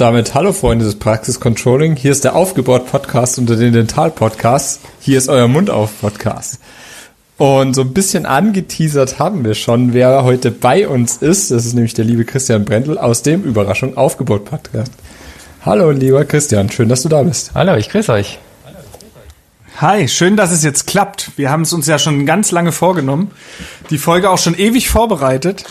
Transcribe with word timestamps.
Und 0.00 0.06
damit 0.06 0.32
hallo 0.32 0.54
Freunde 0.54 0.86
des 0.86 0.98
Praxiscontrolling. 0.98 1.94
Hier 1.94 2.10
ist 2.10 2.24
der 2.24 2.34
Aufgebaut-Podcast 2.34 3.38
unter 3.38 3.56
den 3.56 3.74
Dental-Podcasts. 3.74 4.80
Hier 4.98 5.18
ist 5.18 5.28
euer 5.28 5.46
Mundauf-Podcast. 5.46 6.58
Und 7.36 7.74
so 7.74 7.82
ein 7.82 7.92
bisschen 7.92 8.24
angeteasert 8.24 9.18
haben 9.18 9.44
wir 9.44 9.52
schon, 9.52 9.92
wer 9.92 10.24
heute 10.24 10.52
bei 10.52 10.88
uns 10.88 11.18
ist. 11.18 11.50
Das 11.50 11.66
ist 11.66 11.74
nämlich 11.74 11.92
der 11.92 12.06
liebe 12.06 12.24
Christian 12.24 12.64
Brendel 12.64 12.96
aus 12.96 13.20
dem 13.20 13.42
Überraschung 13.42 13.98
Aufgebaut-Podcast. 13.98 14.90
Hallo 15.66 15.90
lieber 15.90 16.24
Christian, 16.24 16.70
schön, 16.70 16.88
dass 16.88 17.02
du 17.02 17.10
da 17.10 17.22
bist. 17.22 17.50
Hallo, 17.52 17.76
ich 17.76 17.90
grüße 17.90 18.10
euch. 18.10 18.38
Hi, 19.82 20.08
schön, 20.08 20.34
dass 20.34 20.50
es 20.50 20.64
jetzt 20.64 20.86
klappt. 20.86 21.32
Wir 21.36 21.50
haben 21.50 21.62
es 21.62 21.74
uns 21.74 21.86
ja 21.86 21.98
schon 21.98 22.24
ganz 22.24 22.52
lange 22.52 22.72
vorgenommen. 22.72 23.32
Die 23.90 23.98
Folge 23.98 24.30
auch 24.30 24.38
schon 24.38 24.54
ewig 24.58 24.88
vorbereitet. 24.88 25.66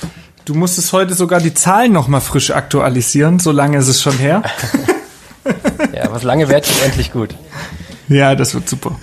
Du 0.50 0.56
musstest 0.56 0.94
heute 0.94 1.14
sogar 1.14 1.40
die 1.40 1.54
Zahlen 1.54 1.94
noch 1.94 2.08
mal 2.08 2.22
frisch 2.22 2.50
aktualisieren. 2.50 3.38
So 3.38 3.52
lange 3.52 3.78
ist 3.78 3.88
es 3.88 4.02
schon 4.02 4.18
her. 4.18 4.42
ja, 5.94 6.12
was 6.12 6.24
lange 6.24 6.50
währt, 6.50 6.68
ist 6.68 6.84
endlich 6.84 7.12
gut. 7.12 7.36
Ja, 8.08 8.34
das 8.34 8.56
wird 8.56 8.68
super. 8.68 8.98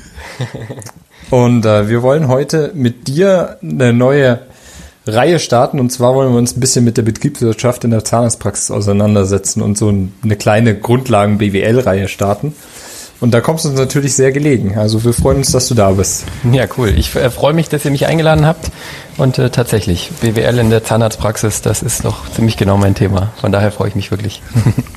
Und 1.31 1.65
äh, 1.65 1.89
wir 1.89 2.03
wollen 2.03 2.27
heute 2.27 2.73
mit 2.75 3.07
dir 3.07 3.59
eine 3.63 3.93
neue 3.93 4.41
Reihe 5.07 5.39
starten. 5.39 5.79
Und 5.79 5.91
zwar 5.91 6.17
wollen 6.17 6.33
wir 6.33 6.39
uns 6.39 6.57
ein 6.57 6.59
bisschen 6.59 6.85
mit 6.85 6.97
der 6.97 7.05
Betriebswirtschaft 7.05 7.85
in 7.85 7.93
der 7.93 8.05
Zahnarztpraxis 8.05 8.73
auseinandersetzen 8.73 9.63
und 9.63 9.79
so 9.79 9.95
eine 10.25 10.35
kleine 10.35 10.77
Grundlagen-BWL-Reihe 10.77 12.09
starten. 12.09 12.57
Und 13.21 13.33
da 13.33 13.41
kommst 13.41 13.65
du 13.65 13.71
uns 13.71 13.79
natürlich 13.79 14.15
sehr 14.15 14.33
gelegen. 14.33 14.77
Also 14.77 15.05
wir 15.05 15.13
freuen 15.13 15.39
uns, 15.39 15.51
dass 15.51 15.69
du 15.69 15.75
da 15.75 15.91
bist. 15.93 16.25
Ja, 16.53 16.67
cool. 16.77 16.93
Ich 16.97 17.15
äh, 17.15 17.31
freue 17.31 17.55
mich, 17.55 17.69
dass 17.69 17.85
ihr 17.85 17.91
mich 17.91 18.07
eingeladen 18.07 18.45
habt. 18.45 18.71
Und 19.17 19.39
äh, 19.39 19.51
tatsächlich, 19.51 20.11
BWL 20.21 20.59
in 20.59 20.71
der 20.71 20.85
Zahnarztpraxis, 20.85 21.63
das 21.63 21.83
ist 21.83 22.05
doch 22.05 22.29
ziemlich 22.31 22.57
genau 22.57 22.77
mein 22.77 22.95
Thema. 22.95 23.33
Von 23.41 23.51
daher 23.51 23.73
freue 23.73 23.89
ich 23.89 23.95
mich 23.95 24.11
wirklich. 24.11 24.43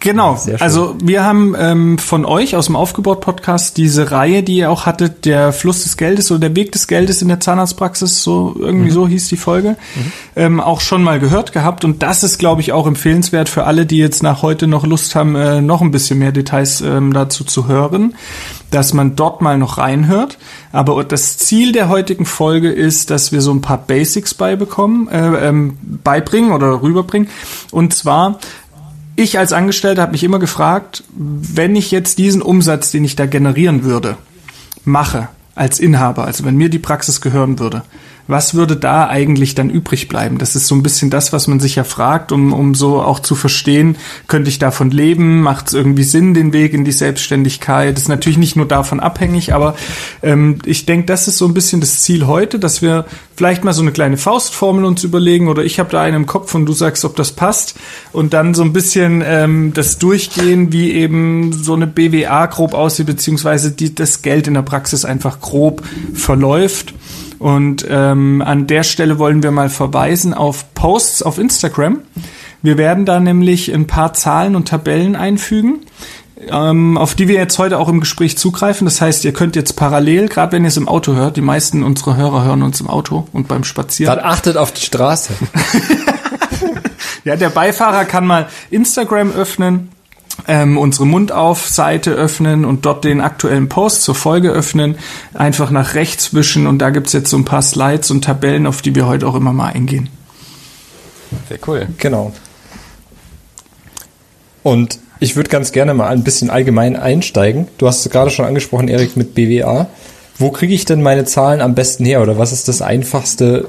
Genau. 0.00 0.38
Also 0.60 0.96
wir 1.02 1.24
haben 1.24 1.56
ähm, 1.58 1.98
von 1.98 2.24
euch 2.24 2.54
aus 2.54 2.66
dem 2.66 2.76
Aufgebaut-Podcast 2.76 3.76
diese 3.76 4.12
Reihe, 4.12 4.42
die 4.42 4.58
ihr 4.58 4.70
auch 4.70 4.86
hattet, 4.86 5.24
der 5.24 5.52
Fluss 5.52 5.82
des 5.82 5.96
Geldes 5.96 6.30
oder 6.30 6.40
der 6.40 6.56
Weg 6.56 6.72
des 6.72 6.86
Geldes 6.86 7.20
in 7.20 7.28
der 7.28 7.40
Zahnarztpraxis, 7.40 8.22
so 8.22 8.54
irgendwie 8.58 8.90
mhm. 8.90 8.94
so 8.94 9.08
hieß 9.08 9.28
die 9.28 9.36
Folge, 9.36 9.70
mhm. 9.70 10.12
ähm, 10.36 10.60
auch 10.60 10.80
schon 10.80 11.02
mal 11.02 11.18
gehört 11.18 11.52
gehabt. 11.52 11.84
Und 11.84 12.02
das 12.02 12.22
ist, 12.22 12.38
glaube 12.38 12.60
ich, 12.60 12.72
auch 12.72 12.86
empfehlenswert 12.86 13.48
für 13.48 13.64
alle, 13.64 13.86
die 13.86 13.98
jetzt 13.98 14.22
nach 14.22 14.42
heute 14.42 14.68
noch 14.68 14.86
Lust 14.86 15.14
haben, 15.16 15.34
äh, 15.34 15.60
noch 15.60 15.82
ein 15.82 15.90
bisschen 15.90 16.20
mehr 16.20 16.32
Details 16.32 16.80
ähm, 16.80 17.12
dazu 17.12 17.42
zu 17.42 17.66
hören, 17.66 18.14
dass 18.70 18.94
man 18.94 19.16
dort 19.16 19.42
mal 19.42 19.58
noch 19.58 19.78
reinhört. 19.78 20.38
Aber 20.70 21.02
das 21.02 21.38
Ziel 21.38 21.72
der 21.72 21.88
heutigen 21.88 22.24
Folge 22.24 22.70
ist, 22.70 23.10
dass 23.10 23.32
wir 23.32 23.40
so 23.40 23.52
ein 23.52 23.62
paar 23.62 23.78
Basics 23.78 24.34
beibekommen, 24.34 25.08
äh, 25.08 25.48
ähm, 25.48 25.76
beibringen 26.04 26.52
oder 26.52 26.82
rüberbringen. 26.82 27.28
Und 27.72 27.94
zwar 27.94 28.38
ich 29.18 29.36
als 29.36 29.52
Angestellter 29.52 30.02
habe 30.02 30.12
mich 30.12 30.22
immer 30.22 30.38
gefragt, 30.38 31.02
wenn 31.16 31.74
ich 31.74 31.90
jetzt 31.90 32.18
diesen 32.18 32.40
Umsatz, 32.40 32.92
den 32.92 33.02
ich 33.02 33.16
da 33.16 33.26
generieren 33.26 33.82
würde, 33.82 34.16
mache 34.84 35.28
als 35.56 35.80
Inhaber, 35.80 36.24
also 36.24 36.44
wenn 36.44 36.56
mir 36.56 36.68
die 36.68 36.78
Praxis 36.78 37.20
gehören 37.20 37.58
würde, 37.58 37.82
was 38.28 38.54
würde 38.54 38.76
da 38.76 39.08
eigentlich 39.08 39.54
dann 39.54 39.70
übrig 39.70 40.06
bleiben? 40.06 40.38
Das 40.38 40.54
ist 40.54 40.66
so 40.66 40.74
ein 40.74 40.82
bisschen 40.82 41.08
das, 41.10 41.32
was 41.32 41.48
man 41.48 41.60
sich 41.60 41.76
ja 41.76 41.84
fragt, 41.84 42.30
um, 42.30 42.52
um 42.52 42.74
so 42.74 43.00
auch 43.00 43.20
zu 43.20 43.34
verstehen, 43.34 43.96
könnte 44.28 44.50
ich 44.50 44.58
davon 44.58 44.90
leben? 44.90 45.40
Macht 45.40 45.68
es 45.68 45.74
irgendwie 45.74 46.04
Sinn, 46.04 46.34
den 46.34 46.52
Weg 46.52 46.74
in 46.74 46.84
die 46.84 46.92
Selbstständigkeit? 46.92 47.96
Das 47.96 48.02
ist 48.02 48.08
natürlich 48.08 48.38
nicht 48.38 48.54
nur 48.54 48.68
davon 48.68 49.00
abhängig, 49.00 49.54
aber 49.54 49.74
ähm, 50.22 50.58
ich 50.66 50.84
denke, 50.84 51.06
das 51.06 51.26
ist 51.26 51.38
so 51.38 51.46
ein 51.46 51.54
bisschen 51.54 51.80
das 51.80 52.02
Ziel 52.02 52.26
heute, 52.26 52.58
dass 52.58 52.82
wir 52.82 53.06
vielleicht 53.34 53.64
mal 53.64 53.72
so 53.72 53.80
eine 53.82 53.92
kleine 53.92 54.18
Faustformel 54.18 54.84
uns 54.84 55.04
überlegen 55.04 55.48
oder 55.48 55.64
ich 55.64 55.78
habe 55.78 55.90
da 55.90 56.02
einen 56.02 56.16
im 56.16 56.26
Kopf 56.26 56.54
und 56.54 56.66
du 56.66 56.74
sagst, 56.74 57.06
ob 57.06 57.16
das 57.16 57.32
passt 57.32 57.76
und 58.12 58.34
dann 58.34 58.52
so 58.52 58.62
ein 58.62 58.74
bisschen 58.74 59.22
ähm, 59.24 59.72
das 59.72 59.98
durchgehen, 59.98 60.70
wie 60.70 60.92
eben 60.92 61.52
so 61.54 61.72
eine 61.72 61.86
BWA 61.86 62.44
grob 62.46 62.74
aussieht, 62.74 63.06
beziehungsweise 63.06 63.70
die, 63.70 63.94
das 63.94 64.20
Geld 64.20 64.48
in 64.48 64.54
der 64.54 64.62
Praxis 64.62 65.06
einfach 65.06 65.40
grob 65.40 65.82
verläuft. 66.12 66.92
Und 67.38 67.86
ähm, 67.88 68.42
an 68.44 68.66
der 68.66 68.82
Stelle 68.82 69.18
wollen 69.18 69.42
wir 69.42 69.50
mal 69.50 69.70
verweisen 69.70 70.34
auf 70.34 70.74
Posts 70.74 71.22
auf 71.22 71.38
Instagram. 71.38 72.00
Wir 72.62 72.76
werden 72.76 73.04
da 73.04 73.20
nämlich 73.20 73.72
ein 73.72 73.86
paar 73.86 74.12
Zahlen 74.12 74.56
und 74.56 74.68
Tabellen 74.68 75.14
einfügen, 75.14 75.80
ähm, 76.50 76.98
auf 76.98 77.14
die 77.14 77.28
wir 77.28 77.36
jetzt 77.36 77.58
heute 77.58 77.78
auch 77.78 77.88
im 77.88 78.00
Gespräch 78.00 78.36
zugreifen. 78.36 78.84
Das 78.84 79.00
heißt, 79.00 79.24
ihr 79.24 79.32
könnt 79.32 79.54
jetzt 79.54 79.76
parallel, 79.76 80.28
gerade 80.28 80.52
wenn 80.52 80.64
ihr 80.64 80.68
es 80.68 80.76
im 80.76 80.88
Auto 80.88 81.14
hört, 81.14 81.36
die 81.36 81.40
meisten 81.40 81.84
unserer 81.84 82.16
Hörer 82.16 82.44
hören 82.44 82.62
uns 82.62 82.80
im 82.80 82.88
Auto 82.88 83.28
und 83.32 83.46
beim 83.46 83.62
Spazieren. 83.62 84.16
Dann 84.16 84.24
achtet 84.24 84.56
auf 84.56 84.72
die 84.72 84.84
Straße. 84.84 85.32
ja, 87.24 87.36
der 87.36 87.50
Beifahrer 87.50 88.04
kann 88.04 88.26
mal 88.26 88.48
Instagram 88.70 89.30
öffnen 89.30 89.90
ähm, 90.46 90.78
unsere 90.78 91.06
Mundauf-Seite 91.06 92.12
öffnen 92.12 92.64
und 92.64 92.86
dort 92.86 93.04
den 93.04 93.20
aktuellen 93.20 93.68
Post 93.68 94.02
zur 94.02 94.14
Folge 94.14 94.50
öffnen, 94.50 94.96
einfach 95.34 95.70
nach 95.70 95.94
rechts 95.94 96.34
wischen 96.34 96.66
und 96.66 96.78
da 96.78 96.90
gibt's 96.90 97.12
jetzt 97.12 97.30
so 97.30 97.36
ein 97.36 97.44
paar 97.44 97.62
Slides 97.62 98.10
und 98.10 98.24
Tabellen, 98.24 98.66
auf 98.66 98.82
die 98.82 98.94
wir 98.94 99.06
heute 99.06 99.26
auch 99.26 99.34
immer 99.34 99.52
mal 99.52 99.72
eingehen. 99.72 100.08
Sehr 101.48 101.58
cool. 101.66 101.88
Genau. 101.98 102.32
Und 104.62 104.98
ich 105.20 105.36
würde 105.36 105.50
ganz 105.50 105.72
gerne 105.72 105.94
mal 105.94 106.08
ein 106.08 106.24
bisschen 106.24 106.50
allgemein 106.50 106.96
einsteigen. 106.96 107.68
Du 107.78 107.86
hast 107.86 108.04
es 108.04 108.12
gerade 108.12 108.30
schon 108.30 108.44
angesprochen, 108.44 108.88
Erik, 108.88 109.16
mit 109.16 109.34
BWA. 109.34 109.88
Wo 110.38 110.50
kriege 110.50 110.74
ich 110.74 110.84
denn 110.84 111.02
meine 111.02 111.24
Zahlen 111.24 111.60
am 111.60 111.74
besten 111.74 112.04
her? 112.04 112.22
Oder 112.22 112.38
was 112.38 112.52
ist 112.52 112.68
das 112.68 112.82
Einfachste, 112.82 113.66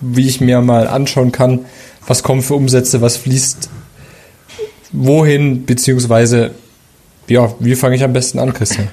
wie 0.00 0.26
ich 0.26 0.40
mir 0.40 0.60
mal 0.60 0.88
anschauen 0.88 1.32
kann, 1.32 1.66
was 2.06 2.22
kommen 2.22 2.42
für 2.42 2.54
Umsätze, 2.54 3.00
was 3.00 3.16
fließt 3.16 3.70
wohin, 4.92 5.64
beziehungsweise, 5.66 6.52
ja, 7.28 7.52
wie 7.58 7.74
fange 7.74 7.96
ich 7.96 8.04
am 8.04 8.12
besten 8.12 8.38
an, 8.38 8.52
Christian? 8.52 8.88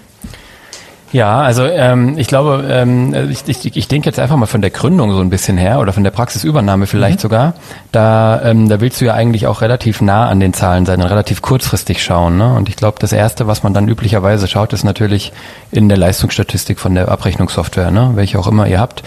Ja, 1.16 1.40
also 1.40 1.64
ähm, 1.64 2.18
ich 2.18 2.28
glaube, 2.28 2.66
ähm, 2.70 3.16
ich, 3.32 3.48
ich, 3.48 3.78
ich 3.78 3.88
denke 3.88 4.06
jetzt 4.06 4.20
einfach 4.20 4.36
mal 4.36 4.48
von 4.48 4.60
der 4.60 4.70
Gründung 4.70 5.14
so 5.14 5.22
ein 5.22 5.30
bisschen 5.30 5.58
her 5.58 5.80
oder 5.80 5.94
von 5.94 6.04
der 6.04 6.12
Praxisübernahme 6.12 6.88
vielleicht 6.88 7.20
mhm. 7.20 7.22
sogar. 7.22 7.54
Da, 7.94 8.42
ähm, 8.44 8.68
da 8.68 8.82
willst 8.82 9.00
du 9.00 9.06
ja 9.06 9.14
eigentlich 9.14 9.48
auch 9.48 9.62
relativ 9.62 10.02
nah 10.02 10.28
an 10.28 10.42
den 10.42 10.52
Zahlen 10.52 10.86
sein 10.86 11.02
und 11.02 11.08
relativ 11.08 11.42
kurzfristig 11.42 12.04
schauen. 12.04 12.38
Ne? 12.38 12.54
Und 12.54 12.68
ich 12.68 12.76
glaube, 12.76 12.98
das 13.00 13.14
Erste, 13.14 13.48
was 13.48 13.64
man 13.64 13.74
dann 13.74 13.88
üblicherweise 13.88 14.50
schaut, 14.50 14.74
ist 14.74 14.84
natürlich 14.84 15.32
in 15.72 15.88
der 15.88 15.98
Leistungsstatistik 15.98 16.82
von 16.82 16.96
der 16.96 17.08
Abrechnungssoftware, 17.08 17.92
ne? 17.92 18.12
welche 18.16 18.38
auch 18.38 18.48
immer 18.48 18.68
ihr 18.68 18.82
habt. 18.82 19.02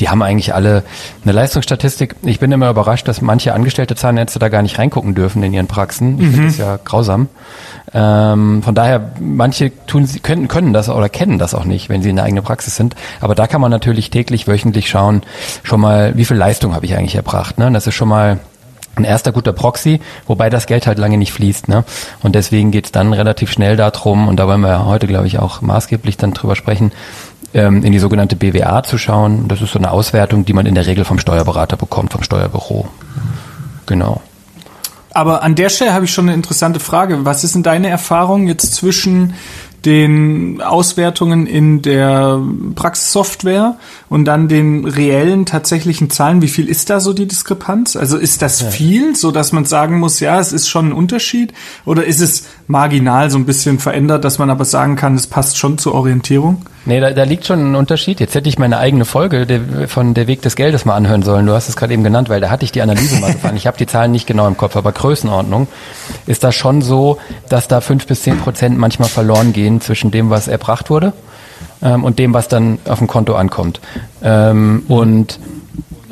Die 0.00 0.08
haben 0.08 0.20
eigentlich 0.20 0.56
alle 0.56 0.82
eine 1.22 1.30
Leistungsstatistik. 1.30 2.16
Ich 2.22 2.40
bin 2.40 2.50
immer 2.50 2.70
überrascht, 2.70 3.06
dass 3.06 3.22
manche 3.22 3.54
angestellte 3.54 3.94
Zahnärzte 3.94 4.40
da 4.40 4.48
gar 4.48 4.62
nicht 4.62 4.80
reingucken 4.80 5.14
dürfen 5.14 5.44
in 5.44 5.52
ihren 5.52 5.68
Praxen. 5.68 6.18
Ich 6.18 6.26
mhm. 6.26 6.32
finde 6.32 6.46
das 6.48 6.58
ja 6.58 6.78
grausam. 6.84 7.28
Ähm, 7.94 8.62
von 8.62 8.74
daher, 8.74 9.12
manche 9.20 9.70
tun, 9.86 10.08
können, 10.22 10.48
können 10.48 10.72
das 10.72 10.88
oder 10.88 11.08
kennen 11.08 11.38
das 11.38 11.51
auch 11.54 11.64
nicht, 11.64 11.88
wenn 11.88 12.02
sie 12.02 12.10
in 12.10 12.16
der 12.16 12.24
eigenen 12.24 12.44
Praxis 12.44 12.76
sind. 12.76 12.94
Aber 13.20 13.34
da 13.34 13.46
kann 13.46 13.60
man 13.60 13.70
natürlich 13.70 14.10
täglich, 14.10 14.46
wöchentlich 14.46 14.88
schauen, 14.88 15.22
schon 15.62 15.80
mal, 15.80 16.16
wie 16.16 16.24
viel 16.24 16.36
Leistung 16.36 16.74
habe 16.74 16.86
ich 16.86 16.96
eigentlich 16.96 17.14
erbracht. 17.14 17.58
Ne? 17.58 17.70
Das 17.72 17.86
ist 17.86 17.94
schon 17.94 18.08
mal 18.08 18.40
ein 18.94 19.04
erster 19.04 19.32
guter 19.32 19.52
Proxy, 19.52 20.00
wobei 20.26 20.50
das 20.50 20.66
Geld 20.66 20.86
halt 20.86 20.98
lange 20.98 21.16
nicht 21.16 21.32
fließt. 21.32 21.68
Ne? 21.68 21.84
Und 22.22 22.34
deswegen 22.34 22.70
geht's 22.70 22.92
dann 22.92 23.12
relativ 23.12 23.50
schnell 23.50 23.76
darum, 23.76 24.28
und 24.28 24.36
da 24.36 24.46
wollen 24.46 24.60
wir 24.60 24.84
heute, 24.84 25.06
glaube 25.06 25.26
ich, 25.26 25.38
auch 25.38 25.62
maßgeblich 25.62 26.16
dann 26.16 26.34
drüber 26.34 26.56
sprechen, 26.56 26.92
ähm, 27.54 27.82
in 27.82 27.92
die 27.92 27.98
sogenannte 27.98 28.36
BWA 28.36 28.82
zu 28.82 28.98
schauen. 28.98 29.48
Das 29.48 29.62
ist 29.62 29.72
so 29.72 29.78
eine 29.78 29.90
Auswertung, 29.90 30.44
die 30.44 30.52
man 30.52 30.66
in 30.66 30.74
der 30.74 30.86
Regel 30.86 31.04
vom 31.04 31.18
Steuerberater 31.18 31.76
bekommt, 31.76 32.12
vom 32.12 32.22
Steuerbüro. 32.22 32.88
Genau. 33.86 34.20
Aber 35.14 35.42
an 35.42 35.54
der 35.54 35.68
Stelle 35.68 35.92
habe 35.92 36.06
ich 36.06 36.12
schon 36.12 36.28
eine 36.28 36.34
interessante 36.34 36.80
Frage. 36.80 37.24
Was 37.24 37.44
ist 37.44 37.54
denn 37.54 37.62
deine 37.62 37.88
Erfahrung 37.88 38.46
jetzt 38.46 38.74
zwischen 38.74 39.34
den 39.84 40.60
Auswertungen 40.60 41.46
in 41.46 41.82
der 41.82 42.40
Praxissoftware 42.74 43.76
und 44.08 44.24
dann 44.24 44.48
den 44.48 44.84
reellen 44.84 45.46
tatsächlichen 45.46 46.10
Zahlen. 46.10 46.42
Wie 46.42 46.48
viel 46.48 46.68
ist 46.68 46.90
da 46.90 47.00
so 47.00 47.12
die 47.12 47.26
Diskrepanz? 47.26 47.96
Also 47.96 48.16
ist 48.16 48.42
das 48.42 48.60
ja. 48.60 48.70
viel, 48.70 49.16
so 49.16 49.30
dass 49.32 49.52
man 49.52 49.64
sagen 49.64 49.98
muss, 49.98 50.20
ja, 50.20 50.38
es 50.38 50.52
ist 50.52 50.68
schon 50.68 50.88
ein 50.88 50.92
Unterschied? 50.92 51.52
Oder 51.84 52.04
ist 52.04 52.20
es 52.20 52.46
marginal 52.66 53.30
so 53.30 53.38
ein 53.38 53.46
bisschen 53.46 53.78
verändert, 53.78 54.24
dass 54.24 54.38
man 54.38 54.50
aber 54.50 54.64
sagen 54.64 54.96
kann, 54.96 55.14
es 55.14 55.26
passt 55.26 55.58
schon 55.58 55.78
zur 55.78 55.94
Orientierung? 55.94 56.62
Nee, 56.84 56.98
da, 57.00 57.10
da 57.12 57.22
liegt 57.22 57.46
schon 57.46 57.72
ein 57.72 57.74
Unterschied. 57.76 58.18
Jetzt 58.18 58.34
hätte 58.34 58.48
ich 58.48 58.58
meine 58.58 58.78
eigene 58.78 59.04
Folge 59.04 59.46
der, 59.46 59.88
von 59.88 60.14
Der 60.14 60.26
Weg 60.26 60.42
des 60.42 60.56
Geldes 60.56 60.84
mal 60.84 60.96
anhören 60.96 61.22
sollen. 61.22 61.46
Du 61.46 61.52
hast 61.52 61.68
es 61.68 61.76
gerade 61.76 61.92
eben 61.92 62.02
genannt, 62.02 62.28
weil 62.28 62.40
da 62.40 62.50
hatte 62.50 62.64
ich 62.64 62.72
die 62.72 62.82
Analyse 62.82 63.20
mal 63.20 63.32
gefahren. 63.32 63.56
Ich 63.56 63.66
habe 63.66 63.78
die 63.78 63.86
Zahlen 63.86 64.10
nicht 64.10 64.26
genau 64.26 64.48
im 64.48 64.56
Kopf, 64.56 64.76
aber 64.76 64.90
Größenordnung 64.90 65.68
ist 66.26 66.42
das 66.42 66.54
schon 66.54 66.82
so, 66.82 67.18
dass 67.48 67.68
da 67.68 67.80
fünf 67.80 68.06
bis 68.06 68.22
zehn 68.22 68.38
Prozent 68.38 68.78
manchmal 68.78 69.08
verloren 69.08 69.52
gehen 69.52 69.80
zwischen 69.80 70.10
dem, 70.10 70.30
was 70.30 70.48
erbracht 70.48 70.90
wurde 70.90 71.12
ähm, 71.82 72.02
und 72.02 72.18
dem, 72.18 72.34
was 72.34 72.48
dann 72.48 72.78
auf 72.88 72.98
dem 72.98 73.06
Konto 73.06 73.34
ankommt. 73.34 73.80
Ähm, 74.22 74.82
und 74.88 75.38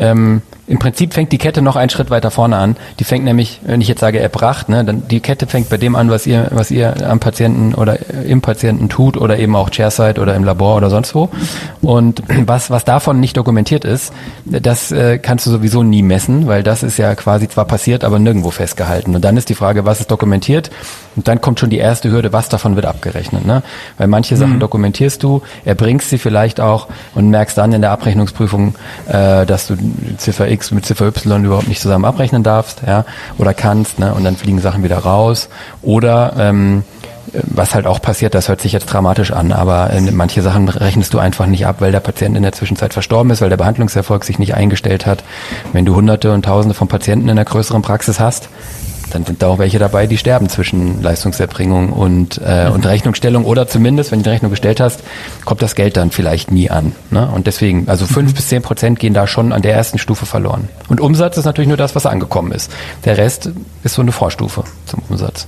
ähm, 0.00 0.42
im 0.70 0.78
Prinzip 0.78 1.14
fängt 1.14 1.32
die 1.32 1.38
Kette 1.38 1.62
noch 1.62 1.74
einen 1.74 1.90
Schritt 1.90 2.10
weiter 2.10 2.30
vorne 2.30 2.56
an. 2.56 2.76
Die 3.00 3.04
fängt 3.04 3.24
nämlich, 3.24 3.60
wenn 3.64 3.80
ich 3.80 3.88
jetzt 3.88 3.98
sage 3.98 4.20
erbracht, 4.20 4.68
ne, 4.68 4.84
dann 4.84 5.08
die 5.08 5.18
Kette 5.18 5.48
fängt 5.48 5.68
bei 5.68 5.78
dem 5.78 5.96
an, 5.96 6.10
was 6.10 6.28
ihr, 6.28 6.46
was 6.52 6.70
ihr 6.70 6.94
am 7.08 7.18
Patienten 7.18 7.74
oder 7.74 7.98
im 8.24 8.40
Patienten 8.40 8.88
tut 8.88 9.16
oder 9.16 9.36
eben 9.36 9.56
auch 9.56 9.70
Chairside 9.70 10.20
oder 10.20 10.36
im 10.36 10.44
Labor 10.44 10.76
oder 10.76 10.88
sonst 10.88 11.12
wo. 11.16 11.28
Und 11.82 12.22
was, 12.46 12.70
was 12.70 12.84
davon 12.84 13.18
nicht 13.18 13.36
dokumentiert 13.36 13.84
ist, 13.84 14.12
das 14.44 14.92
äh, 14.92 15.18
kannst 15.18 15.44
du 15.46 15.50
sowieso 15.50 15.82
nie 15.82 16.02
messen, 16.02 16.46
weil 16.46 16.62
das 16.62 16.84
ist 16.84 16.98
ja 16.98 17.16
quasi 17.16 17.48
zwar 17.48 17.64
passiert, 17.64 18.04
aber 18.04 18.20
nirgendwo 18.20 18.50
festgehalten. 18.50 19.16
Und 19.16 19.24
dann 19.24 19.36
ist 19.36 19.48
die 19.48 19.56
Frage, 19.56 19.84
was 19.84 19.98
ist 19.98 20.12
dokumentiert? 20.12 20.70
Und 21.16 21.26
dann 21.26 21.40
kommt 21.40 21.58
schon 21.58 21.70
die 21.70 21.78
erste 21.78 22.12
Hürde, 22.12 22.32
was 22.32 22.48
davon 22.48 22.76
wird 22.76 22.86
abgerechnet. 22.86 23.44
Ne? 23.44 23.64
Weil 23.98 24.06
manche 24.06 24.36
Sachen 24.36 24.54
mhm. 24.54 24.60
dokumentierst 24.60 25.20
du, 25.24 25.42
erbringst 25.64 26.10
sie 26.10 26.18
vielleicht 26.18 26.60
auch 26.60 26.86
und 27.16 27.28
merkst 27.28 27.58
dann 27.58 27.72
in 27.72 27.80
der 27.80 27.90
Abrechnungsprüfung, 27.90 28.76
äh, 29.08 29.44
dass 29.46 29.66
du 29.66 29.74
Ziffer 30.16 30.48
X 30.48 30.70
mit 30.70 30.86
Ziffer 30.86 31.06
Y 31.06 31.44
überhaupt 31.44 31.68
nicht 31.68 31.80
zusammen 31.80 32.04
abrechnen 32.04 32.42
darfst, 32.42 32.82
ja, 32.86 33.04
oder 33.38 33.54
kannst, 33.54 33.98
ne, 33.98 34.14
und 34.14 34.24
dann 34.24 34.36
fliegen 34.36 34.60
Sachen 34.60 34.82
wieder 34.82 34.98
raus. 34.98 35.48
Oder 35.82 36.34
ähm, 36.38 36.84
was 37.32 37.74
halt 37.74 37.86
auch 37.86 38.00
passiert, 38.02 38.34
das 38.34 38.48
hört 38.48 38.60
sich 38.60 38.72
jetzt 38.72 38.86
dramatisch 38.86 39.32
an, 39.32 39.52
aber 39.52 39.90
äh, 39.90 40.00
manche 40.10 40.42
Sachen 40.42 40.68
rechnest 40.68 41.14
du 41.14 41.18
einfach 41.18 41.46
nicht 41.46 41.66
ab, 41.66 41.76
weil 41.80 41.92
der 41.92 42.00
Patient 42.00 42.36
in 42.36 42.42
der 42.42 42.52
Zwischenzeit 42.52 42.92
verstorben 42.92 43.30
ist, 43.30 43.40
weil 43.40 43.50
der 43.50 43.56
Behandlungserfolg 43.56 44.24
sich 44.24 44.38
nicht 44.38 44.54
eingestellt 44.54 45.06
hat. 45.06 45.22
Wenn 45.72 45.84
du 45.84 45.94
Hunderte 45.94 46.32
und 46.32 46.44
Tausende 46.44 46.74
von 46.74 46.88
Patienten 46.88 47.28
in 47.28 47.32
einer 47.32 47.44
größeren 47.44 47.82
Praxis 47.82 48.20
hast, 48.20 48.48
dann 49.10 49.24
sind 49.24 49.42
da 49.42 49.48
auch 49.48 49.58
welche 49.58 49.78
dabei, 49.78 50.06
die 50.06 50.16
sterben 50.16 50.48
zwischen 50.48 51.02
Leistungserbringung 51.02 51.92
und, 51.92 52.38
äh, 52.38 52.68
und 52.72 52.86
Rechnungsstellung 52.86 53.44
oder 53.44 53.68
zumindest, 53.68 54.12
wenn 54.12 54.20
du 54.20 54.24
die 54.24 54.30
Rechnung 54.30 54.50
gestellt 54.50 54.80
hast, 54.80 55.00
kommt 55.44 55.62
das 55.62 55.74
Geld 55.74 55.96
dann 55.96 56.10
vielleicht 56.10 56.50
nie 56.50 56.70
an. 56.70 56.92
Ne? 57.10 57.28
Und 57.28 57.46
deswegen, 57.46 57.88
also 57.88 58.06
fünf 58.06 58.30
mhm. 58.30 58.34
bis 58.36 58.48
zehn 58.48 58.62
Prozent 58.62 58.98
gehen 58.98 59.14
da 59.14 59.26
schon 59.26 59.52
an 59.52 59.62
der 59.62 59.74
ersten 59.74 59.98
Stufe 59.98 60.26
verloren. 60.26 60.68
Und 60.88 61.00
Umsatz 61.00 61.36
ist 61.36 61.44
natürlich 61.44 61.68
nur 61.68 61.76
das, 61.76 61.94
was 61.94 62.06
angekommen 62.06 62.52
ist. 62.52 62.72
Der 63.04 63.18
Rest 63.18 63.50
ist 63.82 63.94
so 63.94 64.02
eine 64.02 64.12
Vorstufe 64.12 64.64
zum 64.86 65.02
Umsatz. 65.08 65.46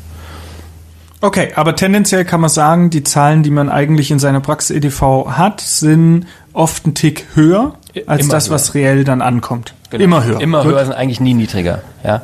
Okay, 1.20 1.52
aber 1.54 1.76
tendenziell 1.76 2.24
kann 2.24 2.40
man 2.40 2.50
sagen, 2.50 2.90
die 2.90 3.04
Zahlen, 3.04 3.44
die 3.44 3.50
man 3.50 3.68
eigentlich 3.68 4.10
in 4.10 4.18
seiner 4.18 4.40
Praxis-EDV 4.40 5.28
hat, 5.28 5.60
sind 5.60 6.26
oft 6.52 6.84
ein 6.84 6.94
Tick 6.94 7.26
höher 7.34 7.74
als 8.06 8.22
Immer 8.22 8.32
das, 8.32 8.46
höher. 8.46 8.54
was 8.54 8.74
reell 8.74 9.04
dann 9.04 9.22
ankommt. 9.22 9.74
Genau. 9.90 10.02
Immer 10.02 10.24
höher. 10.24 10.40
Immer 10.40 10.62
Gut. 10.64 10.72
höher 10.72 10.84
sind 10.84 10.94
eigentlich 10.94 11.20
nie 11.20 11.34
niedriger. 11.34 11.82
Ja 12.02 12.22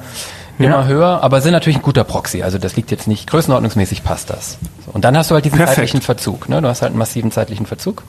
immer 0.59 0.81
ja. 0.81 0.87
höher, 0.87 1.23
aber 1.23 1.41
sind 1.41 1.53
natürlich 1.53 1.79
ein 1.79 1.83
guter 1.83 2.05
Proxy. 2.05 2.43
Also 2.43 2.59
das 2.59 2.77
liegt 2.77 2.91
jetzt 2.91 3.07
nicht, 3.07 3.31
größenordnungsmäßig 3.31 4.05
passt 4.05 4.31
das. 4.31 4.59
Und 4.93 5.05
dann 5.05 5.17
hast 5.17 5.31
du 5.31 5.35
halt 5.35 5.45
diesen 5.45 5.59
Perfekt. 5.59 5.77
zeitlichen 5.77 6.03
Verzug. 6.03 6.49
Ne? 6.49 6.61
Du 6.61 6.69
hast 6.69 6.83
halt 6.83 6.91
einen 6.91 6.99
massiven 6.99 7.31
zeitlichen 7.31 7.67
Verzug. 7.67 8.03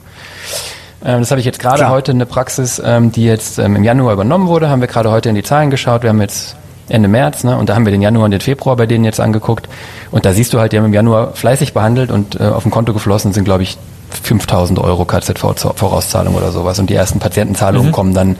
Ähm, 1.04 1.20
das 1.20 1.30
habe 1.30 1.40
ich 1.40 1.46
jetzt 1.46 1.58
gerade 1.58 1.88
heute 1.88 2.12
eine 2.12 2.26
Praxis, 2.26 2.80
ähm, 2.84 3.12
die 3.12 3.24
jetzt 3.24 3.58
ähm, 3.58 3.76
im 3.76 3.84
Januar 3.84 4.12
übernommen 4.12 4.48
wurde, 4.48 4.68
haben 4.68 4.80
wir 4.80 4.88
gerade 4.88 5.10
heute 5.10 5.28
in 5.28 5.34
die 5.34 5.42
Zahlen 5.42 5.70
geschaut. 5.70 6.02
Wir 6.02 6.10
haben 6.10 6.20
jetzt 6.20 6.56
Ende 6.88 7.08
März, 7.08 7.44
ne? 7.44 7.56
Und 7.56 7.68
da 7.68 7.74
haben 7.74 7.86
wir 7.86 7.92
den 7.92 8.02
Januar 8.02 8.24
und 8.24 8.32
den 8.32 8.40
Februar 8.40 8.76
bei 8.76 8.86
denen 8.86 9.04
jetzt 9.04 9.20
angeguckt. 9.20 9.68
Und 10.10 10.24
da 10.24 10.32
siehst 10.32 10.52
du 10.52 10.58
halt, 10.58 10.72
die 10.72 10.78
haben 10.78 10.86
im 10.86 10.94
Januar 10.94 11.34
fleißig 11.34 11.72
behandelt 11.72 12.10
und 12.10 12.38
äh, 12.38 12.44
auf 12.44 12.64
dem 12.64 12.72
Konto 12.72 12.92
geflossen 12.92 13.32
sind, 13.32 13.44
glaube 13.44 13.62
ich, 13.62 13.78
5000 14.22 14.78
Euro 14.80 15.04
KZV-Vorauszahlung 15.04 16.34
oder 16.34 16.50
sowas. 16.50 16.78
Und 16.80 16.90
die 16.90 16.94
ersten 16.94 17.20
Patientenzahlungen 17.20 17.88
mhm. 17.88 17.92
kommen 17.92 18.14
dann 18.14 18.36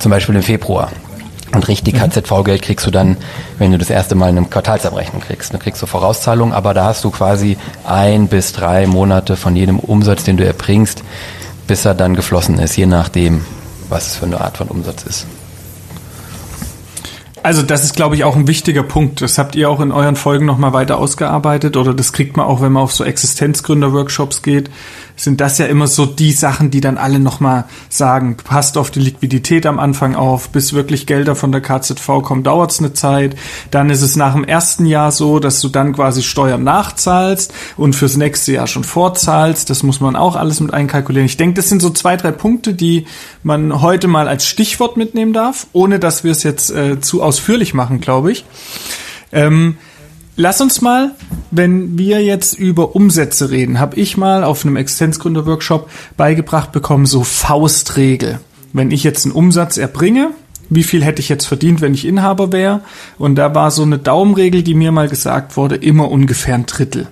zum 0.00 0.10
Beispiel 0.10 0.34
im 0.34 0.42
Februar. 0.42 0.90
Und 1.54 1.68
richtig 1.68 1.94
KZV-Geld 1.96 2.62
kriegst 2.62 2.86
du 2.86 2.90
dann, 2.90 3.16
wenn 3.58 3.72
du 3.72 3.78
das 3.78 3.90
erste 3.90 4.14
Mal 4.14 4.30
eine 4.30 4.42
Quartalsabrechnung 4.44 5.20
kriegst. 5.20 5.52
Dann 5.52 5.60
kriegst 5.60 5.82
du 5.82 5.86
Vorauszahlung, 5.86 6.54
aber 6.54 6.72
da 6.72 6.86
hast 6.86 7.04
du 7.04 7.10
quasi 7.10 7.58
ein 7.84 8.28
bis 8.28 8.52
drei 8.52 8.86
Monate 8.86 9.36
von 9.36 9.54
jedem 9.54 9.78
Umsatz, 9.78 10.24
den 10.24 10.38
du 10.38 10.46
erbringst, 10.46 11.02
bis 11.66 11.84
er 11.84 11.94
dann 11.94 12.14
geflossen 12.14 12.58
ist, 12.58 12.76
je 12.76 12.86
nachdem, 12.86 13.44
was 13.88 14.08
es 14.08 14.16
für 14.16 14.26
eine 14.26 14.40
Art 14.40 14.56
von 14.56 14.68
Umsatz 14.68 15.02
ist. 15.02 15.26
Also 17.42 17.62
das 17.62 17.82
ist, 17.82 17.96
glaube 17.96 18.14
ich, 18.14 18.24
auch 18.24 18.36
ein 18.36 18.46
wichtiger 18.46 18.84
Punkt. 18.84 19.20
Das 19.20 19.36
habt 19.36 19.56
ihr 19.56 19.68
auch 19.68 19.80
in 19.80 19.90
euren 19.90 20.14
Folgen 20.14 20.46
nochmal 20.46 20.72
weiter 20.72 20.98
ausgearbeitet 20.98 21.76
oder 21.76 21.92
das 21.92 22.12
kriegt 22.12 22.36
man 22.36 22.46
auch, 22.46 22.60
wenn 22.60 22.72
man 22.72 22.84
auf 22.84 22.92
so 22.92 23.04
Existenzgründer-Workshops 23.04 24.42
geht 24.42 24.70
sind 25.16 25.40
das 25.40 25.58
ja 25.58 25.66
immer 25.66 25.86
so 25.86 26.06
die 26.06 26.32
Sachen, 26.32 26.70
die 26.70 26.80
dann 26.80 26.98
alle 26.98 27.18
nochmal 27.18 27.64
sagen, 27.88 28.36
passt 28.36 28.78
auf 28.78 28.90
die 28.90 29.00
Liquidität 29.00 29.66
am 29.66 29.78
Anfang 29.78 30.14
auf, 30.14 30.50
bis 30.50 30.72
wirklich 30.72 31.06
Gelder 31.06 31.36
von 31.36 31.52
der 31.52 31.60
KZV 31.60 32.22
kommen, 32.22 32.42
dauert 32.42 32.72
es 32.72 32.78
eine 32.78 32.92
Zeit. 32.92 33.36
Dann 33.70 33.90
ist 33.90 34.02
es 34.02 34.16
nach 34.16 34.34
dem 34.34 34.44
ersten 34.44 34.86
Jahr 34.86 35.12
so, 35.12 35.38
dass 35.38 35.60
du 35.60 35.68
dann 35.68 35.92
quasi 35.92 36.22
Steuern 36.22 36.64
nachzahlst 36.64 37.52
und 37.76 37.94
fürs 37.94 38.16
nächste 38.16 38.52
Jahr 38.52 38.66
schon 38.66 38.84
vorzahlst. 38.84 39.70
Das 39.70 39.82
muss 39.82 40.00
man 40.00 40.16
auch 40.16 40.36
alles 40.36 40.60
mit 40.60 40.72
einkalkulieren. 40.72 41.26
Ich 41.26 41.36
denke, 41.36 41.54
das 41.54 41.68
sind 41.68 41.82
so 41.82 41.90
zwei, 41.90 42.16
drei 42.16 42.32
Punkte, 42.32 42.74
die 42.74 43.06
man 43.42 43.82
heute 43.82 44.08
mal 44.08 44.28
als 44.28 44.46
Stichwort 44.46 44.96
mitnehmen 44.96 45.32
darf, 45.32 45.66
ohne 45.72 45.98
dass 45.98 46.24
wir 46.24 46.32
es 46.32 46.42
jetzt 46.42 46.70
äh, 46.70 47.00
zu 47.00 47.22
ausführlich 47.22 47.74
machen, 47.74 48.00
glaube 48.00 48.32
ich. 48.32 48.44
Ähm, 49.32 49.76
Lass 50.36 50.62
uns 50.62 50.80
mal, 50.80 51.10
wenn 51.50 51.98
wir 51.98 52.24
jetzt 52.24 52.54
über 52.58 52.96
Umsätze 52.96 53.50
reden, 53.50 53.78
habe 53.78 53.96
ich 53.96 54.16
mal 54.16 54.44
auf 54.44 54.64
einem 54.64 54.76
Existenzgründer-Workshop 54.76 55.90
beigebracht 56.16 56.72
bekommen, 56.72 57.04
so 57.04 57.22
Faustregel. 57.22 58.40
Wenn 58.72 58.90
ich 58.90 59.04
jetzt 59.04 59.26
einen 59.26 59.34
Umsatz 59.34 59.76
erbringe, 59.76 60.30
wie 60.70 60.84
viel 60.84 61.04
hätte 61.04 61.20
ich 61.20 61.28
jetzt 61.28 61.44
verdient, 61.44 61.82
wenn 61.82 61.92
ich 61.92 62.06
Inhaber 62.06 62.50
wäre? 62.50 62.80
Und 63.18 63.34
da 63.34 63.54
war 63.54 63.70
so 63.70 63.82
eine 63.82 63.98
Daumenregel, 63.98 64.62
die 64.62 64.72
mir 64.72 64.90
mal 64.90 65.08
gesagt 65.08 65.58
wurde, 65.58 65.76
immer 65.76 66.10
ungefähr 66.10 66.54
ein 66.54 66.64
Drittel. 66.64 67.08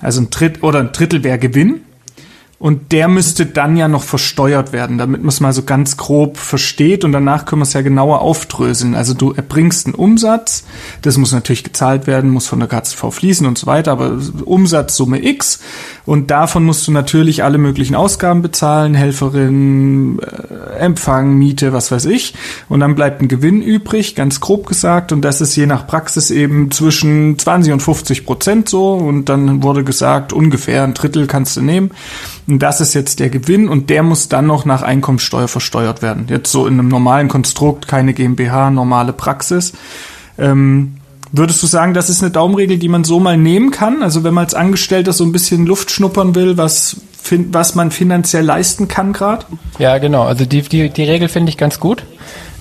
Also 0.00 0.20
ein 0.20 0.30
Drittel 0.30 0.62
oder 0.62 0.78
ein 0.78 0.92
Drittel 0.92 1.24
wäre 1.24 1.40
Gewinn 1.40 1.80
und 2.60 2.92
der 2.92 3.08
müsste 3.08 3.46
dann 3.46 3.78
ja 3.78 3.88
noch 3.88 4.02
versteuert 4.02 4.74
werden, 4.74 4.98
damit 4.98 5.22
man 5.22 5.30
es 5.30 5.40
mal 5.40 5.54
so 5.54 5.62
ganz 5.62 5.96
grob 5.96 6.36
versteht. 6.36 7.04
Und 7.04 7.12
danach 7.12 7.46
können 7.46 7.60
wir 7.60 7.64
es 7.64 7.72
ja 7.72 7.80
genauer 7.80 8.20
aufdröseln. 8.20 8.94
Also 8.94 9.14
du 9.14 9.32
erbringst 9.32 9.86
einen 9.86 9.94
Umsatz, 9.94 10.64
das 11.00 11.16
muss 11.16 11.32
natürlich 11.32 11.64
gezahlt 11.64 12.06
werden, 12.06 12.28
muss 12.28 12.46
von 12.46 12.60
der 12.60 12.68
KZV 12.68 13.12
fließen 13.12 13.46
und 13.46 13.56
so 13.56 13.66
weiter, 13.66 13.92
aber 13.92 14.18
Umsatzsumme 14.44 15.24
X. 15.24 15.60
Und 16.04 16.30
davon 16.30 16.64
musst 16.64 16.86
du 16.86 16.92
natürlich 16.92 17.44
alle 17.44 17.56
möglichen 17.56 17.94
Ausgaben 17.94 18.42
bezahlen, 18.42 18.94
Helferin, 18.94 20.18
äh, 20.18 20.80
Empfang, 20.80 21.38
Miete, 21.38 21.72
was 21.72 21.90
weiß 21.90 22.04
ich. 22.04 22.34
Und 22.68 22.80
dann 22.80 22.94
bleibt 22.94 23.22
ein 23.22 23.28
Gewinn 23.28 23.62
übrig, 23.62 24.14
ganz 24.16 24.38
grob 24.40 24.66
gesagt. 24.66 25.12
Und 25.12 25.22
das 25.22 25.40
ist 25.40 25.56
je 25.56 25.64
nach 25.64 25.86
Praxis 25.86 26.30
eben 26.30 26.70
zwischen 26.70 27.38
20 27.38 27.72
und 27.72 27.80
50 27.80 28.26
Prozent 28.26 28.68
so. 28.68 28.92
Und 28.92 29.30
dann 29.30 29.62
wurde 29.62 29.82
gesagt, 29.82 30.34
ungefähr 30.34 30.84
ein 30.84 30.92
Drittel 30.92 31.26
kannst 31.26 31.56
du 31.56 31.62
nehmen. 31.62 31.92
Und 32.50 32.58
das 32.58 32.80
ist 32.80 32.94
jetzt 32.94 33.20
der 33.20 33.30
Gewinn 33.30 33.68
und 33.68 33.90
der 33.90 34.02
muss 34.02 34.28
dann 34.28 34.46
noch 34.46 34.64
nach 34.64 34.82
Einkommensteuer 34.82 35.46
versteuert 35.46 36.02
werden. 36.02 36.26
Jetzt 36.28 36.50
so 36.50 36.66
in 36.66 36.74
einem 36.74 36.88
normalen 36.88 37.28
Konstrukt, 37.28 37.86
keine 37.86 38.12
GmbH, 38.12 38.70
normale 38.70 39.12
Praxis. 39.12 39.72
Ähm, 40.36 40.96
würdest 41.30 41.62
du 41.62 41.68
sagen, 41.68 41.94
das 41.94 42.10
ist 42.10 42.22
eine 42.22 42.32
Daumenregel, 42.32 42.78
die 42.78 42.88
man 42.88 43.04
so 43.04 43.20
mal 43.20 43.36
nehmen 43.36 43.70
kann? 43.70 44.02
Also 44.02 44.24
wenn 44.24 44.34
man 44.34 44.44
als 44.44 44.54
Angestellter 44.54 45.12
so 45.12 45.24
ein 45.24 45.30
bisschen 45.30 45.64
Luft 45.64 45.92
schnuppern 45.92 46.34
will, 46.34 46.56
was, 46.56 46.96
was 47.52 47.76
man 47.76 47.92
finanziell 47.92 48.44
leisten 48.44 48.88
kann 48.88 49.12
gerade? 49.12 49.46
Ja, 49.78 49.98
genau. 49.98 50.24
Also 50.24 50.44
die, 50.44 50.62
die, 50.62 50.90
die 50.90 51.04
Regel 51.04 51.28
finde 51.28 51.50
ich 51.50 51.56
ganz 51.56 51.78
gut. 51.78 52.04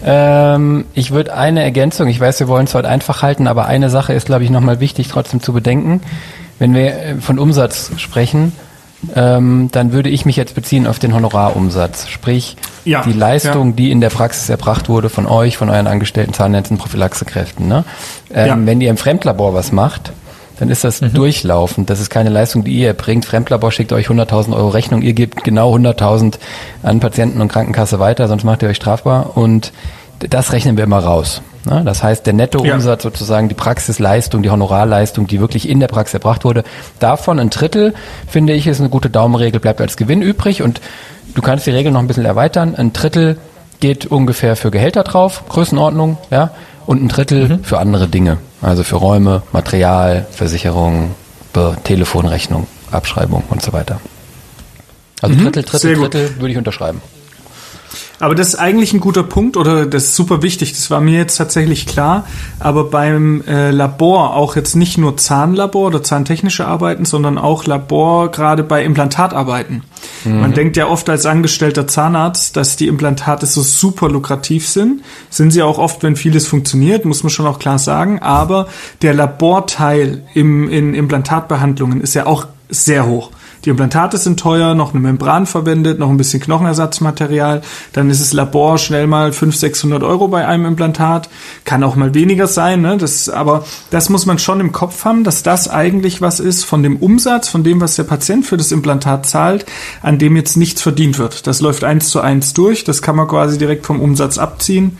Ähm, 0.03 0.85
ich 0.93 1.09
würde 1.09 1.33
eine 1.33 1.63
Ergänzung, 1.63 2.07
ich 2.09 2.19
weiß, 2.19 2.39
wir 2.41 2.47
wollen 2.47 2.65
es 2.65 2.75
heute 2.75 2.87
einfach 2.87 3.23
halten, 3.23 3.47
aber 3.47 3.65
eine 3.65 3.89
Sache 3.89 4.13
ist, 4.13 4.27
glaube 4.27 4.43
ich, 4.43 4.51
nochmal 4.51 4.79
wichtig 4.79 5.07
trotzdem 5.07 5.41
zu 5.41 5.51
bedenken. 5.51 6.01
Wenn 6.59 6.75
wir 6.75 6.93
äh, 6.93 7.15
von 7.15 7.39
Umsatz 7.39 7.91
sprechen, 7.97 8.53
ähm, 9.15 9.69
dann 9.71 9.91
würde 9.93 10.09
ich 10.09 10.25
mich 10.25 10.35
jetzt 10.35 10.55
beziehen 10.55 10.87
auf 10.87 10.99
den 10.99 11.13
Honorarumsatz. 11.13 12.07
Sprich, 12.07 12.57
ja, 12.85 13.01
die 13.03 13.13
Leistung, 13.13 13.69
ja. 13.69 13.75
die 13.75 13.91
in 13.91 14.01
der 14.01 14.09
Praxis 14.09 14.49
erbracht 14.49 14.89
wurde 14.89 15.09
von 15.09 15.25
euch, 15.25 15.57
von 15.57 15.69
euren 15.69 15.87
angestellten 15.87 16.33
Zahnärzten, 16.33 16.77
Prophylaxekräften. 16.77 17.67
Ne? 17.67 17.85
Ähm, 18.33 18.47
ja. 18.47 18.57
Wenn 18.65 18.81
ihr 18.81 18.89
im 18.89 18.97
Fremdlabor 18.97 19.53
was 19.53 19.71
macht, 19.71 20.11
dann 20.59 20.69
ist 20.69 20.83
das 20.83 20.99
mhm. 20.99 21.13
durchlaufend. 21.13 21.89
Das 21.89 22.01
ist 22.01 22.09
keine 22.09 22.29
Leistung, 22.29 22.65
die 22.65 22.73
ihr 22.73 22.87
erbringt. 22.87 23.25
Fremdlabor 23.25 23.71
schickt 23.71 23.93
euch 23.93 24.07
100.000 24.07 24.53
Euro 24.53 24.69
Rechnung. 24.69 25.01
Ihr 25.01 25.13
gebt 25.13 25.43
genau 25.45 25.73
100.000 25.75 26.35
an 26.83 26.99
Patienten 26.99 27.39
und 27.39 27.47
Krankenkasse 27.47 27.99
weiter, 27.99 28.27
sonst 28.27 28.43
macht 28.43 28.61
ihr 28.63 28.69
euch 28.69 28.77
strafbar. 28.77 29.37
Und 29.37 29.71
das 30.19 30.51
rechnen 30.51 30.75
wir 30.75 30.83
immer 30.83 30.99
raus. 30.99 31.41
Ne? 31.65 31.83
Das 31.85 32.03
heißt, 32.03 32.25
der 32.25 32.33
Nettoumsatz 32.33 33.03
ja. 33.03 33.09
sozusagen, 33.09 33.49
die 33.49 33.55
Praxisleistung, 33.55 34.43
die 34.43 34.49
Honorarleistung, 34.49 35.27
die 35.27 35.39
wirklich 35.39 35.67
in 35.67 35.79
der 35.79 35.87
Praxis 35.87 36.15
erbracht 36.15 36.45
wurde, 36.45 36.63
davon 36.99 37.39
ein 37.39 37.49
Drittel, 37.49 37.93
finde 38.27 38.53
ich, 38.53 38.67
ist 38.67 38.79
eine 38.79 38.89
gute 38.89 39.09
Daumenregel, 39.09 39.59
bleibt 39.59 39.81
als 39.81 39.97
Gewinn 39.97 40.21
übrig 40.21 40.61
und 40.61 40.81
du 41.35 41.41
kannst 41.41 41.65
die 41.65 41.71
Regel 41.71 41.91
noch 41.91 41.99
ein 41.99 42.07
bisschen 42.07 42.25
erweitern. 42.25 42.75
Ein 42.75 42.93
Drittel 42.93 43.37
geht 43.79 44.05
ungefähr 44.05 44.55
für 44.55 44.71
Gehälter 44.71 45.03
drauf, 45.03 45.43
Größenordnung, 45.49 46.17
ja, 46.31 46.51
und 46.85 47.03
ein 47.03 47.07
Drittel 47.07 47.49
mhm. 47.49 47.63
für 47.63 47.79
andere 47.79 48.07
Dinge, 48.07 48.37
also 48.61 48.83
für 48.83 48.95
Räume, 48.95 49.43
Material, 49.51 50.25
Versicherung, 50.31 51.11
Telefonrechnung, 51.83 52.67
Abschreibung 52.91 53.43
und 53.49 53.61
so 53.61 53.73
weiter. 53.73 53.99
Also 55.21 55.35
mhm. 55.35 55.43
Drittel, 55.43 55.63
Drittel, 55.63 55.95
Drittel 55.95 56.35
würde 56.39 56.51
ich 56.51 56.57
unterschreiben. 56.57 57.01
Aber 58.19 58.35
das 58.35 58.49
ist 58.49 58.55
eigentlich 58.55 58.93
ein 58.93 58.99
guter 58.99 59.23
Punkt 59.23 59.55
oder 59.55 59.85
das 59.85 60.05
ist 60.05 60.15
super 60.15 60.41
wichtig. 60.41 60.73
Das 60.73 60.91
war 60.91 60.99
mir 60.99 61.17
jetzt 61.17 61.37
tatsächlich 61.37 61.85
klar. 61.85 62.25
Aber 62.59 62.85
beim 62.85 63.43
äh, 63.47 63.71
Labor, 63.71 64.35
auch 64.35 64.55
jetzt 64.57 64.75
nicht 64.75 64.97
nur 64.97 65.15
Zahnlabor 65.15 65.87
oder 65.87 66.03
zahntechnische 66.03 66.67
Arbeiten, 66.67 67.05
sondern 67.05 67.37
auch 67.37 67.65
Labor 67.65 68.29
gerade 68.29 68.63
bei 68.63 68.83
Implantatarbeiten. 68.83 69.83
Mhm. 70.25 70.41
Man 70.41 70.53
denkt 70.53 70.75
ja 70.75 70.87
oft 70.87 71.09
als 71.09 71.25
angestellter 71.25 71.87
Zahnarzt, 71.87 72.57
dass 72.57 72.75
die 72.75 72.87
Implantate 72.87 73.45
so 73.45 73.61
super 73.61 74.09
lukrativ 74.09 74.67
sind. 74.67 75.01
Sind 75.29 75.51
sie 75.51 75.63
auch 75.63 75.77
oft, 75.77 76.03
wenn 76.03 76.17
vieles 76.17 76.45
funktioniert, 76.45 77.05
muss 77.05 77.23
man 77.23 77.29
schon 77.29 77.47
auch 77.47 77.59
klar 77.59 77.79
sagen. 77.79 78.19
Aber 78.19 78.67
der 79.01 79.13
Laborteil 79.13 80.23
im, 80.33 80.69
in 80.69 80.93
Implantatbehandlungen 80.93 82.01
ist 82.01 82.15
ja 82.15 82.25
auch 82.25 82.47
sehr 82.69 83.05
hoch. 83.07 83.31
Die 83.65 83.69
Implantate 83.69 84.17
sind 84.17 84.39
teuer, 84.39 84.73
noch 84.73 84.93
eine 84.93 85.01
Membran 85.01 85.45
verwendet, 85.45 85.99
noch 85.99 86.09
ein 86.09 86.17
bisschen 86.17 86.39
Knochenersatzmaterial. 86.39 87.61
Dann 87.93 88.09
ist 88.09 88.21
das 88.21 88.33
Labor 88.33 88.77
schnell 88.77 89.07
mal 89.07 89.33
500, 89.33 89.59
600 89.59 90.03
Euro 90.03 90.27
bei 90.29 90.47
einem 90.47 90.65
Implantat. 90.65 91.29
Kann 91.65 91.83
auch 91.83 91.95
mal 91.95 92.13
weniger 92.13 92.47
sein, 92.47 92.81
ne? 92.81 92.97
Das, 92.97 93.27
aber 93.29 93.65
das 93.89 94.09
muss 94.09 94.25
man 94.25 94.39
schon 94.39 94.59
im 94.59 94.71
Kopf 94.71 95.03
haben, 95.05 95.23
dass 95.23 95.43
das 95.43 95.69
eigentlich 95.69 96.21
was 96.21 96.39
ist 96.39 96.63
von 96.63 96.83
dem 96.83 96.97
Umsatz, 96.97 97.49
von 97.49 97.63
dem, 97.63 97.81
was 97.81 97.95
der 97.95 98.03
Patient 98.03 98.45
für 98.45 98.57
das 98.57 98.71
Implantat 98.71 99.25
zahlt, 99.25 99.65
an 100.01 100.19
dem 100.19 100.35
jetzt 100.35 100.55
nichts 100.55 100.81
verdient 100.81 101.17
wird. 101.17 101.47
Das 101.47 101.59
läuft 101.61 101.83
eins 101.83 102.09
zu 102.09 102.21
eins 102.21 102.53
durch. 102.53 102.83
Das 102.83 103.01
kann 103.01 103.15
man 103.15 103.27
quasi 103.27 103.57
direkt 103.57 103.85
vom 103.85 103.99
Umsatz 103.99 104.37
abziehen 104.37 104.97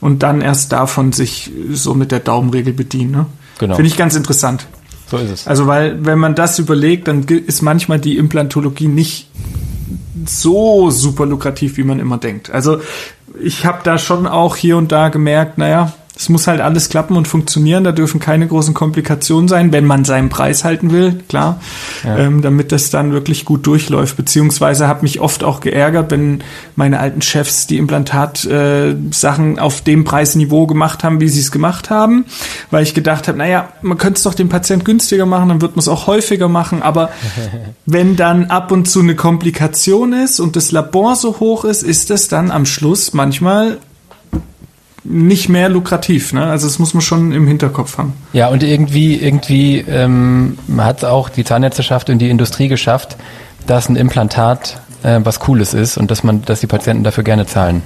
und 0.00 0.24
dann 0.24 0.40
erst 0.40 0.72
davon 0.72 1.12
sich 1.12 1.52
so 1.70 1.94
mit 1.94 2.10
der 2.10 2.20
Daumenregel 2.20 2.72
bedienen. 2.72 3.12
Ne? 3.12 3.26
Genau. 3.58 3.76
Finde 3.76 3.88
ich 3.88 3.96
ganz 3.96 4.16
interessant. 4.16 4.66
So 5.12 5.18
ist 5.18 5.30
es. 5.30 5.46
Also, 5.46 5.66
weil, 5.66 6.06
wenn 6.06 6.18
man 6.18 6.34
das 6.34 6.58
überlegt, 6.58 7.06
dann 7.06 7.24
ist 7.24 7.60
manchmal 7.60 8.00
die 8.00 8.16
Implantologie 8.16 8.88
nicht 8.88 9.28
so 10.24 10.90
super 10.90 11.26
lukrativ, 11.26 11.76
wie 11.76 11.82
man 11.82 12.00
immer 12.00 12.16
denkt. 12.16 12.48
Also, 12.48 12.80
ich 13.38 13.66
habe 13.66 13.80
da 13.84 13.98
schon 13.98 14.26
auch 14.26 14.56
hier 14.56 14.78
und 14.78 14.90
da 14.90 15.10
gemerkt, 15.10 15.58
naja, 15.58 15.92
es 16.14 16.28
muss 16.28 16.46
halt 16.46 16.60
alles 16.60 16.90
klappen 16.90 17.16
und 17.16 17.26
funktionieren. 17.26 17.84
Da 17.84 17.92
dürfen 17.92 18.20
keine 18.20 18.46
großen 18.46 18.74
Komplikationen 18.74 19.48
sein, 19.48 19.72
wenn 19.72 19.86
man 19.86 20.04
seinen 20.04 20.28
Preis 20.28 20.62
halten 20.62 20.92
will, 20.92 21.20
klar, 21.28 21.60
ja. 22.04 22.18
ähm, 22.18 22.42
damit 22.42 22.70
das 22.70 22.90
dann 22.90 23.12
wirklich 23.12 23.44
gut 23.44 23.66
durchläuft. 23.66 24.16
Beziehungsweise 24.16 24.88
habe 24.88 25.02
mich 25.02 25.20
oft 25.20 25.42
auch 25.42 25.60
geärgert, 25.60 26.10
wenn 26.10 26.44
meine 26.76 27.00
alten 27.00 27.22
Chefs 27.22 27.66
die 27.66 27.78
Implantat-Sachen 27.78 29.56
äh, 29.56 29.60
auf 29.60 29.80
dem 29.80 30.04
Preisniveau 30.04 30.66
gemacht 30.66 31.02
haben, 31.02 31.20
wie 31.20 31.28
sie 31.28 31.40
es 31.40 31.50
gemacht 31.50 31.88
haben, 31.88 32.26
weil 32.70 32.82
ich 32.82 32.92
gedacht 32.92 33.26
habe, 33.26 33.38
naja, 33.38 33.70
man 33.80 33.96
könnte 33.96 34.18
es 34.18 34.24
doch 34.24 34.34
dem 34.34 34.50
Patient 34.50 34.84
günstiger 34.84 35.24
machen, 35.26 35.48
dann 35.48 35.60
wird 35.62 35.76
man 35.76 35.80
es 35.80 35.88
auch 35.88 36.06
häufiger 36.06 36.48
machen. 36.48 36.82
Aber 36.82 37.10
wenn 37.86 38.16
dann 38.16 38.46
ab 38.46 38.70
und 38.70 38.86
zu 38.86 39.00
eine 39.00 39.16
Komplikation 39.16 40.12
ist 40.12 40.40
und 40.40 40.56
das 40.56 40.72
Labor 40.72 41.16
so 41.16 41.40
hoch 41.40 41.64
ist, 41.64 41.82
ist 41.82 42.10
es 42.10 42.28
dann 42.28 42.50
am 42.50 42.66
Schluss 42.66 43.14
manchmal 43.14 43.78
nicht 45.04 45.48
mehr 45.48 45.68
lukrativ. 45.68 46.32
Ne? 46.32 46.44
Also 46.44 46.66
das 46.66 46.78
muss 46.78 46.94
man 46.94 47.00
schon 47.00 47.32
im 47.32 47.46
Hinterkopf 47.46 47.98
haben. 47.98 48.12
Ja, 48.32 48.48
und 48.48 48.62
irgendwie, 48.62 49.16
irgendwie 49.16 49.78
ähm, 49.78 50.58
hat 50.78 51.04
auch 51.04 51.28
die 51.28 51.44
Zahnärzteschaft 51.44 52.08
und 52.10 52.18
die 52.18 52.30
Industrie 52.30 52.68
geschafft, 52.68 53.16
dass 53.66 53.88
ein 53.88 53.96
Implantat 53.96 54.80
äh, 55.02 55.20
was 55.22 55.40
Cooles 55.40 55.74
ist 55.74 55.96
und 55.96 56.10
dass 56.10 56.22
man, 56.22 56.42
dass 56.42 56.60
die 56.60 56.66
Patienten 56.66 57.04
dafür 57.04 57.24
gerne 57.24 57.46
zahlen. 57.46 57.82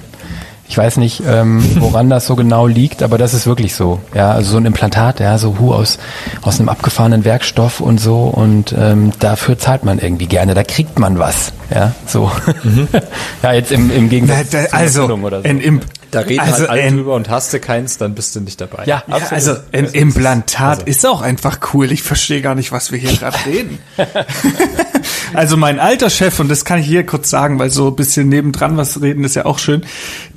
Ich 0.69 0.77
weiß 0.77 0.97
nicht, 0.97 1.23
ähm, 1.25 1.63
woran 1.79 2.09
das 2.09 2.27
so 2.27 2.35
genau 2.35 2.67
liegt, 2.67 3.01
aber 3.01 3.17
das 3.17 3.33
ist 3.33 3.47
wirklich 3.47 3.73
so. 3.73 4.01
Ja, 4.13 4.31
also 4.31 4.51
so 4.51 4.57
ein 4.57 4.65
Implantat, 4.65 5.21
ja, 5.21 5.37
so 5.37 5.59
hu 5.59 5.73
aus 5.73 5.97
aus 6.41 6.59
einem 6.59 6.67
abgefahrenen 6.67 7.23
Werkstoff 7.23 7.79
und 7.79 7.99
so 7.99 8.25
und 8.25 8.75
ähm, 8.77 9.11
dafür 9.19 9.57
zahlt 9.57 9.85
man 9.85 9.97
irgendwie 9.99 10.25
gerne. 10.25 10.55
Da 10.55 10.63
kriegt 10.63 10.99
man 10.99 11.19
was, 11.19 11.53
ja, 11.73 11.93
so. 12.05 12.29
Mhm. 12.63 12.89
ja, 13.43 13.53
jetzt 13.53 13.71
im, 13.71 13.89
im 13.91 14.09
Gegensatz 14.09 14.47
Na, 14.51 14.63
da, 14.63 14.77
also, 14.77 15.05
oder 15.05 15.41
so. 15.41 15.47
Ein 15.47 15.61
Imp 15.61 15.85
da 16.11 16.21
reden 16.21 16.39
also 16.39 16.59
halt 16.59 16.69
alle 16.69 16.91
drüber 16.91 17.15
und 17.15 17.29
hast 17.29 17.53
du 17.53 17.59
keins, 17.59 17.97
dann 17.97 18.15
bist 18.15 18.35
du 18.35 18.39
nicht 18.39 18.61
dabei. 18.61 18.83
Ja, 18.85 19.03
ja 19.07 19.17
also 19.29 19.55
ein 19.71 19.85
Implantat 19.85 20.79
also. 20.79 20.85
ist 20.85 21.05
auch 21.05 21.21
einfach 21.21 21.59
cool. 21.73 21.91
Ich 21.91 22.03
verstehe 22.03 22.41
gar 22.41 22.55
nicht, 22.55 22.71
was 22.71 22.91
wir 22.91 22.99
hier 22.99 23.13
gerade 23.13 23.37
reden. 23.45 23.79
also 25.33 25.57
mein 25.57 25.79
alter 25.79 26.09
Chef, 26.09 26.39
und 26.39 26.49
das 26.49 26.65
kann 26.65 26.79
ich 26.79 26.87
hier 26.87 27.05
kurz 27.05 27.29
sagen, 27.29 27.59
weil 27.59 27.69
so 27.69 27.87
ein 27.87 27.95
bisschen 27.95 28.29
nebendran 28.29 28.77
was 28.77 29.01
reden 29.01 29.23
ist 29.23 29.35
ja 29.35 29.45
auch 29.45 29.59
schön, 29.59 29.85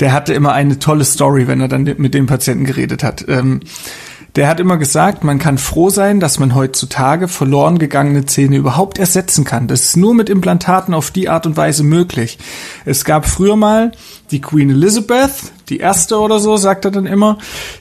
der 0.01 0.13
hatte 0.13 0.35
immer 0.35 0.53
eine 0.53 0.79
tolle 0.79 1.05
Story, 1.05 1.47
wenn 1.47 1.61
er 1.61 1.69
dann 1.69 1.85
mit 1.85 2.15
dem 2.15 2.27
Patienten 2.27 2.65
geredet 2.65 3.05
hat. 3.05 3.25
Ähm, 3.29 3.61
der 4.37 4.49
hat 4.49 4.61
immer 4.61 4.77
gesagt, 4.77 5.25
man 5.25 5.39
kann 5.39 5.59
froh 5.59 5.91
sein, 5.91 6.21
dass 6.21 6.39
man 6.39 6.55
heutzutage 6.55 7.29
verloren 7.29 7.79
gegangene 7.79 8.27
Zähne 8.27 8.57
überhaupt 8.57 8.99
ersetzen 8.99 9.45
kann. 9.45 9.67
Das 9.67 9.85
ist 9.85 9.97
nur 9.97 10.15
mit 10.15 10.31
Implantaten 10.31 10.95
auf 10.95 11.11
die 11.11 11.29
Art 11.29 11.47
und 11.47 11.57
Weise 11.57 11.83
möglich. 11.83 12.39
Es 12.85 13.05
gab 13.05 13.27
früher 13.27 13.57
mal 13.57 13.93
die 14.31 14.41
Queen 14.41 14.71
Elizabeth, 14.71 15.53
die 15.69 15.79
erste 15.79 16.19
oder 16.19 16.39
so, 16.39 16.57
sagt 16.57 16.85
er 16.85 16.91
dann 16.91 17.07
immer, 17.07 17.39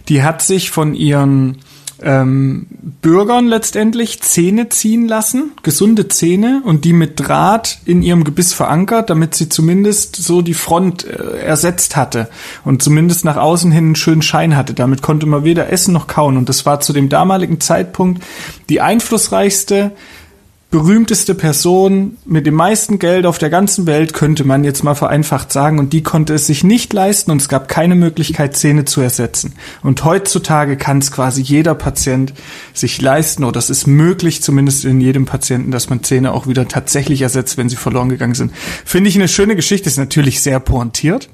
die 0.07 0.23
hat 0.23 0.41
sich 0.41 0.71
von 0.71 0.95
ihren 0.95 1.59
ähm, 2.03 2.67
Bürgern 3.01 3.47
letztendlich 3.47 4.21
Zähne 4.21 4.69
ziehen 4.69 5.07
lassen, 5.07 5.51
gesunde 5.63 6.07
Zähne 6.07 6.61
und 6.65 6.85
die 6.85 6.93
mit 6.93 7.19
Draht 7.19 7.79
in 7.85 8.01
ihrem 8.01 8.23
Gebiss 8.23 8.53
verankert, 8.53 9.09
damit 9.09 9.35
sie 9.35 9.49
zumindest 9.49 10.15
so 10.15 10.41
die 10.41 10.53
Front 10.53 11.05
äh, 11.05 11.39
ersetzt 11.39 11.95
hatte 11.95 12.29
und 12.65 12.81
zumindest 12.81 13.25
nach 13.25 13.37
außen 13.37 13.71
hin 13.71 13.85
einen 13.85 13.95
schönen 13.95 14.21
Schein 14.21 14.55
hatte. 14.55 14.73
Damit 14.73 15.01
konnte 15.01 15.25
man 15.25 15.43
weder 15.43 15.71
essen 15.71 15.93
noch 15.93 16.07
kauen 16.07 16.37
und 16.37 16.49
das 16.49 16.65
war 16.65 16.79
zu 16.79 16.93
dem 16.93 17.09
damaligen 17.09 17.59
Zeitpunkt 17.59 18.23
die 18.69 18.81
einflussreichste 18.81 19.91
berühmteste 20.71 21.33
Person 21.33 22.17
mit 22.25 22.45
dem 22.45 22.53
meisten 22.53 22.99
Geld 22.99 23.25
auf 23.25 23.39
der 23.39 23.49
ganzen 23.49 23.87
Welt, 23.87 24.13
könnte 24.13 24.43
man 24.43 24.63
jetzt 24.63 24.83
mal 24.83 24.93
vereinfacht 24.93 25.51
sagen, 25.51 25.79
und 25.79 25.93
die 25.93 26.03
konnte 26.03 26.35
es 26.35 26.45
sich 26.45 26.63
nicht 26.63 26.93
leisten 26.93 27.31
und 27.31 27.41
es 27.41 27.49
gab 27.49 27.67
keine 27.67 27.95
Möglichkeit, 27.95 28.55
Zähne 28.55 28.85
zu 28.85 29.01
ersetzen. 29.01 29.53
Und 29.81 30.03
heutzutage 30.05 30.77
kann 30.77 30.99
es 30.99 31.11
quasi 31.11 31.41
jeder 31.41 31.73
Patient 31.73 32.33
sich 32.73 33.01
leisten, 33.01 33.45
oder 33.45 33.57
es 33.57 33.71
ist 33.71 33.87
möglich, 33.87 34.43
zumindest 34.43 34.85
in 34.85 35.01
jedem 35.01 35.25
Patienten, 35.25 35.71
dass 35.71 35.89
man 35.89 36.03
Zähne 36.03 36.33
auch 36.33 36.45
wieder 36.45 36.67
tatsächlich 36.67 37.23
ersetzt, 37.23 37.57
wenn 37.57 37.69
sie 37.69 37.75
verloren 37.75 38.09
gegangen 38.09 38.35
sind. 38.35 38.53
Finde 38.85 39.09
ich 39.09 39.15
eine 39.15 39.27
schöne 39.27 39.55
Geschichte, 39.55 39.89
ist 39.89 39.97
natürlich 39.97 40.41
sehr 40.41 40.59
pointiert. 40.59 41.29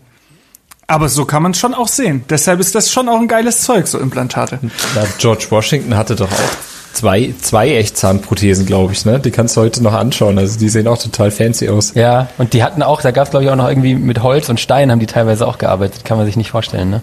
Aber 0.87 1.09
so 1.09 1.25
kann 1.25 1.43
man 1.43 1.51
es 1.51 1.57
schon 1.57 1.73
auch 1.73 1.87
sehen. 1.89 2.23
Deshalb 2.29 2.59
ist 2.61 2.75
das 2.75 2.91
schon 2.91 3.09
auch 3.09 3.19
ein 3.19 3.27
geiles 3.27 3.61
Zeug, 3.61 3.87
so 3.87 3.99
Implantate. 3.99 4.59
Ja, 4.95 5.03
George 5.17 5.47
Washington 5.49 5.97
hatte 5.97 6.15
doch 6.15 6.31
auch 6.31 6.74
zwei, 6.95 7.33
zwei 7.41 7.75
Echtzahnprothesen, 7.75 8.65
glaube 8.65 8.93
ich, 8.93 9.05
ne? 9.05 9.19
Die 9.19 9.31
kannst 9.31 9.55
du 9.57 9.61
heute 9.61 9.83
noch 9.83 9.93
anschauen. 9.93 10.39
Also 10.39 10.57
die 10.57 10.69
sehen 10.69 10.87
auch 10.87 10.97
total 10.97 11.31
fancy 11.31 11.69
aus. 11.69 11.93
Ja, 11.93 12.29
und 12.37 12.53
die 12.53 12.63
hatten 12.63 12.81
auch, 12.81 13.01
da 13.01 13.11
gab 13.11 13.25
es 13.25 13.31
glaube 13.31 13.45
ich 13.45 13.51
auch 13.51 13.55
noch 13.55 13.67
irgendwie 13.67 13.95
mit 13.95 14.23
Holz 14.23 14.49
und 14.49 14.59
Stein 14.59 14.91
haben 14.91 14.99
die 14.99 15.05
teilweise 15.05 15.47
auch 15.47 15.57
gearbeitet. 15.57 16.05
Kann 16.05 16.17
man 16.17 16.25
sich 16.25 16.37
nicht 16.37 16.51
vorstellen, 16.51 16.89
ne? 16.89 17.01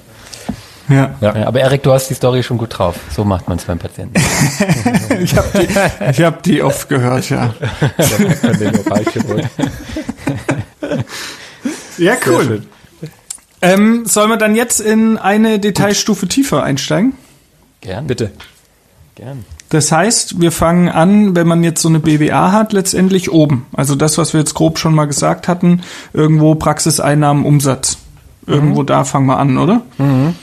Ja. 0.89 1.15
ja. 1.21 1.47
Aber 1.47 1.61
Erik, 1.61 1.83
du 1.83 1.93
hast 1.93 2.09
die 2.09 2.15
Story 2.15 2.43
schon 2.43 2.59
gut 2.59 2.77
drauf. 2.79 2.97
So 3.15 3.25
macht 3.25 3.49
man 3.49 3.59
es 3.59 3.65
beim 3.65 3.79
Patienten. 3.79 4.21
ich 5.21 5.37
habe 5.37 5.49
die, 5.59 5.69
ich 6.11 6.21
hab 6.23 6.43
die 6.43 6.63
oft 6.63 6.89
gehört, 6.89 7.31
ja. 7.31 7.55
ja, 11.99 12.15
cool. 12.27 12.63
Ähm, 13.63 14.07
sollen 14.07 14.31
wir 14.31 14.39
dann 14.39 14.57
jetzt 14.57 14.81
in 14.81 15.19
eine 15.19 15.61
Detailstufe 15.61 16.27
tiefer 16.27 16.65
einsteigen? 16.65 17.15
Gern. 17.81 18.07
Bitte. 18.07 18.33
Gern. 19.15 19.45
Das 19.73 19.91
heißt, 19.91 20.39
wir 20.39 20.53
fangen 20.53 20.91
an, 20.91 21.35
wenn 21.35 21.49
man 21.49 21.65
jetzt 21.65 21.81
so 21.81 21.89
eine 21.89 21.99
BWA 21.99 22.53
hat, 22.53 22.75
letztendlich 22.75 23.33
oben. 23.33 23.65
Also 23.73 23.95
das, 23.95 24.19
was 24.19 24.35
wir 24.35 24.41
jetzt 24.41 24.53
grob 24.53 24.79
schon 24.79 24.95
mal 24.95 25.07
gesagt 25.07 25.49
hatten, 25.49 25.81
irgendwo 26.13 26.55
Praxiseinnahmen, 26.55 27.47
Umsatz. 27.47 27.97
Irgendwo 28.47 28.83
mhm. 28.83 28.87
da 28.87 29.05
fangen 29.05 29.25
wir 29.29 29.39
an, 29.39 29.57
oder? 29.57 29.81
Mhm. 29.97 30.35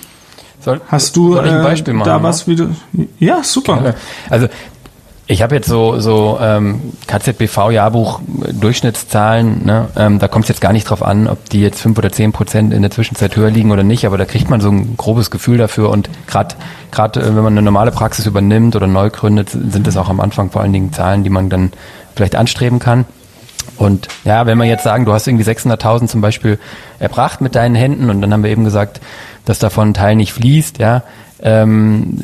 Soll, 0.61 0.81
Hast 0.87 1.15
du 1.15 1.35
soll 1.35 1.45
ich 1.45 1.51
ein 1.51 1.61
Beispiel 1.61 1.93
äh, 1.93 1.97
machen, 1.97 2.09
da 2.09 2.23
was 2.23 2.47
wieder? 2.47 2.69
Ja, 3.19 3.43
super. 3.43 3.75
Gerne. 3.75 3.95
Also 4.31 4.47
ich 5.31 5.43
habe 5.43 5.53
jetzt 5.53 5.67
so, 5.67 5.99
so 5.99 6.39
ähm, 6.41 6.93
KZBV-Jahrbuch 7.05 8.19
Durchschnittszahlen, 8.51 9.63
ne? 9.63 9.87
ähm, 9.95 10.17
da 10.17 10.27
kommt 10.27 10.45
es 10.45 10.49
jetzt 10.49 10.59
gar 10.59 10.73
nicht 10.73 10.89
drauf 10.89 11.03
an, 11.03 11.27
ob 11.27 11.47
die 11.51 11.61
jetzt 11.61 11.79
fünf 11.79 11.99
oder 11.99 12.11
zehn 12.11 12.31
Prozent 12.31 12.73
in 12.73 12.81
der 12.81 12.89
Zwischenzeit 12.89 13.35
höher 13.35 13.51
liegen 13.51 13.71
oder 13.71 13.83
nicht, 13.83 14.07
aber 14.07 14.17
da 14.17 14.25
kriegt 14.25 14.49
man 14.49 14.59
so 14.59 14.69
ein 14.71 14.97
grobes 14.97 15.29
Gefühl 15.29 15.59
dafür 15.59 15.91
und 15.91 16.09
gerade 16.25 16.55
gerade 16.89 17.19
äh, 17.19 17.35
wenn 17.35 17.43
man 17.43 17.53
eine 17.53 17.61
normale 17.61 17.91
Praxis 17.91 18.25
übernimmt 18.25 18.75
oder 18.75 18.87
neu 18.87 19.11
gründet, 19.11 19.51
sind 19.51 19.85
das 19.85 19.97
auch 19.97 20.09
am 20.09 20.19
Anfang 20.19 20.49
vor 20.49 20.63
allen 20.63 20.73
Dingen 20.73 20.93
Zahlen, 20.93 21.23
die 21.23 21.29
man 21.29 21.47
dann 21.51 21.73
vielleicht 22.15 22.35
anstreben 22.35 22.79
kann. 22.79 23.05
Und 23.77 24.07
ja, 24.25 24.47
wenn 24.47 24.57
wir 24.57 24.65
jetzt 24.65 24.83
sagen, 24.83 25.05
du 25.05 25.13
hast 25.13 25.27
irgendwie 25.27 25.47
600.000 25.47 26.07
zum 26.07 26.21
Beispiel 26.21 26.57
erbracht 26.97 27.39
mit 27.39 27.53
deinen 27.53 27.75
Händen 27.75 28.09
und 28.09 28.21
dann 28.21 28.33
haben 28.33 28.41
wir 28.41 28.49
eben 28.49 28.63
gesagt, 28.63 28.99
dass 29.45 29.59
davon 29.59 29.89
ein 29.89 29.93
Teil 29.93 30.15
nicht 30.15 30.33
fließt, 30.33 30.79
ja, 30.79 31.03
ähm, 31.41 32.19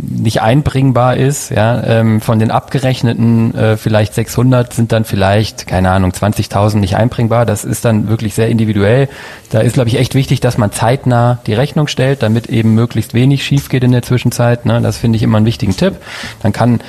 nicht 0.00 0.42
einbringbar 0.42 1.16
ist. 1.16 1.50
Ja, 1.50 1.82
ähm, 1.84 2.20
von 2.20 2.38
den 2.38 2.50
abgerechneten 2.50 3.54
äh, 3.54 3.76
vielleicht 3.76 4.14
600 4.14 4.72
sind 4.72 4.92
dann 4.92 5.04
vielleicht 5.04 5.66
keine 5.66 5.90
Ahnung 5.90 6.12
20.000 6.12 6.76
nicht 6.78 6.96
einbringbar. 6.96 7.46
Das 7.46 7.64
ist 7.64 7.84
dann 7.84 8.08
wirklich 8.08 8.34
sehr 8.34 8.48
individuell. 8.48 9.08
Da 9.50 9.60
ist 9.60 9.74
glaube 9.74 9.88
ich 9.88 9.98
echt 9.98 10.14
wichtig, 10.14 10.40
dass 10.40 10.58
man 10.58 10.72
zeitnah 10.72 11.40
die 11.46 11.54
Rechnung 11.54 11.88
stellt, 11.88 12.22
damit 12.22 12.46
eben 12.46 12.74
möglichst 12.74 13.14
wenig 13.14 13.44
schief 13.44 13.68
geht 13.68 13.84
in 13.84 13.92
der 13.92 14.02
Zwischenzeit. 14.02 14.66
Ne? 14.66 14.80
Das 14.80 14.98
finde 14.98 15.16
ich 15.16 15.22
immer 15.22 15.38
einen 15.38 15.46
wichtigen 15.46 15.76
Tipp. 15.76 15.96
Dann 16.42 16.52
kann 16.52 16.80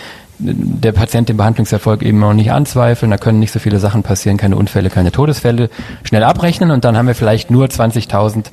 der 0.44 0.92
Patient 0.92 1.30
den 1.30 1.38
Behandlungserfolg 1.38 2.02
eben 2.02 2.24
auch 2.24 2.34
nicht 2.34 2.52
anzweifeln, 2.52 3.12
da 3.12 3.18
können 3.18 3.40
nicht 3.40 3.52
so 3.52 3.60
viele 3.60 3.80
Sachen 3.80 4.04
passieren, 4.04 4.38
keine 4.38 4.56
Unfälle, 4.56 4.90
keine 4.90 5.12
Todesfälle, 5.12 5.70
schnell 6.04 6.24
abrechnen 6.24 6.72
und 6.72 6.84
dann 6.84 6.98
haben 6.98 7.08
wir 7.08 7.16
vielleicht 7.16 7.52
nur 7.52 7.68
20.000 7.68 8.46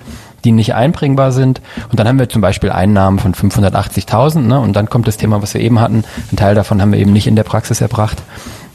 die 0.45 0.53
nicht 0.53 0.75
einbringbar 0.75 1.33
sind. 1.33 1.61
Und 1.91 1.99
dann 1.99 2.07
haben 2.07 2.19
wir 2.19 2.29
zum 2.29 2.41
Beispiel 2.41 2.71
Einnahmen 2.71 3.19
von 3.19 3.35
580.000. 3.35 4.41
Ne? 4.41 4.61
Und 4.61 4.75
dann 4.75 4.89
kommt 4.89 5.09
das 5.09 5.17
Thema, 5.17 5.43
was 5.43 5.55
wir 5.55 5.61
eben 5.61 5.81
hatten. 5.81 6.05
Ein 6.33 6.37
Teil 6.37 6.55
davon 6.55 6.81
haben 6.81 6.93
wir 6.93 6.99
eben 6.99 7.13
nicht 7.13 7.27
in 7.27 7.37
der 7.37 7.43
Praxis 7.45 7.81
erbracht, 7.81 8.23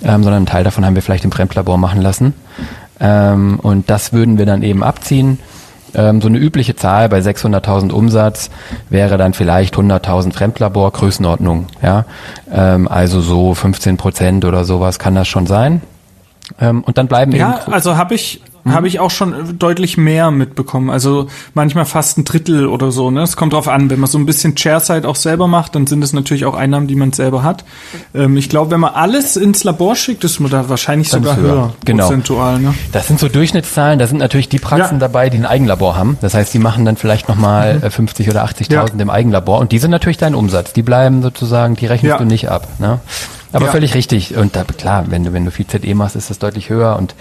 ähm, 0.03 0.23
sondern 0.23 0.43
ein 0.43 0.47
Teil 0.47 0.63
davon 0.63 0.85
haben 0.85 0.95
wir 0.95 1.01
vielleicht 1.01 1.25
im 1.25 1.31
Fremdlabor 1.31 1.77
machen 1.77 2.01
lassen. 2.01 2.33
Ähm, 2.99 3.59
und 3.61 3.89
das 3.89 4.13
würden 4.13 4.37
wir 4.37 4.45
dann 4.45 4.63
eben 4.63 4.83
abziehen. 4.83 5.39
Ähm, 5.95 6.21
so 6.21 6.27
eine 6.27 6.37
übliche 6.37 6.75
Zahl 6.75 7.09
bei 7.09 7.19
600.000 7.19 7.91
Umsatz 7.91 8.49
wäre 8.89 9.17
dann 9.17 9.33
vielleicht 9.33 9.75
100.000 9.75 10.33
Fremdlabor 10.33 10.91
Größenordnung. 10.91 11.67
Ja, 11.81 12.05
ähm, 12.51 12.87
also 12.87 13.21
so 13.21 13.53
15 13.53 13.97
Prozent 13.97 14.45
oder 14.45 14.65
sowas 14.65 14.99
kann 14.99 15.15
das 15.15 15.27
schon 15.27 15.45
sein. 15.45 15.81
Ähm, 16.59 16.83
und 16.83 16.97
dann 16.97 17.07
bleiben 17.07 17.31
ja, 17.31 17.37
eben. 17.37 17.59
Ja, 17.67 17.73
also 17.73 17.97
habe 17.97 18.15
ich 18.15 18.41
mhm. 18.63 18.73
habe 18.73 18.87
ich 18.87 18.99
auch 18.99 19.11
schon 19.11 19.57
deutlich 19.59 19.97
mehr 19.97 20.31
mitbekommen. 20.31 20.89
Also 20.89 21.27
manchmal 21.53 21.85
fast 21.85 22.17
ein 22.17 22.25
Drittel 22.25 22.67
oder 22.67 22.91
so. 22.91 23.11
Ne? 23.11 23.21
Es 23.21 23.35
kommt 23.35 23.53
drauf 23.53 23.67
an, 23.67 23.89
wenn 23.89 23.99
man 23.99 24.09
so 24.09 24.17
ein 24.17 24.25
bisschen 24.25 24.55
Chair-Side 24.55 25.07
auch 25.07 25.15
selber 25.15 25.47
macht, 25.47 25.75
dann 25.75 25.87
sind 25.87 26.03
es 26.03 26.13
natürlich 26.13 26.45
auch 26.45 26.55
Einnahmen, 26.55 26.87
die 26.87 26.95
man 26.95 27.11
selber 27.11 27.43
hat. 27.43 27.63
Ähm, 28.13 28.37
ich 28.37 28.49
glaube, 28.49 28.71
wenn 28.71 28.79
man 28.79 28.93
alles 28.93 29.35
ins 29.35 29.63
Labor 29.63 29.95
schickt, 29.95 30.23
ist 30.23 30.39
man 30.39 30.51
da 30.51 30.69
wahrscheinlich 30.69 31.09
dann 31.09 31.23
sogar 31.23 31.37
höher, 31.37 31.51
höher 31.51 31.73
genau. 31.85 32.03
prozentual. 32.03 32.59
Ne? 32.59 32.73
Das 32.91 33.07
sind 33.07 33.19
so 33.19 33.29
Durchschnittszahlen. 33.29 33.99
Da 33.99 34.07
sind 34.07 34.17
natürlich 34.17 34.49
die 34.49 34.59
Praxen 34.59 34.95
ja. 34.95 34.99
dabei, 34.99 35.29
die 35.29 35.37
ein 35.37 35.45
Eigenlabor 35.45 35.95
haben. 35.95 36.17
Das 36.21 36.33
heißt, 36.33 36.53
die 36.53 36.59
machen 36.59 36.85
dann 36.85 36.97
vielleicht 36.97 37.29
nochmal 37.29 37.75
mhm. 37.75 37.91
50 37.91 38.29
oder 38.29 38.45
80.000 38.45 38.71
ja. 38.71 38.85
im 38.97 39.09
Eigenlabor. 39.09 39.59
Und 39.59 39.71
die 39.71 39.79
sind 39.79 39.91
natürlich 39.91 40.17
dein 40.17 40.35
Umsatz. 40.35 40.73
Die 40.73 40.83
bleiben 40.83 41.21
sozusagen, 41.21 41.75
die 41.75 41.85
rechnest 41.85 42.11
ja. 42.11 42.17
du 42.17 42.25
nicht 42.25 42.49
ab. 42.49 42.67
Ne? 42.79 42.99
Aber 43.53 43.67
völlig 43.67 43.93
richtig. 43.93 44.35
Und 44.35 44.55
da, 44.55 44.63
klar, 44.63 45.05
wenn 45.09 45.23
du, 45.23 45.33
wenn 45.33 45.45
du 45.45 45.51
viel 45.51 45.67
ZE 45.67 45.93
machst, 45.93 46.15
ist 46.15 46.29
das 46.29 46.39
deutlich 46.39 46.69
höher 46.69 46.97
und 46.97 47.15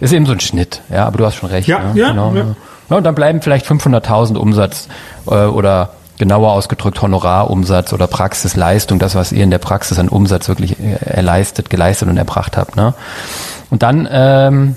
ist 0.00 0.12
eben 0.12 0.26
so 0.26 0.32
ein 0.32 0.40
Schnitt, 0.40 0.82
ja, 0.90 1.06
aber 1.06 1.18
du 1.18 1.26
hast 1.26 1.36
schon 1.36 1.48
recht. 1.48 1.68
Ja, 1.68 1.92
ne? 1.92 2.00
ja, 2.00 2.10
genau. 2.10 2.32
ja. 2.34 2.44
ja. 2.90 2.96
Und 2.96 3.04
dann 3.04 3.14
bleiben 3.14 3.40
vielleicht 3.40 3.66
500.000 3.66 4.36
Umsatz 4.36 4.88
äh, 5.26 5.44
oder 5.44 5.90
genauer 6.18 6.52
ausgedrückt 6.52 7.00
Honorarumsatz 7.02 7.92
oder 7.92 8.06
Praxisleistung, 8.06 8.98
das, 8.98 9.14
was 9.14 9.32
ihr 9.32 9.42
in 9.42 9.50
der 9.50 9.58
Praxis 9.58 9.98
an 9.98 10.08
Umsatz 10.08 10.48
wirklich 10.48 10.78
äh, 10.78 10.94
erleistet, 11.04 11.70
geleistet 11.70 12.08
und 12.08 12.16
erbracht 12.16 12.56
habt. 12.56 12.76
Ne? 12.76 12.94
Und 13.70 13.82
dann, 13.82 14.06
ähm, 14.10 14.76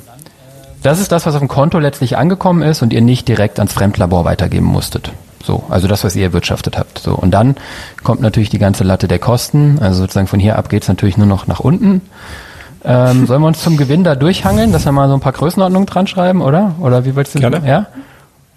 das 0.83 0.99
ist 0.99 1.11
das, 1.11 1.25
was 1.25 1.35
auf 1.35 1.41
dem 1.41 1.47
Konto 1.47 1.79
letztlich 1.79 2.17
angekommen 2.17 2.61
ist 2.61 2.81
und 2.81 2.93
ihr 2.93 3.01
nicht 3.01 3.27
direkt 3.27 3.59
ans 3.59 3.73
Fremdlabor 3.73 4.25
weitergeben 4.25 4.65
musstet. 4.65 5.11
So, 5.43 5.63
also 5.69 5.87
das, 5.87 6.03
was 6.03 6.15
ihr 6.15 6.23
erwirtschaftet 6.23 6.77
habt. 6.77 6.99
So, 6.99 7.13
und 7.13 7.31
dann 7.31 7.55
kommt 8.03 8.21
natürlich 8.21 8.49
die 8.49 8.59
ganze 8.59 8.83
Latte 8.83 9.07
der 9.07 9.19
Kosten. 9.19 9.79
Also 9.79 9.99
sozusagen 10.01 10.27
von 10.27 10.39
hier 10.39 10.57
ab 10.57 10.69
geht's 10.69 10.87
natürlich 10.87 11.17
nur 11.17 11.27
noch 11.27 11.47
nach 11.47 11.59
unten. 11.59 12.01
Ähm, 12.83 13.25
sollen 13.25 13.41
wir 13.41 13.47
uns 13.47 13.61
zum 13.61 13.77
Gewinn 13.77 14.03
da 14.03 14.15
durchhangeln, 14.15 14.71
dass 14.71 14.85
wir 14.85 14.91
mal 14.91 15.07
so 15.07 15.13
ein 15.13 15.19
paar 15.19 15.33
Größenordnungen 15.33 15.85
dran 15.85 16.07
schreiben, 16.07 16.41
oder? 16.41 16.75
Oder 16.79 17.05
wie 17.05 17.15
willst 17.15 17.35
du? 17.35 17.39
Gerne. 17.39 17.61
Ja. 17.65 17.87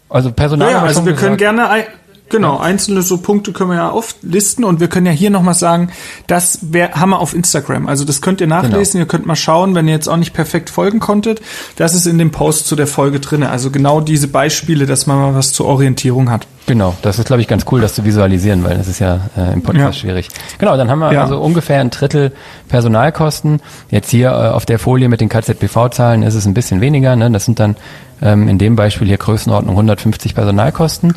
Also 0.08 0.32
Personal. 0.32 0.72
Ja, 0.72 0.82
also 0.82 1.04
wir 1.04 1.12
gesagt. 1.12 1.24
können 1.24 1.36
gerne 1.36 1.68
Genau, 2.30 2.58
einzelne 2.58 3.02
so 3.02 3.18
Punkte 3.18 3.52
können 3.52 3.70
wir 3.70 3.76
ja 3.76 3.90
auflisten 3.90 4.64
und 4.64 4.78
wir 4.78 4.86
können 4.86 5.06
ja 5.06 5.12
hier 5.12 5.30
nochmal 5.30 5.54
sagen, 5.54 5.90
das 6.28 6.60
wär, 6.62 6.92
haben 6.92 7.10
wir 7.10 7.18
auf 7.18 7.34
Instagram. 7.34 7.88
Also 7.88 8.04
das 8.04 8.22
könnt 8.22 8.40
ihr 8.40 8.46
nachlesen, 8.46 8.92
genau. 8.92 9.04
ihr 9.04 9.08
könnt 9.08 9.26
mal 9.26 9.34
schauen, 9.34 9.74
wenn 9.74 9.88
ihr 9.88 9.94
jetzt 9.94 10.08
auch 10.08 10.16
nicht 10.16 10.32
perfekt 10.32 10.70
folgen 10.70 11.00
konntet. 11.00 11.42
Das 11.74 11.92
ist 11.92 12.06
in 12.06 12.18
dem 12.18 12.30
Post 12.30 12.68
zu 12.68 12.76
der 12.76 12.86
Folge 12.86 13.18
drinne. 13.18 13.50
Also 13.50 13.72
genau 13.72 14.00
diese 14.00 14.28
Beispiele, 14.28 14.86
dass 14.86 15.08
man 15.08 15.18
mal 15.18 15.34
was 15.34 15.52
zur 15.52 15.66
Orientierung 15.66 16.30
hat. 16.30 16.46
Genau, 16.66 16.94
das 17.02 17.18
ist, 17.18 17.26
glaube 17.26 17.42
ich, 17.42 17.48
ganz 17.48 17.64
cool, 17.72 17.80
das 17.80 17.94
zu 17.94 18.04
visualisieren, 18.04 18.62
weil 18.62 18.76
das 18.76 18.86
ist 18.86 19.00
ja 19.00 19.28
äh, 19.36 19.52
im 19.52 19.62
Podcast 19.62 19.96
ja. 19.96 20.00
schwierig. 20.02 20.28
Genau, 20.58 20.76
dann 20.76 20.88
haben 20.88 21.00
wir 21.00 21.12
ja. 21.12 21.22
also 21.24 21.40
ungefähr 21.40 21.80
ein 21.80 21.90
Drittel 21.90 22.30
Personalkosten. 22.68 23.60
Jetzt 23.90 24.10
hier 24.10 24.28
äh, 24.28 24.50
auf 24.50 24.66
der 24.66 24.78
Folie 24.78 25.08
mit 25.08 25.20
den 25.20 25.28
KZBV-Zahlen 25.28 26.22
ist 26.22 26.34
es 26.34 26.46
ein 26.46 26.54
bisschen 26.54 26.80
weniger. 26.80 27.16
Ne? 27.16 27.28
Das 27.32 27.44
sind 27.44 27.58
dann 27.58 27.74
ähm, 28.22 28.46
in 28.46 28.58
dem 28.58 28.76
Beispiel 28.76 29.08
hier 29.08 29.18
Größenordnung 29.18 29.74
150 29.74 30.34
Personalkosten. 30.36 31.14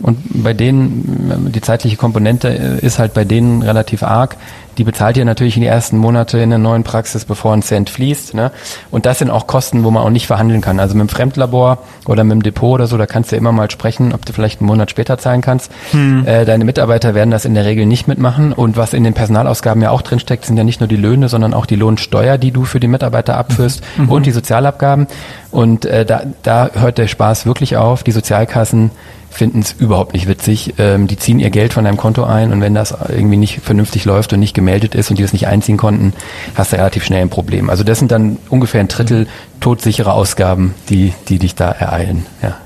Und 0.00 0.42
bei 0.42 0.54
denen, 0.54 1.52
die 1.52 1.60
zeitliche 1.60 1.96
Komponente 1.96 2.48
ist 2.48 2.98
halt 2.98 3.14
bei 3.14 3.24
denen 3.24 3.62
relativ 3.62 4.02
arg. 4.02 4.36
Die 4.76 4.82
bezahlt 4.82 5.16
ihr 5.16 5.24
natürlich 5.24 5.56
in 5.56 5.62
die 5.62 5.68
ersten 5.68 5.96
Monate 5.98 6.38
in 6.38 6.50
der 6.50 6.58
neuen 6.58 6.82
Praxis, 6.82 7.24
bevor 7.24 7.52
ein 7.52 7.62
Cent 7.62 7.90
fließt. 7.90 8.34
Ne? 8.34 8.50
Und 8.90 9.06
das 9.06 9.20
sind 9.20 9.30
auch 9.30 9.46
Kosten, 9.46 9.84
wo 9.84 9.92
man 9.92 10.02
auch 10.02 10.10
nicht 10.10 10.26
verhandeln 10.26 10.60
kann. 10.60 10.80
Also 10.80 10.96
mit 10.96 11.08
dem 11.08 11.14
Fremdlabor 11.14 11.78
oder 12.06 12.24
mit 12.24 12.32
dem 12.32 12.42
Depot 12.42 12.74
oder 12.74 12.88
so, 12.88 12.98
da 12.98 13.06
kannst 13.06 13.30
du 13.30 13.36
ja 13.36 13.40
immer 13.40 13.52
mal 13.52 13.70
sprechen, 13.70 14.12
ob 14.12 14.26
du 14.26 14.32
vielleicht 14.32 14.60
einen 14.60 14.66
Monat 14.66 14.90
später 14.90 15.16
zahlen 15.16 15.42
kannst. 15.42 15.70
Hm. 15.92 16.26
Äh, 16.26 16.44
deine 16.44 16.64
Mitarbeiter 16.64 17.14
werden 17.14 17.30
das 17.30 17.44
in 17.44 17.54
der 17.54 17.64
Regel 17.64 17.86
nicht 17.86 18.08
mitmachen. 18.08 18.52
Und 18.52 18.76
was 18.76 18.94
in 18.94 19.04
den 19.04 19.14
Personalausgaben 19.14 19.80
ja 19.80 19.90
auch 19.90 20.02
drinsteckt, 20.02 20.44
sind 20.44 20.56
ja 20.56 20.64
nicht 20.64 20.80
nur 20.80 20.88
die 20.88 20.96
Löhne, 20.96 21.28
sondern 21.28 21.54
auch 21.54 21.66
die 21.66 21.76
Lohnsteuer, 21.76 22.36
die 22.36 22.50
du 22.50 22.64
für 22.64 22.80
die 22.80 22.88
Mitarbeiter 22.88 23.36
abführst 23.36 23.80
mhm. 23.96 24.08
und 24.08 24.26
die 24.26 24.32
Sozialabgaben. 24.32 25.06
Und 25.52 25.84
äh, 25.84 26.04
da, 26.04 26.22
da 26.42 26.70
hört 26.74 26.98
der 26.98 27.06
Spaß 27.06 27.46
wirklich 27.46 27.76
auf. 27.76 28.02
Die 28.02 28.10
Sozialkassen 28.10 28.90
finden 29.34 29.60
es 29.60 29.72
überhaupt 29.72 30.14
nicht 30.14 30.28
witzig. 30.28 30.74
Ähm, 30.78 31.06
die 31.06 31.16
ziehen 31.16 31.38
ihr 31.38 31.50
Geld 31.50 31.72
von 31.72 31.84
deinem 31.84 31.96
Konto 31.96 32.24
ein 32.24 32.52
und 32.52 32.60
wenn 32.60 32.74
das 32.74 32.94
irgendwie 33.08 33.36
nicht 33.36 33.60
vernünftig 33.60 34.04
läuft 34.04 34.32
und 34.32 34.40
nicht 34.40 34.54
gemeldet 34.54 34.94
ist 34.94 35.10
und 35.10 35.18
die 35.18 35.22
das 35.22 35.32
nicht 35.32 35.46
einziehen 35.46 35.76
konnten, 35.76 36.12
hast 36.54 36.72
du 36.72 36.76
relativ 36.76 37.04
schnell 37.04 37.22
ein 37.22 37.30
Problem. 37.30 37.70
Also 37.70 37.84
das 37.84 37.98
sind 37.98 38.12
dann 38.12 38.38
ungefähr 38.48 38.80
ein 38.80 38.88
Drittel 38.88 39.26
todsichere 39.60 40.12
Ausgaben, 40.12 40.74
die, 40.88 41.12
die 41.28 41.38
dich 41.38 41.54
da 41.54 41.70
ereilen. 41.70 42.26
Ja. 42.42 42.56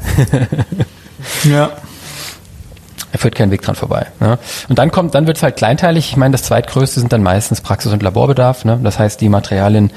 ja. 1.51 1.71
Er 3.11 3.19
führt 3.19 3.35
keinen 3.35 3.51
Weg 3.51 3.63
dran 3.63 3.75
vorbei. 3.75 4.07
Ne? 4.21 4.39
Und 4.69 4.79
dann 4.79 4.91
kommt, 4.91 5.15
dann 5.15 5.27
wird 5.27 5.39
es 5.39 5.43
halt 5.43 5.57
kleinteilig. 5.57 6.11
Ich 6.11 6.17
meine, 6.17 6.33
das 6.33 6.43
zweitgrößte 6.43 7.01
sind 7.01 7.13
dann 7.13 7.23
meistens 7.23 7.63
Praxis- 7.63 7.93
und 7.93 8.03
Laborbedarf. 8.03 8.67
Ne? 8.67 8.79
Das 8.83 8.99
heißt, 8.99 9.21
die 9.21 9.31
Materialien 9.31 9.91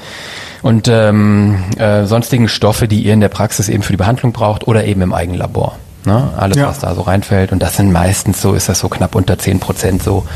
und 0.62 0.88
ähm, 0.88 1.62
äh, 1.76 2.06
sonstigen 2.06 2.48
Stoffe, 2.48 2.88
die 2.88 3.02
ihr 3.02 3.12
in 3.12 3.20
der 3.20 3.28
Praxis 3.28 3.68
eben 3.68 3.82
für 3.82 3.92
die 3.92 3.98
Behandlung 3.98 4.32
braucht 4.32 4.66
oder 4.66 4.84
eben 4.84 5.02
im 5.02 5.12
Eigenlabor. 5.12 5.76
Ne? 6.04 6.30
Alles, 6.36 6.56
ja. 6.56 6.68
was 6.68 6.80
da 6.80 6.94
so 6.94 7.02
reinfällt. 7.02 7.52
Und 7.52 7.62
das 7.62 7.76
sind 7.76 7.92
meistens 7.92 8.42
so, 8.42 8.54
ist 8.54 8.68
das 8.68 8.80
so 8.80 8.88
knapp 8.88 9.14
unter 9.14 9.38
10 9.38 9.60
Prozent, 9.60 10.02
so 10.02 10.26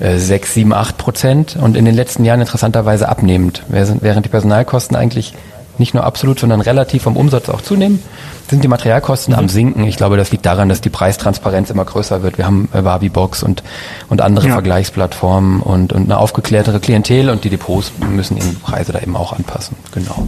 äh, 0.00 0.18
6, 0.18 0.54
7, 0.54 0.72
8 0.72 0.98
Prozent. 0.98 1.56
Und 1.60 1.76
in 1.76 1.84
den 1.84 1.94
letzten 1.94 2.24
Jahren 2.24 2.40
interessanterweise 2.40 3.08
abnehmend. 3.08 3.62
Während 3.68 4.24
die 4.24 4.30
Personalkosten 4.30 4.96
eigentlich 4.96 5.34
nicht 5.78 5.94
nur 5.94 6.04
absolut, 6.04 6.40
sondern 6.40 6.60
relativ 6.60 7.04
vom 7.04 7.16
Umsatz 7.16 7.48
auch 7.48 7.60
zunehmen, 7.60 8.02
sind 8.50 8.64
die 8.64 8.68
Materialkosten 8.68 9.32
mhm. 9.32 9.38
am 9.38 9.48
sinken. 9.48 9.84
Ich 9.84 9.96
glaube, 9.96 10.16
das 10.16 10.30
liegt 10.30 10.46
daran, 10.46 10.68
dass 10.68 10.80
die 10.80 10.90
Preistransparenz 10.90 11.70
immer 11.70 11.84
größer 11.84 12.22
wird. 12.22 12.38
Wir 12.38 12.46
haben 12.46 12.68
äh, 12.72 12.84
Wabi-Box 12.84 13.42
und, 13.42 13.62
und 14.08 14.20
andere 14.20 14.48
ja. 14.48 14.52
Vergleichsplattformen 14.54 15.60
und, 15.60 15.92
und 15.92 16.04
eine 16.04 16.18
aufgeklärtere 16.18 16.80
Klientel 16.80 17.30
und 17.30 17.44
die 17.44 17.50
Depots 17.50 17.92
müssen 18.10 18.36
ihre 18.36 18.48
Preise 18.48 18.92
da 18.92 19.00
eben 19.00 19.16
auch 19.16 19.32
anpassen. 19.32 19.76
Genau. 19.92 20.26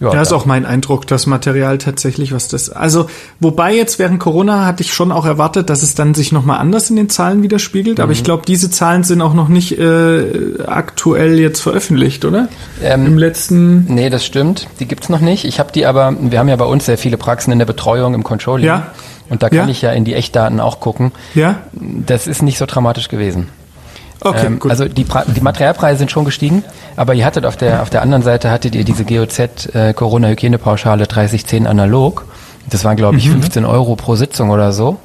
Ja, 0.00 0.10
das 0.10 0.28
ist 0.28 0.32
auch 0.32 0.44
mein 0.44 0.66
Eindruck, 0.66 1.06
das 1.06 1.26
Material 1.26 1.78
tatsächlich, 1.78 2.32
was 2.32 2.48
das. 2.48 2.68
Also, 2.68 3.06
wobei 3.38 3.74
jetzt 3.74 3.98
während 3.98 4.18
Corona 4.18 4.66
hatte 4.66 4.82
ich 4.82 4.92
schon 4.92 5.12
auch 5.12 5.24
erwartet, 5.24 5.70
dass 5.70 5.82
es 5.82 5.94
dann 5.94 6.14
sich 6.14 6.32
nochmal 6.32 6.58
anders 6.58 6.90
in 6.90 6.96
den 6.96 7.08
Zahlen 7.08 7.42
widerspiegelt. 7.42 7.98
Mhm. 7.98 8.02
Aber 8.02 8.12
ich 8.12 8.20
mhm. 8.20 8.24
glaube, 8.24 8.42
diese 8.46 8.70
Zahlen 8.70 9.04
sind 9.04 9.22
auch 9.22 9.34
noch 9.34 9.48
nicht 9.48 9.78
äh, 9.78 10.62
aktuell 10.66 11.38
jetzt 11.38 11.60
veröffentlicht, 11.60 12.24
oder? 12.24 12.48
Ähm, 12.82 13.06
Im 13.06 13.18
letzten. 13.18 13.84
Nee, 13.88 14.10
das 14.10 14.24
stimmt. 14.24 14.66
Die 14.80 14.86
gibt's 14.86 15.08
noch 15.08 15.20
nicht. 15.20 15.44
Ich 15.44 15.60
habe 15.60 15.70
die 15.72 15.86
aber, 15.86 16.14
wir 16.18 16.38
haben 16.38 16.48
ja 16.48 16.56
bei 16.56 16.66
uns 16.66 16.86
sehr 16.86 16.98
viele 16.98 17.16
Praxen 17.16 17.52
in 17.52 17.58
der 17.58 17.66
Betreuung, 17.66 18.14
im 18.14 18.24
Controlling. 18.24 18.66
Ja. 18.66 18.92
Und 19.30 19.42
da 19.42 19.48
kann 19.48 19.58
ja. 19.58 19.68
ich 19.68 19.80
ja 19.80 19.92
in 19.92 20.04
die 20.04 20.14
Echtdaten 20.14 20.60
auch 20.60 20.80
gucken. 20.80 21.12
Ja. 21.34 21.60
Das 21.72 22.26
ist 22.26 22.42
nicht 22.42 22.58
so 22.58 22.66
dramatisch 22.66 23.08
gewesen. 23.08 23.48
Okay, 24.24 24.46
ähm, 24.46 24.58
gut. 24.58 24.70
Also 24.70 24.86
die, 24.86 25.04
die 25.04 25.40
Materialpreise 25.40 25.98
sind 25.98 26.10
schon 26.10 26.24
gestiegen, 26.24 26.64
aber 26.96 27.14
ihr 27.14 27.24
hattet 27.24 27.44
auf 27.44 27.56
der 27.56 27.82
auf 27.82 27.90
der 27.90 28.02
anderen 28.02 28.22
Seite 28.22 28.50
hattet 28.50 28.74
ihr 28.74 28.84
diese 28.84 29.04
GOZ 29.04 29.38
äh, 29.74 29.92
Corona 29.94 30.28
Hygienepauschale 30.28 31.06
3010 31.06 31.66
analog. 31.66 32.24
Das 32.68 32.84
waren 32.84 32.96
glaube 32.96 33.18
ich 33.18 33.28
mhm. 33.28 33.42
15 33.42 33.64
Euro 33.64 33.96
pro 33.96 34.16
Sitzung 34.16 34.50
oder 34.50 34.72
so. 34.72 34.98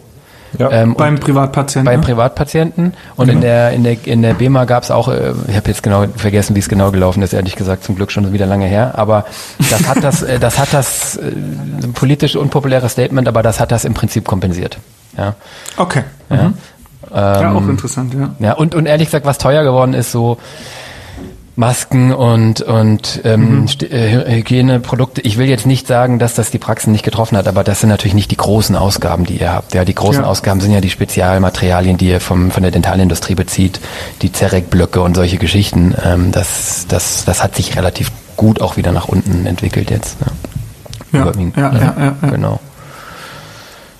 Ja, 0.57 0.71
ähm, 0.71 0.95
beim 0.95 1.19
Privatpatienten. 1.19 1.85
Beim 1.85 1.99
ne? 1.99 2.05
Privatpatienten. 2.05 2.93
Und 3.15 3.27
genau. 3.27 3.37
in 3.37 3.41
der 3.41 3.71
in 3.71 3.83
der 3.83 4.07
in 4.07 4.21
der 4.21 4.33
BEMA 4.33 4.65
gab 4.65 4.83
es 4.83 4.91
auch, 4.91 5.07
äh, 5.09 5.33
ich 5.47 5.55
habe 5.55 5.67
jetzt 5.67 5.83
genau 5.83 6.05
vergessen, 6.15 6.55
wie 6.55 6.59
es 6.59 6.69
genau 6.69 6.91
gelaufen 6.91 7.21
ist, 7.21 7.33
ehrlich 7.33 7.55
gesagt, 7.55 7.83
zum 7.83 7.95
Glück 7.95 8.11
schon 8.11 8.31
wieder 8.33 8.45
lange 8.45 8.65
her. 8.65 8.93
Aber 8.95 9.25
das 9.69 9.87
hat 9.87 10.03
das, 10.03 10.23
äh, 10.23 10.39
das 10.39 10.57
hat 10.57 10.73
das 10.73 11.17
äh, 11.17 11.31
politisch 11.93 12.35
unpopuläre 12.35 12.89
Statement, 12.89 13.27
aber 13.27 13.43
das 13.43 13.59
hat 13.59 13.71
das 13.71 13.85
im 13.85 13.93
Prinzip 13.93 14.25
kompensiert. 14.25 14.79
Ja. 15.17 15.35
Okay. 15.77 16.03
Ja. 16.29 16.43
Mhm. 16.43 16.53
Ähm, 17.13 17.41
ja, 17.41 17.53
auch 17.53 17.67
interessant, 17.67 18.13
ja. 18.13 18.29
Ja, 18.39 18.53
und, 18.53 18.75
und 18.75 18.85
ehrlich 18.85 19.07
gesagt, 19.07 19.25
was 19.25 19.37
teuer 19.37 19.63
geworden 19.63 19.93
ist, 19.93 20.11
so 20.11 20.37
Masken 21.59 22.13
und, 22.13 22.61
und 22.61 23.19
ähm, 23.25 23.63
mhm. 23.63 23.67
Äh, 23.91 24.37
Hygieneprodukte. 24.37 25.19
Ich 25.21 25.37
will 25.37 25.47
jetzt 25.47 25.65
nicht 25.65 25.87
sagen, 25.87 26.17
dass 26.17 26.33
das 26.33 26.51
die 26.51 26.57
Praxen 26.57 26.93
nicht 26.93 27.03
getroffen 27.03 27.37
hat, 27.37 27.49
aber 27.49 27.65
das 27.65 27.81
sind 27.81 27.89
natürlich 27.89 28.13
nicht 28.13 28.31
die 28.31 28.37
großen 28.37 28.77
Ausgaben, 28.77 29.25
die 29.25 29.41
ihr 29.41 29.51
habt. 29.51 29.73
Ja, 29.73 29.83
die 29.83 29.93
großen 29.93 30.23
ja. 30.23 30.29
Ausgaben 30.29 30.61
sind 30.61 30.71
ja 30.71 30.79
die 30.79 30.89
Spezialmaterialien, 30.89 31.97
die 31.97 32.07
ihr 32.07 32.21
vom, 32.21 32.49
von 32.49 32.63
der 32.63 32.71
Dentalindustrie 32.71 33.35
bezieht, 33.35 33.81
die 34.21 34.31
Zerek-Blöcke 34.31 35.01
und 35.01 35.15
solche 35.15 35.37
Geschichten. 35.37 35.93
Ähm, 36.01 36.31
das, 36.31 36.85
das, 36.87 37.25
das 37.25 37.43
hat 37.43 37.55
sich 37.55 37.75
relativ 37.75 38.09
gut 38.37 38.61
auch 38.61 38.77
wieder 38.77 38.93
nach 38.93 39.09
unten 39.09 39.45
entwickelt 39.45 39.91
jetzt. 39.91 40.15
Ja, 41.11 41.25
ja, 41.25 41.31
ja, 41.35 41.51
ja, 41.57 41.73
ja, 41.73 42.15
ja. 42.21 42.29
genau. 42.29 42.61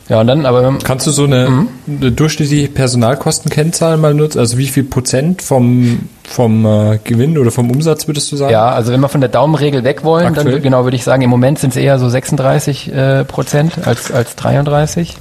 Ja, 0.09 0.19
und 0.19 0.27
dann 0.27 0.45
aber. 0.47 0.77
Kannst 0.83 1.05
du 1.05 1.11
so 1.11 1.23
eine, 1.23 1.49
mhm. 1.49 1.67
eine 1.87 2.11
durchschnittliche 2.11 2.67
Personalkostenkennzahl 2.67 3.97
mal 3.97 4.15
nutzen? 4.15 4.39
Also 4.39 4.57
wie 4.57 4.65
viel 4.65 4.83
Prozent 4.83 5.43
vom, 5.43 6.09
vom 6.27 6.65
äh, 6.65 6.99
Gewinn 7.03 7.37
oder 7.37 7.51
vom 7.51 7.69
Umsatz 7.69 8.07
würdest 8.07 8.31
du 8.31 8.35
sagen? 8.35 8.51
Ja, 8.51 8.71
also 8.71 8.91
wenn 8.91 8.99
wir 9.01 9.09
von 9.09 9.21
der 9.21 9.29
Daumenregel 9.29 9.83
weg 9.83 10.03
wollen, 10.03 10.25
Aktuell? 10.25 10.53
dann 10.53 10.61
genau 10.63 10.83
würde 10.83 10.95
ich 10.95 11.03
sagen, 11.03 11.21
im 11.21 11.29
Moment 11.29 11.59
sind 11.59 11.69
es 11.69 11.75
eher 11.75 11.99
so 11.99 12.09
36 12.09 12.91
äh, 12.91 13.23
Prozent 13.23 13.87
als, 13.87 14.11
als 14.11 14.35
33. 14.35 15.15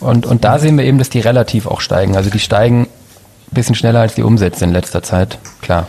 Und, 0.00 0.26
und 0.26 0.44
da 0.44 0.58
sehen 0.58 0.76
wir 0.76 0.84
eben, 0.84 0.98
dass 0.98 1.08
die 1.08 1.20
relativ 1.20 1.66
auch 1.66 1.80
steigen. 1.80 2.14
Also 2.14 2.28
die 2.28 2.40
steigen 2.40 2.82
ein 2.82 3.54
bisschen 3.54 3.74
schneller 3.74 4.00
als 4.00 4.14
die 4.14 4.22
Umsätze 4.22 4.64
in 4.64 4.72
letzter 4.72 5.02
Zeit. 5.02 5.38
Klar. 5.62 5.86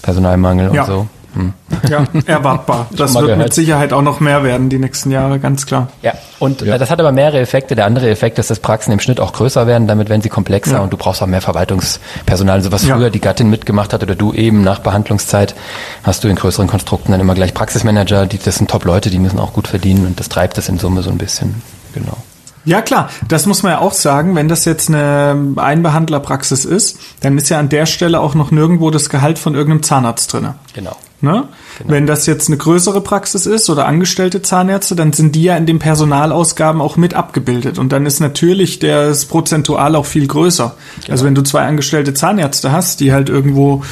Personalmangel 0.00 0.74
ja. 0.74 0.82
und 0.82 0.86
so. 0.86 1.06
Hm. 1.34 1.52
Ja, 1.88 2.04
erwartbar. 2.26 2.86
Das 2.90 3.14
wird 3.14 3.24
gehört. 3.24 3.38
mit 3.38 3.54
Sicherheit 3.54 3.92
auch 3.92 4.02
noch 4.02 4.20
mehr 4.20 4.44
werden 4.44 4.68
die 4.68 4.78
nächsten 4.78 5.10
Jahre, 5.10 5.38
ganz 5.38 5.66
klar. 5.66 5.88
Ja, 6.02 6.12
und 6.38 6.60
ja. 6.62 6.78
das 6.78 6.90
hat 6.90 7.00
aber 7.00 7.12
mehrere 7.12 7.40
Effekte. 7.40 7.74
Der 7.74 7.86
andere 7.86 8.10
Effekt 8.10 8.38
ist, 8.38 8.50
dass 8.50 8.60
Praxen 8.60 8.92
im 8.92 9.00
Schnitt 9.00 9.20
auch 9.20 9.32
größer 9.32 9.66
werden, 9.66 9.88
damit 9.88 10.08
werden 10.08 10.22
sie 10.22 10.28
komplexer 10.28 10.74
ja. 10.74 10.80
und 10.80 10.92
du 10.92 10.96
brauchst 10.96 11.22
auch 11.22 11.26
mehr 11.26 11.40
Verwaltungspersonal. 11.40 12.56
Also 12.56 12.72
was 12.72 12.84
früher 12.84 13.10
die 13.10 13.20
Gattin 13.20 13.48
mitgemacht 13.50 13.92
hat 13.92 14.02
oder 14.02 14.14
du 14.14 14.32
eben 14.32 14.62
nach 14.62 14.80
Behandlungszeit, 14.80 15.54
hast 16.02 16.24
du 16.24 16.28
in 16.28 16.36
größeren 16.36 16.66
Konstrukten 16.66 17.12
dann 17.12 17.20
immer 17.20 17.34
gleich 17.34 17.54
Praxismanager, 17.54 18.26
die, 18.26 18.38
das 18.38 18.56
sind 18.56 18.70
Top-Leute, 18.70 19.10
die 19.10 19.18
müssen 19.18 19.38
auch 19.38 19.52
gut 19.52 19.68
verdienen 19.68 20.06
und 20.06 20.20
das 20.20 20.28
treibt 20.28 20.58
es 20.58 20.68
in 20.68 20.78
Summe 20.78 21.02
so 21.02 21.10
ein 21.10 21.18
bisschen. 21.18 21.62
Genau. 21.94 22.16
Ja 22.64 22.80
klar, 22.80 23.10
das 23.26 23.46
muss 23.46 23.62
man 23.62 23.72
ja 23.72 23.78
auch 23.80 23.92
sagen, 23.92 24.36
wenn 24.36 24.48
das 24.48 24.64
jetzt 24.64 24.88
eine 24.88 25.54
Einbehandlerpraxis 25.56 26.64
ist, 26.64 26.98
dann 27.20 27.36
ist 27.36 27.48
ja 27.48 27.58
an 27.58 27.68
der 27.68 27.86
Stelle 27.86 28.20
auch 28.20 28.34
noch 28.34 28.52
nirgendwo 28.52 28.90
das 28.90 29.08
Gehalt 29.10 29.38
von 29.38 29.54
irgendeinem 29.54 29.82
Zahnarzt 29.82 30.32
drinne. 30.32 30.54
Genau. 30.72 30.96
Ne? 31.22 31.44
Genau. 31.78 31.90
Wenn 31.92 32.08
das 32.08 32.26
jetzt 32.26 32.48
eine 32.48 32.56
größere 32.56 33.00
Praxis 33.00 33.46
ist 33.46 33.70
oder 33.70 33.86
angestellte 33.86 34.42
Zahnärzte, 34.42 34.96
dann 34.96 35.12
sind 35.12 35.36
die 35.36 35.44
ja 35.44 35.56
in 35.56 35.66
den 35.66 35.78
Personalausgaben 35.78 36.80
auch 36.80 36.96
mit 36.96 37.14
abgebildet. 37.14 37.78
Und 37.78 37.92
dann 37.92 38.06
ist 38.06 38.18
natürlich 38.18 38.80
das 38.80 39.26
prozentual 39.26 39.94
auch 39.94 40.04
viel 40.04 40.26
größer. 40.26 40.74
Genau. 41.02 41.12
Also 41.12 41.24
wenn 41.24 41.36
du 41.36 41.42
zwei 41.42 41.62
angestellte 41.62 42.12
Zahnärzte 42.12 42.72
hast, 42.72 42.98
die 42.98 43.12
halt 43.12 43.28
irgendwo 43.28 43.84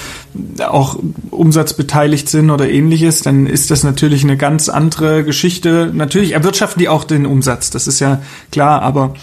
auch 0.59 0.99
umsatzbeteiligt 1.31 2.29
sind 2.29 2.51
oder 2.51 2.69
ähnliches, 2.69 3.23
dann 3.23 3.47
ist 3.47 3.71
das 3.71 3.85
natürlich 3.85 4.25
eine 4.25 4.37
ganz 4.37 4.69
andere 4.69 5.23
Geschichte. 5.23 5.89
Natürlich 5.95 6.33
erwirtschaften 6.33 6.81
die 6.81 6.89
auch 6.89 7.05
den 7.05 7.27
Umsatz, 7.27 7.71
das 7.71 7.87
ist 7.87 8.01
ja 8.01 8.21
klar, 8.51 8.83
aber 8.83 9.15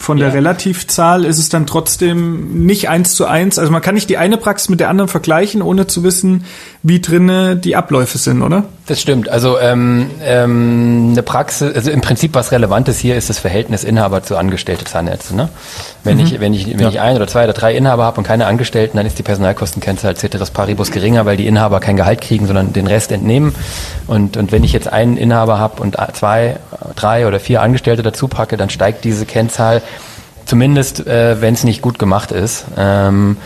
von 0.00 0.16
der 0.16 0.28
ja. 0.28 0.34
Relativzahl 0.34 1.26
ist 1.26 1.38
es 1.38 1.50
dann 1.50 1.66
trotzdem 1.66 2.64
nicht 2.64 2.88
eins 2.88 3.14
zu 3.14 3.26
eins. 3.26 3.58
Also 3.58 3.70
man 3.70 3.82
kann 3.82 3.94
nicht 3.94 4.08
die 4.08 4.16
eine 4.16 4.38
Praxis 4.38 4.70
mit 4.70 4.80
der 4.80 4.88
anderen 4.88 5.08
vergleichen, 5.08 5.60
ohne 5.60 5.86
zu 5.86 6.02
wissen, 6.02 6.44
wie 6.82 7.00
drinne 7.00 7.54
die 7.54 7.76
Abläufe 7.76 8.16
sind, 8.16 8.40
oder? 8.40 8.64
Das 8.86 9.00
stimmt. 9.00 9.28
Also 9.28 9.58
ähm, 9.58 10.10
ähm, 10.24 11.10
eine 11.12 11.22
Praxis, 11.22 11.74
also 11.74 11.90
im 11.90 12.00
Prinzip 12.00 12.34
was 12.34 12.50
Relevantes 12.50 12.98
hier 12.98 13.14
ist 13.14 13.28
das 13.28 13.38
Verhältnis 13.38 13.84
Inhaber 13.84 14.22
zu 14.22 14.38
Angestellte 14.38 14.84
Zahnärzte. 14.86 15.36
Ne? 15.36 15.50
Wenn 16.02 16.16
mhm. 16.16 16.24
ich 16.24 16.40
wenn 16.40 16.54
ich 16.54 16.66
wenn 16.66 16.80
ja. 16.80 16.88
ich 16.88 17.00
ein 17.00 17.14
oder 17.14 17.26
zwei 17.28 17.44
oder 17.44 17.52
drei 17.52 17.74
Inhaber 17.76 18.04
habe 18.04 18.16
und 18.16 18.26
keine 18.26 18.46
Angestellten, 18.46 18.96
dann 18.96 19.04
ist 19.04 19.18
die 19.18 19.22
Personalkostenkennzahl 19.22 20.16
ceteris 20.16 20.50
paribus 20.50 20.90
geringer, 20.90 21.26
weil 21.26 21.36
die 21.36 21.46
Inhaber 21.46 21.80
kein 21.80 21.98
Gehalt 21.98 22.22
kriegen, 22.22 22.46
sondern 22.46 22.72
den 22.72 22.86
Rest 22.86 23.12
entnehmen. 23.12 23.54
Und 24.06 24.38
und 24.38 24.50
wenn 24.50 24.64
ich 24.64 24.72
jetzt 24.72 24.90
einen 24.90 25.18
Inhaber 25.18 25.58
habe 25.58 25.82
und 25.82 25.96
zwei, 26.14 26.56
drei 26.96 27.26
oder 27.26 27.38
vier 27.38 27.60
Angestellte 27.60 28.02
dazu 28.02 28.28
packe, 28.28 28.56
dann 28.56 28.70
steigt 28.70 29.04
diese 29.04 29.26
Kennzahl 29.26 29.82
zumindest, 30.50 31.06
äh, 31.06 31.40
wenn 31.40 31.54
es 31.54 31.62
nicht 31.62 31.80
gut 31.80 31.98
gemacht 31.98 32.32
ist. 32.32 32.64
Ähm, 32.76 33.36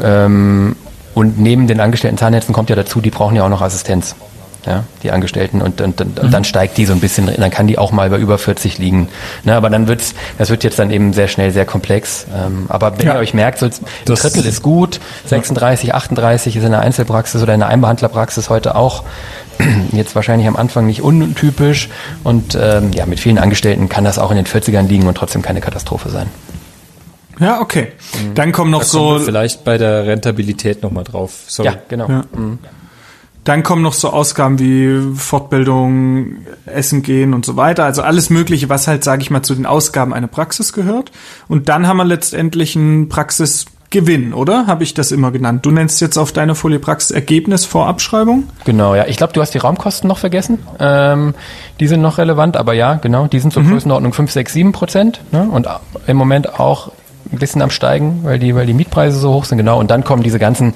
ähm, 0.00 0.76
und 1.14 1.38
neben 1.38 1.66
den 1.66 1.80
angestellten 1.80 2.18
Zahnärzten 2.18 2.54
kommt 2.54 2.68
ja 2.70 2.76
dazu, 2.76 3.00
die 3.00 3.10
brauchen 3.10 3.34
ja 3.34 3.44
auch 3.44 3.48
noch 3.48 3.62
Assistenz. 3.62 4.14
Ja, 4.66 4.84
die 5.02 5.10
Angestellten 5.10 5.62
und, 5.62 5.80
und, 5.80 6.00
und 6.02 6.22
mhm. 6.22 6.30
dann 6.30 6.44
steigt 6.44 6.76
die 6.76 6.84
so 6.84 6.92
ein 6.92 7.00
bisschen, 7.00 7.30
dann 7.34 7.50
kann 7.50 7.66
die 7.66 7.78
auch 7.78 7.92
mal 7.92 8.10
bei 8.10 8.18
über 8.18 8.36
40 8.36 8.76
liegen. 8.76 9.08
Ne, 9.44 9.54
aber 9.54 9.70
dann 9.70 9.88
wird's, 9.88 10.14
das 10.36 10.50
wird 10.50 10.64
jetzt 10.64 10.78
dann 10.78 10.90
eben 10.90 11.14
sehr 11.14 11.28
schnell 11.28 11.50
sehr 11.50 11.64
komplex. 11.64 12.26
Ähm, 12.34 12.66
aber 12.68 12.98
wenn 12.98 13.06
ja. 13.06 13.14
ihr 13.14 13.20
euch 13.20 13.32
merkt, 13.32 13.58
so 13.58 13.66
ein 13.66 13.72
Drittel 14.04 14.44
ist 14.44 14.62
gut, 14.62 15.00
36, 15.26 15.94
38 15.94 16.56
ist 16.56 16.64
in 16.64 16.72
der 16.72 16.80
Einzelpraxis 16.80 17.42
oder 17.42 17.54
in 17.54 17.60
der 17.60 17.70
Einbehandlerpraxis 17.70 18.50
heute 18.50 18.74
auch 18.74 19.04
jetzt 19.92 20.14
wahrscheinlich 20.14 20.46
am 20.46 20.56
Anfang 20.56 20.86
nicht 20.86 21.00
untypisch 21.00 21.88
und 22.22 22.56
ähm, 22.60 22.92
ja, 22.92 23.06
mit 23.06 23.18
vielen 23.18 23.38
Angestellten 23.38 23.88
kann 23.88 24.04
das 24.04 24.18
auch 24.18 24.30
in 24.30 24.36
den 24.36 24.46
40ern 24.46 24.86
liegen 24.86 25.06
und 25.06 25.16
trotzdem 25.16 25.40
keine 25.40 25.62
Katastrophe 25.62 26.10
sein. 26.10 26.28
Ja, 27.38 27.60
okay. 27.60 27.92
Mhm. 28.12 28.34
Dann 28.34 28.52
kommen 28.52 28.70
noch 28.70 28.80
da 28.80 28.86
so. 28.86 29.18
Vielleicht 29.18 29.64
bei 29.64 29.78
der 29.78 30.06
Rentabilität 30.06 30.82
nochmal 30.82 31.04
drauf. 31.04 31.32
Sorry. 31.46 31.70
Ja, 31.70 31.74
genau. 31.88 32.08
Ja. 32.08 32.24
Mhm. 32.36 32.58
Dann 33.44 33.62
kommen 33.62 33.82
noch 33.82 33.94
so 33.94 34.10
Ausgaben 34.10 34.58
wie 34.58 35.16
Fortbildung, 35.16 36.36
Essen 36.66 37.02
gehen 37.02 37.32
und 37.32 37.46
so 37.46 37.56
weiter. 37.56 37.84
Also 37.84 38.02
alles 38.02 38.28
Mögliche, 38.28 38.68
was 38.68 38.86
halt, 38.86 39.02
sage 39.02 39.22
ich 39.22 39.30
mal, 39.30 39.42
zu 39.42 39.54
den 39.54 39.66
Ausgaben 39.66 40.12
einer 40.12 40.26
Praxis 40.26 40.72
gehört. 40.72 41.10
Und 41.48 41.68
dann 41.68 41.86
haben 41.86 41.96
wir 41.96 42.04
letztendlich 42.04 42.76
einen 42.76 43.08
Praxisgewinn, 43.08 44.34
oder? 44.34 44.66
Habe 44.66 44.82
ich 44.82 44.92
das 44.92 45.10
immer 45.10 45.30
genannt. 45.30 45.64
Du 45.64 45.70
nennst 45.70 46.02
jetzt 46.02 46.18
auf 46.18 46.32
deiner 46.32 46.54
Folie 46.54 46.78
Praxisergebnis 46.78 47.64
vor 47.64 47.86
Abschreibung? 47.86 48.44
Genau, 48.64 48.94
ja. 48.94 49.06
Ich 49.06 49.16
glaube, 49.16 49.32
du 49.32 49.40
hast 49.40 49.54
die 49.54 49.58
Raumkosten 49.58 50.06
noch 50.06 50.18
vergessen. 50.18 50.58
Ähm, 50.78 51.34
die 51.80 51.86
sind 51.86 52.02
noch 52.02 52.18
relevant, 52.18 52.58
aber 52.58 52.74
ja, 52.74 52.94
genau, 52.94 53.26
die 53.26 53.40
sind 53.40 53.54
zur 53.54 53.62
mhm. 53.62 53.70
Größenordnung 53.70 54.12
5, 54.12 54.30
6, 54.30 54.52
7 54.52 54.72
Prozent. 54.72 55.22
Ne? 55.32 55.48
Und 55.50 55.66
im 56.06 56.16
Moment 56.18 56.60
auch 56.60 56.92
ein 57.32 57.38
bisschen 57.38 57.62
am 57.62 57.70
Steigen, 57.70 58.20
weil 58.22 58.38
die, 58.38 58.54
weil 58.54 58.66
die 58.66 58.74
Mietpreise 58.74 59.18
so 59.18 59.32
hoch 59.32 59.46
sind, 59.46 59.56
genau. 59.56 59.78
Und 59.80 59.90
dann 59.90 60.04
kommen 60.04 60.22
diese 60.22 60.38
ganzen 60.38 60.74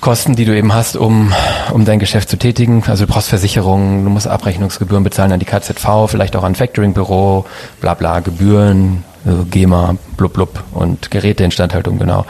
Kosten, 0.00 0.36
die 0.36 0.44
du 0.44 0.56
eben 0.56 0.72
hast, 0.72 0.96
um, 0.96 1.32
um 1.72 1.84
dein 1.84 1.98
Geschäft 1.98 2.28
zu 2.28 2.36
tätigen. 2.36 2.84
Also 2.86 3.06
du 3.06 3.12
brauchst 3.12 3.28
Versicherungen, 3.28 4.04
du 4.04 4.10
musst 4.10 4.28
Abrechnungsgebühren 4.28 5.02
bezahlen 5.02 5.32
an 5.32 5.40
die 5.40 5.46
KZV, 5.46 6.06
vielleicht 6.06 6.36
auch 6.36 6.44
an 6.44 6.54
Factoringbüro, 6.54 7.44
bla 7.80 7.94
bla, 7.94 8.20
Gebühren, 8.20 9.04
also 9.26 9.44
GEMA, 9.50 9.96
blub 10.16 10.32
blub 10.32 10.62
und 10.72 11.10
Geräteinstandhaltung, 11.10 11.98
genau. 11.98 12.24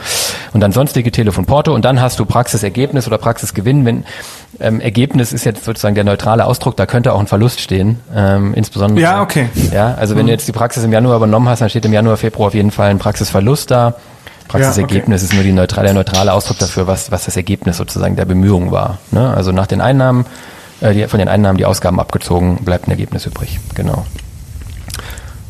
Und 0.53 0.61
dann 0.61 0.71
sonstige 0.71 1.11
Telefonporto 1.11 1.73
und 1.73 1.85
dann 1.85 2.01
hast 2.01 2.19
du 2.19 2.25
Praxisergebnis 2.25 3.07
oder 3.07 3.17
Praxisgewinn, 3.17 3.85
wenn 3.85 4.03
ähm, 4.59 4.81
Ergebnis 4.81 5.31
ist 5.31 5.45
jetzt 5.45 5.63
sozusagen 5.63 5.95
der 5.95 6.03
neutrale 6.03 6.45
Ausdruck, 6.45 6.75
da 6.75 6.85
könnte 6.85 7.13
auch 7.13 7.19
ein 7.19 7.27
Verlust 7.27 7.61
stehen, 7.61 7.99
ähm, 8.15 8.53
insbesondere. 8.53 9.01
Ja, 9.01 9.21
okay. 9.21 9.47
Ja, 9.71 9.93
also 9.93 10.15
wenn 10.15 10.25
du 10.25 10.31
jetzt 10.31 10.47
die 10.47 10.51
Praxis 10.51 10.83
im 10.83 10.91
Januar 10.91 11.17
übernommen 11.17 11.47
hast, 11.47 11.61
dann 11.61 11.69
steht 11.69 11.85
im 11.85 11.93
Januar, 11.93 12.17
Februar 12.17 12.47
auf 12.47 12.53
jeden 12.53 12.71
Fall 12.71 12.89
ein 12.89 12.99
Praxisverlust 12.99 13.71
da. 13.71 13.95
Praxisergebnis 14.49 15.21
ja, 15.21 15.25
okay. 15.27 15.33
ist 15.33 15.33
nur 15.33 15.43
die 15.43 15.53
neutrale, 15.53 15.85
der 15.85 15.93
neutrale 15.93 16.33
Ausdruck 16.33 16.57
dafür, 16.57 16.87
was, 16.87 17.11
was 17.11 17.25
das 17.25 17.37
Ergebnis 17.37 17.77
sozusagen 17.77 18.15
der 18.15 18.25
Bemühungen 18.25 18.71
war. 18.71 18.97
Ne? 19.11 19.33
Also 19.33 19.51
nach 19.51 19.67
den 19.67 19.79
Einnahmen, 19.79 20.25
äh, 20.81 20.93
die, 20.93 21.07
von 21.07 21.19
den 21.19 21.29
Einnahmen 21.29 21.57
die 21.57 21.65
Ausgaben 21.65 21.99
abgezogen, 21.99 22.57
bleibt 22.65 22.87
ein 22.87 22.91
Ergebnis 22.91 23.25
übrig. 23.25 23.59
Genau. 23.75 24.05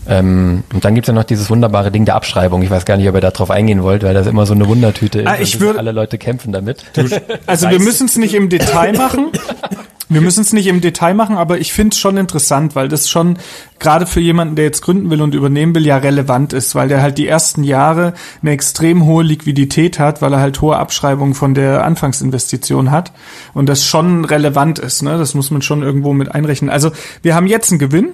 Ähm, 0.08 0.64
und 0.74 0.84
dann 0.84 0.96
gibt's 0.96 1.08
ja 1.08 1.14
noch 1.14 1.24
dieses 1.24 1.50
wunderbare 1.50 1.92
Ding 1.92 2.04
der 2.04 2.16
Abschreibung. 2.16 2.62
Ich 2.62 2.70
weiß 2.70 2.84
gar 2.84 2.98
nicht, 2.98 3.08
ob 3.08 3.16
ihr 3.16 3.22
da 3.22 3.32
drauf 3.32 3.52
eingehen 3.52 3.84
wollt, 3.84 4.04
weil 4.04 4.14
das 4.14 4.28
immer 4.28 4.46
so 4.46 4.54
eine 4.54 4.68
Wundertüte 4.68 5.22
ist. 5.22 5.28
Ah, 5.28 5.38
ich 5.40 5.60
würde, 5.60 5.80
alle 5.80 5.92
Leute 5.92 6.18
kämpfen 6.18 6.52
damit. 6.52 6.84
Du, 6.94 7.08
also 7.46 7.70
wir 7.70 7.80
müssen 7.80 8.08
es 8.08 8.18
nicht 8.18 8.34
im 8.34 8.50
Detail 8.50 8.98
machen. 8.98 9.32
Wir 10.12 10.22
müssen 10.22 10.42
es 10.42 10.54
nicht 10.54 10.66
im 10.66 10.82
Detail 10.82 11.14
machen, 11.14 11.38
aber 11.38 11.60
ich 11.60 11.72
finde 11.72 11.94
es 11.94 12.00
schon 12.00 12.18
interessant, 12.18 12.76
weil 12.76 12.88
das 12.88 13.08
schon 13.08 13.38
gerade 13.78 14.08
für 14.08 14.20
jemanden, 14.20 14.56
der 14.56 14.66
jetzt 14.66 14.82
gründen 14.82 15.12
will 15.12 15.22
und 15.22 15.36
übernehmen 15.36 15.76
will, 15.76 15.86
ja 15.86 15.98
relevant 15.98 16.52
ist, 16.52 16.74
weil 16.74 16.88
der 16.88 17.04
halt 17.04 17.20
die 17.20 17.28
ersten 17.28 17.64
Jahre 17.64 18.14
eine 18.42 18.52
extrem 18.52 19.06
hohe 19.06 19.24
Liquidität 19.24 20.00
hat, 20.00 20.24
weil 20.24 20.34
er 20.34 20.40
halt 20.40 20.62
hohe 20.62 20.78
Abschreibungen 20.78 21.36
von 21.36 21.54
der 21.54 21.86
Anfangsinvestition 21.86 22.90
hat 22.90 23.12
und 23.54 23.70
das 23.70 23.86
schon 23.86 24.26
relevant 24.26 24.80
ist. 24.80 25.04
Ne? 25.04 25.16
Das 25.20 25.36
muss 25.36 25.52
man 25.52 25.62
schon 25.62 25.84
irgendwo 25.84 26.12
mit 26.14 26.34
einrechnen. 26.34 26.72
Also 26.72 26.92
wir 27.22 27.36
haben 27.36 27.46
jetzt 27.46 27.72
einen 27.72 27.80
Gewinn 27.80 28.10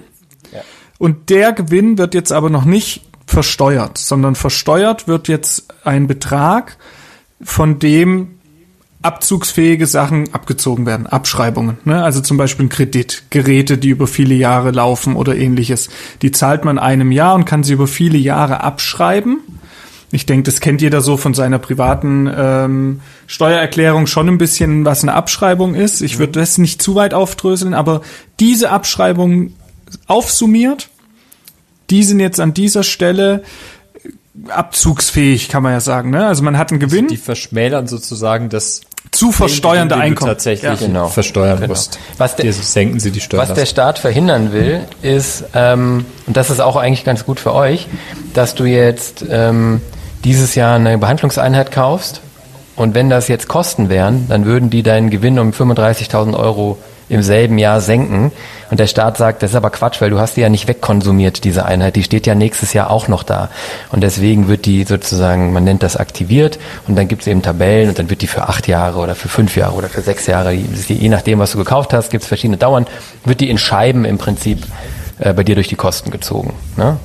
ja. 0.52 0.60
und 0.98 1.30
der 1.30 1.54
Gewinn 1.54 1.96
wird 1.96 2.12
jetzt 2.12 2.30
aber 2.30 2.50
noch 2.50 2.66
nicht 2.66 3.06
versteuert, 3.26 3.96
sondern 3.96 4.34
versteuert 4.34 5.08
wird 5.08 5.28
jetzt 5.28 5.68
ein 5.82 6.06
Betrag, 6.06 6.76
von 7.42 7.78
dem 7.78 8.35
abzugsfähige 9.06 9.86
Sachen 9.86 10.34
abgezogen 10.34 10.84
werden, 10.84 11.06
Abschreibungen. 11.06 11.78
Ne? 11.84 12.02
Also 12.02 12.20
zum 12.20 12.36
Beispiel 12.36 12.66
ein 12.66 12.70
Kredit, 12.70 13.22
Geräte, 13.30 13.78
die 13.78 13.90
über 13.90 14.06
viele 14.06 14.34
Jahre 14.34 14.72
laufen 14.72 15.14
oder 15.14 15.36
ähnliches. 15.36 15.88
Die 16.22 16.32
zahlt 16.32 16.64
man 16.64 16.78
einem 16.78 17.12
Jahr 17.12 17.36
und 17.36 17.44
kann 17.44 17.62
sie 17.62 17.74
über 17.74 17.86
viele 17.86 18.18
Jahre 18.18 18.62
abschreiben. 18.62 19.38
Ich 20.10 20.26
denke, 20.26 20.50
das 20.50 20.60
kennt 20.60 20.82
jeder 20.82 21.00
so 21.00 21.16
von 21.16 21.34
seiner 21.34 21.58
privaten 21.58 22.30
ähm, 22.34 23.00
Steuererklärung 23.26 24.06
schon 24.06 24.28
ein 24.28 24.38
bisschen, 24.38 24.84
was 24.84 25.02
eine 25.02 25.14
Abschreibung 25.14 25.74
ist. 25.74 26.00
Ich 26.00 26.18
würde 26.18 26.32
das 26.32 26.58
nicht 26.58 26.82
zu 26.82 26.94
weit 26.94 27.14
aufdröseln, 27.14 27.74
aber 27.74 28.02
diese 28.40 28.70
Abschreibung 28.70 29.52
aufsummiert, 30.06 30.88
die 31.90 32.02
sind 32.02 32.20
jetzt 32.20 32.40
an 32.40 32.54
dieser 32.54 32.82
Stelle 32.82 33.42
abzugsfähig, 34.48 35.48
kann 35.48 35.62
man 35.62 35.72
ja 35.72 35.80
sagen. 35.80 36.10
Ne? 36.10 36.26
Also 36.26 36.42
man 36.42 36.58
hat 36.58 36.70
einen 36.70 36.80
Gewinn. 36.80 37.08
Die 37.08 37.16
verschmälern 37.16 37.86
sozusagen 37.86 38.48
das 38.48 38.82
zu 39.10 39.32
versteuernde 39.32 39.96
Einkommen. 39.96 40.30
Tatsächlich 40.30 40.80
ja. 40.80 40.86
genau. 40.86 41.08
versteuern 41.08 41.56
genau. 41.56 41.68
musst. 41.68 41.98
Was 42.18 42.36
der, 42.36 42.52
senken 42.52 43.00
sie 43.00 43.10
die 43.10 43.20
Steuern. 43.20 43.48
Was 43.48 43.54
der 43.54 43.66
Staat 43.66 43.98
verhindern 43.98 44.52
will, 44.52 44.80
ist, 45.02 45.44
ähm, 45.54 46.04
und 46.26 46.36
das 46.36 46.50
ist 46.50 46.60
auch 46.60 46.76
eigentlich 46.76 47.04
ganz 47.04 47.24
gut 47.24 47.40
für 47.40 47.54
euch, 47.54 47.88
dass 48.34 48.54
du 48.54 48.64
jetzt 48.64 49.24
ähm, 49.28 49.80
dieses 50.24 50.54
Jahr 50.54 50.76
eine 50.76 50.98
Behandlungseinheit 50.98 51.72
kaufst 51.72 52.20
und 52.74 52.94
wenn 52.94 53.08
das 53.08 53.28
jetzt 53.28 53.48
Kosten 53.48 53.88
wären, 53.88 54.26
dann 54.28 54.44
würden 54.44 54.70
die 54.70 54.82
deinen 54.82 55.08
Gewinn 55.10 55.38
um 55.38 55.50
35.000 55.50 56.36
Euro 56.36 56.78
im 57.08 57.22
selben 57.22 57.58
Jahr 57.58 57.80
senken. 57.80 58.32
Und 58.70 58.80
der 58.80 58.86
Staat 58.86 59.16
sagt, 59.16 59.42
das 59.42 59.50
ist 59.50 59.56
aber 59.56 59.70
Quatsch, 59.70 60.00
weil 60.00 60.10
du 60.10 60.18
hast 60.18 60.36
die 60.36 60.40
ja 60.40 60.48
nicht 60.48 60.66
wegkonsumiert, 60.66 61.44
diese 61.44 61.64
Einheit. 61.64 61.96
Die 61.96 62.02
steht 62.02 62.26
ja 62.26 62.34
nächstes 62.34 62.72
Jahr 62.72 62.90
auch 62.90 63.06
noch 63.06 63.22
da. 63.22 63.48
Und 63.92 64.02
deswegen 64.02 64.48
wird 64.48 64.66
die 64.66 64.84
sozusagen, 64.84 65.52
man 65.52 65.64
nennt 65.64 65.82
das 65.82 65.96
aktiviert 65.96 66.58
und 66.88 66.96
dann 66.96 67.06
gibt 67.06 67.22
es 67.22 67.28
eben 67.28 67.42
Tabellen 67.42 67.88
und 67.88 67.98
dann 67.98 68.10
wird 68.10 68.22
die 68.22 68.26
für 68.26 68.48
acht 68.48 68.66
Jahre 68.66 68.98
oder 68.98 69.14
für 69.14 69.28
fünf 69.28 69.56
Jahre 69.56 69.74
oder 69.74 69.88
für 69.88 70.02
sechs 70.02 70.26
Jahre, 70.26 70.52
je 70.52 71.08
nachdem, 71.08 71.38
was 71.38 71.52
du 71.52 71.58
gekauft 71.58 71.92
hast, 71.92 72.10
gibt 72.10 72.22
es 72.22 72.28
verschiedene 72.28 72.56
Dauern, 72.56 72.86
wird 73.24 73.40
die 73.40 73.50
in 73.50 73.58
Scheiben 73.58 74.04
im 74.04 74.18
Prinzip 74.18 74.64
äh, 75.18 75.32
bei 75.32 75.44
dir 75.44 75.54
durch 75.54 75.68
die 75.68 75.76
Kosten 75.76 76.10
gezogen. 76.10 76.54
Ne? 76.76 76.96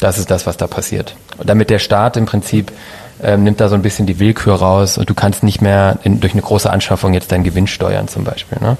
Das 0.00 0.18
ist 0.18 0.30
das, 0.30 0.46
was 0.46 0.56
da 0.56 0.66
passiert. 0.66 1.14
Und 1.36 1.48
damit 1.48 1.70
der 1.70 1.78
Staat 1.78 2.16
im 2.16 2.26
Prinzip 2.26 2.72
ähm, 3.22 3.44
nimmt 3.44 3.60
da 3.60 3.68
so 3.68 3.74
ein 3.74 3.82
bisschen 3.82 4.06
die 4.06 4.18
Willkür 4.18 4.54
raus 4.54 4.98
und 4.98 5.08
du 5.08 5.14
kannst 5.14 5.42
nicht 5.42 5.62
mehr 5.62 5.98
in, 6.02 6.20
durch 6.20 6.32
eine 6.32 6.42
große 6.42 6.70
Anschaffung 6.70 7.14
jetzt 7.14 7.32
deinen 7.32 7.44
Gewinn 7.44 7.66
steuern 7.66 8.08
zum 8.08 8.24
Beispiel. 8.24 8.58
Ne? 8.60 8.76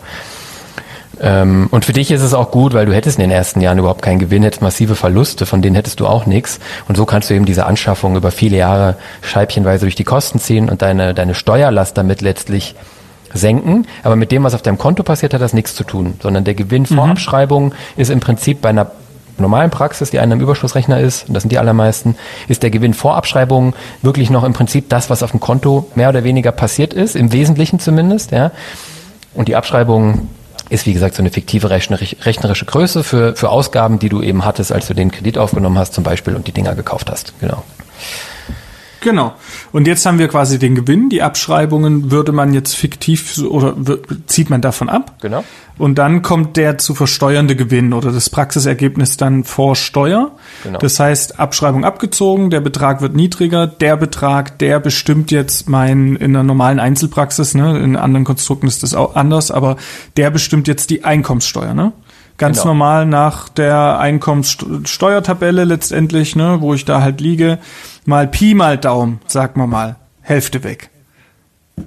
Ähm, 1.20 1.68
und 1.70 1.84
für 1.84 1.92
dich 1.92 2.10
ist 2.10 2.22
es 2.22 2.34
auch 2.34 2.50
gut, 2.50 2.74
weil 2.74 2.86
du 2.86 2.94
hättest 2.94 3.18
in 3.18 3.22
den 3.22 3.30
ersten 3.30 3.60
Jahren 3.60 3.78
überhaupt 3.78 4.02
keinen 4.02 4.18
Gewinn, 4.18 4.42
hättest 4.42 4.62
massive 4.62 4.94
Verluste, 4.94 5.46
von 5.46 5.62
denen 5.62 5.74
hättest 5.74 6.00
du 6.00 6.06
auch 6.06 6.26
nichts. 6.26 6.60
Und 6.88 6.96
so 6.96 7.06
kannst 7.06 7.30
du 7.30 7.34
eben 7.34 7.46
diese 7.46 7.66
Anschaffung 7.66 8.16
über 8.16 8.30
viele 8.30 8.56
Jahre 8.58 8.96
scheibchenweise 9.22 9.86
durch 9.86 9.94
die 9.94 10.04
Kosten 10.04 10.38
ziehen 10.38 10.68
und 10.68 10.82
deine, 10.82 11.14
deine 11.14 11.34
Steuerlast 11.34 11.96
damit 11.96 12.20
letztlich 12.20 12.74
senken. 13.32 13.86
Aber 14.02 14.16
mit 14.16 14.30
dem, 14.30 14.44
was 14.44 14.54
auf 14.54 14.62
deinem 14.62 14.78
Konto 14.78 15.02
passiert, 15.02 15.34
hat 15.34 15.40
das 15.40 15.52
nichts 15.52 15.74
zu 15.74 15.84
tun, 15.84 16.14
sondern 16.22 16.44
der 16.44 16.54
Gewinn 16.54 16.86
vor 16.86 17.06
mhm. 17.06 17.12
Abschreibung 17.12 17.74
ist 17.96 18.10
im 18.10 18.20
Prinzip 18.20 18.60
bei 18.60 18.68
einer 18.70 18.90
normalen 19.38 19.70
Praxis, 19.70 20.10
die 20.10 20.18
einem 20.18 20.40
Überschussrechner 20.40 21.00
ist, 21.00 21.28
und 21.28 21.34
das 21.34 21.42
sind 21.42 21.50
die 21.50 21.58
allermeisten, 21.58 22.16
ist 22.48 22.62
der 22.62 22.70
Gewinn 22.70 22.94
vor 22.94 23.16
Abschreibung 23.16 23.74
wirklich 24.00 24.30
noch 24.30 24.44
im 24.44 24.54
Prinzip 24.54 24.88
das, 24.88 25.10
was 25.10 25.22
auf 25.22 25.32
dem 25.32 25.40
Konto 25.40 25.90
mehr 25.94 26.08
oder 26.08 26.24
weniger 26.24 26.52
passiert 26.52 26.94
ist, 26.94 27.16
im 27.16 27.32
Wesentlichen 27.32 27.78
zumindest, 27.78 28.32
ja. 28.32 28.50
Und 29.34 29.48
die 29.48 29.56
Abschreibung 29.56 30.28
ist 30.68 30.86
wie 30.86 30.92
gesagt 30.92 31.14
so 31.14 31.22
eine 31.22 31.30
fiktive 31.30 31.70
rechnerische 31.70 32.64
Größe 32.64 33.04
für, 33.04 33.36
für 33.36 33.50
Ausgaben, 33.50 33.98
die 33.98 34.08
du 34.08 34.22
eben 34.22 34.44
hattest, 34.44 34.72
als 34.72 34.86
du 34.86 34.94
den 34.94 35.10
Kredit 35.10 35.38
aufgenommen 35.38 35.78
hast 35.78 35.94
zum 35.94 36.04
Beispiel 36.04 36.34
und 36.34 36.46
die 36.46 36.52
Dinger 36.52 36.74
gekauft 36.74 37.10
hast. 37.10 37.34
Genau. 37.40 37.62
Genau. 39.06 39.34
Und 39.70 39.86
jetzt 39.86 40.04
haben 40.04 40.18
wir 40.18 40.26
quasi 40.26 40.58
den 40.58 40.74
Gewinn. 40.74 41.08
Die 41.10 41.22
Abschreibungen 41.22 42.10
würde 42.10 42.32
man 42.32 42.52
jetzt 42.52 42.74
fiktiv 42.74 43.38
oder 43.38 43.76
zieht 44.26 44.50
man 44.50 44.60
davon 44.60 44.88
ab. 44.88 45.18
Genau. 45.22 45.44
Und 45.78 45.96
dann 45.98 46.22
kommt 46.22 46.56
der 46.56 46.78
zu 46.78 46.92
versteuernde 46.92 47.54
Gewinn 47.54 47.92
oder 47.92 48.10
das 48.10 48.30
Praxisergebnis 48.30 49.16
dann 49.16 49.44
vor 49.44 49.76
Steuer. 49.76 50.32
Genau. 50.64 50.80
Das 50.80 50.98
heißt, 50.98 51.38
Abschreibung 51.38 51.84
abgezogen, 51.84 52.50
der 52.50 52.60
Betrag 52.60 53.00
wird 53.00 53.14
niedriger. 53.14 53.68
Der 53.68 53.96
Betrag, 53.96 54.58
der 54.58 54.80
bestimmt 54.80 55.30
jetzt 55.30 55.68
mein, 55.68 56.16
in 56.16 56.34
einer 56.34 56.42
normalen 56.42 56.80
Einzelpraxis, 56.80 57.54
ne, 57.54 57.78
in 57.78 57.94
anderen 57.94 58.24
Konstrukten 58.24 58.66
ist 58.66 58.82
das 58.82 58.94
auch 58.94 59.14
anders, 59.14 59.52
aber 59.52 59.76
der 60.16 60.30
bestimmt 60.30 60.66
jetzt 60.66 60.90
die 60.90 61.04
Einkommenssteuer, 61.04 61.74
ne? 61.74 61.92
Ganz 62.38 62.58
genau. 62.58 62.68
normal 62.68 63.06
nach 63.06 63.48
der 63.48 63.98
Einkommenssteuertabelle 63.98 65.64
letztendlich, 65.64 66.36
ne, 66.36 66.58
wo 66.60 66.74
ich 66.74 66.84
da 66.84 67.00
halt 67.00 67.20
liege, 67.20 67.58
mal 68.04 68.26
Pi 68.26 68.54
mal 68.54 68.76
Daumen, 68.76 69.20
sag 69.26 69.56
mal 69.56 69.66
mal, 69.66 69.96
Hälfte 70.20 70.62
weg. 70.62 70.90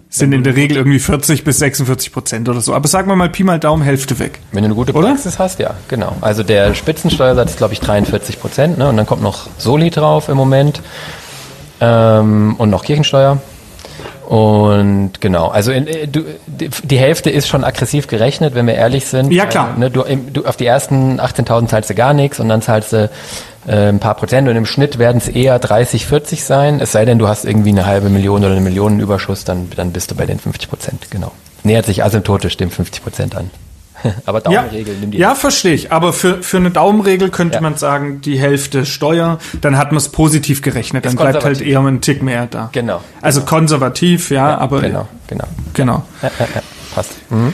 Sind 0.07 0.33
in 0.33 0.43
der 0.43 0.55
Regel 0.55 0.77
irgendwie 0.77 0.99
40 0.99 1.43
bis 1.43 1.59
46 1.59 2.12
Prozent 2.12 2.47
oder 2.47 2.62
so. 2.62 2.73
Aber 2.75 2.88
sagen 2.88 3.09
wir 3.09 3.15
mal 3.15 3.29
Pi 3.29 3.43
mal 3.43 3.59
Daumen, 3.59 3.81
Hälfte 3.83 4.19
weg. 4.19 4.39
Wenn 4.51 4.63
du 4.63 4.65
eine 4.65 4.75
gute 4.75 4.93
Praxis 4.93 5.35
oder? 5.35 5.43
hast, 5.43 5.59
ja, 5.59 5.75
genau. 5.88 6.15
Also 6.21 6.43
der 6.43 6.75
Spitzensteuersatz 6.75 7.51
ist, 7.51 7.57
glaube 7.57 7.73
ich, 7.73 7.79
43 7.79 8.39
Prozent, 8.39 8.77
ne? 8.77 8.89
Und 8.89 8.97
dann 8.97 9.05
kommt 9.05 9.23
noch 9.23 9.47
Soli 9.57 9.89
drauf 9.89 10.29
im 10.29 10.38
Moment. 10.38 10.81
Ähm, 11.81 12.55
und 12.57 12.69
noch 12.69 12.83
Kirchensteuer. 12.83 13.39
Und 14.27 15.21
genau, 15.21 15.47
also 15.47 15.71
in, 15.71 15.88
äh, 15.88 16.07
du, 16.07 16.23
die 16.60 16.98
Hälfte 16.98 17.30
ist 17.30 17.48
schon 17.48 17.63
aggressiv 17.63 18.08
gerechnet, 18.08 18.56
wenn 18.56 18.67
wir 18.67 18.76
ehrlich 18.76 19.06
sind. 19.06 19.32
Ja, 19.32 19.45
klar. 19.45 19.72
Weil, 19.72 19.80
ne, 19.80 19.91
du, 19.91 20.04
du, 20.34 20.45
auf 20.45 20.58
die 20.58 20.65
ersten 20.65 21.19
18.000 21.19 21.67
zahlst 21.67 21.89
du 21.89 21.95
gar 21.95 22.13
nichts 22.13 22.39
und 22.39 22.50
dann 22.50 22.62
zahlst 22.62 22.93
du 22.93 23.10
äh, 23.67 23.89
ein 23.89 24.00
paar 24.00 24.15
Prozent 24.15 24.48
und 24.48 24.56
im 24.56 24.65
Schnitt 24.65 25.00
werden 25.00 25.17
es 25.17 25.28
eher 25.28 25.60
30, 25.60 26.06
40 26.06 26.43
sein. 26.43 26.80
Es 26.80 26.91
sei 26.91 27.06
denn, 27.06 27.19
du 27.19 27.28
hast 27.28 27.45
irgendwie 27.45 27.69
eine 27.69 27.86
halbe 27.86 28.10
Million 28.10 28.43
oder 28.43 28.52
eine 28.52 28.62
Million 28.62 29.00
Überschuss, 29.00 29.43
dann, 29.43 29.69
dann 29.76 29.91
bist 29.91 30.12
du 30.12 30.15
bei 30.15 30.26
den 30.26 30.39
50 30.39 30.69
Prozent, 30.69 31.12
genau. 31.12 31.32
Nähert 31.63 31.86
sich 31.86 32.04
asymptotisch 32.04 32.58
dem 32.58 32.72
50 32.72 33.04
Prozent 33.04 33.36
an. 33.36 33.50
Aber 34.25 34.41
Daumenregel 34.41 34.93
ja, 34.93 34.99
nimm 34.99 35.12
die. 35.12 35.17
Ja, 35.17 35.35
verstehe 35.35 35.73
ich. 35.73 35.91
Aber 35.91 36.13
für, 36.13 36.41
für 36.41 36.57
eine 36.57 36.71
Daumenregel 36.71 37.29
könnte 37.29 37.55
ja. 37.55 37.62
man 37.62 37.75
sagen, 37.75 38.21
die 38.21 38.39
Hälfte 38.39 38.85
Steuer, 38.85 39.39
dann 39.62 39.77
hat 39.77 39.91
man 39.91 39.97
es 39.97 40.09
positiv 40.09 40.62
gerechnet. 40.62 41.05
Dann 41.05 41.15
bleibt 41.15 41.43
halt 41.43 41.62
eher 41.62 41.79
ein 41.79 42.01
Tick 42.01 42.21
mehr 42.21 42.47
da. 42.47 42.69
Genau. 42.71 43.01
Also 43.21 43.41
genau. 43.41 43.49
konservativ, 43.49 44.31
ja, 44.31 44.49
ja, 44.49 44.57
aber. 44.57 44.81
Genau, 44.81 45.07
genau. 45.27 45.45
Genau. 45.73 46.03
Ja, 46.21 46.31
passt. 46.93 47.15
Mhm. 47.29 47.53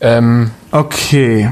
Ähm, 0.00 0.50
okay. 0.72 1.50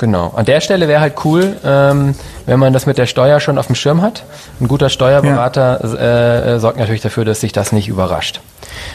Genau. 0.00 0.32
An 0.34 0.46
der 0.46 0.62
Stelle 0.62 0.88
wäre 0.88 1.00
halt 1.00 1.26
cool, 1.26 1.56
ähm, 1.62 2.14
wenn 2.46 2.58
man 2.58 2.72
das 2.72 2.86
mit 2.86 2.96
der 2.96 3.04
Steuer 3.04 3.38
schon 3.38 3.58
auf 3.58 3.66
dem 3.66 3.74
Schirm 3.74 4.00
hat. 4.00 4.24
Ein 4.58 4.66
guter 4.66 4.88
Steuerberater 4.88 5.80
äh, 5.84 6.54
äh, 6.54 6.58
sorgt 6.58 6.78
natürlich 6.78 7.02
dafür, 7.02 7.26
dass 7.26 7.40
sich 7.40 7.52
das 7.52 7.72
nicht 7.72 7.88
überrascht. 7.88 8.40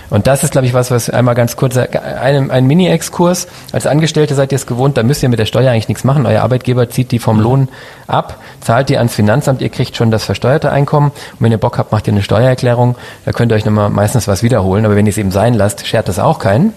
Und 0.10 0.28
das 0.28 0.44
ist, 0.44 0.52
glaube 0.52 0.68
ich, 0.68 0.74
was, 0.74 0.92
was 0.92 1.10
einmal 1.10 1.36
ganz 1.36 1.56
kurz, 1.56 1.78
ein, 1.78 2.52
ein 2.52 2.66
Mini-Exkurs. 2.68 3.48
Als 3.72 3.88
Angestellte 3.88 4.36
seid 4.36 4.52
ihr 4.52 4.58
es 4.58 4.68
gewohnt, 4.68 4.98
da 4.98 5.04
müsst 5.04 5.24
ihr 5.24 5.30
mit 5.30 5.40
der 5.40 5.46
Steuer 5.46 5.72
eigentlich 5.72 5.88
nichts 5.88 6.04
machen. 6.04 6.26
Euer 6.26 6.42
Arbeitgeber 6.42 6.90
zieht 6.90 7.12
die 7.12 7.20
vom 7.20 7.40
Lohn 7.40 7.70
ab, 8.08 8.38
zahlt 8.62 8.90
die 8.90 8.98
ans 8.98 9.14
Finanzamt, 9.14 9.62
ihr 9.62 9.70
kriegt 9.70 9.96
schon 9.96 10.12
das 10.12 10.24
versteuerte 10.24 10.72
Einkommen. 10.72 11.10
Und 11.10 11.40
wenn 11.40 11.52
ihr 11.52 11.58
Bock 11.58 11.78
habt, 11.78 11.92
macht 11.92 12.08
ihr 12.08 12.14
eine 12.14 12.24
Steuererklärung. 12.24 12.96
Da 13.26 13.32
könnt 13.32 13.52
ihr 13.52 13.56
euch 13.56 13.66
nochmal 13.66 13.90
meistens 13.90 14.28
was 14.28 14.44
wiederholen. 14.44 14.86
Aber 14.86 14.96
wenn 14.96 15.06
ihr 15.06 15.12
es 15.12 15.18
eben 15.18 15.32
sein 15.32 15.54
lasst, 15.54 15.86
schert 15.88 16.08
das 16.08 16.20
auch 16.20 16.40
keinen. 16.40 16.74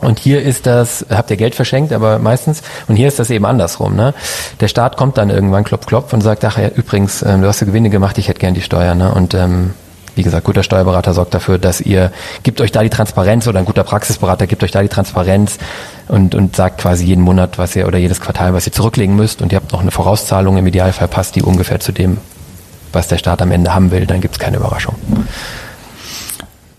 Und 0.00 0.18
hier 0.18 0.42
ist 0.42 0.66
das, 0.66 1.04
habt 1.10 1.30
ihr 1.30 1.36
Geld 1.36 1.54
verschenkt, 1.54 1.92
aber 1.92 2.18
meistens, 2.18 2.62
und 2.88 2.96
hier 2.96 3.08
ist 3.08 3.18
das 3.18 3.28
eben 3.30 3.44
andersrum. 3.44 3.96
Ne? 3.96 4.14
Der 4.60 4.68
Staat 4.68 4.96
kommt 4.96 5.18
dann 5.18 5.28
irgendwann 5.28 5.64
klopf, 5.64 5.86
klopf 5.86 6.12
und 6.12 6.22
sagt, 6.22 6.44
ach 6.44 6.56
ja, 6.56 6.68
übrigens, 6.68 7.22
ähm, 7.22 7.42
du 7.42 7.48
hast 7.48 7.60
ja 7.60 7.66
Gewinne 7.66 7.90
gemacht, 7.90 8.16
ich 8.16 8.28
hätte 8.28 8.40
gern 8.40 8.54
die 8.54 8.62
Steuer. 8.62 8.94
Ne? 8.94 9.12
Und 9.12 9.34
ähm, 9.34 9.74
wie 10.14 10.22
gesagt, 10.22 10.44
guter 10.44 10.62
Steuerberater 10.62 11.14
sorgt 11.14 11.34
dafür, 11.34 11.58
dass 11.58 11.80
ihr, 11.80 12.12
gibt 12.42 12.60
euch 12.60 12.72
da 12.72 12.82
die 12.82 12.90
Transparenz 12.90 13.46
oder 13.46 13.58
ein 13.58 13.64
guter 13.64 13.84
Praxisberater 13.84 14.46
gibt 14.46 14.62
euch 14.62 14.70
da 14.70 14.82
die 14.82 14.88
Transparenz 14.88 15.58
und, 16.08 16.34
und 16.34 16.56
sagt 16.56 16.80
quasi 16.80 17.04
jeden 17.04 17.22
Monat, 17.22 17.58
was 17.58 17.76
ihr 17.76 17.86
oder 17.86 17.98
jedes 17.98 18.20
Quartal, 18.20 18.54
was 18.54 18.66
ihr 18.66 18.72
zurücklegen 18.72 19.16
müsst. 19.16 19.42
Und 19.42 19.52
ihr 19.52 19.56
habt 19.56 19.72
noch 19.72 19.80
eine 19.80 19.90
Vorauszahlung, 19.90 20.56
im 20.56 20.66
Idealfall 20.66 21.08
passt 21.08 21.36
die 21.36 21.42
ungefähr 21.42 21.80
zu 21.80 21.92
dem, 21.92 22.18
was 22.92 23.08
der 23.08 23.18
Staat 23.18 23.42
am 23.42 23.52
Ende 23.52 23.74
haben 23.74 23.90
will, 23.90 24.06
dann 24.06 24.20
gibt's 24.20 24.38
keine 24.38 24.56
Überraschung 24.56 24.96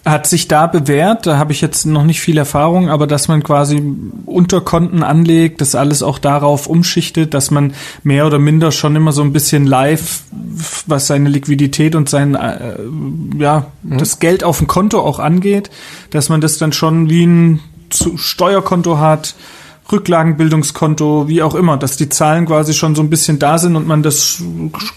hat 0.05 0.25
sich 0.25 0.47
da 0.47 0.65
bewährt, 0.65 1.27
da 1.27 1.37
habe 1.37 1.51
ich 1.51 1.61
jetzt 1.61 1.85
noch 1.85 2.03
nicht 2.03 2.21
viel 2.21 2.37
Erfahrung, 2.37 2.89
aber 2.89 3.05
dass 3.05 3.27
man 3.27 3.43
quasi 3.43 3.83
Unterkonten 4.25 5.03
anlegt, 5.03 5.61
das 5.61 5.75
alles 5.75 6.01
auch 6.01 6.17
darauf 6.17 6.65
umschichtet, 6.65 7.35
dass 7.35 7.51
man 7.51 7.73
mehr 8.03 8.25
oder 8.25 8.39
minder 8.39 8.71
schon 8.71 8.95
immer 8.95 9.11
so 9.11 9.21
ein 9.21 9.31
bisschen 9.31 9.65
live, 9.65 10.23
was 10.87 11.05
seine 11.05 11.29
Liquidität 11.29 11.95
und 11.95 12.09
sein, 12.09 12.33
äh, 12.33 12.77
ja, 13.37 13.67
mhm. 13.83 13.99
das 13.99 14.17
Geld 14.19 14.43
auf 14.43 14.57
dem 14.57 14.67
Konto 14.67 14.99
auch 14.99 15.19
angeht, 15.19 15.69
dass 16.09 16.29
man 16.29 16.41
das 16.41 16.57
dann 16.57 16.73
schon 16.73 17.09
wie 17.09 17.25
ein 17.25 17.59
Steuerkonto 17.91 18.97
hat, 18.97 19.35
Rücklagenbildungskonto, 19.91 21.27
wie 21.27 21.43
auch 21.43 21.53
immer, 21.53 21.77
dass 21.77 21.97
die 21.97 22.09
Zahlen 22.09 22.45
quasi 22.45 22.73
schon 22.73 22.95
so 22.95 23.03
ein 23.03 23.09
bisschen 23.09 23.37
da 23.39 23.57
sind 23.57 23.75
und 23.75 23.87
man 23.87 24.01
das 24.01 24.41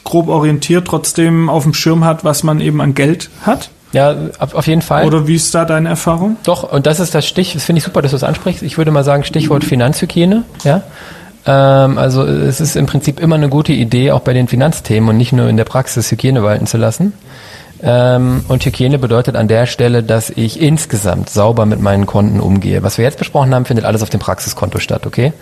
grob 0.05 0.29
orientiert 0.29 0.87
trotzdem 0.87 1.51
auf 1.51 1.65
dem 1.65 1.75
Schirm 1.75 2.05
hat, 2.05 2.25
was 2.25 2.43
man 2.43 2.61
eben 2.61 2.81
an 2.81 2.95
Geld 2.95 3.29
hat. 3.43 3.71
Ja, 3.95 4.15
auf 4.39 4.67
jeden 4.67 4.83
Fall. 4.83 5.07
Oder 5.07 5.29
wie 5.29 5.37
ist 5.37 5.55
da 5.55 5.65
deine 5.65 5.89
Erfahrung? 5.89 6.37
Doch, 6.43 6.71
und 6.71 6.85
das 6.87 6.99
ist 6.99 7.15
das 7.15 7.27
Stich, 7.27 7.55
das 7.55 7.65
finde 7.65 7.79
ich 7.79 7.85
super, 7.85 8.03
dass 8.03 8.11
du 8.11 8.17
es 8.17 8.25
ansprichst. 8.25 8.63
Ich 8.63 8.77
würde 8.77 8.91
mal 8.91 9.05
sagen, 9.05 9.23
Stichwort 9.25 9.65
Finanzhygiene, 9.65 10.43
ja. 10.65 10.83
Ähm, 11.47 11.99
also 11.99 12.25
es 12.25 12.61
ist 12.61 12.75
im 12.75 12.87
Prinzip 12.87 13.21
immer 13.21 13.37
eine 13.37 13.49
gute 13.49 13.73
Idee, 13.73 14.11
auch 14.11 14.21
bei 14.21 14.33
den 14.33 14.49
Finanzthemen 14.49 15.09
und 15.11 15.17
nicht 15.17 15.33
nur 15.33 15.49
in 15.49 15.57
der 15.57 15.65
Praxis 15.65 16.11
Hygiene 16.11 16.43
walten 16.43 16.67
zu 16.67 16.77
lassen. 16.77 17.13
Ähm, 17.87 18.45
und 18.49 18.65
Hygiene 18.65 18.99
bedeutet 18.99 19.37
an 19.37 19.47
der 19.47 19.67
Stelle, 19.67 20.03
dass 20.03 20.31
ich 20.31 20.61
insgesamt 20.61 21.29
sauber 21.29 21.67
mit 21.67 21.81
meinen 21.81 22.07
Konten 22.07 22.41
umgehe. 22.41 22.83
Was 22.83 22.97
wir 22.97 23.05
jetzt 23.05 23.19
besprochen 23.19 23.55
haben, 23.55 23.67
findet 23.67 23.85
alles 23.85 24.03
auf 24.03 24.09
dem 24.09 24.21
Praxiskonto 24.21 24.79
statt, 24.79 25.07
okay? 25.07 25.35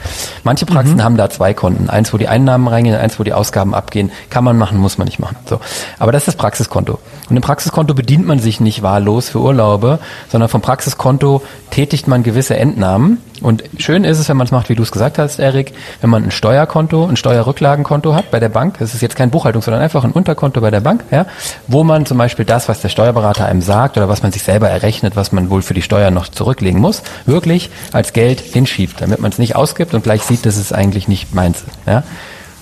Manche 0.43 0.67
Praxen 0.67 0.97
mhm. 0.97 1.05
haben 1.05 1.17
da 1.17 1.31
zwei 1.31 1.55
Konten. 1.55 1.89
Eins, 1.89 2.13
wo 2.13 2.19
die 2.19 2.27
Einnahmen 2.27 2.67
reingehen, 2.67 2.97
eins, 2.97 3.21
wo 3.21 3.23
die 3.23 3.33
Ausgaben 3.33 3.75
abgehen. 3.75 4.11
Kann 4.29 4.43
man 4.43 4.59
machen, 4.59 4.79
muss 4.79 4.99
man 4.99 5.07
nicht 5.07 5.21
machen. 5.21 5.37
So. 5.49 5.61
Aber 6.01 6.11
das 6.11 6.23
ist 6.23 6.29
das 6.29 6.37
Praxiskonto. 6.37 6.99
Und 7.31 7.37
im 7.37 7.43
Praxiskonto 7.43 7.95
bedient 7.95 8.27
man 8.27 8.41
sich 8.41 8.61
nicht 8.61 8.83
wahllos 8.83 9.29
für 9.29 9.39
Urlaube, 9.39 10.01
sondern 10.29 10.49
vom 10.49 10.63
Praxiskonto 10.63 11.43
tätigt 11.71 12.09
man 12.09 12.25
gewisse 12.25 12.57
Entnahmen 12.57 13.19
und 13.43 13.65
schön 13.79 14.05
ist 14.05 14.19
es, 14.19 14.29
wenn 14.29 14.37
man 14.37 14.47
es 14.47 14.53
macht, 14.53 14.69
wie 14.69 14.75
du 14.75 14.83
es 14.83 14.93
gesagt 14.93 15.19
hast, 15.19 15.39
Erik, 15.39 15.73
wenn 16.01 16.11
man 16.11 16.23
ein 16.23 16.31
Steuerkonto, 16.31 17.07
ein 17.07 17.17
Steuerrücklagenkonto 17.17 18.15
hat 18.15 18.31
bei 18.31 18.39
der 18.39 18.49
Bank. 18.49 18.77
Das 18.79 18.95
ist 18.95 19.01
jetzt 19.01 19.17
kein 19.17 19.31
Buchhaltung, 19.31 19.63
sondern 19.63 19.83
einfach 19.83 20.05
ein 20.05 20.13
Unterkonto 20.13 20.61
bei 20.61 20.71
der 20.71 20.81
Bank, 20.81 21.05
ja, 21.11 21.27
wo 21.67 21.83
man 21.83 22.07
zum 22.07 22.19
Beispiel 22.19 22.32
das, 22.37 22.69
was 22.69 22.81
der 22.81 22.89
Steuerberater 22.89 23.47
einem 23.47 23.63
sagt 23.63 23.97
oder 23.97 24.09
was 24.09 24.23
man 24.23 24.33
sich 24.33 24.43
selber 24.43 24.69
errechnet, 24.69 25.17
was 25.17 25.33
man 25.33 25.51
wohl 25.51 25.63
für 25.63 25.75
die 25.75 25.83
Steuer 25.83 26.11
noch 26.11 26.29
zurücklegen 26.29 26.81
muss, 26.81 27.03
wirklich 27.27 27.71
als 27.93 28.13
Geld 28.13 28.41
hinschiebt, 28.41 29.01
damit 29.01 29.21
man 29.21 29.31
es 29.31 29.39
nicht 29.39 29.57
ausgibt 29.57 29.95
und 29.95 30.03
gleich 30.03 30.23
sieht, 30.23 30.47
dass 30.47 30.57
es 30.57 30.73
eigentlich 30.73 31.09
nicht 31.09 31.35
meins. 31.35 31.65
Ja. 31.87 32.03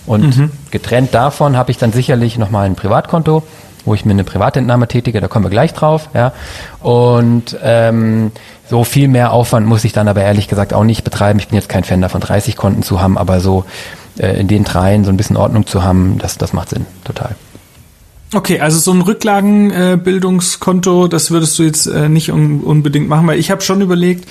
Und 0.07 0.37
mhm. 0.37 0.51
getrennt 0.71 1.15
davon 1.15 1.57
habe 1.57 1.71
ich 1.71 1.79
dann 1.79 1.93
sicherlich 1.93 2.39
nochmal 2.39 2.67
ein 2.67 2.75
Privatkonto, 2.75 3.43
wo 3.85 3.95
ich 3.95 4.05
mir 4.05 4.13
eine 4.13 4.25
Privatentnahme 4.25 4.89
tätige, 4.89 5.21
da 5.21 5.29
kommen 5.29 5.45
wir 5.45 5.51
gleich 5.51 5.73
drauf, 5.73 6.09
ja. 6.15 6.33
Und 6.81 7.57
ähm, 7.63 8.33
so 8.69 8.85
viel 8.85 9.09
mehr 9.09 9.33
Aufwand 9.33 9.67
muss 9.67 9.85
ich 9.85 9.93
dann 9.93 10.09
aber 10.09 10.23
ehrlich 10.23 10.49
gesagt 10.49 10.75
auch 10.75 10.85
nicht 10.85 11.05
betreiben. 11.05 11.39
Ich 11.39 11.49
bin 11.49 11.57
jetzt 11.57 11.69
kein 11.69 11.85
Fan 11.85 12.01
davon, 12.01 12.21
30 12.21 12.57
Konten 12.57 12.83
zu 12.83 13.01
haben, 13.01 13.19
aber 13.19 13.41
so 13.41 13.65
äh, 14.19 14.39
in 14.39 14.49
den 14.49 14.65
dreien 14.65 15.05
so 15.05 15.11
ein 15.11 15.17
bisschen 15.17 15.37
Ordnung 15.37 15.67
zu 15.67 15.83
haben, 15.83 16.19
das, 16.19 16.39
das 16.39 16.53
macht 16.53 16.71
Sinn, 16.71 16.87
total. 17.05 17.35
Okay, 18.33 18.61
also 18.61 18.79
so 18.79 18.93
ein 18.93 19.01
Rücklagenbildungskonto, 19.01 21.07
äh, 21.07 21.09
das 21.09 21.33
würdest 21.33 21.59
du 21.59 21.65
jetzt 21.65 21.87
äh, 21.87 22.09
nicht 22.09 22.31
un 22.31 22.61
unbedingt 22.61 23.09
machen, 23.09 23.27
weil 23.27 23.41
ich 23.41 23.51
habe 23.51 23.61
schon 23.61 23.81
überlegt, 23.81 24.29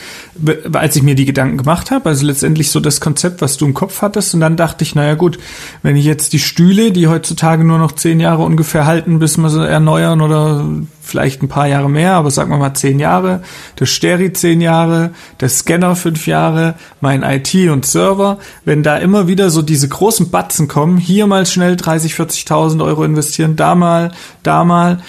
als 0.72 0.96
ich 0.96 1.04
mir 1.04 1.16
die 1.16 1.26
Gedanken 1.26 1.58
gemacht 1.58 1.92
habe, 1.92 2.08
also 2.08 2.26
letztendlich 2.26 2.72
so 2.72 2.80
das 2.80 3.02
Konzept, 3.02 3.42
was 3.42 3.58
du 3.58 3.66
im 3.66 3.74
Kopf 3.74 4.02
hattest, 4.02 4.34
und 4.34 4.40
dann 4.40 4.56
dachte 4.56 4.86
ich, 4.86 4.96
naja 4.96 5.16
gut, 5.16 5.38
wenn 5.84 5.98
ich 5.98 6.06
jetzt 6.06 6.32
die 6.32 6.40
Stühle, 6.40 6.94
die 6.94 7.10
heutzutage 7.10 7.66
nur 7.66 7.78
noch 7.78 7.92
zehn 7.92 8.22
Jahre 8.22 8.44
ungefähr 8.44 8.86
halten, 8.86 9.20
bis 9.20 9.38
wir 9.38 9.50
sie 9.50 9.68
erneuern 9.68 10.22
oder 10.22 10.66
vielleicht 11.10 11.44
ein 11.44 11.50
paar 11.50 11.68
Jahre 11.68 11.90
mehr, 11.90 12.14
aber 12.14 12.32
sagen 12.32 12.52
wir 12.52 12.58
mal 12.58 12.74
zehn 12.74 13.00
Jahre, 13.00 13.42
der 13.80 13.86
Steri 13.86 14.32
zehn 14.32 14.62
Jahre, 14.62 15.12
der 15.42 15.50
Scanner 15.50 15.96
fünf 15.96 16.28
Jahre, 16.28 16.76
mein 17.02 17.24
IT 17.24 17.54
und 17.70 17.86
Server, 17.86 18.38
wenn 18.66 18.84
da 18.84 18.98
immer 18.98 19.28
wieder 19.28 19.50
so 19.50 19.62
diese 19.62 19.90
großen 19.90 20.30
Batzen 20.30 20.68
kommen, 20.68 20.98
hier 20.98 21.28
mal 21.28 21.46
schnell 21.46 21.76
30, 21.76 22.14
40.000 22.14 22.84
Euro 22.84 23.04
investieren, 23.04 23.56
da 23.56 23.76
mal, 23.76 24.12
da 24.44 24.64
mal, 24.64 25.00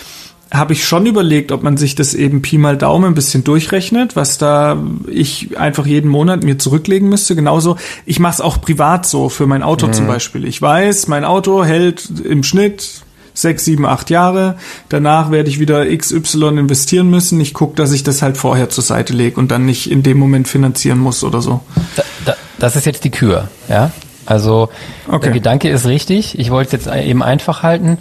habe 0.52 0.72
ich 0.72 0.84
schon 0.84 1.06
überlegt, 1.06 1.52
ob 1.52 1.62
man 1.62 1.76
sich 1.76 1.94
das 1.94 2.14
eben 2.14 2.42
Pi 2.42 2.58
mal 2.58 2.76
Daumen 2.76 3.06
ein 3.06 3.14
bisschen 3.14 3.44
durchrechnet, 3.44 4.16
was 4.16 4.36
da 4.36 4.82
ich 5.06 5.56
einfach 5.58 5.86
jeden 5.86 6.10
Monat 6.10 6.42
mir 6.42 6.58
zurücklegen 6.58 7.08
müsste. 7.08 7.36
Genauso, 7.36 7.76
ich 8.04 8.18
mache 8.18 8.34
es 8.34 8.40
auch 8.40 8.60
privat 8.60 9.06
so 9.06 9.28
für 9.28 9.46
mein 9.46 9.62
Auto 9.62 9.86
mhm. 9.86 9.92
zum 9.92 10.06
Beispiel. 10.08 10.44
Ich 10.44 10.60
weiß, 10.60 11.06
mein 11.06 11.24
Auto 11.24 11.64
hält 11.64 12.10
im 12.24 12.42
Schnitt 12.42 13.02
sechs, 13.34 13.64
sieben, 13.64 13.86
acht 13.86 14.10
Jahre. 14.10 14.56
Danach 14.88 15.30
werde 15.30 15.48
ich 15.48 15.58
wieder 15.58 15.84
XY 15.84 16.58
investieren 16.58 17.10
müssen. 17.10 17.40
Ich 17.40 17.54
gucke, 17.54 17.76
dass 17.76 17.92
ich 17.92 18.02
das 18.02 18.22
halt 18.22 18.36
vorher 18.36 18.68
zur 18.68 18.84
Seite 18.84 19.12
lege 19.12 19.38
und 19.38 19.50
dann 19.50 19.66
nicht 19.66 19.90
in 19.90 20.02
dem 20.02 20.18
Moment 20.18 20.48
finanzieren 20.48 20.98
muss 20.98 21.24
oder 21.24 21.40
so. 21.40 21.60
Da, 21.96 22.02
da, 22.24 22.36
das 22.58 22.76
ist 22.76 22.86
jetzt 22.86 23.04
die 23.04 23.10
Kür, 23.10 23.48
ja. 23.68 23.90
Also 24.26 24.68
okay. 25.08 25.24
der 25.24 25.32
Gedanke 25.32 25.68
ist 25.68 25.86
richtig. 25.86 26.38
Ich 26.38 26.50
wollte 26.50 26.76
es 26.76 26.84
jetzt 26.84 26.94
eben 26.94 27.22
einfach 27.22 27.62
halten. 27.62 27.98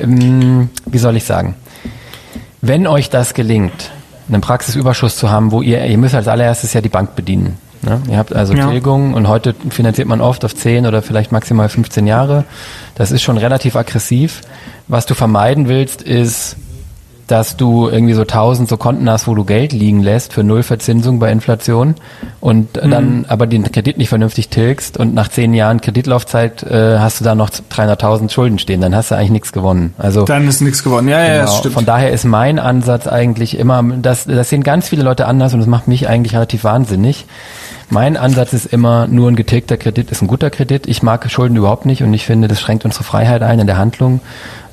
Ähm, 0.00 0.68
wie 0.84 0.98
soll 0.98 1.16
ich 1.16 1.24
sagen? 1.24 1.56
Wenn 2.60 2.86
euch 2.86 3.10
das 3.10 3.34
gelingt, 3.34 3.90
einen 4.28 4.40
Praxisüberschuss 4.40 5.16
zu 5.16 5.30
haben, 5.30 5.52
wo 5.52 5.62
ihr, 5.62 5.84
ihr 5.84 5.98
müsst 5.98 6.14
als 6.14 6.28
allererstes 6.28 6.72
ja 6.72 6.80
die 6.80 6.88
Bank 6.88 7.14
bedienen. 7.14 7.58
Ne? 7.84 8.00
Ihr 8.10 8.18
habt 8.18 8.34
also 8.34 8.54
ja. 8.54 8.70
Tilgungen 8.70 9.14
und 9.14 9.28
heute 9.28 9.54
finanziert 9.70 10.08
man 10.08 10.20
oft 10.20 10.44
auf 10.44 10.54
10 10.54 10.86
oder 10.86 11.02
vielleicht 11.02 11.32
maximal 11.32 11.68
15 11.68 12.06
Jahre. 12.06 12.44
Das 12.94 13.12
ist 13.12 13.22
schon 13.22 13.38
relativ 13.38 13.76
aggressiv. 13.76 14.40
Was 14.88 15.06
du 15.06 15.14
vermeiden 15.14 15.68
willst, 15.68 16.02
ist 16.02 16.56
dass 17.26 17.56
du 17.56 17.88
irgendwie 17.88 18.14
so 18.14 18.24
tausend 18.24 18.68
so 18.68 18.76
Konten 18.76 19.08
hast, 19.08 19.26
wo 19.26 19.34
du 19.34 19.44
Geld 19.44 19.72
liegen 19.72 20.02
lässt 20.02 20.32
für 20.32 20.44
null 20.44 20.62
Verzinsung 20.62 21.18
bei 21.18 21.30
Inflation 21.30 21.94
und 22.40 22.82
mhm. 22.82 22.90
dann 22.90 23.24
aber 23.28 23.46
den 23.46 23.70
Kredit 23.70 23.98
nicht 23.98 24.08
vernünftig 24.08 24.48
tilgst 24.48 24.98
und 24.98 25.14
nach 25.14 25.28
zehn 25.28 25.54
Jahren 25.54 25.80
Kreditlaufzeit 25.80 26.62
äh, 26.62 26.98
hast 26.98 27.20
du 27.20 27.24
da 27.24 27.34
noch 27.34 27.50
300.000 27.50 28.30
Schulden 28.30 28.58
stehen, 28.58 28.80
dann 28.80 28.94
hast 28.94 29.10
du 29.10 29.14
eigentlich 29.14 29.30
nichts 29.30 29.52
gewonnen. 29.52 29.94
Also 29.98 30.24
dann 30.24 30.46
ist 30.48 30.60
nichts 30.60 30.82
gewonnen. 30.82 31.08
Ja, 31.08 31.22
genau, 31.22 31.34
ja, 31.34 31.40
das 31.42 31.58
stimmt. 31.58 31.74
Von 31.74 31.86
daher 31.86 32.10
ist 32.10 32.24
mein 32.24 32.58
Ansatz 32.58 33.06
eigentlich 33.06 33.58
immer, 33.58 33.82
das, 33.82 34.24
das 34.24 34.50
sehen 34.50 34.62
ganz 34.62 34.88
viele 34.88 35.02
Leute 35.02 35.26
anders 35.26 35.54
und 35.54 35.60
das 35.60 35.68
macht 35.68 35.88
mich 35.88 36.08
eigentlich 36.08 36.34
relativ 36.34 36.64
wahnsinnig. 36.64 37.26
Mein 37.90 38.16
Ansatz 38.16 38.52
ist 38.52 38.66
immer, 38.66 39.06
nur 39.06 39.30
ein 39.30 39.36
getilgter 39.36 39.76
Kredit 39.76 40.10
ist 40.10 40.22
ein 40.22 40.26
guter 40.26 40.50
Kredit. 40.50 40.86
Ich 40.86 41.02
mag 41.02 41.30
Schulden 41.30 41.56
überhaupt 41.56 41.86
nicht 41.86 42.02
und 42.02 42.14
ich 42.14 42.24
finde, 42.24 42.48
das 42.48 42.60
schränkt 42.60 42.84
unsere 42.84 43.04
Freiheit 43.04 43.42
ein 43.42 43.60
in 43.60 43.66
der 43.66 43.76
Handlung. 43.76 44.20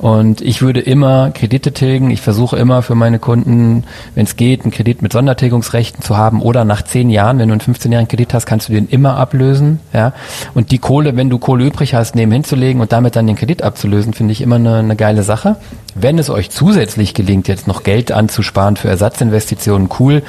Und 0.01 0.41
ich 0.41 0.63
würde 0.63 0.79
immer 0.79 1.29
Kredite 1.29 1.73
tilgen. 1.73 2.09
Ich 2.09 2.21
versuche 2.21 2.57
immer 2.57 2.81
für 2.81 2.95
meine 2.95 3.19
Kunden, 3.19 3.83
wenn 4.15 4.25
es 4.25 4.35
geht, 4.35 4.63
einen 4.63 4.71
Kredit 4.71 5.03
mit 5.03 5.13
Sondertilgungsrechten 5.13 6.01
zu 6.01 6.17
haben 6.17 6.41
oder 6.41 6.65
nach 6.65 6.81
zehn 6.81 7.11
Jahren, 7.11 7.37
wenn 7.37 7.49
du 7.49 7.53
einen 7.53 7.61
15-jährigen 7.61 8.07
Kredit 8.07 8.33
hast, 8.33 8.47
kannst 8.47 8.67
du 8.67 8.73
den 8.73 8.87
immer 8.87 9.17
ablösen. 9.17 9.79
Ja. 9.93 10.13
Und 10.55 10.71
die 10.71 10.79
Kohle, 10.79 11.15
wenn 11.17 11.29
du 11.29 11.37
Kohle 11.37 11.65
übrig 11.65 11.93
hast, 11.93 12.15
nebenhin 12.15 12.43
zu 12.43 12.55
legen 12.55 12.81
und 12.81 12.91
damit 12.91 13.15
dann 13.15 13.27
den 13.27 13.35
Kredit 13.35 13.61
abzulösen, 13.61 14.13
finde 14.13 14.31
ich 14.31 14.41
immer 14.41 14.55
eine, 14.55 14.77
eine 14.77 14.95
geile 14.95 15.21
Sache. 15.21 15.57
Wenn 15.93 16.17
es 16.17 16.31
euch 16.31 16.49
zusätzlich 16.49 17.13
gelingt, 17.13 17.47
jetzt 17.47 17.67
noch 17.67 17.83
Geld 17.83 18.11
anzusparen 18.11 18.77
für 18.77 18.87
Ersatzinvestitionen, 18.87 19.89
cool. 19.99 20.23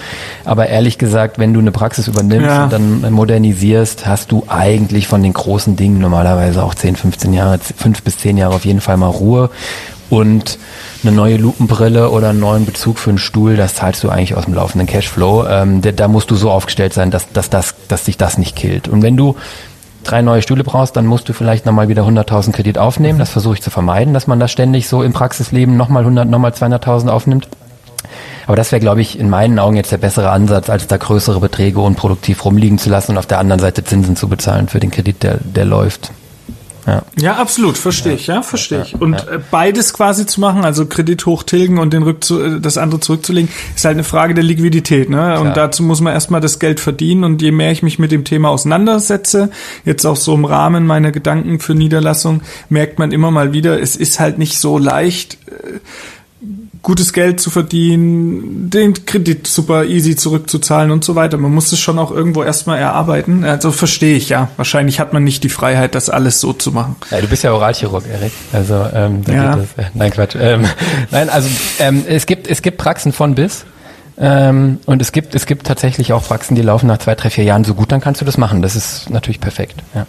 Aber 0.44 0.66
ehrlich 0.66 0.98
gesagt, 0.98 1.38
wenn 1.38 1.54
du 1.54 1.60
eine 1.60 1.72
Praxis 1.72 2.08
übernimmst 2.08 2.46
ja. 2.46 2.64
und 2.64 2.72
dann 2.72 3.10
modernisierst, 3.10 4.06
hast 4.06 4.32
du 4.32 4.44
eigentlich 4.48 5.06
von 5.06 5.22
den 5.22 5.32
großen 5.32 5.76
Dingen 5.76 5.98
normalerweise 5.98 6.62
auch 6.62 6.74
10, 6.74 6.96
15 6.96 7.32
Jahre, 7.32 7.58
5 7.58 8.02
bis 8.02 8.18
10 8.18 8.36
Jahre 8.36 8.54
auf 8.54 8.66
jeden 8.66 8.82
Fall 8.82 8.98
mal 8.98 9.06
Ruhe. 9.06 9.48
Und 10.10 10.58
eine 11.02 11.12
neue 11.12 11.36
Lupenbrille 11.36 12.10
oder 12.10 12.30
einen 12.30 12.40
neuen 12.40 12.66
Bezug 12.66 12.98
für 12.98 13.10
einen 13.10 13.18
Stuhl, 13.18 13.56
das 13.56 13.74
zahlst 13.74 14.04
du 14.04 14.10
eigentlich 14.10 14.34
aus 14.34 14.44
dem 14.44 14.54
laufenden 14.54 14.86
Cashflow. 14.86 15.46
Ähm, 15.48 15.80
da 15.80 16.06
musst 16.06 16.30
du 16.30 16.36
so 16.36 16.50
aufgestellt 16.50 16.92
sein, 16.92 17.10
dass, 17.10 17.32
dass, 17.32 17.48
das, 17.48 17.74
dass 17.88 18.04
sich 18.04 18.18
das 18.18 18.36
nicht 18.36 18.54
killt. 18.54 18.88
Und 18.88 19.02
wenn 19.02 19.16
du 19.16 19.36
drei 20.04 20.22
neue 20.22 20.42
Stühle 20.42 20.64
brauchst, 20.64 20.96
dann 20.96 21.06
musst 21.06 21.28
du 21.28 21.32
vielleicht 21.32 21.64
nochmal 21.64 21.88
wieder 21.88 22.02
100.000 22.02 22.52
Kredit 22.52 22.78
aufnehmen. 22.78 23.18
Das 23.18 23.30
versuche 23.30 23.54
ich 23.54 23.62
zu 23.62 23.70
vermeiden, 23.70 24.14
dass 24.14 24.26
man 24.26 24.38
das 24.38 24.50
ständig 24.50 24.88
so 24.88 25.02
im 25.02 25.12
Praxisleben 25.12 25.76
nochmal 25.76 26.02
100, 26.02 26.28
nochmal 26.28 26.52
200.000 26.52 27.08
aufnimmt. 27.08 27.48
Aber 28.46 28.56
das 28.56 28.72
wäre, 28.72 28.80
glaube 28.80 29.00
ich, 29.00 29.18
in 29.18 29.30
meinen 29.30 29.58
Augen 29.58 29.76
jetzt 29.76 29.92
der 29.92 29.98
bessere 29.98 30.30
Ansatz, 30.30 30.68
als 30.68 30.86
da 30.88 30.96
größere 30.96 31.40
Beträge 31.40 31.80
unproduktiv 31.80 32.44
rumliegen 32.44 32.78
zu 32.78 32.90
lassen 32.90 33.12
und 33.12 33.18
auf 33.18 33.26
der 33.26 33.38
anderen 33.38 33.60
Seite 33.60 33.84
Zinsen 33.84 34.16
zu 34.16 34.28
bezahlen 34.28 34.68
für 34.68 34.80
den 34.80 34.90
Kredit, 34.90 35.22
der, 35.22 35.38
der 35.38 35.64
läuft. 35.64 36.10
Ja. 36.86 37.02
ja, 37.16 37.36
absolut, 37.36 37.78
verstehe 37.78 38.14
ich, 38.14 38.26
ja, 38.26 38.42
verstehe 38.42 38.82
ich. 38.82 39.00
Und. 39.00 39.14
Äh, 39.14 39.38
beides 39.50 39.92
quasi 39.92 40.26
zu 40.26 40.40
machen, 40.40 40.64
also 40.64 40.86
Kredit 40.86 41.26
hochtilgen 41.26 41.78
und 41.78 41.92
den 41.92 42.02
Rückzu 42.02 42.40
äh, 42.40 42.60
das 42.60 42.76
andere 42.76 43.00
zurückzulegen, 43.00 43.48
ist 43.74 43.84
halt 43.84 43.94
eine 43.94 44.04
Frage 44.04 44.34
der 44.34 44.44
Liquidität. 44.44 45.08
Ne? 45.08 45.16
Klar. 45.16 45.40
Und 45.40 45.56
dazu 45.56 45.82
muss 45.82 46.00
man 46.00 46.12
erstmal 46.12 46.40
das 46.40 46.58
Geld 46.58 46.80
verdienen. 46.80 47.24
Und 47.24 47.40
je 47.40 47.52
mehr 47.52 47.70
ich 47.70 47.82
mich 47.82 47.98
mit 47.98 48.10
dem 48.10 48.24
Thema 48.24 48.48
auseinandersetze, 48.48 49.50
jetzt 49.84 50.04
auch 50.04 50.16
so 50.16 50.34
im 50.34 50.44
Rahmen 50.44 50.86
meiner 50.86 51.12
Gedanken 51.12 51.60
für 51.60 51.74
Niederlassung, 51.74 52.42
merkt 52.68 52.98
man 52.98 53.12
immer 53.12 53.30
mal 53.30 53.52
wieder, 53.52 53.80
es 53.80 53.94
ist 53.94 54.18
halt 54.18 54.38
nicht 54.38 54.58
so 54.58 54.78
leicht 54.78 55.38
äh, 55.46 55.78
gutes 56.82 57.12
Geld 57.12 57.40
zu 57.40 57.50
verdienen, 57.50 58.68
den 58.68 59.06
Kredit 59.06 59.46
super 59.46 59.84
easy 59.84 60.16
zurückzuzahlen 60.16 60.90
und 60.90 61.04
so 61.04 61.14
weiter. 61.14 61.38
Man 61.38 61.54
muss 61.54 61.70
es 61.70 61.78
schon 61.78 61.98
auch 61.98 62.10
irgendwo 62.10 62.42
erstmal 62.42 62.78
erarbeiten. 62.78 63.44
Also 63.44 63.70
verstehe 63.70 64.16
ich 64.16 64.28
ja. 64.28 64.48
Wahrscheinlich 64.56 64.98
hat 64.98 65.12
man 65.12 65.22
nicht 65.22 65.44
die 65.44 65.48
Freiheit, 65.48 65.94
das 65.94 66.10
alles 66.10 66.40
so 66.40 66.52
zu 66.52 66.72
machen. 66.72 66.96
Ja, 67.10 67.20
du 67.20 67.28
bist 67.28 67.44
ja 67.44 67.52
Oralchirurg, 67.52 68.04
Erik. 68.08 68.32
Also 68.52 68.84
ähm, 68.92 69.22
da 69.24 69.32
ja. 69.32 69.54
geht 69.54 69.64
das. 69.76 69.84
Äh, 69.84 69.90
nein, 69.94 70.10
Quatsch. 70.10 70.36
Ähm, 70.38 70.64
nein, 71.10 71.30
also 71.30 71.48
ähm, 71.78 72.04
es 72.08 72.26
gibt 72.26 72.48
es 72.48 72.62
gibt 72.62 72.78
Praxen 72.78 73.12
von 73.12 73.36
bis. 73.36 73.64
Ähm, 74.18 74.80
und 74.84 75.00
es 75.00 75.12
gibt 75.12 75.34
es 75.36 75.46
gibt 75.46 75.66
tatsächlich 75.66 76.12
auch 76.12 76.24
Praxen, 76.24 76.56
die 76.56 76.62
laufen 76.62 76.86
nach 76.86 76.98
zwei, 76.98 77.14
drei, 77.14 77.30
vier 77.30 77.44
Jahren 77.44 77.64
so 77.64 77.74
gut, 77.74 77.92
dann 77.92 78.00
kannst 78.00 78.20
du 78.20 78.24
das 78.24 78.38
machen. 78.38 78.60
Das 78.60 78.74
ist 78.74 79.08
natürlich 79.08 79.40
perfekt. 79.40 79.82
Ja. 79.94 80.06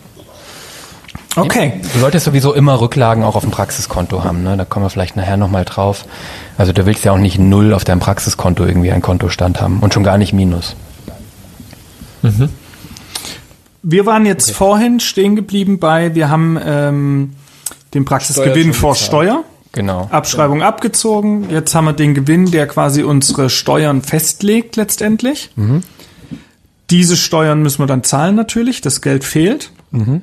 Okay. 1.36 1.82
Du 1.94 2.00
solltest 2.00 2.26
sowieso 2.26 2.54
immer 2.54 2.80
Rücklagen 2.80 3.24
auch 3.24 3.36
auf 3.36 3.44
dem 3.44 3.52
Praxiskonto 3.52 4.24
haben. 4.24 4.44
Ne? 4.44 4.56
Da 4.58 4.66
kommen 4.66 4.86
wir 4.86 4.90
vielleicht 4.90 5.16
nachher 5.16 5.38
nochmal 5.38 5.66
drauf. 5.66 6.06
Also 6.58 6.74
du 6.74 6.86
willst 6.86 7.04
ja 7.04 7.12
auch 7.12 7.18
nicht 7.18 7.40
null 7.40 7.74
auf 7.74 7.84
deinem 7.84 8.00
Praxiskonto 8.00 8.66
irgendwie 8.66 8.92
ein 8.92 9.02
Kontostand 9.02 9.60
haben 9.60 9.80
und 9.80 9.94
schon 9.94 10.04
gar 10.04 10.18
nicht 10.18 10.34
Minus. 10.34 10.76
Mhm. 12.22 12.50
Wir 13.82 14.06
waren 14.06 14.26
jetzt 14.26 14.50
okay. 14.50 14.58
vorhin 14.58 15.00
stehen 15.00 15.36
geblieben 15.36 15.80
bei, 15.80 16.16
wir 16.16 16.30
haben 16.30 16.58
ähm, 16.64 17.34
den 17.94 18.06
Praxisgewinn 18.06 18.74
vor 18.74 18.96
Steuer. 18.96 19.44
Genau. 19.74 20.08
Abschreibung 20.12 20.60
ja. 20.60 20.68
abgezogen. 20.68 21.50
Jetzt 21.50 21.74
haben 21.74 21.86
wir 21.86 21.94
den 21.94 22.14
Gewinn, 22.14 22.52
der 22.52 22.68
quasi 22.68 23.02
unsere 23.02 23.50
Steuern 23.50 24.04
festlegt 24.04 24.76
letztendlich. 24.76 25.50
Mhm. 25.56 25.82
Diese 26.92 27.18
Steuern 27.18 27.64
müssen 27.64 27.80
wir 27.80 27.88
dann 27.88 28.04
zahlen 28.04 28.36
natürlich. 28.36 28.82
Das 28.82 29.02
Geld 29.02 29.24
fehlt. 29.24 29.72
Mhm. 29.90 30.22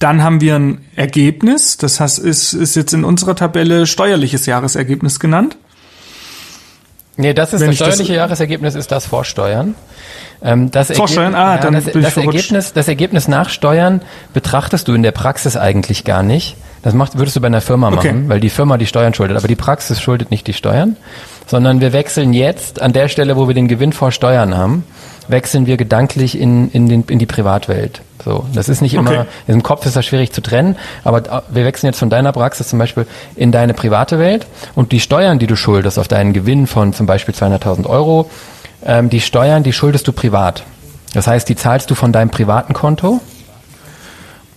Dann 0.00 0.22
haben 0.22 0.40
wir 0.40 0.56
ein 0.56 0.84
Ergebnis, 0.96 1.76
das 1.76 2.00
heißt, 2.00 2.18
ist, 2.18 2.54
ist 2.54 2.74
jetzt 2.74 2.94
in 2.94 3.04
unserer 3.04 3.36
Tabelle 3.36 3.86
steuerliches 3.86 4.46
Jahresergebnis 4.46 5.20
genannt. 5.20 5.56
Nee, 7.18 7.34
das 7.34 7.52
ist 7.52 7.60
Wenn 7.60 7.68
das 7.68 7.76
steuerliche 7.76 8.12
das, 8.14 8.16
Jahresergebnis, 8.16 8.74
ist 8.74 8.90
das 8.90 9.04
Vorsteuern. 9.04 9.74
Ähm, 10.42 10.70
das 10.70 10.90
Vorsteuern, 10.90 11.34
ah, 11.34 11.56
ja, 11.56 11.60
dann 11.60 11.74
das, 11.74 11.84
bin 11.84 12.00
das 12.00 12.16
Ergebnis, 12.16 12.72
das 12.72 12.88
Ergebnis 12.88 13.28
nach 13.28 13.50
Steuern 13.50 14.00
betrachtest 14.32 14.88
du 14.88 14.94
in 14.94 15.02
der 15.02 15.12
Praxis 15.12 15.58
eigentlich 15.58 16.04
gar 16.04 16.22
nicht. 16.22 16.56
Das 16.80 16.94
macht, 16.94 17.18
würdest 17.18 17.36
du 17.36 17.42
bei 17.42 17.48
einer 17.48 17.60
Firma 17.60 17.90
machen, 17.90 17.98
okay. 18.08 18.22
weil 18.28 18.40
die 18.40 18.48
Firma 18.48 18.78
die 18.78 18.86
Steuern 18.86 19.12
schuldet, 19.12 19.36
aber 19.36 19.48
die 19.48 19.56
Praxis 19.56 20.00
schuldet 20.00 20.30
nicht 20.30 20.46
die 20.46 20.54
Steuern, 20.54 20.96
sondern 21.46 21.82
wir 21.82 21.92
wechseln 21.92 22.32
jetzt 22.32 22.80
an 22.80 22.94
der 22.94 23.08
Stelle, 23.08 23.36
wo 23.36 23.48
wir 23.48 23.54
den 23.54 23.68
Gewinn 23.68 23.92
vor 23.92 24.12
Steuern 24.12 24.56
haben, 24.56 24.84
wechseln 25.28 25.66
wir 25.66 25.76
gedanklich 25.76 26.40
in, 26.40 26.70
in, 26.70 26.88
den, 26.88 27.04
in 27.06 27.18
die 27.18 27.26
Privatwelt. 27.26 28.00
So, 28.24 28.44
das 28.52 28.68
ist 28.68 28.82
nicht 28.82 28.94
immer, 28.94 29.10
okay. 29.10 29.24
im 29.46 29.62
Kopf 29.62 29.86
ist 29.86 29.96
das 29.96 30.04
schwierig 30.04 30.32
zu 30.32 30.42
trennen, 30.42 30.76
aber 31.04 31.42
wir 31.48 31.64
wechseln 31.64 31.86
jetzt 31.86 31.98
von 31.98 32.10
deiner 32.10 32.32
Praxis 32.32 32.68
zum 32.68 32.78
Beispiel 32.78 33.06
in 33.36 33.52
deine 33.52 33.74
private 33.74 34.18
Welt 34.18 34.46
und 34.74 34.92
die 34.92 35.00
Steuern, 35.00 35.38
die 35.38 35.46
du 35.46 35.56
schuldest 35.56 35.98
auf 35.98 36.08
deinen 36.08 36.32
Gewinn 36.32 36.66
von 36.66 36.92
zum 36.92 37.06
Beispiel 37.06 37.34
200.000 37.34 37.86
Euro, 37.86 38.30
ähm, 38.84 39.10
die 39.10 39.20
Steuern, 39.20 39.62
die 39.62 39.72
schuldest 39.72 40.06
du 40.06 40.12
privat. 40.12 40.64
Das 41.14 41.26
heißt, 41.26 41.48
die 41.48 41.56
zahlst 41.56 41.90
du 41.90 41.94
von 41.94 42.12
deinem 42.12 42.30
privaten 42.30 42.72
Konto 42.72 43.20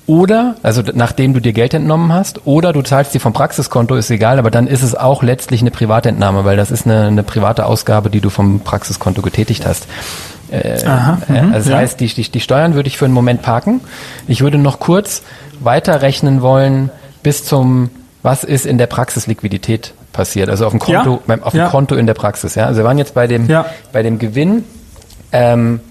oder, 0.05 0.55
also 0.63 0.83
nachdem 0.93 1.33
du 1.33 1.39
dir 1.39 1.53
Geld 1.53 1.73
entnommen 1.73 2.11
hast, 2.11 2.45
oder 2.45 2.73
du 2.73 2.81
zahlst 2.81 3.13
die 3.13 3.19
vom 3.19 3.31
Praxiskonto, 3.31 3.95
ist 3.95 4.11
egal, 4.11 4.37
aber 4.37 4.51
dann 4.51 4.67
ist 4.67 4.83
es 4.83 4.95
auch 4.95 5.23
letztlich 5.23 5.61
eine 5.61 5.71
Privatentnahme, 5.71 6.43
weil 6.43 6.57
das 6.57 6.71
ist 6.71 6.85
eine, 6.85 7.07
eine 7.07 7.23
private 7.23 7.65
Ausgabe, 7.65 8.09
die 8.09 8.19
du 8.19 8.29
vom 8.29 8.59
Praxiskonto 8.59 9.21
getätigt 9.21 9.65
hast. 9.65 9.87
Äh, 10.53 10.85
Aha, 10.85 11.17
äh, 11.29 11.41
mhm, 11.41 11.53
das 11.53 11.67
ja. 11.67 11.77
heißt, 11.77 11.99
die, 11.99 12.07
die, 12.07 12.29
die 12.29 12.39
Steuern 12.39 12.75
würde 12.75 12.87
ich 12.87 12.97
für 12.97 13.05
einen 13.05 13.13
Moment 13.13 13.41
parken. 13.41 13.81
Ich 14.27 14.41
würde 14.41 14.57
noch 14.57 14.79
kurz 14.79 15.23
weiterrechnen 15.59 16.41
wollen 16.41 16.91
bis 17.23 17.43
zum 17.45 17.89
was 18.21 18.45
ist 18.45 18.65
in 18.65 18.77
der 18.77 18.87
Praxis 18.87 19.27
Liquidität 19.27 19.93
passiert, 20.13 20.49
also 20.49 20.65
auf 20.65 20.71
dem 20.71 20.79
Konto, 20.79 21.21
ja. 21.27 21.37
auf 21.41 21.51
dem 21.51 21.57
ja. 21.57 21.69
Konto 21.69 21.95
in 21.95 22.07
der 22.07 22.13
Praxis. 22.13 22.55
Ja? 22.55 22.67
Also 22.67 22.81
wir 22.81 22.85
waren 22.85 22.97
jetzt 22.97 23.13
bei 23.13 23.27
dem, 23.27 23.49
ja. 23.49 23.65
bei 23.91 24.01
dem 24.01 24.17
Gewinn 24.17 24.63
ähm, 25.33 25.81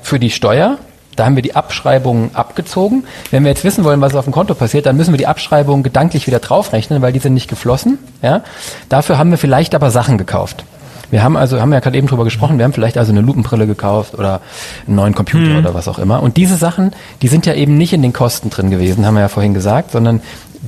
für 0.00 0.18
die 0.18 0.30
Steuer. 0.30 0.78
Da 1.16 1.26
haben 1.26 1.36
wir 1.36 1.42
die 1.42 1.54
Abschreibungen 1.54 2.30
abgezogen. 2.34 3.04
Wenn 3.30 3.44
wir 3.44 3.50
jetzt 3.50 3.62
wissen 3.62 3.84
wollen, 3.84 4.00
was 4.00 4.14
auf 4.16 4.24
dem 4.24 4.32
Konto 4.32 4.54
passiert, 4.54 4.86
dann 4.86 4.96
müssen 4.96 5.12
wir 5.12 5.18
die 5.18 5.26
Abschreibungen 5.26 5.82
gedanklich 5.82 6.26
wieder 6.26 6.40
draufrechnen, 6.40 7.02
weil 7.02 7.12
die 7.12 7.20
sind 7.20 7.34
nicht 7.34 7.48
geflossen. 7.48 7.98
Ja? 8.22 8.42
Dafür 8.88 9.18
haben 9.18 9.30
wir 9.30 9.38
vielleicht 9.38 9.74
aber 9.74 9.90
Sachen 9.90 10.18
gekauft. 10.18 10.64
Wir 11.10 11.22
haben 11.22 11.36
also, 11.36 11.60
haben 11.60 11.72
ja 11.72 11.80
gerade 11.80 11.96
eben 11.96 12.06
drüber 12.06 12.24
gesprochen, 12.24 12.58
wir 12.58 12.64
haben 12.64 12.72
vielleicht 12.72 12.98
also 12.98 13.12
eine 13.12 13.20
Lupenbrille 13.20 13.66
gekauft 13.66 14.14
oder 14.14 14.40
einen 14.86 14.96
neuen 14.96 15.14
Computer 15.14 15.50
mhm. 15.50 15.58
oder 15.58 15.74
was 15.74 15.88
auch 15.88 15.98
immer. 15.98 16.22
Und 16.22 16.36
diese 16.36 16.56
Sachen, 16.56 16.92
die 17.22 17.28
sind 17.28 17.46
ja 17.46 17.54
eben 17.54 17.76
nicht 17.76 17.92
in 17.92 18.02
den 18.02 18.12
Kosten 18.12 18.50
drin 18.50 18.70
gewesen, 18.70 19.06
haben 19.06 19.14
wir 19.14 19.20
ja 19.20 19.28
vorhin 19.28 19.54
gesagt, 19.54 19.92
sondern 19.92 20.20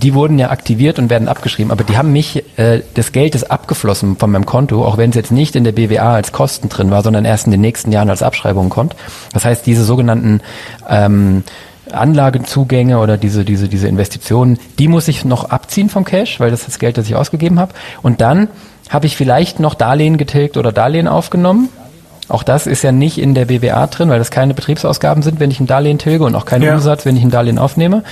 die 0.03 0.13
wurden 0.15 0.39
ja 0.39 0.51
aktiviert 0.51 0.99
und 0.99 1.09
werden 1.09 1.29
abgeschrieben, 1.29 1.71
aber 1.71 1.83
die 1.83 1.97
haben 1.97 2.13
mich, 2.13 2.45
äh, 2.59 2.83
das 2.95 3.13
Geld 3.13 3.35
ist 3.35 3.51
abgeflossen 3.51 4.17
von 4.17 4.31
meinem 4.31 4.45
Konto, 4.45 4.85
auch 4.85 4.99
wenn 4.99 5.11
es 5.11 5.17
jetzt 5.17 5.33
nicht 5.33 5.57
in 5.57 5.65
der 5.65 5.73
BWA 5.73 6.15
als 6.15 6.33
Kosten 6.33 6.69
drin 6.69 6.91
war, 6.91 7.03
sondern 7.03 7.25
erst 7.25 7.47
in 7.47 7.53
den 7.53 7.63
nächsten 7.63 7.93
Jahren 7.93 8.11
als 8.11 8.23
Abschreibung 8.23 8.69
kommt. 8.69 8.95
Das 9.33 9.45
heißt, 9.45 9.65
diese 9.65 9.85
sogenannten 9.85 10.43
ähm, 10.89 11.45
Anlagezugänge 11.91 12.99
oder 12.99 13.17
diese, 13.17 13.45
diese, 13.45 13.69
diese 13.69 13.89
Investitionen, 13.89 14.59
die 14.79 14.89
muss 14.89 15.09
ich 15.09 15.25
noch 15.25 15.51
abziehen 15.51 15.89
vom 15.89 16.05
Cash, 16.05 16.41
weil 16.41 16.51
das 16.51 16.61
ist 16.61 16.69
das 16.69 16.79
Geld, 16.79 16.99
das 16.99 17.07
ich 17.07 17.15
ausgegeben 17.15 17.59
habe. 17.59 17.73
Und 18.03 18.21
dann 18.21 18.49
habe 18.89 19.07
ich 19.07 19.17
vielleicht 19.17 19.61
noch 19.61 19.75
Darlehen 19.75 20.17
getilgt 20.17 20.57
oder 20.57 20.73
Darlehen 20.73 21.09
aufgenommen. 21.09 21.69
Auch 22.29 22.43
das 22.43 22.67
ist 22.67 22.83
ja 22.83 22.93
nicht 22.93 23.19
in 23.19 23.35
der 23.35 23.45
BWA 23.45 23.87
drin, 23.87 24.09
weil 24.09 24.19
das 24.19 24.31
keine 24.31 24.55
Betriebsausgaben 24.55 25.23
sind, 25.23 25.39
wenn 25.39 25.51
ich 25.51 25.61
ein 25.61 25.67
Darlehen 25.67 25.99
tilge 25.99 26.25
und 26.25 26.35
auch 26.35 26.45
kein 26.45 26.63
ja. 26.63 26.75
Umsatz, 26.75 27.05
wenn 27.05 27.17
ich 27.17 27.23
ein 27.23 27.31
Darlehen 27.31 27.59
aufnehme. 27.59 28.03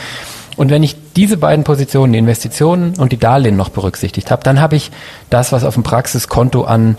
Und 0.56 0.70
wenn 0.70 0.84
ich 0.84 0.96
diese 1.16 1.36
beiden 1.36 1.64
Positionen, 1.64 2.12
die 2.12 2.18
Investitionen 2.20 2.94
und 2.96 3.10
die 3.10 3.16
Darlehen 3.16 3.56
noch 3.56 3.70
berücksichtigt 3.70 4.30
habe, 4.30 4.42
dann 4.44 4.60
habe 4.60 4.76
ich 4.76 4.92
das, 5.30 5.50
was 5.50 5.64
auf 5.64 5.74
dem 5.74 5.82
Praxiskonto 5.82 6.62
an, 6.62 6.96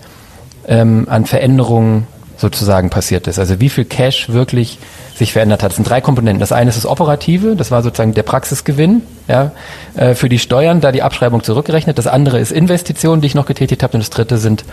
ähm, 0.67 1.07
an 1.09 1.25
Veränderungen 1.25 2.07
sozusagen 2.37 2.89
passiert 2.89 3.27
ist. 3.27 3.39
Also 3.39 3.61
wie 3.61 3.69
viel 3.69 3.85
Cash 3.85 4.29
wirklich 4.29 4.77
sich 5.15 5.31
verändert 5.33 5.63
hat. 5.63 5.71
Das 5.71 5.77
sind 5.77 5.89
drei 5.89 6.01
Komponenten. 6.01 6.39
Das 6.39 6.51
eine 6.51 6.69
ist 6.69 6.75
das 6.75 6.85
Operative, 6.85 7.55
das 7.55 7.71
war 7.71 7.81
sozusagen 7.83 8.13
der 8.13 8.23
Praxisgewinn 8.23 9.01
ja, 9.27 9.51
äh, 9.95 10.13
für 10.13 10.29
die 10.29 10.39
Steuern, 10.39 10.81
da 10.81 10.91
die 10.91 11.01
Abschreibung 11.01 11.41
zurückgerechnet. 11.43 11.97
Das 11.97 12.07
andere 12.07 12.39
ist 12.39 12.51
Investitionen, 12.51 13.21
die 13.21 13.27
ich 13.27 13.35
noch 13.35 13.45
getätigt 13.45 13.81
habe. 13.81 13.93
Und 13.93 14.01
das 14.01 14.09
dritte 14.09 14.37
sind 14.37 14.65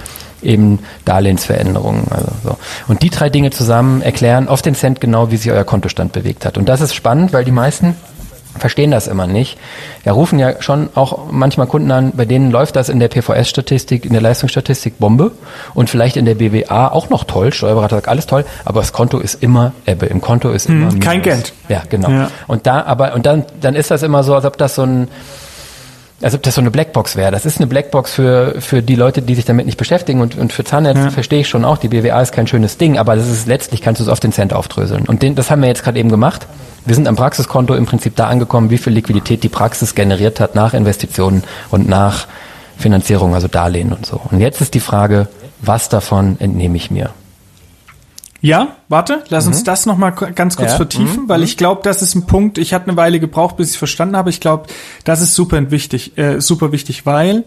eben 0.42 0.80
Darlehensveränderungen. 1.04 2.06
Also 2.10 2.32
so. 2.42 2.56
Und 2.88 3.02
die 3.02 3.10
drei 3.10 3.30
Dinge 3.30 3.50
zusammen 3.50 4.02
erklären 4.02 4.48
auf 4.48 4.62
den 4.62 4.74
Cent 4.74 5.00
genau, 5.00 5.30
wie 5.30 5.36
sich 5.36 5.50
euer 5.50 5.64
Kontostand 5.64 6.12
bewegt 6.12 6.44
hat. 6.44 6.58
Und 6.58 6.68
das 6.68 6.80
ist 6.80 6.94
spannend, 6.94 7.32
weil 7.32 7.44
die 7.44 7.52
meisten 7.52 7.94
verstehen 8.58 8.90
das 8.90 9.08
immer 9.08 9.26
nicht. 9.26 9.58
Ja, 10.04 10.12
rufen 10.12 10.38
ja 10.38 10.60
schon 10.60 10.90
auch 10.94 11.30
manchmal 11.30 11.66
Kunden 11.66 11.90
an, 11.90 12.12
bei 12.14 12.24
denen 12.24 12.50
läuft 12.50 12.76
das 12.76 12.88
in 12.88 13.00
der 13.00 13.08
PVS-Statistik, 13.08 14.04
in 14.04 14.12
der 14.12 14.22
Leistungsstatistik 14.22 14.98
Bombe 14.98 15.32
und 15.74 15.90
vielleicht 15.90 16.16
in 16.16 16.24
der 16.24 16.34
BWA 16.34 16.88
auch 16.88 17.08
noch 17.10 17.24
toll. 17.24 17.52
Steuerberater 17.52 17.96
sagt 17.96 18.08
alles 18.08 18.26
toll, 18.26 18.44
aber 18.64 18.80
das 18.80 18.92
Konto 18.92 19.18
ist 19.18 19.42
immer 19.42 19.72
Ebbe. 19.86 20.06
Im 20.06 20.20
Konto 20.20 20.50
ist 20.50 20.68
immer 20.68 20.90
hm, 20.90 21.00
kein 21.00 21.22
Geld. 21.22 21.52
Ja, 21.68 21.82
genau. 21.88 22.10
Ja. 22.10 22.30
Und 22.46 22.66
da, 22.66 22.82
aber 22.82 23.14
und 23.14 23.26
dann, 23.26 23.44
dann 23.60 23.74
ist 23.74 23.90
das 23.90 24.02
immer 24.02 24.22
so, 24.22 24.34
als 24.34 24.44
ob 24.44 24.58
das 24.58 24.74
so 24.74 24.82
ein 24.82 25.08
als 26.22 26.34
ob 26.34 26.42
das 26.42 26.54
so 26.54 26.60
eine 26.60 26.70
Blackbox 26.70 27.16
wäre. 27.16 27.30
Das 27.30 27.44
ist 27.44 27.58
eine 27.58 27.66
Blackbox 27.66 28.14
für, 28.14 28.60
für 28.60 28.82
die 28.82 28.94
Leute, 28.94 29.22
die 29.22 29.34
sich 29.34 29.44
damit 29.44 29.66
nicht 29.66 29.76
beschäftigen 29.76 30.20
und, 30.20 30.36
und 30.36 30.52
für 30.52 30.64
Zahnärzte 30.64 31.04
ja. 31.04 31.10
verstehe 31.10 31.40
ich 31.40 31.48
schon 31.48 31.64
auch, 31.64 31.78
die 31.78 31.88
BWA 31.88 32.20
ist 32.20 32.32
kein 32.32 32.46
schönes 32.46 32.78
Ding, 32.78 32.98
aber 32.98 33.16
das 33.16 33.28
ist 33.28 33.46
letztlich 33.46 33.82
kannst 33.82 34.00
du 34.00 34.04
es 34.04 34.08
auf 34.08 34.20
den 34.20 34.32
Cent 34.32 34.52
aufdröseln. 34.52 35.06
Und 35.06 35.22
den, 35.22 35.34
das 35.34 35.50
haben 35.50 35.62
wir 35.62 35.68
jetzt 35.68 35.82
gerade 35.82 35.98
eben 35.98 36.08
gemacht. 36.08 36.46
Wir 36.84 36.94
sind 36.94 37.08
am 37.08 37.16
Praxiskonto 37.16 37.74
im 37.74 37.86
Prinzip 37.86 38.16
da 38.16 38.26
angekommen, 38.26 38.70
wie 38.70 38.78
viel 38.78 38.92
Liquidität 38.92 39.42
die 39.42 39.48
Praxis 39.48 39.94
generiert 39.94 40.40
hat 40.40 40.54
nach 40.54 40.74
Investitionen 40.74 41.44
und 41.70 41.88
nach 41.88 42.26
Finanzierung, 42.76 43.34
also 43.34 43.48
Darlehen 43.48 43.92
und 43.92 44.06
so. 44.06 44.20
Und 44.30 44.40
jetzt 44.40 44.60
ist 44.60 44.74
die 44.74 44.80
Frage, 44.80 45.28
was 45.60 45.88
davon 45.88 46.36
entnehme 46.40 46.76
ich 46.76 46.90
mir? 46.90 47.10
Ja, 48.42 48.76
warte, 48.88 49.22
lass 49.28 49.46
mhm. 49.46 49.52
uns 49.52 49.62
das 49.62 49.86
nochmal 49.86 50.12
ganz 50.12 50.56
kurz 50.56 50.72
ja. 50.72 50.76
vertiefen, 50.76 51.24
mhm. 51.24 51.28
weil 51.28 51.44
ich 51.44 51.56
glaube, 51.56 51.82
das 51.84 52.02
ist 52.02 52.16
ein 52.16 52.26
Punkt, 52.26 52.58
ich 52.58 52.74
hatte 52.74 52.88
eine 52.88 52.96
Weile 52.96 53.20
gebraucht, 53.20 53.56
bis 53.56 53.70
ich 53.70 53.78
verstanden 53.78 54.16
habe. 54.16 54.30
Ich 54.30 54.40
glaube, 54.40 54.66
das 55.04 55.22
ist 55.22 55.34
super 55.34 55.70
wichtig, 55.70 56.18
äh, 56.18 56.40
super 56.40 56.72
wichtig, 56.72 57.06
weil 57.06 57.44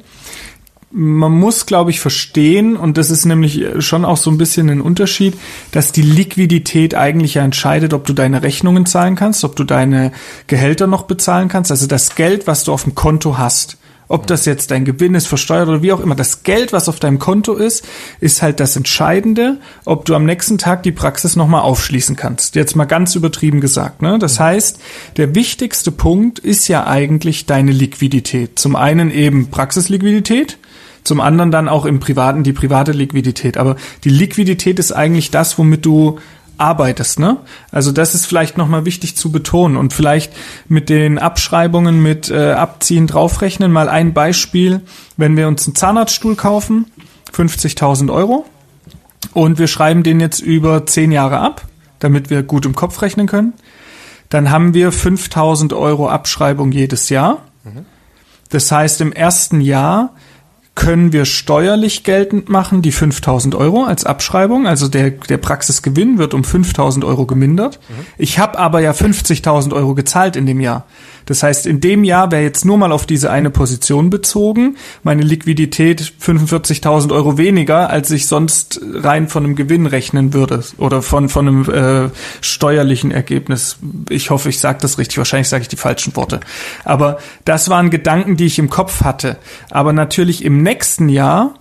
man 0.92 1.34
muss, 1.34 1.66
glaube 1.66 1.92
ich, 1.92 2.00
verstehen, 2.00 2.78
und 2.78 2.98
das 2.98 3.12
ist 3.12 3.26
nämlich 3.26 3.66
schon 3.80 4.06
auch 4.06 4.16
so 4.16 4.32
ein 4.32 4.38
bisschen 4.38 4.70
ein 4.70 4.80
Unterschied, 4.80 5.36
dass 5.72 5.92
die 5.92 6.02
Liquidität 6.02 6.96
eigentlich 6.96 7.34
ja 7.34 7.44
entscheidet, 7.44 7.94
ob 7.94 8.06
du 8.06 8.14
deine 8.14 8.44
Rechnungen 8.44 8.86
zahlen 8.86 9.18
kannst, 9.18 9.44
ob 9.44 9.58
du 9.58 9.66
deine 9.66 10.14
Gehälter 10.48 10.88
noch 10.88 11.04
bezahlen 11.04 11.50
kannst. 11.50 11.70
Also 11.70 11.88
das 11.88 12.16
Geld, 12.16 12.48
was 12.48 12.64
du 12.64 12.72
auf 12.72 12.84
dem 12.84 12.96
Konto 12.96 13.38
hast. 13.38 13.78
Ob 14.08 14.28
das 14.28 14.46
jetzt 14.46 14.72
dein 14.72 14.86
Gewinn 14.86 15.16
ist, 15.16 15.28
versteuert 15.28 15.68
oder 15.68 15.82
wie 15.82 15.92
auch 15.92 16.00
immer, 16.00 16.16
das 16.16 16.44
Geld, 16.44 16.74
was 16.74 16.88
auf 16.88 17.00
deinem 17.00 17.20
Konto 17.20 17.54
ist, 17.54 17.86
ist 18.20 18.42
halt 18.42 18.60
das 18.60 18.76
Entscheidende, 18.76 19.58
ob 19.84 20.06
du 20.06 20.16
am 20.16 20.26
nächsten 20.26 20.58
Tag 20.58 20.84
die 20.84 20.92
Praxis 20.92 21.36
nochmal 21.36 21.62
aufschließen 21.62 22.16
kannst. 22.16 22.56
Jetzt 22.56 22.76
mal 22.76 22.86
ganz 22.86 23.16
übertrieben 23.16 23.62
gesagt. 23.62 24.02
Ne? 24.02 24.20
Das 24.20 24.40
heißt, 24.40 24.80
der 25.18 25.34
wichtigste 25.34 25.92
Punkt 25.92 26.40
ist 26.40 26.68
ja 26.68 26.86
eigentlich 26.86 27.46
deine 27.46 27.72
Liquidität. 27.72 28.60
Zum 28.60 28.76
einen 28.76 29.10
eben 29.10 29.50
Praxisliquidität, 29.50 30.60
zum 31.04 31.20
anderen 31.20 31.52
dann 31.52 31.68
auch 31.68 31.86
im 31.86 32.00
Privaten 32.00 32.44
die 32.44 32.54
private 32.54 32.92
Liquidität. 32.92 33.58
Aber 33.58 33.76
die 34.04 34.10
Liquidität 34.10 34.80
ist 34.80 34.92
eigentlich 34.92 35.32
das, 35.32 35.58
womit 35.58 35.86
du 35.86 36.20
arbeitest, 36.58 37.20
ne? 37.20 37.38
Also 37.72 37.92
das 37.92 38.16
ist 38.16 38.26
vielleicht 38.26 38.58
nochmal 38.58 38.86
wichtig 38.86 39.16
zu 39.16 39.32
betonen 39.32 39.78
und 39.78 39.94
vielleicht 39.94 40.34
mit 40.68 40.90
den 40.90 41.20
Abschreibungen 41.20 42.02
mit 42.02 42.30
äh, 42.30 42.54
Abziehen 42.54 43.08
draufrechnen. 43.08 43.72
Mal 43.72 43.90
ein 43.90 44.14
Beispiel, 44.14 44.82
wenn 45.18 45.38
wir 45.38 45.48
uns 45.48 45.66
einen 45.66 45.76
Zahnarztstuhl 45.76 46.36
kaufen, 46.36 46.92
50.000 47.34 48.12
Euro 48.14 48.46
und 49.34 49.60
wir 49.60 49.68
schreiben 49.68 50.04
den 50.04 50.20
jetzt 50.20 50.40
über 50.40 50.86
10 50.86 51.12
Jahre 51.12 51.40
ab, 51.40 51.66
damit 52.00 52.30
wir 52.30 52.44
gut 52.44 52.66
im 52.66 52.76
Kopf 52.76 53.02
rechnen 53.02 53.28
können, 53.28 53.54
dann 54.30 54.50
haben 54.50 54.74
wir 54.74 54.92
5.000 54.92 55.76
Euro 55.76 56.10
Abschreibung 56.10 56.72
jedes 56.72 57.10
Jahr. 57.10 57.42
Mhm. 57.64 57.86
Das 58.50 58.72
heißt, 58.72 59.02
im 59.02 59.12
ersten 59.12 59.62
Jahr 59.62 60.14
können 60.76 61.14
wir 61.14 61.24
steuerlich 61.24 62.04
geltend 62.04 62.50
machen 62.50 62.82
die 62.82 62.92
5000 62.92 63.56
Euro 63.56 63.86
als 63.86 64.06
Abschreibung. 64.06 64.68
Also 64.68 64.90
der, 64.90 65.12
der 65.12 65.38
Praxisgewinn 65.38 66.18
wird 66.18 66.34
um 66.34 66.44
5000 66.44 67.06
Euro 67.06 67.26
gemindert. 67.26 67.80
Mhm. 67.88 68.06
Ich 68.18 68.40
habe 68.40 68.60
aber 68.60 68.82
ja 68.82 68.92
50.000 68.92 69.74
Euro 69.74 69.96
gezahlt 69.96 70.36
in 70.36 70.46
dem 70.46 70.60
Jahr. 70.60 70.86
Das 71.26 71.44
heißt, 71.44 71.66
in 71.66 71.82
dem 71.82 72.04
Jahr 72.04 72.32
wäre 72.32 72.44
jetzt 72.44 72.66
nur 72.66 72.78
mal 72.78 72.92
auf 72.92 73.06
diese 73.06 73.32
eine 73.32 73.50
Position 73.50 74.10
bezogen, 74.10 74.78
meine 75.04 75.24
Liquidität 75.24 76.14
45.000 76.22 77.12
Euro 77.14 77.38
weniger, 77.38 77.90
als 77.90 78.12
ich 78.12 78.28
sonst 78.28 78.80
rein 78.94 79.28
von 79.28 79.44
einem 79.44 79.56
Gewinn 79.56 79.88
rechnen 79.88 80.34
würde 80.34 80.64
oder 80.78 81.02
von, 81.02 81.30
von 81.30 81.48
einem 81.48 81.70
äh, 81.70 82.10
steuerlichen 82.42 83.12
Ergebnis. 83.12 83.78
Ich 84.10 84.30
hoffe, 84.30 84.50
ich 84.50 84.60
sage 84.60 84.80
das 84.82 84.98
richtig. 84.98 85.18
Wahrscheinlich 85.18 85.50
sage 85.50 85.64
ich 85.64 85.68
die 85.68 85.76
falschen 85.76 86.16
Worte. 86.16 86.40
Aber 86.84 87.18
das 87.44 87.70
waren 87.70 87.90
Gedanken, 87.90 88.38
die 88.38 88.46
ich 88.46 88.60
im 88.60 88.70
Kopf 88.70 89.02
hatte. 89.02 89.38
Aber 89.72 89.94
natürlich 89.94 90.44
im 90.44 90.64
nächsten 90.64 91.10
Jahr 91.10 91.56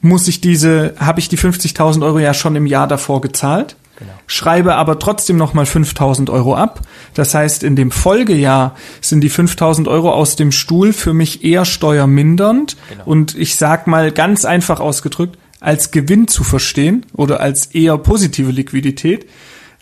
muss 0.00 0.28
ich 0.28 0.40
diese, 0.40 0.94
habe 0.98 1.20
ich 1.20 1.28
die 1.28 1.38
50.000 1.38 2.04
Euro 2.04 2.18
ja 2.18 2.34
schon 2.34 2.56
im 2.56 2.66
Jahr 2.66 2.86
davor 2.86 3.20
gezahlt. 3.20 3.76
Genau. 3.98 4.12
Schreibe 4.26 4.74
aber 4.74 4.98
trotzdem 4.98 5.36
nochmal 5.36 5.64
5000 5.64 6.28
Euro 6.28 6.54
ab. 6.54 6.82
Das 7.14 7.34
heißt, 7.34 7.62
in 7.62 7.76
dem 7.76 7.90
Folgejahr 7.90 8.76
sind 9.00 9.22
die 9.22 9.30
5000 9.30 9.88
Euro 9.88 10.12
aus 10.12 10.36
dem 10.36 10.52
Stuhl 10.52 10.92
für 10.92 11.14
mich 11.14 11.44
eher 11.44 11.64
steuermindernd 11.64 12.76
genau. 12.90 13.04
und 13.06 13.34
ich 13.36 13.56
sag 13.56 13.86
mal 13.86 14.12
ganz 14.12 14.44
einfach 14.44 14.80
ausgedrückt, 14.80 15.38
als 15.60 15.90
Gewinn 15.90 16.28
zu 16.28 16.44
verstehen 16.44 17.06
oder 17.14 17.40
als 17.40 17.66
eher 17.66 17.96
positive 17.96 18.50
Liquidität. 18.50 19.26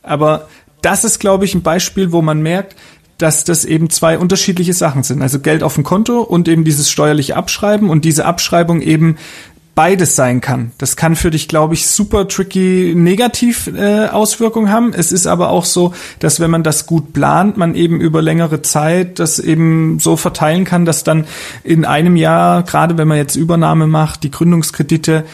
Aber 0.03 0.49
das 0.81 1.05
ist, 1.05 1.19
glaube 1.19 1.45
ich, 1.45 1.55
ein 1.55 1.62
Beispiel, 1.62 2.12
wo 2.12 2.23
man 2.23 2.41
merkt, 2.41 2.77
dass 3.19 3.45
das 3.45 3.65
eben 3.65 3.91
zwei 3.91 4.19
unterschiedliche 4.19 4.73
Sachen 4.73 5.03
sind. 5.03 5.23
Also 5.23 5.41
Geld 5.41 5.62
auf 5.62 5.75
dem 5.75 5.85
Konto 5.85 6.21
und 6.21 6.49
eben 6.49 6.65
dieses 6.65 6.91
steuerliche 6.91 7.37
Abschreiben 7.37 7.89
und 7.89 8.05
diese 8.05 8.25
Abschreibung 8.25 8.81
eben 8.81 9.17
beides 9.75 10.16
sein 10.16 10.41
kann. 10.41 10.72
Das 10.79 10.97
kann 10.97 11.16
für 11.16 11.31
dich, 11.31 11.49
glaube 11.49 11.75
ich, 11.75 11.87
super 11.87 12.29
tricky 12.29 12.95
negativ 12.97 13.66
äh, 13.66 14.07
Auswirkungen 14.07 14.70
haben. 14.70 14.93
Es 14.95 15.12
ist 15.12 15.27
aber 15.27 15.51
auch 15.51 15.64
so, 15.64 15.93
dass 16.20 16.41
wenn 16.41 16.51
man 16.51 16.62
das 16.62 16.87
gut 16.87 17.12
plant, 17.12 17.57
man 17.57 17.75
eben 17.75 18.01
über 18.01 18.22
längere 18.22 18.62
Zeit 18.62 19.18
das 19.18 19.39
eben 19.39 19.99
so 19.99 20.16
verteilen 20.16 20.64
kann, 20.64 20.85
dass 20.85 21.05
dann 21.05 21.27
in 21.62 21.85
einem 21.85 22.16
Jahr, 22.16 22.62
gerade 22.62 22.99
wenn 22.99 23.09
man 23.09 23.18
jetzt 23.18 23.37
Übernahme 23.37 23.87
macht, 23.87 24.22
die 24.22 24.31
Gründungskredite 24.31 25.25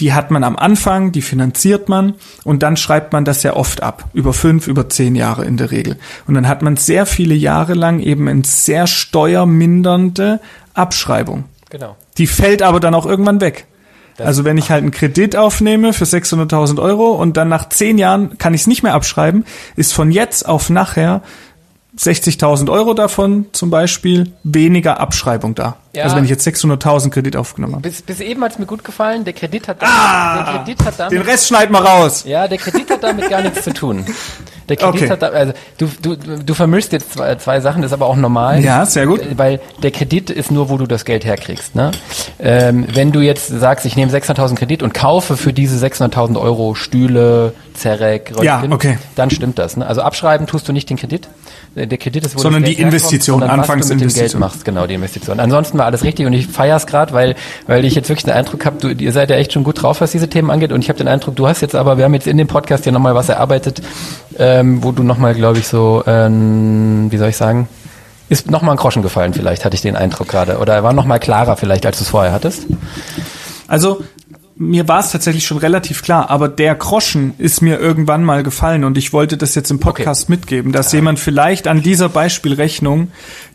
die 0.00 0.12
hat 0.12 0.32
man 0.32 0.42
am 0.42 0.56
Anfang, 0.56 1.12
die 1.12 1.22
finanziert 1.22 1.88
man 1.88 2.14
und 2.42 2.62
dann 2.62 2.76
schreibt 2.76 3.12
man 3.12 3.24
das 3.24 3.42
ja 3.42 3.54
oft 3.54 3.82
ab. 3.82 4.06
Über 4.12 4.32
fünf, 4.32 4.66
über 4.66 4.88
zehn 4.88 5.14
Jahre 5.14 5.44
in 5.44 5.56
der 5.56 5.70
Regel. 5.70 5.98
Und 6.26 6.34
dann 6.34 6.48
hat 6.48 6.62
man 6.62 6.76
sehr 6.76 7.06
viele 7.06 7.34
Jahre 7.34 7.74
lang 7.74 8.00
eben 8.00 8.28
eine 8.28 8.44
sehr 8.44 8.86
steuermindernde 8.86 10.40
Abschreibung. 10.74 11.44
Genau. 11.70 11.96
Die 12.18 12.26
fällt 12.26 12.62
aber 12.62 12.80
dann 12.80 12.94
auch 12.94 13.06
irgendwann 13.06 13.40
weg. 13.40 13.66
Das 14.16 14.26
also 14.26 14.44
wenn 14.44 14.58
ich 14.58 14.70
halt 14.70 14.82
einen 14.82 14.92
Kredit 14.92 15.36
aufnehme 15.36 15.92
für 15.92 16.04
600.000 16.04 16.80
Euro 16.80 17.12
und 17.12 17.36
dann 17.36 17.48
nach 17.48 17.68
zehn 17.68 17.98
Jahren 17.98 18.38
kann 18.38 18.54
ich 18.54 18.62
es 18.62 18.66
nicht 18.66 18.82
mehr 18.82 18.94
abschreiben, 18.94 19.44
ist 19.76 19.92
von 19.92 20.10
jetzt 20.10 20.48
auf 20.48 20.70
nachher 20.70 21.22
60.000 21.98 22.70
Euro 22.72 22.94
davon 22.94 23.46
zum 23.52 23.70
Beispiel 23.70 24.32
weniger 24.42 24.98
Abschreibung 24.98 25.54
da. 25.54 25.76
Ja. 25.94 26.04
Also 26.04 26.16
wenn 26.16 26.24
ich 26.24 26.30
jetzt 26.30 26.46
600.000 26.46 27.10
Kredit 27.10 27.36
aufgenommen 27.36 27.74
habe. 27.74 27.88
Bis, 27.88 28.02
bis 28.02 28.20
eben 28.20 28.42
hat's 28.42 28.58
mir 28.58 28.66
gut 28.66 28.82
gefallen. 28.82 29.24
Der 29.24 29.32
Kredit 29.32 29.68
hat 29.68 29.80
damit, 29.80 29.94
ah, 29.96 30.44
der 30.44 30.58
Kredit 30.58 30.84
hat 30.84 30.98
damit, 30.98 31.12
den 31.12 31.22
Rest 31.22 31.48
schneid 31.48 31.70
mal 31.70 31.82
raus. 31.82 32.24
Ja, 32.26 32.48
der 32.48 32.58
Kredit 32.58 32.90
hat 32.90 33.02
damit 33.02 33.30
gar 33.30 33.42
nichts 33.42 33.62
zu 33.62 33.72
tun. 33.72 34.04
Der 34.68 34.76
Kredit 34.76 35.02
okay. 35.02 35.10
hat, 35.10 35.22
also 35.22 35.52
du, 35.78 35.88
du, 36.00 36.16
du 36.16 36.54
vermischst 36.54 36.92
jetzt 36.92 37.12
zwei, 37.12 37.34
zwei 37.36 37.60
Sachen, 37.60 37.82
das 37.82 37.90
ist 37.90 37.94
aber 37.94 38.06
auch 38.06 38.16
normal. 38.16 38.60
Ja, 38.60 38.86
sehr 38.86 39.06
gut. 39.06 39.20
Weil 39.36 39.60
der 39.82 39.90
Kredit 39.90 40.30
ist 40.30 40.50
nur, 40.50 40.68
wo 40.68 40.78
du 40.78 40.86
das 40.86 41.04
Geld 41.04 41.24
herkriegst. 41.24 41.74
Ne? 41.74 41.90
Ähm, 42.38 42.86
wenn 42.92 43.12
du 43.12 43.20
jetzt 43.20 43.48
sagst, 43.48 43.84
ich 43.84 43.96
nehme 43.96 44.10
600.000 44.10 44.54
Kredit 44.54 44.82
und 44.82 44.94
kaufe 44.94 45.36
für 45.36 45.52
diese 45.52 45.84
600.000 45.84 46.40
Euro 46.40 46.74
Stühle, 46.74 47.52
Zerek, 47.74 48.30
Röntgen, 48.30 48.44
ja, 48.44 48.62
okay. 48.70 48.98
dann 49.16 49.30
stimmt 49.30 49.58
das. 49.58 49.76
Ne? 49.76 49.86
Also 49.86 50.02
abschreiben 50.02 50.46
tust 50.46 50.68
du 50.68 50.72
nicht 50.72 50.88
den 50.88 50.96
Kredit. 50.96 51.28
Der 51.76 51.98
Kredit 51.98 52.24
ist, 52.24 52.36
wo 52.36 52.40
Sondern 52.40 52.62
die 52.62 52.74
Investition, 52.74 53.40
herkommt, 53.40 53.60
anfangs 53.60 53.88
du 53.88 53.94
mit 53.94 54.04
dem 54.04 54.14
Geld 54.14 54.38
machst, 54.38 54.64
genau, 54.64 54.86
die 54.86 54.94
Investition. 54.94 55.40
Ansonsten 55.40 55.76
war 55.76 55.86
alles 55.86 56.04
richtig 56.04 56.24
und 56.24 56.32
ich 56.32 56.46
feier's 56.46 56.86
gerade, 56.86 57.12
weil, 57.12 57.34
weil 57.66 57.84
ich 57.84 57.96
jetzt 57.96 58.08
wirklich 58.08 58.24
den 58.24 58.34
Eindruck 58.34 58.64
habe, 58.64 58.76
du, 58.78 58.90
ihr 58.90 59.10
seid 59.10 59.30
ja 59.30 59.36
echt 59.36 59.52
schon 59.52 59.64
gut 59.64 59.82
drauf, 59.82 60.00
was 60.00 60.12
diese 60.12 60.28
Themen 60.28 60.50
angeht 60.50 60.70
und 60.70 60.82
ich 60.82 60.88
habe 60.88 60.98
den 60.98 61.08
Eindruck, 61.08 61.34
du 61.34 61.48
hast 61.48 61.62
jetzt 61.62 61.74
aber, 61.74 61.98
wir 61.98 62.04
haben 62.04 62.14
jetzt 62.14 62.28
in 62.28 62.36
dem 62.36 62.46
Podcast 62.46 62.86
ja 62.86 62.92
nochmal 62.92 63.16
was 63.16 63.28
erarbeitet, 63.28 63.82
ähm, 64.38 64.84
wo 64.84 64.92
du 64.92 65.02
nochmal, 65.02 65.34
glaube 65.34 65.58
ich, 65.58 65.66
so, 65.66 66.04
ähm, 66.06 67.08
wie 67.10 67.16
soll 67.16 67.30
ich 67.30 67.36
sagen, 67.36 67.68
ist 68.28 68.50
nochmal 68.50 68.74
ein 68.74 68.78
Groschen 68.78 69.02
gefallen 69.02 69.34
vielleicht, 69.34 69.64
hatte 69.64 69.74
ich 69.74 69.82
den 69.82 69.96
Eindruck 69.96 70.28
gerade. 70.28 70.58
Oder 70.58 70.82
war 70.82 70.92
nochmal 70.92 71.18
klarer 71.18 71.56
vielleicht, 71.56 71.84
als 71.86 71.98
du 71.98 72.04
es 72.04 72.10
vorher 72.10 72.32
hattest? 72.32 72.66
Also 73.66 74.04
mir 74.56 74.86
war 74.86 75.00
es 75.00 75.10
tatsächlich 75.10 75.46
schon 75.46 75.58
relativ 75.58 76.02
klar, 76.02 76.30
aber 76.30 76.48
der 76.48 76.74
Groschen 76.76 77.34
ist 77.38 77.60
mir 77.60 77.80
irgendwann 77.80 78.22
mal 78.22 78.42
gefallen 78.42 78.84
und 78.84 78.96
ich 78.96 79.12
wollte 79.12 79.36
das 79.36 79.54
jetzt 79.54 79.70
im 79.70 79.80
Podcast 79.80 80.24
okay. 80.24 80.32
mitgeben, 80.32 80.72
dass 80.72 80.92
ja. 80.92 80.98
jemand 80.98 81.18
vielleicht 81.18 81.66
an 81.66 81.82
dieser 81.82 82.08
Beispielrechnung 82.08 83.08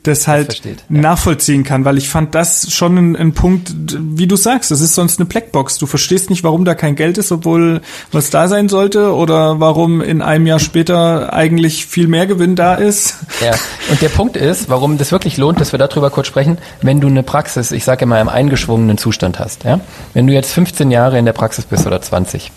das 0.03 0.27
halt 0.27 0.65
das 0.65 0.71
nachvollziehen 0.87 1.63
kann, 1.63 1.83
weil 1.83 1.97
ich 1.97 2.09
fand 2.09 2.33
das 2.33 2.71
schon 2.71 2.97
ein, 2.97 3.15
ein, 3.15 3.33
Punkt, 3.33 3.73
wie 3.97 4.27
du 4.27 4.35
sagst, 4.35 4.71
das 4.71 4.81
ist 4.81 4.95
sonst 4.95 5.19
eine 5.19 5.25
Blackbox. 5.25 5.77
Du 5.77 5.87
verstehst 5.87 6.29
nicht, 6.29 6.43
warum 6.43 6.63
da 6.63 6.73
kein 6.73 6.95
Geld 6.95 7.17
ist, 7.17 7.31
obwohl 7.31 7.81
was 8.11 8.29
da 8.29 8.47
sein 8.47 8.69
sollte 8.69 9.13
oder 9.13 9.59
warum 9.59 10.01
in 10.01 10.21
einem 10.21 10.47
Jahr 10.47 10.59
später 10.59 11.33
eigentlich 11.33 11.85
viel 11.85 12.07
mehr 12.07 12.27
Gewinn 12.27 12.55
da 12.55 12.75
ist. 12.75 13.17
Ja, 13.41 13.51
und 13.89 14.01
der 14.01 14.09
Punkt 14.09 14.37
ist, 14.37 14.69
warum 14.69 14.97
das 14.97 15.11
wirklich 15.11 15.37
lohnt, 15.37 15.59
dass 15.59 15.71
wir 15.73 15.79
darüber 15.79 16.09
kurz 16.09 16.27
sprechen, 16.27 16.57
wenn 16.81 17.01
du 17.01 17.07
eine 17.07 17.23
Praxis, 17.23 17.71
ich 17.71 17.83
sage 17.83 18.03
immer, 18.03 18.21
im 18.21 18.29
eingeschwungenen 18.29 18.97
Zustand 18.97 19.39
hast. 19.39 19.63
Ja? 19.65 19.81
Wenn 20.13 20.27
du 20.27 20.33
jetzt 20.33 20.53
15 20.53 20.91
Jahre 20.91 21.19
in 21.19 21.25
der 21.25 21.33
Praxis 21.33 21.65
bist 21.65 21.85
oder 21.85 22.01
20 22.01 22.51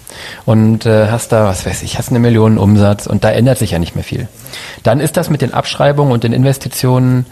und 0.47 0.87
äh, 0.87 1.09
hast 1.09 1.33
da, 1.33 1.47
was 1.47 1.67
weiß 1.67 1.83
ich, 1.83 1.99
hast 1.99 2.11
eine 2.11 2.21
Million 2.21 2.59
Umsatz 2.59 3.07
und 3.07 3.25
da 3.25 3.31
ändert 3.31 3.59
sich 3.59 3.73
ja 3.73 3.79
nicht 3.79 3.95
mehr 3.95 4.05
viel, 4.05 4.29
dann 4.83 5.01
ist 5.01 5.17
das 5.17 5.31
mit 5.31 5.43
den 5.43 5.55
Abschreibungen 5.55 6.13
und 6.13 6.25
den 6.25 6.33
Investitionen 6.33 7.27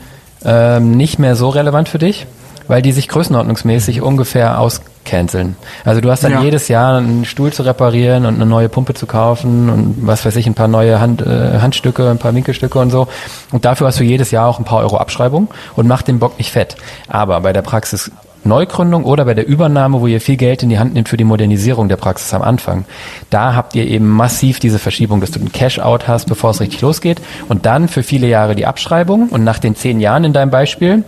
ähm, 0.45 0.93
nicht 0.93 1.19
mehr 1.19 1.37
so 1.37 1.49
relevant 1.49 1.89
für 1.89 1.99
dich, 1.99 2.27
weil 2.69 2.83
die 2.83 2.93
sich 2.93 3.09
größenordnungsmäßig 3.09 4.01
ungefähr 4.01 4.61
auscanceln. 4.61 5.57
Also 5.85 6.01
du 6.01 6.11
hast 6.11 6.23
dann 6.23 6.33
ja. 6.33 6.43
jedes 6.43 6.69
Jahr 6.69 6.99
einen 6.99 7.25
Stuhl 7.25 7.53
zu 7.53 7.63
reparieren 7.63 8.27
und 8.27 8.37
eine 8.37 8.47
neue 8.47 8.69
Pumpe 8.69 8.95
zu 8.95 9.07
kaufen 9.07 9.69
und 9.69 10.07
was 10.07 10.25
weiß 10.25 10.37
ich, 10.37 10.47
ein 10.47 10.55
paar 10.55 10.69
neue 10.69 11.01
Hand, 11.01 11.23
äh, 11.23 11.59
Handstücke, 11.61 12.09
ein 12.09 12.19
paar 12.19 12.35
Winkelstücke 12.35 12.79
und 12.79 12.91
so. 12.91 13.09
Und 13.51 13.65
dafür 13.65 13.89
hast 13.89 13.99
du 13.99 14.05
jedes 14.05 14.31
Jahr 14.31 14.47
auch 14.47 14.59
ein 14.59 14.65
paar 14.65 14.79
Euro 14.79 14.99
Abschreibung 14.99 15.49
und 15.77 15.89
macht 15.89 16.09
den 16.09 16.19
Bock 16.19 16.39
nicht 16.39 16.53
fett. 16.53 16.77
Aber 17.09 17.41
bei 17.41 17.53
der 17.53 17.63
Praxis 17.63 18.11
Neugründung 18.45 19.05
oder 19.05 19.25
bei 19.25 19.35
der 19.35 19.47
Übernahme, 19.47 20.01
wo 20.01 20.07
ihr 20.07 20.21
viel 20.21 20.37
Geld 20.37 20.63
in 20.63 20.69
die 20.69 20.79
Hand 20.79 20.95
nehmt 20.95 21.09
für 21.09 21.17
die 21.17 21.25
Modernisierung 21.25 21.89
der 21.89 21.97
Praxis 21.97 22.33
am 22.35 22.43
Anfang. 22.43 22.85
Da 23.29 23.55
habt 23.55 23.75
ihr 23.75 23.87
eben 23.87 24.09
massiv 24.09 24.61
diese 24.61 24.79
Verschiebung, 24.79 25.21
dass 25.21 25.31
du 25.31 25.41
einen 25.41 25.53
Cash-out 25.53 26.09
hast, 26.09 26.27
bevor 26.27 26.51
es 26.51 26.61
richtig 26.61 26.81
losgeht 26.81 27.21
und 27.49 27.67
dann 27.67 27.89
für 27.89 28.03
viele 28.03 28.27
Jahre 28.27 28.55
die 28.55 28.67
Abschreibung 28.67 29.29
und 29.29 29.45
nach 29.45 29.59
den 29.59 29.75
zehn 29.75 30.01
Jahren 30.01 30.25
in 30.25 30.33
deinem 30.33 30.51
Beispiel 30.51 31.05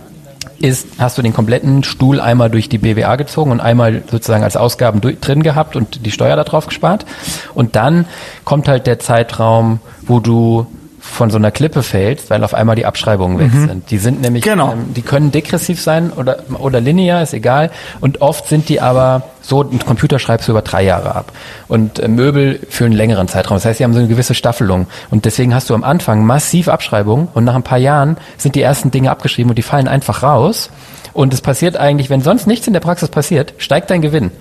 ist, 0.59 0.87
hast 0.97 1.17
du 1.17 1.21
den 1.21 1.33
kompletten 1.33 1.83
Stuhl 1.83 2.21
einmal 2.21 2.49
durch 2.49 2.69
die 2.69 2.77
BWA 2.77 3.15
gezogen 3.15 3.51
und 3.51 3.59
einmal 3.59 4.03
sozusagen 4.09 4.43
als 4.43 4.55
Ausgaben 4.55 5.01
drin 5.01 5.43
gehabt 5.43 5.75
und 5.75 6.05
die 6.05 6.11
Steuer 6.11 6.35
darauf 6.35 6.67
gespart. 6.67 7.05
Und 7.53 7.75
dann 7.75 8.05
kommt 8.45 8.67
halt 8.67 8.87
der 8.87 8.99
Zeitraum, 8.99 9.79
wo 10.03 10.19
du 10.19 10.67
von 11.03 11.29
so 11.29 11.37
einer 11.37 11.51
Klippe 11.51 11.83
fällst, 11.83 12.29
weil 12.29 12.43
auf 12.45 12.53
einmal 12.53 12.77
die 12.77 12.85
Abschreibungen 12.85 13.37
weg 13.37 13.53
mhm. 13.53 13.67
sind. 13.67 13.91
Die 13.91 13.97
sind 13.97 14.21
nämlich, 14.21 14.43
genau. 14.43 14.71
ähm, 14.71 14.93
die 14.95 15.01
können 15.01 15.31
degressiv 15.31 15.81
sein 15.81 16.11
oder, 16.11 16.37
oder 16.57 16.79
linear, 16.79 17.21
ist 17.21 17.33
egal. 17.33 17.71
Und 17.99 18.21
oft 18.21 18.47
sind 18.47 18.69
die 18.69 18.79
aber 18.79 19.23
so, 19.41 19.61
ein 19.61 19.79
Computer 19.79 20.17
schreibst 20.17 20.47
du 20.47 20.53
über 20.53 20.61
drei 20.61 20.83
Jahre 20.83 21.13
ab. 21.13 21.33
Und 21.67 21.99
äh, 21.99 22.07
Möbel 22.07 22.61
für 22.69 22.85
einen 22.85 22.93
längeren 22.93 23.27
Zeitraum. 23.27 23.57
Das 23.57 23.65
heißt, 23.65 23.79
sie 23.79 23.83
haben 23.83 23.93
so 23.93 23.99
eine 23.99 24.07
gewisse 24.07 24.33
Staffelung. 24.33 24.87
Und 25.11 25.25
deswegen 25.25 25.53
hast 25.53 25.69
du 25.69 25.75
am 25.75 25.83
Anfang 25.83 26.25
massiv 26.25 26.69
Abschreibungen 26.69 27.27
und 27.33 27.43
nach 27.43 27.55
ein 27.55 27.63
paar 27.63 27.77
Jahren 27.77 28.17
sind 28.37 28.55
die 28.55 28.61
ersten 28.61 28.89
Dinge 28.89 29.11
abgeschrieben 29.11 29.49
und 29.49 29.57
die 29.57 29.61
fallen 29.61 29.89
einfach 29.89 30.23
raus. 30.23 30.69
Und 31.11 31.33
es 31.33 31.41
passiert 31.41 31.77
eigentlich, 31.77 32.09
wenn 32.09 32.21
sonst 32.21 32.47
nichts 32.47 32.65
in 32.65 32.73
der 32.73 32.79
Praxis 32.79 33.09
passiert, 33.09 33.53
steigt 33.57 33.91
dein 33.91 34.01
Gewinn. 34.01 34.31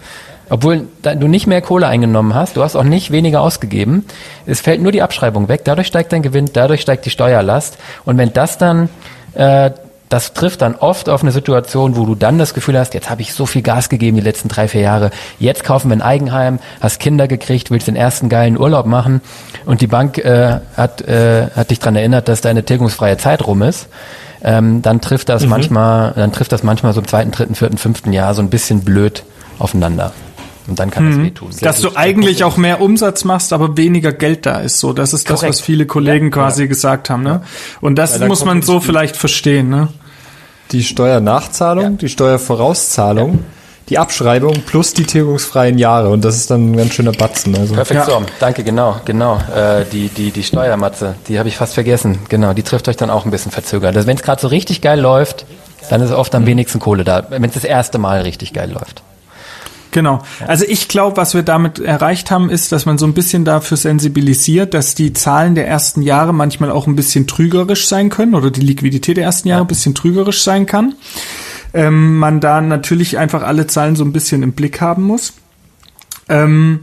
Obwohl 0.52 0.86
du 1.02 1.28
nicht 1.28 1.46
mehr 1.46 1.62
Kohle 1.62 1.86
eingenommen 1.86 2.34
hast, 2.34 2.58
du 2.58 2.62
hast 2.62 2.76
auch 2.76 2.84
nicht 2.84 3.10
weniger 3.10 3.40
ausgegeben. 3.40 4.04
Es 4.44 4.60
fällt 4.60 4.82
nur 4.82 4.92
die 4.92 5.00
Abschreibung 5.00 5.48
weg, 5.48 5.62
dadurch 5.64 5.86
steigt 5.86 6.12
dein 6.12 6.20
Gewinn, 6.20 6.50
dadurch 6.52 6.82
steigt 6.82 7.06
die 7.06 7.10
Steuerlast. 7.10 7.78
Und 8.04 8.18
wenn 8.18 8.34
das 8.34 8.58
dann, 8.58 8.90
äh, 9.32 9.70
das 10.10 10.34
trifft 10.34 10.60
dann 10.60 10.74
oft 10.74 11.08
auf 11.08 11.22
eine 11.22 11.32
Situation, 11.32 11.96
wo 11.96 12.04
du 12.04 12.14
dann 12.14 12.36
das 12.36 12.52
Gefühl 12.52 12.78
hast, 12.78 12.92
jetzt 12.92 13.08
habe 13.08 13.22
ich 13.22 13.32
so 13.32 13.46
viel 13.46 13.62
Gas 13.62 13.88
gegeben 13.88 14.18
die 14.18 14.22
letzten 14.22 14.48
drei, 14.48 14.68
vier 14.68 14.82
Jahre, 14.82 15.10
jetzt 15.38 15.64
kaufen 15.64 15.88
wir 15.88 15.96
ein 15.96 16.02
Eigenheim, 16.02 16.58
hast 16.82 17.00
Kinder 17.00 17.28
gekriegt, 17.28 17.70
willst 17.70 17.86
den 17.86 17.96
ersten 17.96 18.28
geilen 18.28 18.58
Urlaub 18.58 18.84
machen 18.84 19.22
und 19.64 19.80
die 19.80 19.86
Bank 19.86 20.18
äh, 20.18 20.60
hat, 20.76 21.00
äh, 21.00 21.46
hat 21.56 21.70
dich 21.70 21.78
dran 21.78 21.96
erinnert, 21.96 22.28
dass 22.28 22.42
deine 22.42 22.62
tilgungsfreie 22.62 23.16
Zeit 23.16 23.46
rum 23.46 23.62
ist. 23.62 23.88
Ähm, 24.44 24.82
dann 24.82 25.00
trifft 25.00 25.30
das 25.30 25.44
mhm. 25.44 25.48
manchmal, 25.48 26.12
dann 26.14 26.30
trifft 26.30 26.52
das 26.52 26.62
manchmal 26.62 26.92
so 26.92 27.00
im 27.00 27.08
zweiten, 27.08 27.30
dritten, 27.30 27.54
vierten, 27.54 27.78
fünften 27.78 28.12
Jahr 28.12 28.34
so 28.34 28.42
ein 28.42 28.50
bisschen 28.50 28.84
blöd 28.84 29.24
aufeinander. 29.58 30.12
Und 30.68 30.78
dann 30.78 30.90
kann 30.90 31.06
mhm. 31.06 31.10
das 31.10 31.24
wehtun. 31.24 31.52
Sehr 31.52 31.68
Dass 31.68 31.80
du 31.80 31.96
eigentlich 31.96 32.44
auch 32.44 32.56
mehr 32.56 32.80
Umsatz 32.80 33.24
machst, 33.24 33.52
aber 33.52 33.76
weniger 33.76 34.12
Geld 34.12 34.46
da 34.46 34.60
ist. 34.60 34.78
So, 34.78 34.92
das 34.92 35.12
ist 35.12 35.26
Korrekt. 35.26 35.42
das, 35.42 35.48
was 35.48 35.60
viele 35.60 35.86
Kollegen 35.86 36.26
ja, 36.26 36.30
quasi 36.30 36.62
ja. 36.62 36.68
gesagt 36.68 37.10
haben. 37.10 37.22
Ne? 37.22 37.42
Und 37.80 37.96
das 37.96 38.18
ja, 38.18 38.26
muss 38.26 38.44
man 38.44 38.62
so 38.62 38.80
vielleicht 38.80 39.16
verstehen. 39.16 39.68
Ne? 39.68 39.88
Die 40.70 40.84
Steuernachzahlung, 40.84 41.98
die 41.98 42.08
Steuervorauszahlung, 42.08 43.40
die 43.88 43.98
Abschreibung 43.98 44.62
plus 44.64 44.94
die 44.94 45.04
tilgungsfreien 45.04 45.78
Jahre. 45.78 46.10
Und 46.10 46.24
das 46.24 46.36
ist 46.36 46.50
dann 46.50 46.72
ein 46.72 46.76
ganz 46.76 46.94
schöner 46.94 47.12
Batzen. 47.12 47.56
Also. 47.58 47.74
Perfekt, 47.74 48.06
so. 48.06 48.22
Danke, 48.38 48.62
genau, 48.62 49.00
genau. 49.04 49.38
Äh, 49.54 49.84
die, 49.90 50.08
die, 50.08 50.30
die 50.30 50.44
Steuermatze, 50.44 51.16
die 51.28 51.38
habe 51.38 51.48
ich 51.48 51.56
fast 51.56 51.74
vergessen. 51.74 52.20
Genau, 52.28 52.52
die 52.52 52.62
trifft 52.62 52.88
euch 52.88 52.96
dann 52.96 53.10
auch 53.10 53.24
ein 53.24 53.32
bisschen 53.32 53.50
verzögert. 53.50 53.96
Also 53.96 54.06
wenn 54.06 54.16
es 54.16 54.22
gerade 54.22 54.40
so 54.40 54.48
richtig 54.48 54.80
geil 54.80 55.00
läuft, 55.00 55.44
dann 55.90 56.00
ist 56.00 56.12
oft 56.12 56.34
am 56.36 56.46
wenigsten 56.46 56.78
Kohle 56.78 57.02
da, 57.02 57.26
wenn 57.28 57.44
es 57.44 57.54
das 57.54 57.64
erste 57.64 57.98
Mal 57.98 58.22
richtig 58.22 58.52
geil 58.52 58.70
läuft. 58.70 59.02
Genau. 59.92 60.22
Also 60.46 60.64
ich 60.66 60.88
glaube, 60.88 61.18
was 61.18 61.34
wir 61.34 61.42
damit 61.42 61.78
erreicht 61.78 62.30
haben, 62.30 62.48
ist, 62.48 62.72
dass 62.72 62.86
man 62.86 62.96
so 62.96 63.06
ein 63.06 63.12
bisschen 63.12 63.44
dafür 63.44 63.76
sensibilisiert, 63.76 64.72
dass 64.72 64.94
die 64.94 65.12
Zahlen 65.12 65.54
der 65.54 65.68
ersten 65.68 66.00
Jahre 66.00 66.32
manchmal 66.32 66.70
auch 66.70 66.86
ein 66.86 66.96
bisschen 66.96 67.26
trügerisch 67.26 67.86
sein 67.86 68.08
können 68.08 68.34
oder 68.34 68.50
die 68.50 68.62
Liquidität 68.62 69.18
der 69.18 69.24
ersten 69.24 69.48
Jahre 69.48 69.64
ein 69.64 69.68
bisschen 69.68 69.94
trügerisch 69.94 70.42
sein 70.42 70.64
kann. 70.64 70.94
Ähm, 71.74 72.18
man 72.18 72.40
da 72.40 72.62
natürlich 72.62 73.18
einfach 73.18 73.42
alle 73.42 73.66
Zahlen 73.66 73.94
so 73.94 74.04
ein 74.04 74.12
bisschen 74.12 74.42
im 74.42 74.52
Blick 74.52 74.80
haben 74.80 75.02
muss. 75.02 75.34
Ähm, 76.28 76.80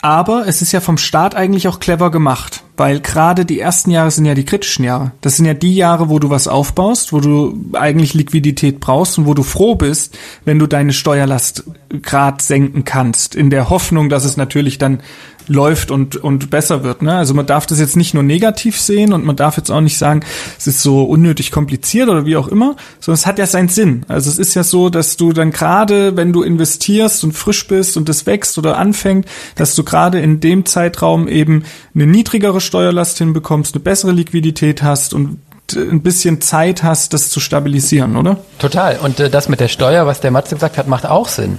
aber 0.00 0.46
es 0.46 0.62
ist 0.62 0.70
ja 0.70 0.80
vom 0.80 0.98
Staat 0.98 1.34
eigentlich 1.34 1.66
auch 1.66 1.80
clever 1.80 2.12
gemacht, 2.12 2.62
weil 2.76 3.00
gerade 3.00 3.44
die 3.44 3.60
ersten 3.60 3.90
Jahre 3.90 4.10
sind 4.10 4.26
ja 4.26 4.34
die 4.34 4.44
kritischen 4.44 4.84
Jahre. 4.84 5.12
Das 5.20 5.36
sind 5.36 5.46
ja 5.46 5.54
die 5.54 5.74
Jahre, 5.74 6.08
wo 6.08 6.18
du 6.18 6.30
was 6.30 6.48
aufbaust, 6.48 7.12
wo 7.12 7.20
du 7.20 7.58
eigentlich 7.72 8.14
Liquidität 8.14 8.80
brauchst 8.80 9.18
und 9.18 9.26
wo 9.26 9.34
du 9.34 9.42
froh 9.42 9.74
bist, 9.74 10.16
wenn 10.44 10.58
du 10.58 10.66
deine 10.66 10.92
Steuerlast 10.92 11.64
grad 12.02 12.42
senken 12.42 12.84
kannst, 12.84 13.34
in 13.34 13.50
der 13.50 13.70
Hoffnung, 13.70 14.08
dass 14.08 14.24
es 14.24 14.36
natürlich 14.36 14.78
dann 14.78 15.00
läuft 15.48 15.90
und, 15.90 16.16
und 16.16 16.50
besser 16.50 16.82
wird. 16.82 17.02
Ne? 17.02 17.14
Also 17.14 17.34
man 17.34 17.46
darf 17.46 17.66
das 17.66 17.78
jetzt 17.78 17.96
nicht 17.96 18.14
nur 18.14 18.22
negativ 18.22 18.80
sehen 18.80 19.12
und 19.12 19.24
man 19.24 19.36
darf 19.36 19.56
jetzt 19.56 19.70
auch 19.70 19.80
nicht 19.80 19.98
sagen, 19.98 20.20
es 20.58 20.66
ist 20.66 20.82
so 20.82 21.04
unnötig 21.04 21.50
kompliziert 21.50 22.08
oder 22.08 22.26
wie 22.26 22.36
auch 22.36 22.48
immer, 22.48 22.76
sondern 23.00 23.18
es 23.18 23.26
hat 23.26 23.38
ja 23.38 23.46
seinen 23.46 23.68
Sinn. 23.68 24.04
Also 24.08 24.30
es 24.30 24.38
ist 24.38 24.54
ja 24.54 24.64
so, 24.64 24.90
dass 24.90 25.16
du 25.16 25.32
dann 25.32 25.52
gerade, 25.52 26.16
wenn 26.16 26.32
du 26.32 26.42
investierst 26.42 27.24
und 27.24 27.32
frisch 27.32 27.66
bist 27.68 27.96
und 27.96 28.08
das 28.08 28.26
wächst 28.26 28.58
oder 28.58 28.78
anfängt, 28.78 29.26
dass 29.54 29.74
du 29.74 29.84
gerade 29.84 30.20
in 30.20 30.40
dem 30.40 30.64
Zeitraum 30.64 31.28
eben 31.28 31.64
eine 31.94 32.06
niedrigere 32.06 32.60
Steuerlast 32.66 33.18
hinbekommst, 33.18 33.74
eine 33.74 33.82
bessere 33.82 34.12
Liquidität 34.12 34.82
hast 34.82 35.14
und 35.14 35.38
ein 35.74 36.02
bisschen 36.02 36.40
Zeit 36.40 36.82
hast, 36.82 37.12
das 37.12 37.30
zu 37.30 37.40
stabilisieren, 37.40 38.16
oder? 38.16 38.36
Total. 38.58 38.98
Und 38.98 39.18
äh, 39.18 39.30
das 39.30 39.48
mit 39.48 39.58
der 39.58 39.68
Steuer, 39.68 40.06
was 40.06 40.20
der 40.20 40.30
Matze 40.30 40.54
gesagt 40.54 40.78
hat, 40.78 40.86
macht 40.86 41.06
auch 41.06 41.28
Sinn. 41.28 41.58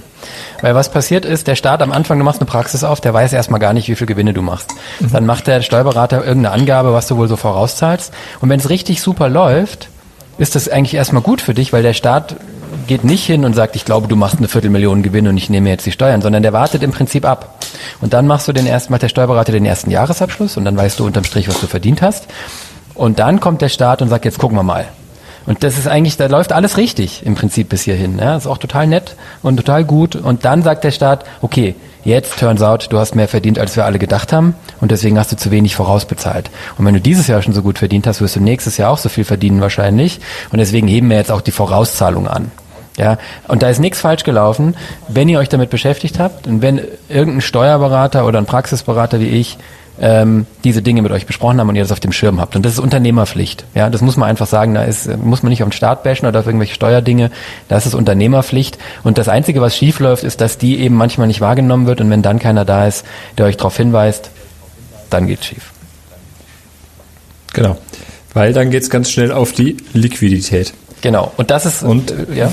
Weil 0.62 0.74
was 0.74 0.90
passiert 0.90 1.24
ist, 1.24 1.46
der 1.46 1.56
Staat 1.56 1.82
am 1.82 1.92
Anfang, 1.92 2.18
du 2.18 2.24
machst 2.24 2.40
eine 2.40 2.48
Praxis 2.48 2.84
auf, 2.84 3.00
der 3.00 3.12
weiß 3.12 3.32
erstmal 3.32 3.60
gar 3.60 3.72
nicht, 3.72 3.88
wie 3.88 3.94
viel 3.96 4.06
Gewinne 4.06 4.32
du 4.32 4.42
machst. 4.42 4.70
Mhm. 5.00 5.12
Dann 5.12 5.26
macht 5.26 5.46
der 5.46 5.62
Steuerberater 5.62 6.24
irgendeine 6.24 6.54
Angabe, 6.54 6.92
was 6.92 7.06
du 7.06 7.16
wohl 7.16 7.28
so 7.28 7.36
vorauszahlst. 7.36 8.12
Und 8.40 8.48
wenn 8.48 8.60
es 8.60 8.70
richtig 8.70 9.02
super 9.02 9.28
läuft, 9.28 9.90
ist 10.38 10.54
das 10.54 10.68
eigentlich 10.68 10.94
erstmal 10.94 11.22
gut 11.22 11.40
für 11.40 11.52
dich, 11.52 11.72
weil 11.72 11.82
der 11.82 11.94
Staat 11.94 12.36
geht 12.88 13.04
nicht 13.04 13.24
hin 13.24 13.44
und 13.44 13.54
sagt, 13.54 13.76
ich 13.76 13.84
glaube, 13.84 14.08
du 14.08 14.16
machst 14.16 14.38
eine 14.38 14.48
Viertelmillion 14.48 15.02
Gewinn 15.02 15.28
und 15.28 15.36
ich 15.36 15.48
nehme 15.48 15.68
jetzt 15.68 15.86
die 15.86 15.92
Steuern, 15.92 16.20
sondern 16.20 16.42
der 16.42 16.52
wartet 16.52 16.82
im 16.82 16.90
Prinzip 16.90 17.24
ab. 17.24 17.64
Und 18.00 18.12
dann 18.12 18.26
machst 18.26 18.48
du 18.48 18.52
den 18.52 18.66
ersten, 18.66 18.92
macht 18.92 19.02
der 19.02 19.08
Steuerberater 19.08 19.52
den 19.52 19.64
ersten 19.64 19.90
Jahresabschluss 19.90 20.56
und 20.56 20.64
dann 20.64 20.76
weißt 20.76 20.98
du 20.98 21.06
unterm 21.06 21.24
Strich, 21.24 21.48
was 21.48 21.60
du 21.60 21.68
verdient 21.68 22.02
hast. 22.02 22.26
Und 22.94 23.20
dann 23.20 23.38
kommt 23.38 23.62
der 23.62 23.68
Staat 23.68 24.02
und 24.02 24.08
sagt, 24.08 24.24
jetzt 24.24 24.38
gucken 24.38 24.58
wir 24.58 24.64
mal. 24.64 24.88
Und 25.46 25.62
das 25.62 25.78
ist 25.78 25.88
eigentlich, 25.88 26.16
da 26.18 26.26
läuft 26.26 26.52
alles 26.52 26.76
richtig 26.76 27.24
im 27.24 27.34
Prinzip 27.34 27.70
bis 27.70 27.82
hierhin. 27.82 28.18
Ja? 28.18 28.36
ist 28.36 28.46
auch 28.46 28.58
total 28.58 28.86
nett 28.86 29.16
und 29.42 29.56
total 29.56 29.84
gut. 29.84 30.14
Und 30.16 30.44
dann 30.44 30.62
sagt 30.62 30.84
der 30.84 30.90
Staat, 30.90 31.24
okay, 31.40 31.74
jetzt 32.04 32.38
turns 32.38 32.60
out, 32.60 32.88
du 32.90 32.98
hast 32.98 33.14
mehr 33.14 33.28
verdient, 33.28 33.58
als 33.58 33.74
wir 33.74 33.86
alle 33.86 33.98
gedacht 33.98 34.32
haben 34.32 34.54
und 34.80 34.90
deswegen 34.90 35.18
hast 35.18 35.32
du 35.32 35.36
zu 35.36 35.50
wenig 35.50 35.74
vorausbezahlt. 35.74 36.50
Und 36.76 36.84
wenn 36.84 36.92
du 36.92 37.00
dieses 37.00 37.28
Jahr 37.28 37.40
schon 37.40 37.54
so 37.54 37.62
gut 37.62 37.78
verdient 37.78 38.06
hast, 38.06 38.20
wirst 38.20 38.36
du 38.36 38.40
nächstes 38.40 38.76
Jahr 38.76 38.90
auch 38.90 38.98
so 38.98 39.08
viel 39.08 39.24
verdienen 39.24 39.60
wahrscheinlich. 39.60 40.20
Und 40.52 40.58
deswegen 40.58 40.86
heben 40.86 41.08
wir 41.08 41.16
jetzt 41.16 41.30
auch 41.30 41.40
die 41.40 41.50
Vorauszahlung 41.50 42.28
an. 42.28 42.50
Ja, 42.98 43.16
und 43.46 43.62
da 43.62 43.68
ist 43.68 43.78
nichts 43.78 44.00
falsch 44.00 44.24
gelaufen, 44.24 44.74
wenn 45.06 45.28
ihr 45.28 45.38
euch 45.38 45.48
damit 45.48 45.70
beschäftigt 45.70 46.18
habt 46.18 46.48
und 46.48 46.62
wenn 46.62 46.80
irgendein 47.08 47.40
Steuerberater 47.40 48.26
oder 48.26 48.38
ein 48.38 48.46
Praxisberater 48.46 49.20
wie 49.20 49.28
ich 49.28 49.56
ähm, 50.00 50.46
diese 50.64 50.82
Dinge 50.82 51.02
mit 51.02 51.12
euch 51.12 51.26
besprochen 51.26 51.60
haben 51.60 51.68
und 51.68 51.76
ihr 51.76 51.82
das 51.82 51.92
auf 51.92 52.00
dem 52.00 52.12
Schirm 52.12 52.40
habt. 52.40 52.56
Und 52.56 52.64
das 52.64 52.72
ist 52.72 52.78
Unternehmerpflicht. 52.78 53.64
Ja, 53.74 53.90
das 53.90 54.00
muss 54.00 54.16
man 54.16 54.28
einfach 54.28 54.46
sagen. 54.46 54.74
Da 54.74 54.84
ist, 54.84 55.08
muss 55.18 55.42
man 55.42 55.50
nicht 55.50 55.62
auf 55.62 55.68
den 55.68 55.72
Staat 55.72 56.02
bashen 56.02 56.26
oder 56.26 56.40
auf 56.40 56.46
irgendwelche 56.46 56.74
Steuerdinge. 56.74 57.30
Das 57.68 57.86
ist 57.86 57.94
Unternehmerpflicht. 57.94 58.78
Und 59.02 59.18
das 59.18 59.28
Einzige, 59.28 59.60
was 59.60 59.76
schief 59.76 59.98
läuft, 59.98 60.24
ist, 60.24 60.40
dass 60.40 60.58
die 60.58 60.78
eben 60.78 60.94
manchmal 60.94 61.26
nicht 61.26 61.40
wahrgenommen 61.40 61.86
wird. 61.86 62.00
Und 62.00 62.10
wenn 62.10 62.22
dann 62.22 62.38
keiner 62.38 62.64
da 62.64 62.86
ist, 62.86 63.04
der 63.36 63.46
euch 63.46 63.56
darauf 63.56 63.76
hinweist, 63.76 64.30
dann 65.10 65.26
geht's 65.26 65.46
schief. 65.46 65.72
Genau. 67.52 67.76
Weil 68.34 68.52
dann 68.52 68.70
geht's 68.70 68.90
ganz 68.90 69.10
schnell 69.10 69.32
auf 69.32 69.52
die 69.52 69.78
Liquidität. 69.94 70.74
Genau. 71.00 71.32
Und 71.36 71.50
das 71.50 71.66
ist, 71.66 71.82
und, 71.82 72.12
ja. 72.34 72.52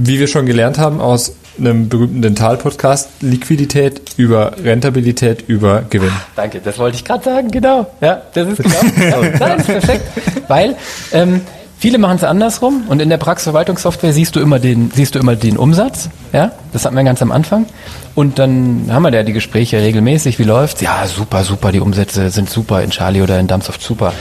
Wie 0.00 0.20
wir 0.20 0.28
schon 0.28 0.46
gelernt 0.46 0.78
haben 0.78 1.00
aus 1.00 1.34
einem 1.58 1.88
berühmten 1.88 2.22
Dental-Podcast, 2.22 3.08
Liquidität 3.20 4.00
über 4.16 4.52
Rentabilität 4.62 5.42
über 5.48 5.82
Gewinn. 5.90 6.12
Danke, 6.36 6.60
das 6.62 6.78
wollte 6.78 6.96
ich 6.96 7.04
gerade 7.04 7.24
sagen, 7.24 7.50
genau. 7.50 7.86
Ja, 8.00 8.22
das 8.32 8.48
ist 8.48 8.62
genau. 8.62 9.22
ja, 9.22 9.38
das 9.38 9.60
ist 9.60 9.66
perfekt. 9.66 10.04
Weil 10.46 10.76
ähm, 11.10 11.40
viele 11.78 11.98
machen 11.98 12.16
es 12.16 12.22
andersrum 12.22 12.84
und 12.88 13.02
in 13.02 13.08
der 13.08 13.16
Praxisverwaltungssoftware 13.16 14.12
siehst 14.12 14.36
du 14.36 14.40
immer 14.40 14.60
den, 14.60 14.92
siehst 14.94 15.16
du 15.16 15.18
immer 15.18 15.34
den 15.34 15.56
Umsatz. 15.56 16.08
Ja, 16.32 16.52
das 16.72 16.84
hatten 16.84 16.94
wir 16.94 17.02
ganz 17.02 17.22
am 17.22 17.32
Anfang. 17.32 17.66
Und 18.14 18.38
dann 18.38 18.86
haben 18.90 19.02
wir 19.02 19.12
ja 19.12 19.24
die 19.24 19.32
Gespräche 19.32 19.80
regelmäßig. 19.80 20.38
Wie 20.38 20.44
läuft's? 20.44 20.80
Ja, 20.80 21.06
super, 21.06 21.42
super. 21.42 21.72
Die 21.72 21.80
Umsätze 21.80 22.30
sind 22.30 22.48
super 22.48 22.82
in 22.82 22.90
Charlie 22.90 23.22
oder 23.22 23.38
in 23.40 23.48
Dumpsoft 23.48 23.82
super. 23.82 24.12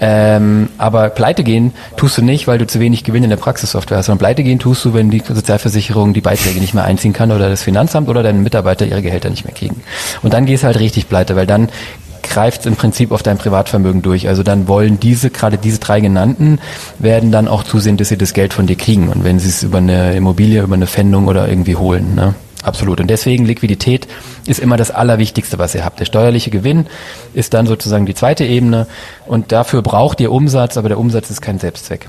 Ähm, 0.00 0.68
aber 0.78 1.10
pleite 1.10 1.42
gehen 1.42 1.72
tust 1.96 2.18
du 2.18 2.22
nicht, 2.22 2.46
weil 2.46 2.58
du 2.58 2.66
zu 2.66 2.78
wenig 2.80 3.04
Gewinn 3.04 3.24
in 3.24 3.30
der 3.30 3.36
Praxissoftware 3.36 3.98
hast, 3.98 4.06
sondern 4.06 4.20
pleite 4.20 4.44
gehen 4.44 4.58
tust 4.58 4.84
du, 4.84 4.94
wenn 4.94 5.10
die 5.10 5.22
Sozialversicherung 5.26 6.14
die 6.14 6.20
Beiträge 6.20 6.60
nicht 6.60 6.74
mehr 6.74 6.84
einziehen 6.84 7.12
kann 7.12 7.32
oder 7.32 7.48
das 7.48 7.62
Finanzamt 7.62 8.08
oder 8.08 8.22
deine 8.22 8.38
Mitarbeiter 8.38 8.86
ihre 8.86 9.02
Gehälter 9.02 9.30
nicht 9.30 9.44
mehr 9.44 9.54
kriegen. 9.54 9.82
Und 10.22 10.34
dann 10.34 10.46
gehst 10.46 10.62
du 10.62 10.68
halt 10.68 10.78
richtig 10.78 11.08
pleite, 11.08 11.34
weil 11.34 11.46
dann 11.46 11.68
greift 12.22 12.60
es 12.60 12.66
im 12.66 12.76
Prinzip 12.76 13.10
auf 13.10 13.22
dein 13.22 13.38
Privatvermögen 13.38 14.02
durch. 14.02 14.28
Also 14.28 14.42
dann 14.42 14.68
wollen 14.68 15.00
diese, 15.00 15.30
gerade 15.30 15.58
diese 15.58 15.78
drei 15.78 16.00
genannten, 16.00 16.60
werden 16.98 17.32
dann 17.32 17.48
auch 17.48 17.64
zusehen, 17.64 17.96
dass 17.96 18.08
sie 18.08 18.18
das 18.18 18.34
Geld 18.34 18.52
von 18.52 18.66
dir 18.66 18.76
kriegen. 18.76 19.08
Und 19.08 19.24
wenn 19.24 19.38
sie 19.38 19.48
es 19.48 19.62
über 19.62 19.78
eine 19.78 20.14
Immobilie, 20.14 20.62
über 20.62 20.74
eine 20.74 20.86
Fendung 20.86 21.26
oder 21.26 21.48
irgendwie 21.48 21.76
holen. 21.76 22.14
Ne? 22.14 22.34
Absolut. 22.62 23.00
Und 23.00 23.08
deswegen 23.08 23.44
Liquidität 23.44 24.08
ist 24.46 24.58
immer 24.58 24.76
das 24.76 24.90
Allerwichtigste, 24.90 25.58
was 25.58 25.74
ihr 25.74 25.84
habt. 25.84 26.00
Der 26.00 26.04
steuerliche 26.04 26.50
Gewinn 26.50 26.86
ist 27.34 27.54
dann 27.54 27.66
sozusagen 27.66 28.06
die 28.06 28.14
zweite 28.14 28.44
Ebene 28.44 28.86
und 29.26 29.52
dafür 29.52 29.82
braucht 29.82 30.20
ihr 30.20 30.32
Umsatz, 30.32 30.76
aber 30.76 30.88
der 30.88 30.98
Umsatz 30.98 31.30
ist 31.30 31.40
kein 31.40 31.58
Selbstzweck. 31.58 32.08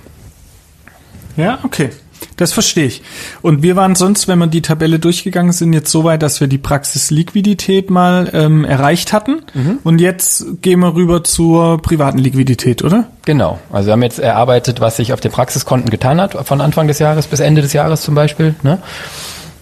Ja, 1.37 1.59
okay. 1.63 1.89
Das 2.35 2.53
verstehe 2.53 2.85
ich. 2.85 3.01
Und 3.41 3.63
wir 3.63 3.75
waren 3.75 3.95
sonst, 3.95 4.27
wenn 4.27 4.39
wir 4.39 4.47
die 4.47 4.61
Tabelle 4.61 4.99
durchgegangen 4.99 5.51
sind, 5.51 5.73
jetzt 5.73 5.91
so 5.91 6.03
weit, 6.03 6.21
dass 6.21 6.39
wir 6.39 6.47
die 6.47 6.57
Praxisliquidität 6.57 7.89
mal 7.89 8.29
ähm, 8.33 8.65
erreicht 8.65 9.13
hatten. 9.13 9.41
Mhm. 9.53 9.79
Und 9.83 9.99
jetzt 9.99 10.45
gehen 10.61 10.79
wir 10.79 10.95
rüber 10.95 11.23
zur 11.23 11.81
privaten 11.81 12.17
Liquidität, 12.17 12.83
oder? 12.83 13.07
Genau. 13.25 13.59
Also 13.71 13.87
wir 13.87 13.93
haben 13.93 14.03
jetzt 14.03 14.19
erarbeitet, 14.19 14.81
was 14.81 14.97
sich 14.97 15.13
auf 15.13 15.19
den 15.21 15.31
Praxiskonten 15.31 15.89
getan 15.89 16.19
hat, 16.19 16.35
von 16.47 16.61
Anfang 16.61 16.87
des 16.87 16.99
Jahres 16.99 17.27
bis 17.27 17.39
Ende 17.39 17.61
des 17.61 17.73
Jahres 17.73 18.01
zum 18.01 18.15
Beispiel. 18.15 18.55
Ne? 18.63 18.79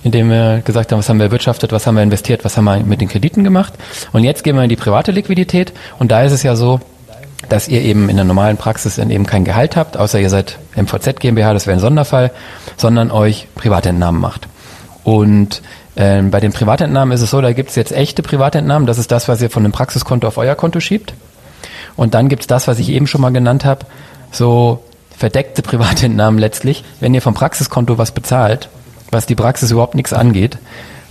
Indem 0.07 0.29
wir 0.29 0.61
gesagt 0.65 0.91
haben, 0.91 0.99
was 0.99 1.07
haben 1.09 1.17
wir 1.17 1.25
erwirtschaftet, 1.25 1.71
was 1.71 1.85
haben 1.85 1.95
wir 1.95 2.03
investiert, 2.03 2.43
was 2.43 2.57
haben 2.57 2.65
wir 2.65 2.79
mit 2.79 3.01
den 3.01 3.07
Krediten 3.07 3.43
gemacht. 3.43 3.73
Und 4.11 4.23
jetzt 4.23 4.43
gehen 4.43 4.55
wir 4.55 4.63
in 4.63 4.69
die 4.69 4.75
private 4.75 5.11
Liquidität 5.11 5.73
und 5.99 6.11
da 6.11 6.23
ist 6.23 6.31
es 6.31 6.43
ja 6.43 6.55
so, 6.55 6.79
dass 7.49 7.67
ihr 7.67 7.81
eben 7.81 8.09
in 8.09 8.15
der 8.15 8.25
normalen 8.25 8.57
Praxis 8.57 8.95
dann 8.95 9.11
eben 9.11 9.25
kein 9.25 9.45
Gehalt 9.45 9.75
habt, 9.75 9.95
außer 9.95 10.19
ihr 10.19 10.29
seid 10.29 10.57
MVZ 10.75 11.19
GmbH, 11.19 11.53
das 11.53 11.67
wäre 11.67 11.77
ein 11.77 11.81
Sonderfall, 11.81 12.31
sondern 12.77 13.11
euch 13.11 13.47
Privatentnahmen 13.55 14.19
macht. 14.19 14.47
Und 15.03 15.61
ähm, 15.95 16.31
bei 16.31 16.39
den 16.39 16.51
Privatentnahmen 16.51 17.13
ist 17.13 17.21
es 17.21 17.31
so, 17.31 17.41
da 17.41 17.53
gibt 17.53 17.69
es 17.69 17.75
jetzt 17.75 17.91
echte 17.91 18.21
Privatentnahmen, 18.21 18.87
das 18.87 18.97
ist 18.97 19.11
das, 19.11 19.27
was 19.27 19.41
ihr 19.41 19.49
von 19.49 19.63
dem 19.63 19.71
Praxiskonto 19.71 20.27
auf 20.27 20.37
euer 20.37 20.55
Konto 20.55 20.79
schiebt. 20.79 21.13
Und 21.95 22.13
dann 22.13 22.29
gibt 22.29 22.43
es 22.43 22.47
das, 22.47 22.67
was 22.67 22.79
ich 22.79 22.89
eben 22.89 23.07
schon 23.07 23.21
mal 23.21 23.31
genannt 23.31 23.65
habe, 23.65 23.85
so 24.31 24.83
verdeckte 25.15 25.61
Privatentnahmen 25.63 26.39
letztlich. 26.39 26.83
Wenn 26.99 27.13
ihr 27.13 27.21
vom 27.21 27.33
Praxiskonto 27.33 27.97
was 27.97 28.11
bezahlt, 28.11 28.69
was 29.11 29.25
die 29.25 29.35
Praxis 29.35 29.71
überhaupt 29.71 29.95
nichts 29.95 30.13
angeht. 30.13 30.57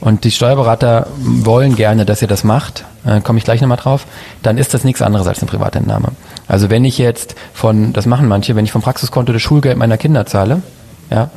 Und 0.01 0.25
die 0.25 0.31
Steuerberater 0.31 1.07
wollen 1.19 1.75
gerne, 1.75 2.05
dass 2.05 2.21
ihr 2.21 2.29
das 2.29 2.45
macht, 2.45 2.85
äh, 3.07 3.21
komme 3.21 3.39
ich 3.39 3.45
gleich 3.45 3.61
nochmal 3.63 3.79
drauf, 3.79 4.07
dann 4.43 4.59
ist 4.59 4.75
das 4.75 4.85
nichts 4.85 5.01
anderes 5.01 5.27
als 5.27 5.41
eine 5.41 5.51
Privatentnahme. 5.51 6.09
Also 6.49 6.69
wenn 6.69 6.85
ich 6.85 6.99
jetzt 6.99 7.35
von, 7.55 7.93
das 7.93 8.05
machen 8.07 8.29
manche, 8.29 8.55
wenn 8.57 8.65
ich 8.65 8.73
vom 8.73 8.83
Praxiskonto 8.83 9.33
das 9.33 9.41
Schulgeld 9.41 9.79
meiner 9.79 9.97
Kinder 9.97 10.27
zahle, 10.27 10.63
ja, 11.11 11.31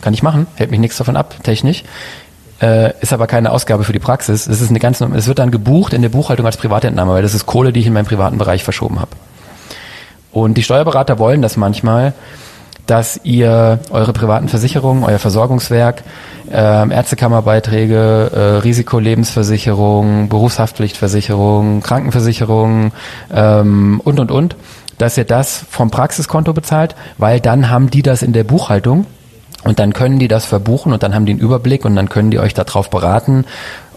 kann 0.00 0.14
ich 0.14 0.22
machen, 0.22 0.46
hält 0.54 0.70
mich 0.70 0.80
nichts 0.80 0.96
davon 0.96 1.16
ab, 1.16 1.34
technisch, 1.42 1.82
äh, 2.62 2.92
ist 3.00 3.12
aber 3.12 3.26
keine 3.26 3.50
Ausgabe 3.50 3.82
für 3.84 3.92
die 3.92 3.98
Praxis. 3.98 4.46
Es 4.46 4.60
ist 4.60 4.70
eine 4.70 4.78
ganz, 4.78 5.00
es 5.00 5.26
wird 5.26 5.38
dann 5.38 5.50
gebucht 5.50 5.92
in 5.92 6.02
der 6.02 6.08
Buchhaltung 6.08 6.46
als 6.46 6.56
Privatentnahme, 6.56 7.12
weil 7.12 7.22
das 7.22 7.34
ist 7.34 7.46
Kohle, 7.46 7.72
die 7.72 7.80
ich 7.80 7.86
in 7.86 7.92
meinem 7.92 8.06
privaten 8.06 8.38
Bereich 8.38 8.62
verschoben 8.62 9.00
habe. 9.00 9.10
Und 10.30 10.54
die 10.54 10.62
Steuerberater 10.62 11.18
wollen 11.18 11.42
das 11.42 11.56
manchmal, 11.56 12.12
dass 12.86 13.20
ihr 13.24 13.80
eure 13.90 14.12
privaten 14.12 14.48
Versicherungen, 14.48 15.04
euer 15.04 15.18
Versorgungswerk, 15.18 16.02
äh, 16.50 16.54
Ärztekammerbeiträge, 16.90 18.30
äh, 18.34 18.40
Risikolebensversicherung, 18.58 20.28
Berufshaftpflichtversicherung, 20.28 21.80
Krankenversicherung 21.80 22.92
ähm, 23.32 24.00
und 24.04 24.20
und 24.20 24.30
und, 24.30 24.56
dass 24.98 25.16
ihr 25.16 25.24
das 25.24 25.64
vom 25.70 25.90
Praxiskonto 25.90 26.52
bezahlt, 26.52 26.94
weil 27.18 27.40
dann 27.40 27.70
haben 27.70 27.90
die 27.90 28.02
das 28.02 28.22
in 28.22 28.32
der 28.32 28.44
Buchhaltung 28.44 29.06
und 29.64 29.78
dann 29.78 29.94
können 29.94 30.18
die 30.18 30.28
das 30.28 30.44
verbuchen 30.44 30.92
und 30.92 31.02
dann 31.02 31.14
haben 31.14 31.26
die 31.26 31.32
einen 31.32 31.40
Überblick 31.40 31.84
und 31.84 31.96
dann 31.96 32.08
können 32.08 32.30
die 32.30 32.38
euch 32.38 32.54
darauf 32.54 32.90
beraten 32.90 33.46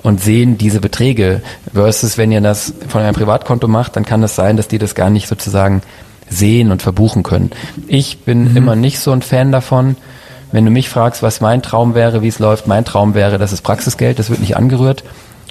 und 0.02 0.22
sehen 0.22 0.58
diese 0.58 0.80
Beträge. 0.80 1.42
Versus 1.74 2.18
wenn 2.18 2.32
ihr 2.32 2.40
das 2.40 2.74
von 2.88 3.02
eurem 3.02 3.16
Privatkonto 3.16 3.68
macht, 3.68 3.98
dann 3.98 4.06
kann 4.06 4.24
es 4.24 4.36
sein, 4.36 4.56
dass 4.56 4.70
die 4.70 4.78
das 4.78 4.96
gar 4.96 5.10
nicht 5.10 5.28
sozusagen 5.28 5.82
sehen 6.30 6.72
und 6.72 6.82
verbuchen 6.82 7.24
können. 7.24 7.52
Ich 7.88 8.20
bin 8.20 8.52
mhm. 8.52 8.58
immer 8.58 8.76
nicht 8.76 9.00
so 9.00 9.12
ein 9.12 9.22
Fan 9.22 9.52
davon. 9.52 9.96
Wenn 10.52 10.66
du 10.66 10.72
mich 10.72 10.90
fragst, 10.90 11.24
was 11.24 11.42
mein 11.42 11.62
Traum 11.62 11.94
wäre, 11.94 12.22
wie 12.22 12.28
es 12.28 12.40
läuft, 12.40 12.68
mein 12.68 12.86
Traum 12.86 13.14
wäre, 13.14 13.38
das 13.38 13.52
ist 13.52 13.62
Praxisgeld, 13.62 14.18
das 14.18 14.30
wird 14.30 14.40
nicht 14.40 14.56
angerührt. 14.56 15.04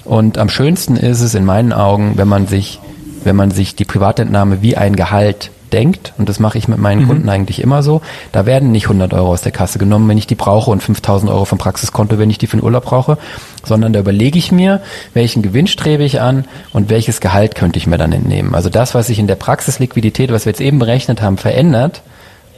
Und 0.05 0.37
am 0.37 0.49
schönsten 0.49 0.95
ist 0.95 1.21
es 1.21 1.35
in 1.35 1.45
meinen 1.45 1.73
Augen, 1.73 2.13
wenn 2.15 2.27
man 2.27 2.47
sich, 2.47 2.79
wenn 3.23 3.35
man 3.35 3.51
sich 3.51 3.75
die 3.75 3.85
Privatentnahme 3.85 4.61
wie 4.61 4.77
ein 4.77 4.95
Gehalt 4.95 5.51
denkt, 5.73 6.13
und 6.17 6.29
das 6.29 6.39
mache 6.39 6.57
ich 6.57 6.67
mit 6.67 6.79
meinen 6.79 7.03
mhm. 7.03 7.07
Kunden 7.07 7.29
eigentlich 7.29 7.61
immer 7.61 7.83
so, 7.83 8.01
da 8.31 8.45
werden 8.45 8.71
nicht 8.71 8.85
100 8.85 9.13
Euro 9.13 9.29
aus 9.31 9.41
der 9.41 9.51
Kasse 9.51 9.79
genommen, 9.79 10.07
wenn 10.09 10.17
ich 10.17 10.27
die 10.27 10.35
brauche 10.35 10.71
und 10.71 10.81
5000 10.81 11.31
Euro 11.31 11.45
vom 11.45 11.57
Praxiskonto, 11.57 12.17
wenn 12.17 12.29
ich 12.29 12.37
die 12.37 12.47
für 12.47 12.57
den 12.57 12.63
Urlaub 12.63 12.85
brauche, 12.85 13.17
sondern 13.63 13.93
da 13.93 13.99
überlege 13.99 14.37
ich 14.37 14.51
mir, 14.51 14.81
welchen 15.13 15.41
Gewinn 15.41 15.67
strebe 15.67 16.03
ich 16.03 16.21
an 16.21 16.45
und 16.73 16.89
welches 16.89 17.21
Gehalt 17.21 17.55
könnte 17.55 17.77
ich 17.77 17.87
mir 17.87 17.97
dann 17.97 18.13
entnehmen. 18.13 18.55
Also 18.55 18.69
das, 18.69 18.95
was 18.95 19.07
sich 19.07 19.19
in 19.19 19.27
der 19.27 19.35
Praxisliquidität, 19.35 20.31
was 20.31 20.45
wir 20.45 20.51
jetzt 20.51 20.61
eben 20.61 20.79
berechnet 20.79 21.21
haben, 21.21 21.37
verändert, 21.37 22.01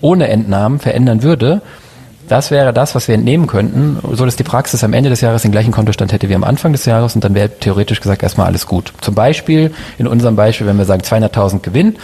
ohne 0.02 0.28
Entnahmen 0.28 0.80
verändern 0.80 1.24
würde, 1.24 1.62
das 2.30 2.52
wäre 2.52 2.74
das, 2.74 2.94
was 2.94 3.08
wir 3.08 3.16
entnehmen 3.16 3.48
könnten, 3.48 3.98
so 4.14 4.24
dass 4.24 4.36
die 4.36 4.44
Praxis 4.44 4.84
am 4.84 4.94
Ende 4.94 5.10
des 5.10 5.22
Jahres 5.22 5.42
den 5.42 5.52
gleichen 5.52 5.72
Kontostand 5.72 6.14
hätte 6.14 6.30
wie 6.30 6.36
am 6.36 6.44
Anfang 6.44 6.72
des 6.72 6.86
Jahres 6.86 7.16
und 7.16 7.24
dann 7.24 7.34
wäre 7.34 7.50
theoretisch 7.50 8.02
gesagt 8.02 8.22
erstmal 8.22 8.46
alles 8.48 8.68
gut. 8.68 8.94
Zum 9.02 9.16
Beispiel, 9.16 9.74
in 9.98 10.08
unserem 10.08 10.36
Beispiel, 10.36 10.68
wenn 10.68 10.78
wir 10.78 10.86
sagen 10.86 11.02
200.000 11.02 11.62
Gewinn, 11.62 11.96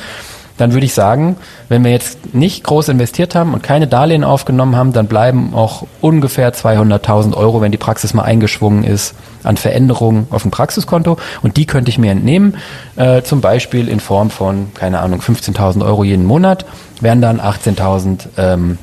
dann 0.58 0.74
würde 0.74 0.86
ich 0.86 0.94
sagen, 0.94 1.38
wenn 1.68 1.84
wir 1.84 1.92
jetzt 1.92 2.34
nicht 2.34 2.64
groß 2.64 2.90
investiert 2.90 3.36
haben 3.36 3.54
und 3.54 3.62
keine 3.62 3.88
Darlehen 3.88 4.24
aufgenommen 4.24 4.76
haben, 4.76 4.94
dann 4.94 5.08
bleiben 5.08 5.54
auch 5.54 5.86
ungefähr 6.02 6.54
200.000 6.54 7.36
Euro, 7.36 7.62
wenn 7.62 7.72
die 7.72 7.78
Praxis 7.78 8.14
mal 8.14 8.24
eingeschwungen 8.24 8.84
ist, 8.84 9.16
an 9.44 9.58
Veränderungen 9.58 10.28
auf 10.32 10.44
dem 10.44 10.52
Praxiskonto. 10.52 11.18
Und 11.42 11.58
die 11.58 11.66
könnte 11.66 11.90
ich 11.90 11.98
mir 11.98 12.12
entnehmen, 12.12 12.56
äh, 12.96 13.22
zum 13.22 13.42
Beispiel 13.42 13.90
in 13.90 14.00
Form 14.00 14.30
von, 14.30 14.74
keine 14.74 15.00
Ahnung, 15.00 15.20
15.000 15.20 15.86
Euro 15.86 16.04
jeden 16.04 16.26
Monat, 16.26 16.66
wären 17.02 17.22
dann 17.22 17.42
18.000 17.42 18.28
ähm, 18.38 18.78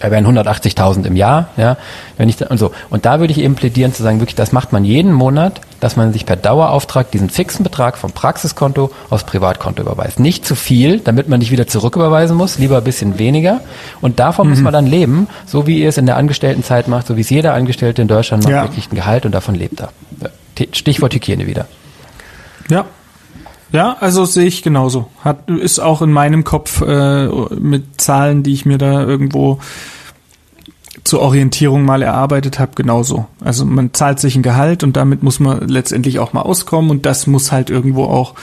er 0.00 0.10
wären 0.10 0.26
180.000 0.26 1.04
im 1.04 1.16
Jahr, 1.16 1.48
ja, 1.56 1.76
wenn 2.16 2.28
ich 2.28 2.36
da, 2.36 2.46
und 2.46 2.58
so. 2.58 2.72
Und 2.88 3.04
da 3.04 3.20
würde 3.20 3.32
ich 3.32 3.38
eben 3.38 3.54
plädieren 3.54 3.92
zu 3.92 4.02
sagen, 4.02 4.20
wirklich, 4.20 4.34
das 4.34 4.52
macht 4.52 4.72
man 4.72 4.84
jeden 4.84 5.12
Monat, 5.12 5.60
dass 5.78 5.96
man 5.96 6.12
sich 6.12 6.26
per 6.26 6.36
Dauerauftrag 6.36 7.10
diesen 7.10 7.30
fixen 7.30 7.62
Betrag 7.62 7.98
vom 7.98 8.12
Praxiskonto 8.12 8.90
aufs 9.10 9.24
Privatkonto 9.24 9.82
überweist. 9.82 10.18
Nicht 10.18 10.46
zu 10.46 10.54
viel, 10.54 11.00
damit 11.00 11.28
man 11.28 11.38
nicht 11.38 11.50
wieder 11.50 11.66
zurücküberweisen 11.66 12.36
muss, 12.36 12.58
lieber 12.58 12.78
ein 12.78 12.84
bisschen 12.84 13.18
weniger. 13.18 13.60
Und 14.00 14.18
davon 14.20 14.46
mhm. 14.46 14.54
muss 14.54 14.60
man 14.62 14.72
dann 14.72 14.86
leben, 14.86 15.28
so 15.46 15.66
wie 15.66 15.80
ihr 15.80 15.90
es 15.90 15.98
in 15.98 16.06
der 16.06 16.16
Angestelltenzeit 16.16 16.88
macht, 16.88 17.06
so 17.06 17.16
wie 17.16 17.22
es 17.22 17.30
jeder 17.30 17.54
Angestellte 17.54 18.02
in 18.02 18.08
Deutschland 18.08 18.44
macht, 18.44 18.52
ja. 18.52 18.62
wirklich 18.62 18.90
ein 18.90 18.94
Gehalt 18.94 19.26
und 19.26 19.32
davon 19.32 19.54
lebt 19.54 19.80
er. 19.80 19.90
Stichwort 20.72 21.14
Hygiene 21.14 21.46
wieder. 21.46 21.66
Ja. 22.68 22.84
Ja, 23.72 23.96
also 24.00 24.24
sehe 24.24 24.46
ich 24.46 24.62
genauso. 24.62 25.08
Hat, 25.24 25.48
ist 25.48 25.78
auch 25.78 26.02
in 26.02 26.12
meinem 26.12 26.44
Kopf 26.44 26.80
äh, 26.82 27.26
mit 27.26 28.00
Zahlen, 28.00 28.42
die 28.42 28.52
ich 28.52 28.66
mir 28.66 28.78
da 28.78 29.02
irgendwo 29.02 29.60
zur 31.10 31.22
Orientierung 31.22 31.84
mal 31.84 32.02
erarbeitet 32.02 32.60
habe, 32.60 32.70
genauso. 32.76 33.26
Also 33.44 33.64
man 33.64 33.92
zahlt 33.92 34.20
sich 34.20 34.36
ein 34.36 34.44
Gehalt 34.44 34.84
und 34.84 34.96
damit 34.96 35.24
muss 35.24 35.40
man 35.40 35.66
letztendlich 35.66 36.20
auch 36.20 36.32
mal 36.32 36.42
auskommen 36.42 36.88
und 36.88 37.04
das 37.04 37.26
muss 37.26 37.50
halt 37.50 37.68
irgendwo 37.68 38.04
auch 38.04 38.34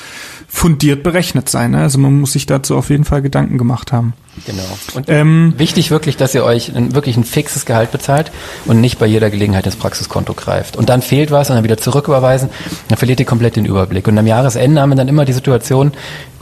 fundiert 0.49 1.01
berechnet 1.01 1.47
sein. 1.47 1.71
Ne? 1.71 1.77
Also 1.77 1.97
man 1.97 2.19
muss 2.19 2.33
sich 2.33 2.45
dazu 2.45 2.75
auf 2.75 2.89
jeden 2.89 3.05
Fall 3.05 3.21
Gedanken 3.21 3.57
gemacht 3.57 3.93
haben. 3.93 4.11
Genau. 4.45 4.67
Und 4.95 5.07
ähm, 5.07 5.53
wichtig 5.55 5.91
wirklich, 5.91 6.17
dass 6.17 6.35
ihr 6.35 6.43
euch 6.43 6.75
ein, 6.75 6.93
wirklich 6.93 7.15
ein 7.15 7.23
fixes 7.23 7.65
Gehalt 7.65 7.93
bezahlt 7.93 8.33
und 8.65 8.81
nicht 8.81 8.99
bei 8.99 9.05
jeder 9.05 9.29
Gelegenheit 9.29 9.65
ins 9.65 9.77
Praxiskonto 9.77 10.33
greift. 10.33 10.75
Und 10.75 10.89
dann 10.89 11.01
fehlt 11.01 11.31
was 11.31 11.49
und 11.49 11.55
dann 11.55 11.63
wieder 11.63 11.77
zurücküberweisen, 11.77 12.49
dann 12.89 12.97
verliert 12.97 13.21
ihr 13.21 13.25
komplett 13.25 13.55
den 13.55 13.63
Überblick. 13.63 14.09
Und 14.09 14.17
am 14.17 14.27
Jahresende 14.27 14.81
haben 14.81 14.89
wir 14.89 14.97
dann 14.97 15.07
immer 15.07 15.23
die 15.23 15.31
Situation, 15.31 15.93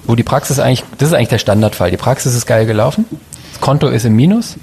wo 0.07 0.15
die 0.15 0.23
Praxis 0.23 0.57
eigentlich, 0.57 0.83
das 0.97 1.09
ist 1.09 1.13
eigentlich 1.13 1.29
der 1.29 1.37
Standardfall. 1.37 1.91
Die 1.91 1.97
Praxis 1.97 2.33
ist 2.33 2.47
geil 2.47 2.65
gelaufen, 2.65 3.05
Konto 3.61 3.87
ist 3.87 4.05
im 4.05 4.15
Minus 4.15 4.55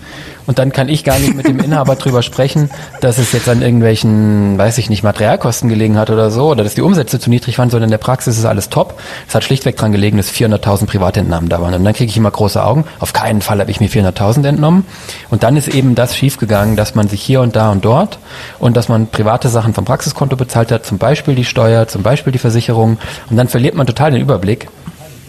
und 0.47 0.59
dann 0.59 0.73
kann 0.73 0.89
ich 0.89 1.05
gar 1.05 1.19
nicht 1.19 1.35
mit 1.35 1.47
dem 1.47 1.59
Inhaber 1.61 1.97
drüber 1.97 2.23
sprechen, 2.23 2.71
dass 3.01 3.19
es 3.19 3.33
jetzt 3.33 3.49
an 3.49 3.63
irgendwelchen, 3.63 4.59
weiß 4.59 4.79
ich 4.79 4.91
nicht, 4.91 5.03
Materialkosten 5.03 5.69
gelegen 5.69 5.97
hat 5.97 6.11
oder 6.11 6.31
so, 6.31 6.51
oder 6.51 6.65
dass 6.65 6.75
die 6.75 6.83
Umsätze 6.83 7.21
zu 7.21 7.31
niedrig 7.31 7.59
waren, 7.59 7.71
sondern 7.71 7.89
in 7.89 7.93
der 7.93 7.99
Praxis 7.99 8.39
ist 8.39 8.45
alles 8.45 8.69
top. 8.69 8.99
Es 9.29 9.35
hat 9.35 9.45
schlichtweg 9.45 9.77
dran 9.77 9.93
gelegen, 9.93 10.17
dass 10.17 10.31
400.000 10.31 10.87
Privatentnahmen 10.87 11.49
da 11.49 11.61
waren. 11.61 11.75
Und 11.75 11.85
dann 11.85 11.95
kriege 11.95 12.11
ich 12.11 12.17
immer 12.17 12.31
große 12.31 12.63
Augen. 12.63 12.85
Auf 12.99 13.13
keinen 13.13 13.43
Fall 13.43 13.61
habe 13.61 13.71
ich 13.71 13.81
mir 13.81 13.89
400.000 13.89 14.47
entnommen. 14.49 14.85
Und 15.31 15.43
dann 15.43 15.57
ist 15.57 15.69
eben 15.69 15.95
das 15.95 16.17
schiefgegangen, 16.17 16.77
dass 16.77 16.95
man 16.95 17.09
sich 17.09 17.23
hier 17.23 17.41
und 17.41 17.57
da 17.57 17.71
und 17.71 17.85
dort 17.85 18.19
und 18.59 18.77
dass 18.77 18.89
man 18.89 19.07
private 19.07 19.49
Sachen 19.49 19.75
vom 19.75 19.85
Praxiskonto 19.85 20.37
bezahlt 20.37 20.73
hat, 20.73 20.85
zum 20.85 20.99
Beispiel 20.99 21.35
die 21.35 21.45
Steuer, 21.45 21.89
zum 21.89 22.03
Beispiel 22.03 22.33
die 22.33 22.39
Versicherung. 22.39 22.99
Und 23.31 23.37
dann 23.37 23.49
verliert 23.49 23.75
man 23.75 23.87
total 23.87 24.11
den 24.11 24.21
Überblick, 24.21 24.69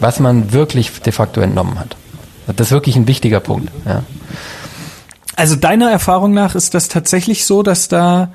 was 0.00 0.20
man 0.20 0.52
wirklich 0.52 0.90
de 1.02 1.12
facto 1.12 1.40
entnommen 1.40 1.78
hat. 1.78 1.96
Das 2.46 2.68
ist 2.68 2.72
wirklich 2.72 2.96
ein 2.96 3.06
wichtiger 3.06 3.40
Punkt. 3.40 3.70
Ja. 3.86 4.02
Also 5.36 5.56
deiner 5.56 5.90
Erfahrung 5.90 6.32
nach 6.32 6.54
ist 6.54 6.74
das 6.74 6.88
tatsächlich 6.88 7.44
so, 7.44 7.62
dass 7.62 7.88
da 7.88 8.30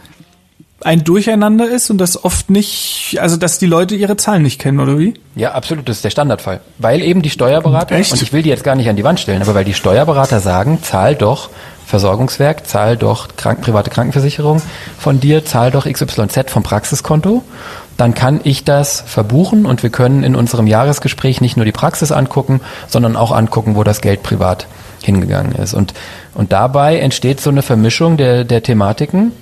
ein 0.81 1.03
Durcheinander 1.03 1.69
ist 1.69 1.89
und 1.89 1.97
das 1.97 2.23
oft 2.23 2.49
nicht, 2.49 3.17
also 3.19 3.37
dass 3.37 3.59
die 3.59 3.65
Leute 3.65 3.95
ihre 3.95 4.17
Zahlen 4.17 4.43
nicht 4.43 4.59
kennen, 4.59 4.79
oder 4.79 4.97
wie? 4.97 5.13
Ja, 5.35 5.51
absolut, 5.51 5.89
das 5.89 5.97
ist 5.97 6.05
der 6.05 6.09
Standardfall. 6.09 6.61
Weil 6.77 7.01
eben 7.01 7.21
die 7.21 7.29
Steuerberater, 7.29 7.95
Echt? 7.95 8.11
und 8.13 8.21
ich 8.21 8.31
will 8.31 8.43
die 8.43 8.49
jetzt 8.49 8.63
gar 8.63 8.75
nicht 8.75 8.89
an 8.89 8.95
die 8.95 9.03
Wand 9.03 9.19
stellen, 9.19 9.41
aber 9.41 9.55
weil 9.55 9.65
die 9.65 9.73
Steuerberater 9.73 10.39
sagen, 10.39 10.81
zahl 10.81 11.15
doch 11.15 11.49
Versorgungswerk, 11.85 12.67
zahl 12.67 12.97
doch 12.97 13.29
krank, 13.35 13.61
private 13.61 13.89
Krankenversicherung 13.89 14.61
von 14.97 15.19
dir, 15.19 15.43
zahl 15.43 15.71
doch 15.71 15.85
XYZ 15.91 16.49
vom 16.51 16.63
Praxiskonto, 16.63 17.43
dann 17.99 18.13
kann 18.13 18.39
ich 18.43 18.63
das 18.63 19.03
verbuchen 19.05 19.65
und 19.65 19.83
wir 19.83 19.89
können 19.89 20.23
in 20.23 20.35
unserem 20.35 20.67
Jahresgespräch 20.67 21.41
nicht 21.41 21.57
nur 21.57 21.65
die 21.65 21.73
Praxis 21.73 22.11
angucken, 22.11 22.61
sondern 22.87 23.17
auch 23.17 23.31
angucken, 23.31 23.75
wo 23.75 23.83
das 23.83 23.99
Geld 23.99 24.23
privat 24.23 24.67
hingegangen 25.03 25.53
ist. 25.53 25.73
Und, 25.73 25.93
und 26.33 26.51
dabei 26.53 26.99
entsteht 26.99 27.41
so 27.41 27.49
eine 27.49 27.61
Vermischung 27.61 28.15
der, 28.15 28.45
der 28.45 28.63
Thematiken. 28.63 29.33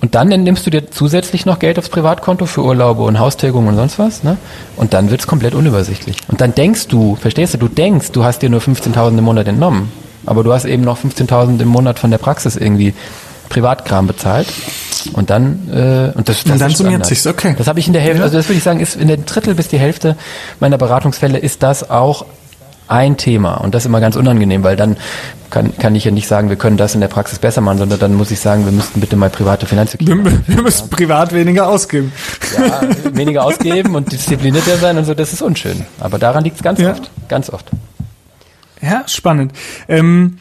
Und 0.00 0.14
dann 0.14 0.28
nimmst 0.28 0.64
du 0.64 0.70
dir 0.70 0.92
zusätzlich 0.92 1.44
noch 1.44 1.58
Geld 1.58 1.76
aufs 1.76 1.88
Privatkonto 1.88 2.46
für 2.46 2.62
Urlaube 2.62 3.02
und 3.02 3.18
Haustilgung 3.18 3.66
und 3.66 3.74
sonst 3.74 3.98
was, 3.98 4.22
ne? 4.22 4.36
Und 4.76 4.94
dann 4.94 5.10
wird's 5.10 5.26
komplett 5.26 5.54
unübersichtlich. 5.54 6.18
Und 6.28 6.40
dann 6.40 6.54
denkst 6.54 6.86
du, 6.86 7.16
verstehst 7.16 7.54
du, 7.54 7.58
du 7.58 7.66
denkst, 7.66 8.12
du 8.12 8.22
hast 8.22 8.42
dir 8.42 8.48
nur 8.48 8.60
15.000 8.60 9.18
im 9.18 9.24
Monat 9.24 9.48
entnommen. 9.48 9.90
Aber 10.24 10.44
du 10.44 10.52
hast 10.52 10.66
eben 10.66 10.84
noch 10.84 10.98
15.000 10.98 11.60
im 11.60 11.68
Monat 11.68 11.98
von 11.98 12.12
der 12.12 12.18
Praxis 12.18 12.54
irgendwie 12.54 12.94
Privatkram 13.48 14.06
bezahlt. 14.06 14.48
Und 15.12 15.30
dann, 15.30 15.68
äh, 15.72 16.16
und 16.16 16.28
das, 16.28 16.44
das 16.44 16.52
und 16.52 16.60
dann 16.60 16.70
summiert 16.70 17.06
sich's, 17.06 17.26
okay. 17.26 17.54
Das 17.56 17.66
habe 17.66 17.78
ich 17.78 17.86
in 17.86 17.92
der 17.92 18.02
Hälfte, 18.02 18.22
also 18.22 18.36
das 18.36 18.48
würde 18.48 18.58
ich 18.58 18.64
sagen, 18.64 18.80
ist 18.80 18.96
in 18.96 19.08
der 19.08 19.16
Drittel 19.18 19.54
bis 19.54 19.68
die 19.68 19.78
Hälfte 19.78 20.16
meiner 20.60 20.78
Beratungsfälle 20.78 21.38
ist 21.38 21.62
das 21.62 21.88
auch 21.88 22.26
ein 22.88 23.16
Thema 23.16 23.56
und 23.56 23.74
das 23.74 23.82
ist 23.82 23.86
immer 23.86 24.00
ganz 24.00 24.16
unangenehm, 24.16 24.64
weil 24.64 24.76
dann 24.76 24.96
kann, 25.50 25.76
kann 25.78 25.94
ich 25.94 26.04
ja 26.04 26.10
nicht 26.10 26.26
sagen, 26.26 26.48
wir 26.48 26.56
können 26.56 26.76
das 26.76 26.94
in 26.94 27.00
der 27.00 27.08
Praxis 27.08 27.38
besser 27.38 27.60
machen, 27.60 27.78
sondern 27.78 27.98
dann 27.98 28.14
muss 28.14 28.30
ich 28.30 28.40
sagen, 28.40 28.64
wir 28.64 28.72
müssten 28.72 29.00
bitte 29.00 29.16
mal 29.16 29.30
private 29.30 29.66
Finanzen 29.66 29.98
wir, 30.00 30.24
wir 30.46 30.62
müssen 30.62 30.90
privat 30.90 31.32
weniger 31.32 31.68
ausgeben. 31.68 32.12
Ja, 32.56 32.80
weniger 33.12 33.44
ausgeben 33.44 33.94
und 33.94 34.10
disziplinierter 34.10 34.76
sein 34.78 34.98
und 34.98 35.04
so, 35.04 35.14
das 35.14 35.32
ist 35.32 35.42
unschön. 35.42 35.84
Aber 36.00 36.18
daran 36.18 36.44
liegt 36.44 36.56
es 36.56 36.62
ganz 36.62 36.80
ja. 36.80 36.92
oft, 36.92 37.10
ganz 37.28 37.50
oft. 37.50 37.66
Ja, 38.80 39.04
spannend. 39.06 39.52
Ähm, 39.88 40.38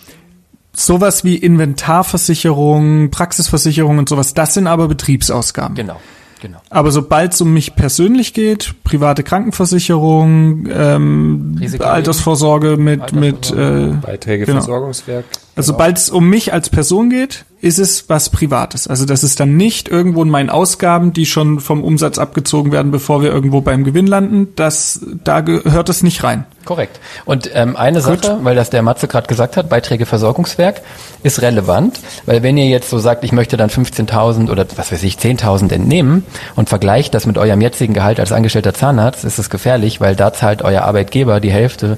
sowas 0.78 1.24
wie 1.24 1.36
Inventarversicherung, 1.36 3.10
Praxisversicherung 3.10 3.98
und 3.98 4.10
sowas, 4.10 4.34
das 4.34 4.54
sind 4.54 4.68
aber 4.68 4.88
Betriebsausgaben. 4.88 5.76
Genau. 5.76 6.00
Genau. 6.40 6.60
Aber 6.70 6.92
sobald 6.92 7.34
es 7.34 7.42
um 7.42 7.52
mich 7.52 7.76
persönlich 7.76 8.36
geht, 8.36 8.76
private 8.84 9.24
Krankenversicherung, 9.24 10.68
ähm, 10.72 11.60
Altersvorsorge 11.80 12.78
mit 12.78 13.02
Altersvorsorge, 13.02 13.18
mit 13.20 13.52
äh, 13.52 13.98
Beiträge 14.00 14.46
genau. 14.46 14.60
Versorgungswerk. 14.60 15.26
Also 15.58 15.74
genau. 15.74 15.78
sobald 15.78 15.98
es 15.98 16.10
um 16.10 16.30
mich 16.30 16.54
als 16.54 16.70
Person 16.70 17.10
geht, 17.10 17.46
ist 17.60 17.80
es 17.80 18.08
was 18.08 18.30
Privates. 18.30 18.88
Also 18.88 19.06
das 19.06 19.24
ist 19.24 19.40
dann 19.40 19.58
nicht 19.58 19.90
irgendwo 19.90 20.22
in 20.22 20.30
meinen 20.30 20.52
Ausgaben, 20.52 21.12
die 21.12 21.26
schon 21.26 21.60
vom 21.60 21.84
Umsatz 21.84 22.20
abgezogen 22.20 22.72
werden, 22.72 22.92
bevor 22.92 23.24
wir 23.24 23.32
irgendwo 23.32 23.62
beim 23.62 23.84
Gewinn 23.84 24.06
landen. 24.06 24.50
Das 24.56 25.02
da 25.24 25.42
gehört 25.42 25.90
es 25.90 26.04
nicht 26.04 26.24
rein. 26.24 26.46
Korrekt. 26.66 27.00
Und 27.26 27.50
ähm, 27.54 27.76
eine 27.76 28.02
Gut. 28.02 28.26
Sache, 28.26 28.40
weil 28.44 28.56
das 28.56 28.70
der 28.70 28.82
Matze 28.82 29.08
gerade 29.08 29.28
gesagt 29.28 29.58
hat, 29.58 29.70
Beiträge 29.70 30.06
Versorgungswerk 30.06 30.82
ist 31.24 31.42
relevant, 31.42 32.00
weil 32.26 32.44
wenn 32.44 32.58
ihr 32.58 32.68
jetzt 32.68 32.90
so 32.90 33.00
sagt, 33.00 33.24
ich 33.24 33.32
möchte 33.32 33.56
dann 33.56 33.70
15.000 33.70 34.52
oder 34.52 34.66
was 34.76 34.92
weiß 34.92 35.02
ich 35.04 35.16
10.000 35.16 35.72
entnehmen 35.72 36.26
und 36.56 36.68
vergleicht 36.68 37.14
das 37.14 37.26
mit 37.26 37.38
eurem 37.38 37.62
jetzigen 37.62 37.94
Gehalt 37.94 38.20
als 38.20 38.34
angestellter 38.34 38.74
Zahnarzt, 38.74 39.24
ist 39.24 39.40
es 39.40 39.50
gefährlich, 39.50 40.02
weil 40.02 40.16
da 40.18 40.34
zahlt 40.34 40.62
euer 40.62 40.82
Arbeitgeber 40.82 41.40
die 41.40 41.52
Hälfte 41.52 41.98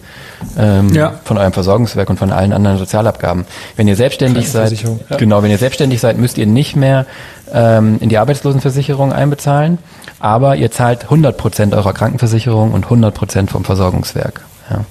ähm, 0.58 0.94
ja. 0.94 1.20
von 1.24 1.40
eurem 1.40 1.52
Versorgungswerk 1.52 2.10
und 2.10 2.18
von 2.18 2.32
allen 2.32 2.54
anderen 2.54 2.78
Sozialabgaben. 2.78 3.46
Wenn 3.76 3.88
ihr 3.88 3.96
selbstständig 3.96 4.50
seid, 4.50 4.72
ja. 4.82 5.18
genau, 5.18 5.44
wenn 5.44 5.52
ihr 5.52 5.58
selbstständig 5.58 6.00
seid, 6.00 6.18
müsst 6.18 6.38
ihr 6.38 6.48
nicht 6.48 6.76
mehr 6.76 7.06
ähm, 7.54 7.98
in 8.00 8.10
die 8.10 8.18
Arbeitslosenversicherung 8.18 9.12
einbezahlen, 9.14 9.78
aber 10.20 10.56
ihr 10.56 10.72
zahlt 10.72 11.04
100 11.04 11.38
Prozent 11.38 11.74
eurer 11.74 11.94
Krankenversicherung 11.94 12.74
und 12.74 12.86
100 12.86 13.14
Prozent 13.14 13.52
vom 13.52 13.64
Versorgungswerk. 13.64 14.42
Ja, 14.70 14.86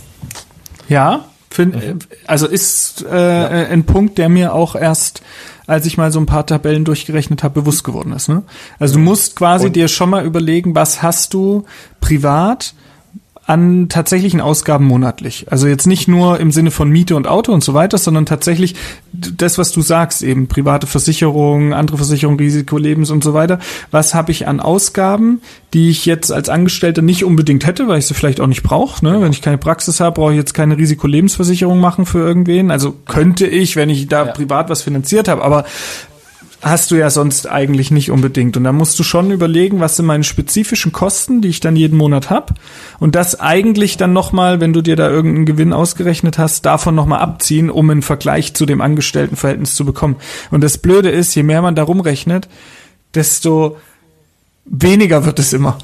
ja 0.89 1.25
find, 1.51 2.07
also 2.27 2.47
ist 2.47 3.05
äh, 3.11 3.17
ja. 3.17 3.49
ein 3.69 3.85
Punkt, 3.85 4.19
der 4.19 4.29
mir 4.29 4.55
auch 4.55 4.75
erst, 4.75 5.23
als 5.67 5.87
ich 5.87 5.97
mal 5.97 6.13
so 6.13 6.21
ein 6.21 6.27
paar 6.27 6.47
Tabellen 6.47 6.85
durchgerechnet 6.85 7.43
habe, 7.43 7.61
bewusst 7.61 7.85
geworden 7.85 8.13
ist. 8.13 8.29
Ne? 8.29 8.43
Also 8.79 8.95
du 8.95 9.01
musst 9.01 9.37
quasi 9.37 9.67
Und? 9.67 9.77
dir 9.77 9.89
schon 9.89 10.11
mal 10.11 10.25
überlegen, 10.25 10.75
was 10.75 11.03
hast 11.03 11.35
du 11.35 11.65
privat, 12.01 12.75
an 13.49 13.89
tatsächlichen 13.89 14.43
Ausgaben 14.43 14.85
monatlich. 14.85 15.47
Also 15.51 15.69
jetzt 15.69 15.87
nicht 15.87 16.07
nur 16.07 16.39
im 16.39 16.53
Sinne 16.53 16.71
von 16.71 16.91
Miete 16.91 17.17
und 17.17 17.27
Auto 17.27 17.51
und 17.51 17.65
so 17.65 17.73
weiter, 17.73 17.97
sondern 17.97 18.27
tatsächlich 18.27 18.75
das, 19.11 19.57
was 19.57 19.73
du 19.73 19.81
sagst, 19.81 20.23
eben 20.23 20.49
private 20.49 20.87
Versicherungen, 20.87 21.73
andere 21.73 21.97
Versicherungen, 21.97 22.39
Risikolebens 22.39 23.11
und 23.11 23.25
so 23.25 23.33
weiter. 23.33 23.59
Was 23.91 24.13
habe 24.13 24.33
ich 24.33 24.47
an 24.47 24.61
Ausgaben, 24.61 25.41
die 25.73 25.89
ich 25.89 26.05
jetzt 26.05 26.31
als 26.31 26.51
Angestellter 26.51 27.01
nicht 27.01 27.25
unbedingt 27.25 27.67
hätte, 27.67 27.89
weil 27.89 28.01
ich 28.01 28.07
sie 28.07 28.13
vielleicht 28.13 28.43
auch 28.43 28.47
nicht 28.47 28.63
brauche. 28.63 29.03
Ne? 29.03 29.19
Wenn 29.23 29.33
ich 29.33 29.41
keine 29.41 29.57
Praxis 29.57 29.99
habe, 29.99 30.21
brauche 30.21 30.33
ich 30.33 30.37
jetzt 30.37 30.53
keine 30.53 30.77
Risikolebensversicherung 30.77 31.81
machen 31.81 32.05
für 32.05 32.19
irgendwen. 32.19 32.71
Also 32.71 32.93
könnte 32.93 33.47
ich, 33.47 33.77
wenn 33.77 33.89
ich 33.89 34.09
da 34.09 34.27
ja. 34.27 34.33
privat 34.33 34.69
was 34.69 34.83
finanziert 34.83 35.27
habe, 35.27 35.43
aber 35.43 35.65
hast 36.61 36.91
du 36.91 36.97
ja 36.97 37.11
sonst 37.11 37.47
eigentlich 37.47 37.91
nicht 37.91 38.11
unbedingt. 38.11 38.57
Und 38.57 38.65
da 38.65 38.73
musst 38.73 38.99
du 38.99 39.03
schon 39.03 39.31
überlegen, 39.31 39.81
was 39.81 39.97
sind 39.97 40.07
meine 40.07 40.25
spezifischen 40.25 40.93
Kosten, 40.93 41.41
die 41.41 41.49
ich 41.49 41.61
dann 41.61 41.77
jeden 41.77 41.97
Monat 41.97 42.31
hab, 42.31 42.55
und 42.99 43.15
das 43.15 43.39
eigentlich 43.39 43.97
dann 43.97 44.13
nochmal, 44.13 44.61
wenn 44.61 44.73
du 44.73 44.83
dir 44.83 44.97
da 44.97 45.09
irgendeinen 45.09 45.47
Gewinn 45.47 45.73
ausgerechnet 45.73 46.39
hast, 46.39 46.67
davon 46.67 46.95
nochmal 46.95 47.21
abziehen, 47.21 47.71
um 47.71 47.89
einen 47.91 48.03
Vergleich 48.03 48.55
zu 48.55 48.67
dem 48.67 48.81
Angestelltenverhältnis 48.81 49.75
zu 49.75 49.85
bekommen. 49.85 50.17
Und 50.51 50.63
das 50.63 50.79
Blöde 50.79 51.11
ist, 51.11 51.35
je 51.35 51.43
mehr 51.43 51.63
man 51.63 51.77
da 51.77 51.85
rumrechnet, 51.85 52.49
desto 53.15 53.77
weniger 54.65 55.25
wird 55.25 55.39
es 55.39 55.53
immer. 55.53 55.79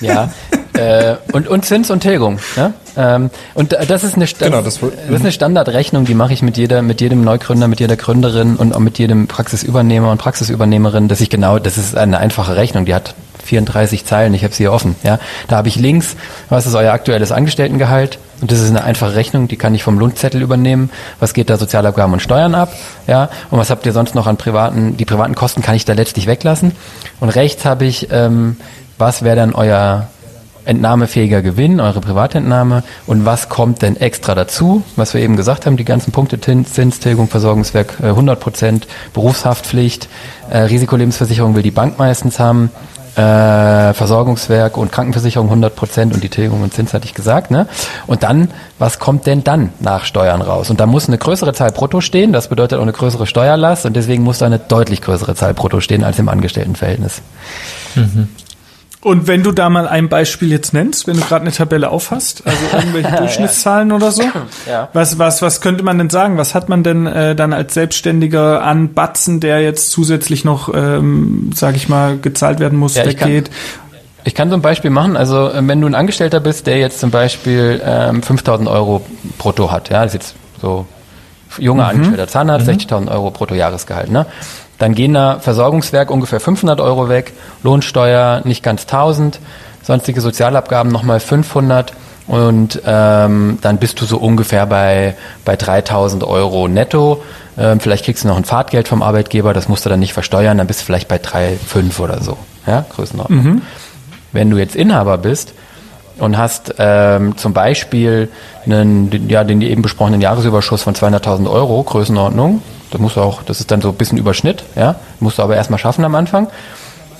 Ja, 0.00 0.32
äh, 0.78 1.16
und, 1.32 1.48
und 1.48 1.64
Zins 1.64 1.90
und 1.90 2.00
Tilgung. 2.00 2.38
Ja? 2.56 2.72
Ähm, 2.96 3.30
und 3.54 3.72
das 3.72 4.04
ist 4.04 4.14
eine, 4.14 4.24
das, 4.24 4.38
genau, 4.38 4.62
das, 4.62 4.80
das 4.80 4.90
ist 5.10 5.20
eine 5.20 5.32
Standardrechnung, 5.32 6.04
die 6.04 6.14
mache 6.14 6.32
ich 6.32 6.42
mit 6.42 6.56
jeder, 6.56 6.82
mit 6.82 7.00
jedem 7.00 7.22
Neugründer, 7.22 7.68
mit 7.68 7.80
jeder 7.80 7.96
Gründerin 7.96 8.56
und 8.56 8.74
auch 8.74 8.80
mit 8.80 8.98
jedem 8.98 9.26
Praxisübernehmer 9.26 10.10
und 10.10 10.18
Praxisübernehmerin, 10.18 11.08
dass 11.08 11.20
ich 11.20 11.30
genau, 11.30 11.58
das 11.58 11.78
ist 11.78 11.96
eine 11.96 12.18
einfache 12.18 12.56
Rechnung, 12.56 12.84
die 12.84 12.94
hat 12.94 13.14
34 13.44 14.04
Zeilen, 14.04 14.34
ich 14.34 14.44
habe 14.44 14.54
sie 14.54 14.64
hier 14.64 14.72
offen. 14.72 14.94
Ja, 15.02 15.18
da 15.48 15.56
habe 15.56 15.68
ich 15.68 15.76
links, 15.76 16.16
was 16.48 16.66
ist 16.66 16.74
euer 16.74 16.92
aktuelles 16.92 17.32
Angestelltengehalt? 17.32 18.18
Und 18.40 18.52
das 18.52 18.60
ist 18.60 18.68
eine 18.68 18.84
einfache 18.84 19.16
Rechnung, 19.16 19.48
die 19.48 19.56
kann 19.56 19.74
ich 19.74 19.82
vom 19.82 19.98
Lundzettel 19.98 20.42
übernehmen. 20.42 20.90
Was 21.18 21.34
geht 21.34 21.50
da 21.50 21.56
Sozialabgaben 21.56 22.12
und 22.12 22.20
Steuern 22.20 22.54
ab? 22.54 22.72
Ja, 23.06 23.30
und 23.50 23.58
was 23.58 23.70
habt 23.70 23.84
ihr 23.86 23.92
sonst 23.92 24.14
noch 24.14 24.26
an 24.26 24.36
privaten? 24.36 24.96
Die 24.96 25.04
privaten 25.04 25.34
Kosten 25.34 25.62
kann 25.62 25.74
ich 25.74 25.84
da 25.84 25.94
letztlich 25.94 26.26
weglassen. 26.26 26.72
Und 27.18 27.30
rechts 27.30 27.64
habe 27.64 27.84
ich, 27.84 28.08
ähm, 28.12 28.56
was 28.96 29.22
wäre 29.22 29.36
dann 29.36 29.54
euer 29.54 30.08
entnahmefähiger 30.68 31.40
Gewinn, 31.40 31.80
eure 31.80 32.00
Privatentnahme 32.00 32.82
und 33.06 33.24
was 33.24 33.48
kommt 33.48 33.80
denn 33.80 33.96
extra 33.96 34.34
dazu, 34.34 34.82
was 34.96 35.14
wir 35.14 35.22
eben 35.22 35.36
gesagt 35.36 35.64
haben, 35.64 35.78
die 35.78 35.84
ganzen 35.84 36.12
Punkte 36.12 36.38
Zinstilgung, 36.40 37.28
Versorgungswerk 37.28 37.94
100 38.02 38.36
äh, 38.36 38.40
Prozent, 38.40 38.86
Berufshaftpflicht, 39.14 40.08
äh, 40.50 40.58
Risikolebensversicherung 40.58 41.54
will 41.54 41.62
die 41.62 41.70
Bank 41.70 41.98
meistens 41.98 42.38
haben, 42.38 42.70
äh, 43.16 43.94
Versorgungswerk 43.94 44.76
und 44.76 44.92
Krankenversicherung 44.92 45.48
100 45.48 45.74
Prozent 45.74 46.14
und 46.14 46.22
die 46.22 46.28
Tilgung 46.28 46.62
und 46.62 46.74
Zins 46.74 46.92
hatte 46.92 47.06
ich 47.06 47.14
gesagt. 47.14 47.50
Ne? 47.50 47.66
Und 48.06 48.22
dann, 48.22 48.50
was 48.78 48.98
kommt 48.98 49.26
denn 49.26 49.42
dann 49.42 49.72
nach 49.80 50.04
Steuern 50.04 50.42
raus? 50.42 50.68
Und 50.70 50.80
da 50.80 50.86
muss 50.86 51.08
eine 51.08 51.18
größere 51.18 51.54
Zahl 51.54 51.72
brutto 51.72 52.02
stehen, 52.02 52.32
das 52.32 52.48
bedeutet 52.48 52.78
auch 52.78 52.82
eine 52.82 52.92
größere 52.92 53.26
Steuerlast 53.26 53.86
und 53.86 53.96
deswegen 53.96 54.22
muss 54.22 54.38
da 54.38 54.46
eine 54.46 54.58
deutlich 54.58 55.00
größere 55.00 55.34
Zahl 55.34 55.54
brutto 55.54 55.80
stehen 55.80 56.04
als 56.04 56.18
im 56.18 56.28
Angestelltenverhältnis. 56.28 57.22
Mhm. 57.94 58.28
Und 59.00 59.28
wenn 59.28 59.44
du 59.44 59.52
da 59.52 59.70
mal 59.70 59.86
ein 59.86 60.08
Beispiel 60.08 60.50
jetzt 60.50 60.74
nennst, 60.74 61.06
wenn 61.06 61.16
du 61.16 61.22
gerade 61.22 61.42
eine 61.42 61.52
Tabelle 61.52 61.90
aufhast, 61.90 62.42
also 62.44 62.58
irgendwelche 62.76 63.16
Durchschnittszahlen 63.16 63.90
ja. 63.90 63.96
oder 63.96 64.10
so, 64.10 64.22
ja. 64.68 64.88
was, 64.92 65.18
was, 65.18 65.40
was 65.40 65.60
könnte 65.60 65.84
man 65.84 65.98
denn 65.98 66.10
sagen? 66.10 66.36
Was 66.36 66.54
hat 66.54 66.68
man 66.68 66.82
denn 66.82 67.06
äh, 67.06 67.36
dann 67.36 67.52
als 67.52 67.74
Selbstständiger 67.74 68.62
an 68.64 68.94
Batzen, 68.94 69.38
der 69.38 69.62
jetzt 69.62 69.92
zusätzlich 69.92 70.44
noch, 70.44 70.74
ähm, 70.74 71.50
sage 71.54 71.76
ich 71.76 71.88
mal, 71.88 72.18
gezahlt 72.18 72.58
werden 72.58 72.78
muss, 72.78 72.96
ja, 72.96 73.06
weggeht? 73.06 73.50
Ich 74.24 74.34
kann 74.34 74.50
so 74.50 74.56
ein 74.56 74.62
Beispiel 74.62 74.90
machen. 74.90 75.16
Also 75.16 75.48
äh, 75.48 75.66
wenn 75.66 75.80
du 75.80 75.86
ein 75.86 75.94
Angestellter 75.94 76.40
bist, 76.40 76.66
der 76.66 76.78
jetzt 76.78 76.98
zum 76.98 77.12
Beispiel 77.12 77.80
ähm, 77.84 78.20
5.000 78.20 78.68
Euro 78.68 79.06
brutto 79.38 79.70
hat, 79.70 79.90
ja, 79.90 80.02
das 80.02 80.14
ist 80.14 80.20
jetzt 80.20 80.34
so 80.60 80.86
junger 81.56 81.84
mhm. 81.84 81.90
Angestellter 81.90 82.26
Zahnarzt, 82.26 82.66
mhm. 82.66 82.72
60.000 82.72 83.12
Euro 83.12 83.30
brutto 83.30 83.54
Jahresgehalt, 83.54 84.10
ne? 84.10 84.26
Dann 84.78 84.94
gehen 84.94 85.14
da 85.14 85.40
Versorgungswerk 85.40 86.10
ungefähr 86.10 86.40
500 86.40 86.80
Euro 86.80 87.08
weg, 87.08 87.32
Lohnsteuer 87.62 88.42
nicht 88.44 88.62
ganz 88.62 88.82
1000, 88.82 89.40
sonstige 89.82 90.20
Sozialabgaben 90.20 90.92
nochmal 90.92 91.20
500 91.20 91.92
und 92.28 92.82
ähm, 92.84 93.58
dann 93.62 93.78
bist 93.78 94.00
du 94.00 94.04
so 94.04 94.18
ungefähr 94.18 94.66
bei, 94.66 95.16
bei 95.44 95.56
3000 95.56 96.24
Euro 96.24 96.68
netto. 96.68 97.22
Ähm, 97.56 97.80
vielleicht 97.80 98.04
kriegst 98.04 98.22
du 98.22 98.28
noch 98.28 98.36
ein 98.36 98.44
Fahrtgeld 98.44 98.86
vom 98.86 99.02
Arbeitgeber, 99.02 99.54
das 99.54 99.68
musst 99.68 99.86
du 99.86 99.90
dann 99.90 99.98
nicht 99.98 100.12
versteuern, 100.12 100.58
dann 100.58 100.66
bist 100.66 100.80
du 100.80 100.84
vielleicht 100.84 101.08
bei 101.08 101.16
3,5 101.16 102.00
oder 102.00 102.22
so. 102.22 102.36
Ja, 102.66 102.84
Größenordnung. 102.94 103.42
Mhm. 103.42 103.62
Wenn 104.32 104.50
du 104.50 104.58
jetzt 104.58 104.76
Inhaber 104.76 105.16
bist, 105.16 105.54
und 106.18 106.36
hast 106.36 106.74
ähm, 106.78 107.36
zum 107.36 107.52
Beispiel 107.52 108.28
einen, 108.64 109.28
ja, 109.28 109.44
den 109.44 109.60
eben 109.62 109.82
besprochenen 109.82 110.20
Jahresüberschuss 110.20 110.82
von 110.82 110.94
200.000 110.94 111.50
Euro, 111.50 111.82
Größenordnung, 111.82 112.62
das 112.90 113.00
muss 113.00 113.18
auch, 113.18 113.42
das 113.42 113.60
ist 113.60 113.70
dann 113.70 113.80
so 113.80 113.90
ein 113.90 113.94
bisschen 113.94 114.18
Überschnitt, 114.18 114.64
ja, 114.76 114.96
musst 115.20 115.38
du 115.38 115.42
aber 115.42 115.56
erstmal 115.56 115.78
schaffen 115.78 116.04
am 116.04 116.14
Anfang. 116.14 116.48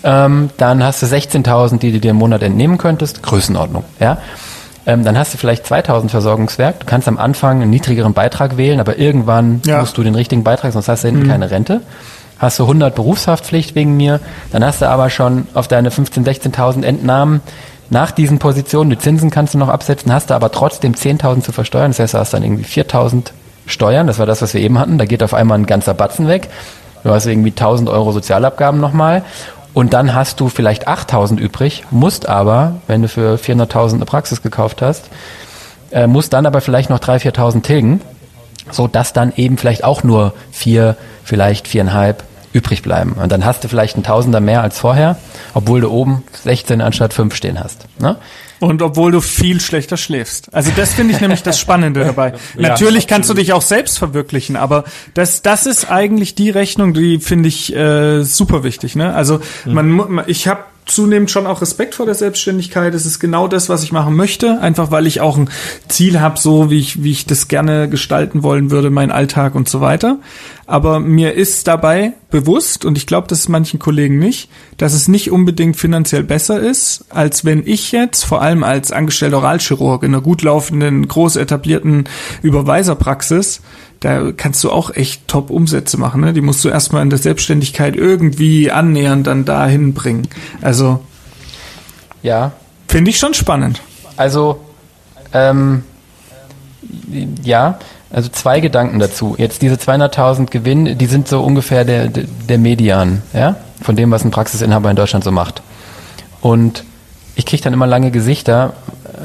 Ähm, 0.05 0.51
dann 0.57 0.83
hast 0.85 1.03
du 1.03 1.07
16.000, 1.07 1.79
die 1.79 1.93
du 1.93 2.01
dir 2.01 2.13
im 2.13 2.17
Monat 2.17 2.43
entnehmen 2.43 2.79
könntest, 2.79 3.23
Größenordnung, 3.23 3.85
ja. 4.01 4.19
Ähm, 4.87 5.05
dann 5.05 5.19
hast 5.19 5.35
du 5.35 5.39
vielleicht 5.39 5.67
2.000 5.67 6.09
Versorgungswerk. 6.09 6.81
Du 6.81 6.87
kannst 6.87 7.09
am 7.09 7.19
Anfang 7.19 7.61
einen 7.61 7.71
niedrigeren 7.71 8.15
Beitrag 8.15 8.57
wählen, 8.57 8.81
aber 8.81 8.99
irgendwann 8.99 9.61
ja. 9.67 9.81
musst 9.81 9.99
du 9.99 10.03
den 10.03 10.15
richtigen 10.15 10.45
Beitrag, 10.45 10.73
sonst 10.73 10.89
hast 10.89 11.05
du 11.05 11.09
hinten 11.09 11.25
mhm. 11.25 11.31
keine 11.31 11.51
Rente. 11.51 11.83
Hast 12.39 12.59
du 12.59 12.63
100 12.63 12.95
Berufshaftpflicht 12.95 13.75
wegen 13.75 13.97
mir, 13.97 14.21
dann 14.53 14.65
hast 14.65 14.81
du 14.81 14.89
aber 14.89 15.11
schon 15.11 15.47
auf 15.55 15.69
deine 15.69 15.91
15.000, 15.91 16.53
16.000 16.53 16.85
Entnahmen 16.85 17.43
nach 17.91 18.11
diesen 18.11 18.39
Positionen, 18.39 18.91
die 18.91 18.99
Zinsen 18.99 19.31
kannst 19.31 19.55
du 19.55 19.59
noch 19.59 19.69
absetzen, 19.69 20.13
hast 20.13 20.31
du 20.31 20.35
aber 20.35 20.53
trotzdem 20.53 20.95
10.000 20.95 21.43
zu 21.43 21.53
versteuern. 21.53 21.91
Das 21.91 21.99
heißt, 21.99 22.15
du 22.15 22.19
hast 22.19 22.35
dann 22.35 22.43
irgendwie 22.43 22.65
4.000 22.65 23.31
Steuern. 23.67 24.07
Das 24.07 24.19
war 24.19 24.27
das, 24.27 24.43
was 24.43 24.55
wir 24.55 24.61
eben 24.61 24.79
hatten. 24.79 24.99
Da 24.99 25.05
geht 25.05 25.23
auf 25.23 25.35
einmal 25.35 25.59
ein 25.59 25.67
ganzer 25.67 25.95
Batzen 25.95 26.29
weg. 26.29 26.49
Du 27.05 27.11
hast 27.11 27.27
irgendwie 27.27 27.51
1.000 27.51 27.91
Euro 27.91 28.13
Sozialabgaben 28.13 28.81
nochmal. 28.81 29.23
Und 29.75 29.93
dann 29.93 30.15
hast 30.15 30.41
du 30.41 30.49
vielleicht 30.49 30.89
8.000 30.89 31.39
übrig, 31.39 31.85
musst 31.91 32.29
aber, 32.29 32.77
wenn 32.87 33.03
du 33.03 33.09
für 33.09 33.37
400.000 33.37 33.95
eine 33.95 34.05
Praxis 34.07 34.43
gekauft 34.43 34.83
hast, 34.83 35.05
äh, 35.91 36.07
musst 36.07 36.33
dann 36.33 36.47
aber 36.47 36.61
vielleicht 36.61 36.91
noch 36.91 36.99
3.000, 36.99 37.37
4.000 37.37 37.63
tilgen, 37.63 38.01
so 38.71 38.89
dass 38.89 39.13
dann 39.13 39.33
eben 39.37 39.57
vielleicht 39.57 39.85
auch 39.85 40.03
nur 40.03 40.33
vier, 40.51 40.97
vielleicht 41.23 41.69
viereinhalb 41.69 42.25
übrig 42.59 42.83
bleiben. 42.83 43.13
Und 43.13 43.31
dann 43.31 43.45
hast 43.45 43.65
du 43.65 43.69
vielleicht 43.69 43.97
ein 43.97 44.03
Tausender 44.03 44.41
mehr 44.41 44.63
als 44.63 44.79
vorher, 44.79 45.17
obwohl 45.55 45.81
du 45.81 45.91
oben 45.91 46.25
16 46.45 46.81
anstatt 46.81 47.15
5 47.15 47.35
stehen 47.35 47.59
hast. 47.59 47.87
Ne? 48.01 48.17
Und 48.61 48.83
obwohl 48.83 49.13
du 49.13 49.21
viel 49.21 49.61
schlechter 49.61 49.97
schläfst. 49.97 50.53
Also 50.53 50.73
das 50.75 50.93
finde 50.93 51.15
ich 51.15 51.21
nämlich 51.21 51.45
das 51.45 51.61
Spannende 51.61 52.05
dabei. 52.05 52.33
ja, 52.57 52.71
Natürlich 52.71 53.07
kannst 53.07 53.31
du 53.31 53.35
dich 53.35 53.53
auch 53.53 53.63
selbst 53.63 53.99
verwirklichen, 53.99 54.57
aber 54.57 54.85
das, 55.15 55.43
das 55.43 55.67
ist 55.67 55.91
eigentlich 55.91 56.35
die 56.35 56.51
Rechnung, 56.51 56.93
die 56.93 57.19
finde 57.21 57.49
ich 57.49 57.75
äh, 57.75 58.25
super 58.25 58.65
wichtig. 58.65 58.97
Ne? 58.97 59.15
Also 59.15 59.41
man, 59.65 60.23
ich 60.27 60.49
habe 60.49 60.65
zunehmend 60.89 61.31
schon 61.31 61.47
auch 61.47 61.61
Respekt 61.63 61.95
vor 61.95 62.07
der 62.07 62.15
Selbstständigkeit. 62.15 62.95
Es 62.95 63.07
ist 63.07 63.21
genau 63.21 63.49
das, 63.49 63.69
was 63.69 63.83
ich 63.83 63.93
machen 63.93 64.17
möchte, 64.17 64.61
einfach 64.61 64.91
weil 64.91 65.07
ich 65.07 65.21
auch 65.21 65.37
ein 65.37 65.51
Ziel 65.89 66.21
habe, 66.21 66.39
so 66.39 66.71
wie 66.71 66.79
ich, 66.79 67.03
wie 67.03 67.13
ich 67.13 67.27
das 67.27 67.49
gerne 67.49 67.89
gestalten 67.89 68.43
wollen 68.43 68.71
würde, 68.71 68.91
mein 68.91 69.11
Alltag 69.11 69.55
und 69.55 69.69
so 69.69 69.81
weiter. 69.81 70.19
Aber 70.67 71.01
mir 71.01 71.33
ist 71.35 71.67
dabei 71.67 72.13
bewusst, 72.31 72.85
und 72.85 72.99
ich 72.99 73.07
glaube, 73.07 73.27
das 73.27 73.41
ist 73.41 73.49
manchen 73.49 73.79
Kollegen 73.79 74.19
nicht, 74.19 74.51
dass 74.77 74.93
es 74.93 75.09
nicht 75.09 75.31
unbedingt 75.31 75.77
finanziell 75.77 76.25
besser 76.25 76.61
ist, 76.61 77.07
als 77.09 77.45
wenn 77.45 77.67
ich 77.67 77.93
jetzt, 77.93 78.25
vor 78.25 78.43
allem 78.43 78.65
als 78.65 78.93
angestellter 78.93 79.39
Oralchirurg 79.39 80.03
in 80.03 80.13
einer 80.13 80.23
gut 80.23 80.43
laufenden, 80.43 81.09
groß 81.09 81.37
etablierten 81.37 82.05
Überweiserpraxis, 82.43 83.63
da 84.01 84.33
kannst 84.33 84.63
du 84.63 84.71
auch 84.71 84.95
echt 84.95 85.27
Top-Umsätze 85.27 85.99
machen. 85.99 86.21
Ne? 86.21 86.33
Die 86.33 86.41
musst 86.41 86.65
du 86.65 86.69
erstmal 86.69 87.03
in 87.03 87.11
der 87.11 87.19
Selbstständigkeit 87.19 87.97
irgendwie 87.97 88.71
annähernd 88.71 89.27
dann 89.27 89.45
dahin 89.45 89.95
bringen. 89.95 90.29
Also 90.63 91.01
ja, 92.23 92.53
finde 92.87 93.11
ich 93.11 93.19
schon 93.19 93.35
spannend. 93.35 93.81
Also 94.17 94.61
ähm, 95.33 95.83
ja, 97.43 97.79
also 98.11 98.29
zwei 98.31 98.61
Gedanken 98.61 98.99
dazu. 98.99 99.35
Jetzt 99.37 99.63
diese 99.63 99.75
200.000 99.75 100.47
Gewinn, 100.47 100.97
die 100.97 101.07
sind 101.07 101.29
so 101.29 101.43
ungefähr 101.43 101.85
der, 101.85 102.09
der 102.09 102.59
Median, 102.59 103.23
ja, 103.35 103.57
von 103.83 103.97
dem, 103.97 104.11
was 104.11 104.25
ein 104.25 104.31
Praxisinhaber 104.31 104.91
in 104.91 104.97
Deutschland 104.97 105.25
so 105.25 105.33
macht. 105.33 105.63
Und 106.41 106.85
ich 107.35 107.45
kriege 107.47 107.63
dann 107.63 107.73
immer 107.73 107.87
lange 107.87 108.11
Gesichter, 108.11 108.75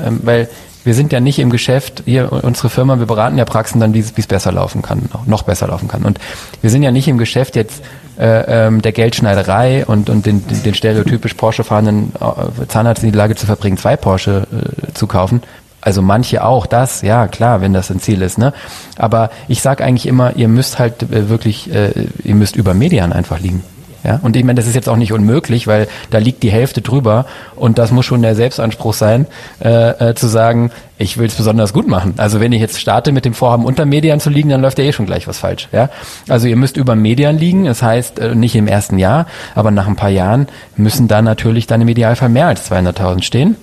ähm, 0.05 0.19
weil 0.23 0.49
wir 0.83 0.93
sind 0.93 1.13
ja 1.13 1.19
nicht 1.19 1.39
im 1.39 1.49
Geschäft, 1.49 2.03
hier 2.05 2.31
unsere 2.31 2.69
Firma, 2.69 2.99
wir 2.99 3.05
beraten 3.05 3.37
ja 3.37 3.45
Praxen 3.45 3.79
dann, 3.79 3.93
wie 3.93 3.99
es 3.99 4.11
besser 4.11 4.51
laufen 4.51 4.81
kann, 4.81 5.09
noch 5.25 5.43
besser 5.43 5.67
laufen 5.67 5.87
kann. 5.87 6.03
Und 6.03 6.19
wir 6.61 6.69
sind 6.69 6.83
ja 6.83 6.91
nicht 6.91 7.07
im 7.07 7.17
Geschäft 7.17 7.55
jetzt 7.55 7.83
äh, 8.19 8.67
ähm, 8.67 8.81
der 8.81 8.91
Geldschneiderei 8.91 9.85
und, 9.85 10.09
und 10.09 10.25
den, 10.25 10.43
den 10.47 10.73
stereotypisch 10.75 11.33
Porsche 11.33 11.63
fahrenden 11.63 12.13
äh, 12.19 12.67
Zahnarzt 12.67 13.03
in 13.03 13.11
die 13.11 13.17
Lage 13.17 13.35
zu 13.35 13.45
verbringen, 13.45 13.77
zwei 13.77 13.95
Porsche 13.97 14.47
äh, 14.51 14.93
zu 14.93 15.07
kaufen. 15.07 15.41
Also 15.81 16.01
manche 16.01 16.45
auch, 16.45 16.65
das, 16.65 17.01
ja 17.01 17.27
klar, 17.27 17.59
wenn 17.59 17.73
das 17.73 17.91
ein 17.91 17.99
Ziel 17.99 18.21
ist. 18.21 18.37
Ne? 18.37 18.53
Aber 18.97 19.31
ich 19.47 19.61
sage 19.61 19.83
eigentlich 19.83 20.05
immer, 20.05 20.35
ihr 20.35 20.47
müsst 20.47 20.79
halt 20.79 21.03
äh, 21.03 21.27
wirklich, 21.29 21.73
äh, 21.73 21.91
ihr 22.23 22.35
müsst 22.35 22.55
über 22.55 22.73
Median 22.73 23.11
einfach 23.11 23.39
liegen. 23.39 23.63
Ja, 24.03 24.19
und 24.21 24.35
ich 24.35 24.43
meine, 24.43 24.57
das 24.57 24.67
ist 24.67 24.75
jetzt 24.75 24.89
auch 24.89 24.97
nicht 24.97 25.13
unmöglich, 25.13 25.65
weil 25.67 25.87
da 26.09 26.17
liegt 26.17 26.43
die 26.43 26.51
Hälfte 26.51 26.81
drüber 26.81 27.25
und 27.55 27.77
das 27.77 27.91
muss 27.91 28.05
schon 28.05 28.21
der 28.21 28.35
Selbstanspruch 28.35 28.93
sein, 28.93 29.27
äh, 29.63 30.09
äh, 30.09 30.15
zu 30.15 30.27
sagen, 30.27 30.71
ich 30.97 31.17
will 31.17 31.27
es 31.27 31.35
besonders 31.35 31.73
gut 31.73 31.87
machen. 31.87 32.15
Also 32.17 32.39
wenn 32.39 32.51
ich 32.51 32.61
jetzt 32.61 32.79
starte 32.79 33.11
mit 33.11 33.25
dem 33.25 33.33
Vorhaben, 33.33 33.65
unter 33.65 33.85
Median 33.85 34.19
zu 34.19 34.29
liegen, 34.29 34.49
dann 34.49 34.61
läuft 34.61 34.77
ja 34.77 34.85
eh 34.85 34.93
schon 34.93 35.05
gleich 35.05 35.27
was 35.27 35.39
falsch. 35.39 35.69
Ja, 35.71 35.89
also 36.27 36.47
ihr 36.47 36.55
müsst 36.55 36.77
über 36.77 36.95
Median 36.95 37.37
liegen. 37.37 37.65
Das 37.65 37.81
heißt 37.81 38.19
äh, 38.19 38.35
nicht 38.35 38.55
im 38.55 38.67
ersten 38.67 38.97
Jahr, 38.97 39.25
aber 39.55 39.71
nach 39.71 39.87
ein 39.87 39.95
paar 39.95 40.09
Jahren 40.09 40.47
müssen 40.75 41.07
da 41.07 41.21
natürlich 41.21 41.67
dann 41.67 41.81
im 41.81 41.87
Idealfall 41.87 42.29
mehr 42.29 42.47
als 42.47 42.69
200.000 42.69 43.23
stehen. 43.23 43.55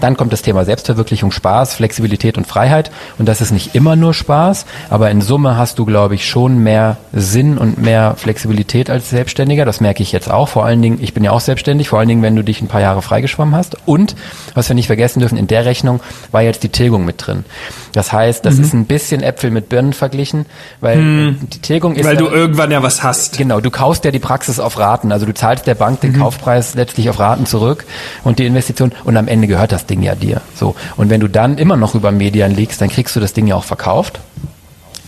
Dann 0.00 0.16
kommt 0.16 0.32
das 0.32 0.42
Thema 0.42 0.64
Selbstverwirklichung, 0.64 1.30
Spaß, 1.30 1.74
Flexibilität 1.74 2.36
und 2.36 2.46
Freiheit. 2.46 2.90
Und 3.18 3.28
das 3.28 3.40
ist 3.40 3.50
nicht 3.50 3.74
immer 3.74 3.96
nur 3.96 4.14
Spaß, 4.14 4.66
aber 4.90 5.10
in 5.10 5.20
Summe 5.20 5.56
hast 5.56 5.78
du, 5.78 5.84
glaube 5.84 6.14
ich, 6.14 6.28
schon 6.28 6.58
mehr 6.58 6.96
Sinn 7.12 7.58
und 7.58 7.78
mehr 7.78 8.14
Flexibilität 8.16 8.90
als 8.90 9.10
Selbstständiger. 9.10 9.64
Das 9.64 9.80
merke 9.80 10.02
ich 10.02 10.12
jetzt 10.12 10.30
auch. 10.30 10.48
Vor 10.48 10.64
allen 10.64 10.82
Dingen, 10.82 10.98
ich 11.00 11.14
bin 11.14 11.24
ja 11.24 11.30
auch 11.30 11.40
selbstständig, 11.40 11.88
vor 11.88 11.98
allen 11.98 12.08
Dingen, 12.08 12.22
wenn 12.22 12.36
du 12.36 12.42
dich 12.42 12.60
ein 12.60 12.68
paar 12.68 12.80
Jahre 12.80 13.02
freigeschwommen 13.02 13.54
hast. 13.54 13.76
Und, 13.86 14.16
was 14.54 14.68
wir 14.68 14.74
nicht 14.74 14.86
vergessen 14.86 15.20
dürfen, 15.20 15.38
in 15.38 15.46
der 15.46 15.64
Rechnung 15.64 16.00
war 16.32 16.42
jetzt 16.42 16.62
die 16.62 16.68
Tilgung 16.68 17.04
mit 17.04 17.26
drin. 17.26 17.44
Das 17.92 18.12
heißt, 18.12 18.44
das 18.44 18.56
mhm. 18.56 18.64
ist 18.64 18.72
ein 18.74 18.84
bisschen 18.86 19.22
Äpfel 19.22 19.50
mit 19.50 19.68
Birnen 19.68 19.92
verglichen, 19.92 20.46
weil 20.80 20.96
mhm. 20.96 21.38
die 21.52 21.60
Tilgung 21.60 21.94
ist. 21.94 22.04
Weil 22.04 22.16
du 22.16 22.26
irgendwann 22.26 22.70
ja 22.70 22.82
was 22.82 23.02
hast. 23.02 23.38
Genau, 23.38 23.60
du 23.60 23.70
kaufst 23.70 24.04
ja 24.04 24.10
die 24.10 24.18
Praxis 24.18 24.58
auf 24.58 24.78
Raten. 24.78 25.12
Also 25.12 25.26
du 25.26 25.34
zahlst 25.34 25.66
der 25.66 25.76
Bank 25.76 26.00
den 26.00 26.12
mhm. 26.12 26.18
Kaufpreis 26.18 26.74
letztlich 26.74 27.08
auf 27.08 27.18
Raten 27.20 27.46
zurück 27.46 27.84
und 28.24 28.38
die 28.38 28.46
Investition 28.46 28.92
und 29.04 29.16
am 29.16 29.28
Ende 29.28 29.46
gehört 29.46 29.72
das 29.72 29.83
das 29.84 29.86
Ding 29.86 30.02
ja 30.02 30.14
dir. 30.14 30.40
So. 30.54 30.74
Und 30.96 31.10
wenn 31.10 31.20
du 31.20 31.28
dann 31.28 31.58
immer 31.58 31.76
noch 31.76 31.94
über 31.94 32.10
Medien 32.10 32.54
liegst, 32.54 32.80
dann 32.80 32.88
kriegst 32.88 33.14
du 33.16 33.20
das 33.20 33.32
Ding 33.32 33.46
ja 33.46 33.54
auch 33.54 33.64
verkauft. 33.64 34.20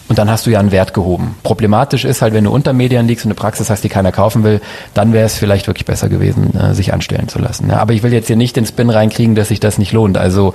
Und 0.09 0.21
dann 0.21 0.31
hast 0.31 0.47
du 0.47 0.51
ja 0.51 0.61
einen 0.61 0.71
Wert 0.71 0.95
gehoben. 0.95 1.35
Problematisch 1.43 2.05
ist 2.05 2.23
halt, 2.23 2.33
wenn 2.33 2.45
du 2.45 2.53
unter 2.53 2.73
Medien 2.73 3.09
liegst 3.09 3.25
und 3.25 3.33
eine 3.33 3.35
Praxis 3.35 3.71
hast, 3.71 3.83
die 3.83 3.89
keiner 3.89 4.13
kaufen 4.13 4.45
will, 4.45 4.61
dann 4.95 5.13
wäre 5.13 5.27
es 5.27 5.37
vielleicht 5.37 5.67
wirklich 5.67 5.85
besser 5.85 6.09
gewesen, 6.09 6.57
äh, 6.57 6.75
sich 6.75 6.93
anstellen 6.93 7.27
zu 7.27 7.41
lassen. 7.41 7.69
Ja, 7.69 7.79
aber 7.79 7.93
ich 7.93 8.05
will 8.05 8.13
jetzt 8.13 8.29
hier 8.29 8.37
nicht 8.37 8.55
den 8.55 8.67
Spin 8.67 8.89
reinkriegen, 8.89 9.35
dass 9.35 9.49
sich 9.49 9.59
das 9.59 9.79
nicht 9.79 9.91
lohnt. 9.91 10.17
Also 10.17 10.55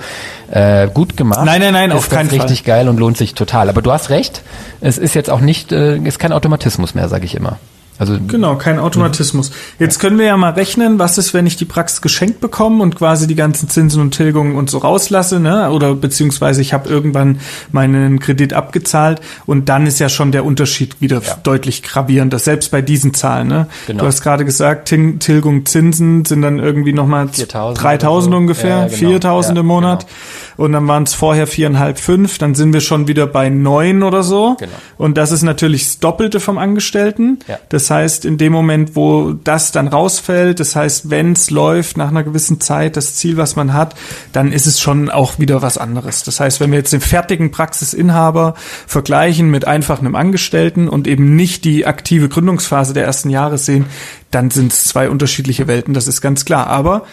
äh, 0.50 0.88
gut 0.88 1.18
gemacht. 1.18 1.44
Nein, 1.44 1.60
nein, 1.60 1.74
nein, 1.74 1.92
auf 1.92 2.08
keinen 2.08 2.30
Fall. 2.30 2.38
Richtig 2.38 2.64
geil 2.64 2.88
und 2.88 2.98
lohnt 2.98 3.18
sich 3.18 3.34
total. 3.34 3.68
Aber 3.68 3.82
du 3.82 3.92
hast 3.92 4.08
recht, 4.08 4.40
es 4.80 4.96
ist 4.96 5.14
jetzt 5.14 5.28
auch 5.28 5.40
nicht, 5.40 5.70
äh, 5.70 5.98
ist 5.98 6.18
kein 6.18 6.32
Automatismus 6.32 6.94
mehr, 6.94 7.10
sage 7.10 7.26
ich 7.26 7.34
immer. 7.34 7.58
Also 7.98 8.18
genau, 8.26 8.56
kein 8.56 8.78
Automatismus. 8.78 9.52
Jetzt 9.78 9.98
können 9.98 10.18
wir 10.18 10.26
ja 10.26 10.36
mal 10.36 10.52
rechnen, 10.52 10.98
was 10.98 11.18
ist, 11.18 11.34
wenn 11.34 11.46
ich 11.46 11.56
die 11.56 11.64
Praxis 11.64 12.00
geschenkt 12.00 12.40
bekomme 12.40 12.82
und 12.82 12.96
quasi 12.96 13.26
die 13.26 13.34
ganzen 13.34 13.68
Zinsen 13.68 14.00
und 14.00 14.12
Tilgungen 14.12 14.56
und 14.56 14.70
so 14.70 14.78
rauslasse, 14.78 15.38
ne? 15.38 15.70
Oder 15.70 15.94
beziehungsweise 15.94 16.62
ich 16.62 16.72
habe 16.72 16.88
irgendwann 16.88 17.40
meinen 17.70 18.18
Kredit 18.18 18.54
abgezahlt 18.54 19.20
und 19.46 19.68
dann 19.68 19.86
ist 19.86 19.98
ja 19.98 20.08
schon 20.08 20.32
der 20.32 20.44
Unterschied 20.44 21.00
wieder 21.00 21.20
ja. 21.24 21.36
deutlich 21.42 21.82
gravierender, 21.82 22.38
selbst 22.38 22.70
bei 22.70 22.82
diesen 22.82 23.14
Zahlen. 23.14 23.48
Ne? 23.48 23.68
Genau. 23.86 24.00
Du 24.00 24.06
hast 24.06 24.22
gerade 24.22 24.44
gesagt, 24.44 24.88
Tilgung, 24.88 25.66
Zinsen 25.66 26.24
sind 26.24 26.42
dann 26.42 26.58
irgendwie 26.58 26.92
nochmal 26.92 27.28
3000 27.28 28.32
so. 28.32 28.36
ungefähr, 28.36 28.78
ja, 28.78 28.86
genau. 28.86 28.96
4000 28.96 29.56
ja, 29.56 29.60
im 29.60 29.66
Monat. 29.66 30.00
Genau 30.00 30.12
und 30.56 30.72
dann 30.72 30.86
waren 30.86 31.04
es 31.04 31.14
vorher 31.14 31.46
viereinhalb, 31.46 31.98
fünf, 31.98 32.38
dann 32.38 32.54
sind 32.54 32.72
wir 32.72 32.80
schon 32.80 33.08
wieder 33.08 33.26
bei 33.26 33.48
neun 33.48 34.02
oder 34.02 34.22
so. 34.22 34.56
Genau. 34.58 34.72
Und 34.98 35.16
das 35.16 35.32
ist 35.32 35.42
natürlich 35.42 35.84
das 35.86 35.98
Doppelte 35.98 36.40
vom 36.40 36.58
Angestellten. 36.58 37.38
Ja. 37.48 37.58
Das 37.68 37.81
heißt, 37.90 38.24
in 38.24 38.38
dem 38.38 38.52
Moment, 38.52 38.96
wo 38.96 39.32
das 39.32 39.72
dann 39.72 39.88
rausfällt, 39.88 40.60
das 40.60 40.76
heißt, 40.76 41.10
wenn 41.10 41.32
es 41.32 41.50
läuft 41.50 41.96
nach 41.96 42.08
einer 42.08 42.22
gewissen 42.22 42.60
Zeit, 42.60 42.96
das 42.96 43.14
Ziel, 43.14 43.36
was 43.36 43.56
man 43.56 43.72
hat, 43.72 43.94
dann 44.32 44.52
ist 44.52 44.66
es 44.66 44.80
schon 44.80 45.10
auch 45.10 45.38
wieder 45.38 45.62
was 45.62 45.78
anderes. 45.78 46.22
Das 46.24 46.40
heißt, 46.40 46.60
wenn 46.60 46.70
wir 46.70 46.78
jetzt 46.78 46.92
den 46.92 47.00
fertigen 47.00 47.50
Praxisinhaber 47.50 48.54
vergleichen 48.86 49.50
mit 49.50 49.66
einfach 49.66 50.00
einem 50.00 50.14
Angestellten 50.14 50.88
und 50.88 51.06
eben 51.06 51.36
nicht 51.36 51.64
die 51.64 51.86
aktive 51.86 52.28
Gründungsphase 52.28 52.92
der 52.94 53.04
ersten 53.04 53.30
Jahre 53.30 53.58
sehen, 53.58 53.86
dann 54.30 54.50
sind 54.50 54.72
es 54.72 54.84
zwei 54.84 55.08
unterschiedliche 55.10 55.66
Welten, 55.66 55.94
das 55.94 56.08
ist 56.08 56.20
ganz 56.20 56.44
klar. 56.44 56.66
Aber 56.66 57.04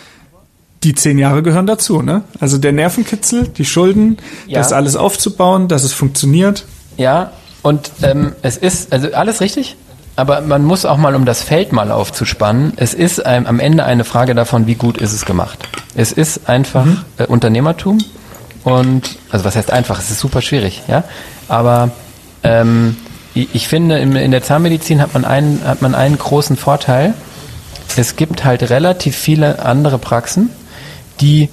die 0.83 0.95
zehn 0.95 1.17
Jahre 1.17 1.43
gehören 1.43 1.67
dazu, 1.67 2.01
ne? 2.01 2.23
Also 2.39 2.57
der 2.57 2.71
Nervenkitzel, 2.71 3.47
die 3.47 3.65
Schulden, 3.65 4.17
ja. 4.47 4.59
das 4.59 4.71
alles 4.71 4.95
aufzubauen, 4.95 5.67
dass 5.67 5.83
es 5.83 5.93
funktioniert. 5.93 6.65
Ja, 6.97 7.33
und 7.61 7.91
ähm, 8.01 8.33
es 8.41 8.57
ist, 8.57 8.93
also 8.93 9.11
alles 9.11 9.41
richtig, 9.41 9.75
aber 10.19 10.41
man 10.41 10.65
muss 10.65 10.83
auch 10.83 10.97
mal, 10.97 11.15
um 11.15 11.23
das 11.23 11.41
Feld 11.41 11.71
mal 11.71 11.91
aufzuspannen, 11.91 12.73
es 12.75 12.93
ist 12.93 13.21
ähm, 13.25 13.47
am 13.47 13.61
Ende 13.61 13.85
eine 13.85 14.03
Frage 14.03 14.35
davon, 14.35 14.67
wie 14.67 14.75
gut 14.75 14.97
ist 14.97 15.13
es 15.13 15.25
gemacht. 15.25 15.59
Es 15.95 16.11
ist 16.11 16.49
einfach 16.49 16.83
mhm. 16.83 17.01
äh, 17.17 17.25
Unternehmertum 17.25 17.99
und, 18.65 19.17
also 19.31 19.45
was 19.45 19.55
heißt 19.55 19.71
einfach, 19.71 19.97
es 19.99 20.11
ist 20.11 20.19
super 20.19 20.41
schwierig, 20.41 20.83
ja, 20.89 21.05
aber 21.47 21.91
ähm, 22.43 22.97
ich, 23.33 23.55
ich 23.55 23.67
finde, 23.69 23.99
in, 23.99 24.13
in 24.17 24.31
der 24.31 24.43
Zahnmedizin 24.43 25.01
hat 25.01 25.13
man 25.13 25.23
einen, 25.23 25.61
hat 25.65 25.81
man 25.81 25.95
einen 25.95 26.17
großen 26.17 26.57
Vorteil, 26.57 27.13
es 27.95 28.17
gibt 28.17 28.43
halt 28.43 28.69
relativ 28.69 29.15
viele 29.15 29.63
andere 29.65 29.99
Praxen, 29.99 30.49
die 31.21 31.47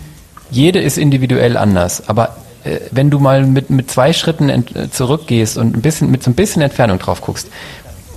jede 0.50 0.80
ist 0.80 0.98
individuell 0.98 1.56
anders, 1.56 2.08
aber 2.08 2.36
äh, 2.64 2.80
wenn 2.90 3.10
du 3.10 3.20
mal 3.20 3.46
mit, 3.46 3.70
mit 3.70 3.92
zwei 3.92 4.12
Schritten 4.12 4.64
zurückgehst 4.90 5.56
und 5.56 5.76
ein 5.76 5.82
bisschen, 5.82 6.10
mit 6.10 6.24
so 6.24 6.32
ein 6.32 6.34
bisschen 6.34 6.62
Entfernung 6.62 6.98
drauf 6.98 7.20
guckst, 7.20 7.48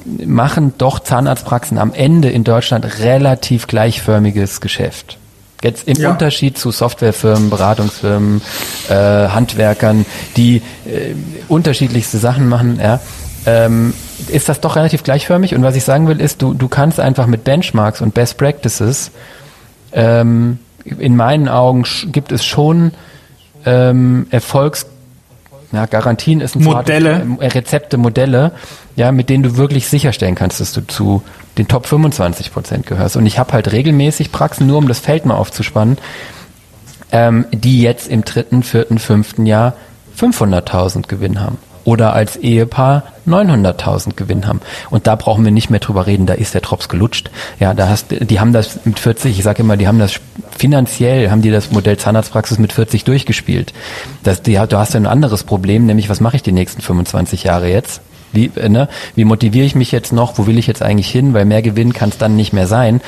machen 0.06 0.74
doch 0.78 1.00
Zahnarztpraxen 1.00 1.78
am 1.78 1.94
Ende 1.94 2.30
in 2.30 2.44
Deutschland 2.44 3.00
relativ 3.00 3.68
gleichförmiges 3.68 4.62
Geschäft. 4.62 5.18
Jetzt 5.62 5.88
im 5.88 5.98
ja. 5.98 6.12
Unterschied 6.12 6.58
zu 6.58 6.72
Softwarefirmen, 6.72 7.50
Beratungsfirmen, 7.50 8.42
äh, 8.88 8.94
Handwerkern, 8.94 10.06
die 10.38 10.58
äh, 10.86 11.14
unterschiedlichste 11.50 12.18
Sachen 12.18 12.48
machen, 12.48 12.80
ja, 12.82 13.00
ähm, 13.46 13.94
ist 14.30 14.48
das 14.48 14.62
doch 14.62 14.76
relativ 14.76 15.04
gleichförmig. 15.04 15.56
Und 15.56 15.64
was 15.64 15.76
ich 15.76 15.84
sagen 15.84 16.08
will, 16.08 16.22
ist, 16.22 16.42
du, 16.42 16.54
du 16.54 16.68
kannst 16.70 17.00
einfach 17.00 17.28
mit 17.28 17.44
Benchmarks 17.44 18.02
und 18.02 18.14
Best 18.14 18.38
Practices 18.38 19.12
ähm, 19.92 20.60
in 20.86 21.16
meinen 21.16 21.50
Augen 21.50 21.84
gibt 22.12 22.32
es 22.32 22.46
schon 22.46 22.92
ähm, 23.66 24.28
Erfolgs 24.30 24.86
ja, 25.72 25.86
Garantien 25.86 26.42
ist 26.42 26.56
ein 26.56 26.64
Modelle, 26.64 27.28
Wort, 27.28 27.42
äh, 27.42 27.48
Rezepte, 27.48 27.98
Modelle, 27.98 28.52
ja, 28.96 29.12
mit 29.12 29.30
denen 29.30 29.44
du 29.44 29.58
wirklich 29.58 29.88
sicherstellen 29.88 30.36
kannst, 30.36 30.60
dass 30.60 30.74
du 30.74 30.82
zu 30.82 31.22
den 31.58 31.68
Top 31.68 31.86
25 31.86 32.52
Prozent 32.52 32.88
gehörst. 32.88 33.16
Und 33.16 33.26
ich 33.26 33.38
habe 33.38 33.54
halt 33.54 33.72
regelmäßig 33.72 34.32
Praxen, 34.32 34.68
nur 34.68 34.78
um 34.78 34.88
das 34.88 35.00
Feld 35.00 35.26
mal 35.26 35.36
aufzuspannen, 35.36 35.98
ähm, 37.12 37.46
die 37.52 37.82
jetzt 37.82 38.08
im 38.08 38.24
dritten, 38.24 38.64
vierten, 38.64 38.98
fünften 38.98 39.46
Jahr 39.46 39.74
500.000 40.18 41.08
Gewinn 41.08 41.40
haben 41.40 41.58
oder 41.90 42.14
als 42.14 42.38
Ehepaar 42.38 43.02
900.000 43.28 44.14
Gewinn 44.16 44.46
haben. 44.46 44.62
Und 44.92 45.08
da 45.08 45.16
brauchen 45.16 45.44
wir 45.44 45.52
nicht 45.52 45.72
mehr 45.72 45.80
drüber 45.80 46.06
reden, 46.06 46.28
da 46.28 46.36
ist 46.36 46.54
der 46.54 46.62
Drops 46.62 46.88
gelutscht. 46.88 47.32
Ja, 47.60 47.74
da 47.74 47.90
hast, 47.90 48.12
die 48.12 48.40
haben 48.40 48.54
das 48.54 48.86
mit 48.86 49.00
40, 49.00 49.40
ich 49.40 49.44
sage 49.44 49.64
immer, 49.64 49.76
die 49.76 49.88
haben 49.88 49.98
das 49.98 50.20
finanziell, 50.56 51.32
haben 51.32 51.42
die 51.42 51.50
das 51.50 51.72
Modell 51.72 51.98
Zahnarztpraxis 51.98 52.60
mit 52.60 52.74
40 52.74 53.06
durchgespielt. 53.06 53.74
Das, 54.22 54.44
die, 54.44 54.54
du 54.54 54.78
hast 54.78 54.94
ja 54.94 55.00
ein 55.00 55.08
anderes 55.08 55.44
Problem, 55.44 55.88
nämlich 55.88 56.10
was 56.10 56.22
mache 56.22 56.36
ich 56.36 56.44
die 56.44 56.52
nächsten 56.52 56.82
25 56.82 57.44
Jahre 57.44 57.72
jetzt? 57.72 58.02
Wie, 58.34 58.52
ne? 58.56 58.88
wie 59.16 59.26
motiviere 59.26 59.66
ich 59.66 59.74
mich 59.74 59.92
jetzt 59.92 60.14
noch? 60.14 60.38
Wo 60.38 60.46
will 60.46 60.60
ich 60.60 60.68
jetzt 60.68 60.84
eigentlich 60.84 61.10
hin? 61.10 61.34
Weil 61.34 61.46
mehr 61.46 61.64
Gewinn 61.64 61.94
kann 61.94 62.10
es 62.10 62.20
dann 62.20 62.36
nicht 62.36 62.54
mehr 62.54 62.68
sein. 62.68 63.02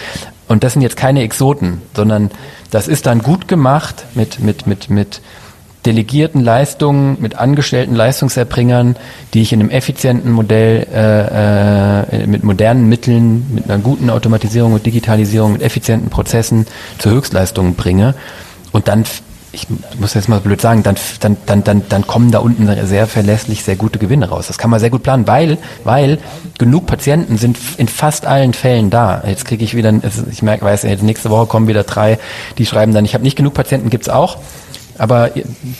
Und 0.48 0.64
das 0.64 0.74
sind 0.74 0.82
jetzt 0.82 0.98
keine 0.98 1.22
Exoten, 1.22 1.84
sondern 1.96 2.32
das 2.72 2.88
ist 2.88 3.06
dann 3.06 3.22
gut 3.22 3.48
gemacht 3.48 4.06
mit, 4.16 4.40
mit, 4.40 4.66
mit, 4.66 4.90
mit, 4.90 5.22
delegierten 5.86 6.44
Leistungen 6.44 7.18
mit 7.20 7.36
angestellten 7.36 7.96
Leistungserbringern, 7.96 8.96
die 9.34 9.42
ich 9.42 9.54
in 9.54 9.62
einem 9.62 9.70
effizienten 9.70 10.32
Modell 10.32 10.86
äh, 10.94 12.24
äh, 12.24 12.28
mit 12.28 12.44
modernen 12.44 12.88
Mitteln, 12.88 13.48
mit 13.54 13.70
einer 13.70 13.82
guten 13.82 14.10
Automatisierung 14.10 14.74
und 14.74 14.86
Digitalisierung, 14.86 15.54
mit 15.54 15.62
effizienten 15.62 16.10
Prozessen 16.10 16.68
zu 17.00 17.10
Höchstleistungen 17.10 17.74
bringe. 17.76 18.14
Und 18.72 18.88
dann, 18.88 19.06
ich 19.52 19.68
muss 20.00 20.14
jetzt 20.14 20.30
mal 20.30 20.40
blöd 20.40 20.62
sagen, 20.62 20.84
dann, 20.84 20.96
dann, 21.20 21.36
dann, 21.48 21.64
dann, 21.64 21.82
dann 21.90 22.08
kommen 22.08 22.32
da 22.32 22.40
unten 22.40 22.70
sehr 22.86 23.08
verlässlich 23.08 23.64
sehr 23.64 23.76
gute 23.76 23.98
Gewinne 23.98 24.30
raus. 24.30 24.48
Das 24.48 24.60
kann 24.60 24.70
man 24.70 24.80
sehr 24.80 24.92
gut 24.92 25.02
planen, 25.02 25.26
weil, 25.28 25.58
weil 25.84 26.20
genug 26.60 26.86
Patienten 26.86 27.38
sind 27.38 27.58
in 27.78 27.88
fast 27.88 28.28
allen 28.28 28.54
Fällen 28.54 28.92
da. 28.92 29.24
Jetzt 29.26 29.46
kriege 29.46 29.64
ich 29.64 29.76
wieder, 29.76 29.94
ich 30.32 30.44
merke, 30.44 30.64
weiß, 30.64 30.84
nächste 31.02 31.32
Woche 31.32 31.48
kommen 31.48 31.68
wieder 31.68 31.84
drei, 31.84 32.20
die 32.60 32.68
schreiben 32.68 32.94
dann, 32.94 33.04
ich 33.04 33.16
habe 33.16 33.24
nicht 33.24 33.36
genug 33.36 33.56
Patienten, 33.56 33.90
gibt's 33.90 34.10
auch. 34.10 34.38
Aber 35.02 35.32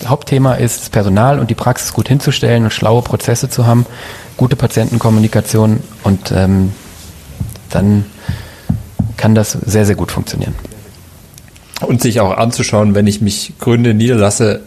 Hauptthema 0.04 0.56
ist 0.56 0.82
das 0.82 0.90
Personal 0.90 1.38
und 1.38 1.52
die 1.52 1.56
Praxis 1.56 1.94
gut 1.94 2.08
hinzustellen 2.08 2.64
und 2.64 2.74
schlaue 2.74 3.04
Prozesse 3.04 3.52
zu 3.52 3.68
haben, 3.68 3.86
gute 4.36 4.56
Patientenkommunikation 4.56 5.84
und 6.02 6.32
ähm, 6.32 6.72
dann 7.70 8.06
kann 9.18 9.36
das 9.36 9.52
sehr, 9.52 9.86
sehr 9.86 9.94
gut 9.94 10.12
funktionieren. 10.12 10.56
Und 11.82 12.02
sich 12.02 12.20
auch 12.20 12.36
anzuschauen, 12.36 12.96
wenn 12.96 13.06
ich 13.06 13.22
mich 13.22 13.54
gründe, 13.60 13.94
niederlasse, 13.94 14.62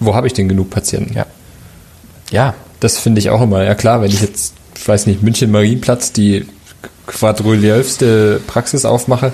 wo 0.00 0.16
habe 0.16 0.26
ich 0.26 0.32
denn 0.32 0.48
genug 0.48 0.70
Patienten? 0.70 1.14
Ja. 1.14 1.26
Ja. 2.32 2.54
Das 2.80 2.98
finde 2.98 3.20
ich 3.20 3.30
auch 3.30 3.40
immer. 3.40 3.62
Ja 3.62 3.76
klar, 3.76 4.02
wenn 4.02 4.10
ich 4.10 4.22
jetzt, 4.22 4.54
ich 4.74 4.88
weiß 4.88 5.06
nicht, 5.06 5.22
München 5.22 5.52
Marienplatz, 5.52 6.10
die 6.10 6.48
quadrillierste 7.06 8.40
Praxis 8.44 8.84
aufmache, 8.84 9.32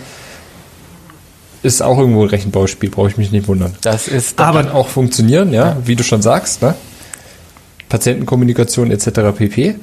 ist 1.66 1.82
auch 1.82 1.98
irgendwo 1.98 2.22
ein 2.22 2.28
Rechenbauspiel, 2.28 2.90
brauche 2.90 3.08
ich 3.08 3.16
mich 3.16 3.32
nicht 3.32 3.48
wundern. 3.48 3.74
Das 3.82 4.08
ist 4.08 4.40
aber 4.40 4.74
auch 4.74 4.88
funktionieren, 4.88 5.52
ja, 5.52 5.70
ja, 5.70 5.76
wie 5.84 5.96
du 5.96 6.04
schon 6.04 6.22
sagst, 6.22 6.62
ne? 6.62 6.74
Patientenkommunikation 7.88 8.90
etc. 8.90 9.36
pp. 9.36 9.74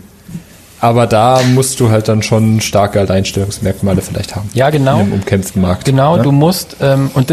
Aber 0.80 1.08
da 1.08 1.42
musst 1.54 1.80
du 1.80 1.90
halt 1.90 2.10
dann 2.10 2.22
schon 2.24 2.60
starke 2.60 3.00
Alleinstellungsmerkmale 3.00 4.02
vielleicht 4.02 4.36
haben. 4.36 4.50
Ja, 4.54 4.70
genau. 4.70 5.00
Im 5.00 5.14
umkämpften 5.14 5.62
Markt. 5.62 5.86
Genau, 5.86 6.18
ne? 6.18 6.24
du 6.24 6.32
musst, 6.34 6.76
ähm, 6.82 7.10
und 7.14 7.32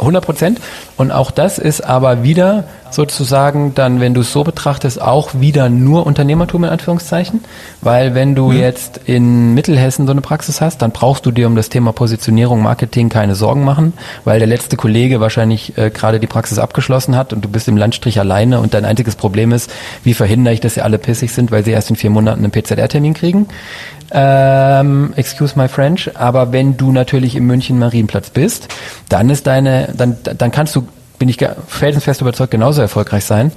100 0.00 0.24
Prozent. 0.24 0.60
Und 0.96 1.10
auch 1.10 1.30
das 1.30 1.58
ist 1.58 1.82
aber 1.82 2.22
wieder 2.22 2.64
sozusagen 2.90 3.74
dann, 3.74 4.00
wenn 4.00 4.14
du 4.14 4.22
es 4.22 4.32
so 4.32 4.44
betrachtest, 4.44 5.00
auch 5.00 5.30
wieder 5.34 5.68
nur 5.68 6.06
Unternehmertum 6.06 6.64
in 6.64 6.70
Anführungszeichen. 6.70 7.44
Weil 7.80 8.14
wenn 8.14 8.34
du 8.34 8.50
mhm. 8.50 8.58
jetzt 8.58 9.00
in 9.04 9.54
Mittelhessen 9.54 10.06
so 10.06 10.12
eine 10.12 10.20
Praxis 10.20 10.60
hast, 10.60 10.82
dann 10.82 10.92
brauchst 10.92 11.26
du 11.26 11.30
dir 11.30 11.46
um 11.46 11.56
das 11.56 11.68
Thema 11.68 11.92
Positionierung, 11.92 12.62
Marketing 12.62 13.08
keine 13.08 13.34
Sorgen 13.34 13.64
machen, 13.64 13.92
weil 14.24 14.38
der 14.38 14.48
letzte 14.48 14.76
Kollege 14.76 15.20
wahrscheinlich 15.20 15.76
äh, 15.76 15.90
gerade 15.90 16.20
die 16.20 16.26
Praxis 16.26 16.58
abgeschlossen 16.58 17.16
hat 17.16 17.32
und 17.32 17.44
du 17.44 17.48
bist 17.48 17.68
im 17.68 17.76
Landstrich 17.76 18.18
alleine 18.18 18.60
und 18.60 18.74
dein 18.74 18.84
einziges 18.84 19.16
Problem 19.16 19.52
ist, 19.52 19.70
wie 20.04 20.14
verhindere 20.14 20.54
ich, 20.54 20.60
dass 20.60 20.74
sie 20.74 20.82
alle 20.82 20.98
pissig 20.98 21.32
sind, 21.32 21.50
weil 21.50 21.64
sie 21.64 21.72
erst 21.72 21.90
in 21.90 21.96
vier 21.96 22.10
Monaten 22.10 22.42
einen 22.44 22.52
PZR-Termin 22.52 23.14
kriegen. 23.14 23.48
Ähm, 24.10 25.12
excuse 25.16 25.58
my 25.58 25.68
French, 25.68 26.10
aber 26.14 26.52
wenn 26.52 26.76
du 26.76 26.92
natürlich 26.92 27.36
im 27.36 27.46
München 27.46 27.78
Marienplatz 27.78 28.30
bist, 28.30 28.68
dann 29.08 29.28
ist 29.28 29.46
deine, 29.46 29.92
dann, 29.96 30.16
dann 30.22 30.50
kannst 30.50 30.74
du 30.76 30.88
bin 31.18 31.28
ich 31.28 31.38
felsenfest 31.66 32.20
überzeugt, 32.20 32.50
genauso 32.50 32.80
erfolgreich 32.80 33.24
sein, 33.24 33.52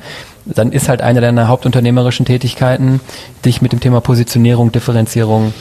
dann 0.45 0.71
ist 0.71 0.89
halt 0.89 1.01
eine 1.01 1.21
deiner 1.21 1.47
hauptunternehmerischen 1.47 2.25
Tätigkeiten, 2.25 2.99
dich 3.45 3.61
mit 3.61 3.71
dem 3.71 3.79
Thema 3.79 4.01
Positionierung, 4.01 4.71
Differenzierung, 4.71 5.53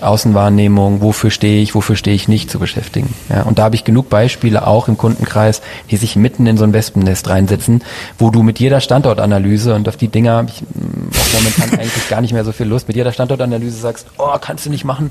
Außenwahrnehmung, 0.00 1.00
wofür 1.00 1.30
stehe 1.30 1.60
ich, 1.60 1.74
wofür 1.74 1.96
stehe 1.96 2.14
ich 2.14 2.28
nicht 2.28 2.50
zu 2.50 2.58
beschäftigen. 2.58 3.12
Ja, 3.28 3.42
und 3.42 3.58
da 3.58 3.64
habe 3.64 3.74
ich 3.74 3.84
genug 3.84 4.08
Beispiele 4.08 4.66
auch 4.66 4.88
im 4.88 4.96
Kundenkreis, 4.96 5.60
die 5.90 5.96
sich 5.96 6.16
mitten 6.16 6.46
in 6.46 6.56
so 6.56 6.64
ein 6.64 6.72
Wespennest 6.72 7.28
reinsetzen, 7.28 7.82
wo 8.18 8.30
du 8.30 8.42
mit 8.42 8.60
jeder 8.60 8.80
Standortanalyse, 8.80 9.74
und 9.74 9.88
auf 9.88 9.96
die 9.96 10.08
Dinger 10.08 10.32
habe 10.34 10.50
ich 10.50 10.62
auch 10.62 11.40
momentan 11.40 11.70
eigentlich 11.80 12.08
gar 12.08 12.20
nicht 12.20 12.32
mehr 12.32 12.44
so 12.44 12.52
viel 12.52 12.66
Lust, 12.66 12.88
mit 12.88 12.96
jeder 12.96 13.12
Standortanalyse 13.12 13.76
sagst, 13.76 14.06
oh, 14.18 14.36
kannst 14.40 14.66
du 14.66 14.70
nicht 14.70 14.84
machen, 14.84 15.10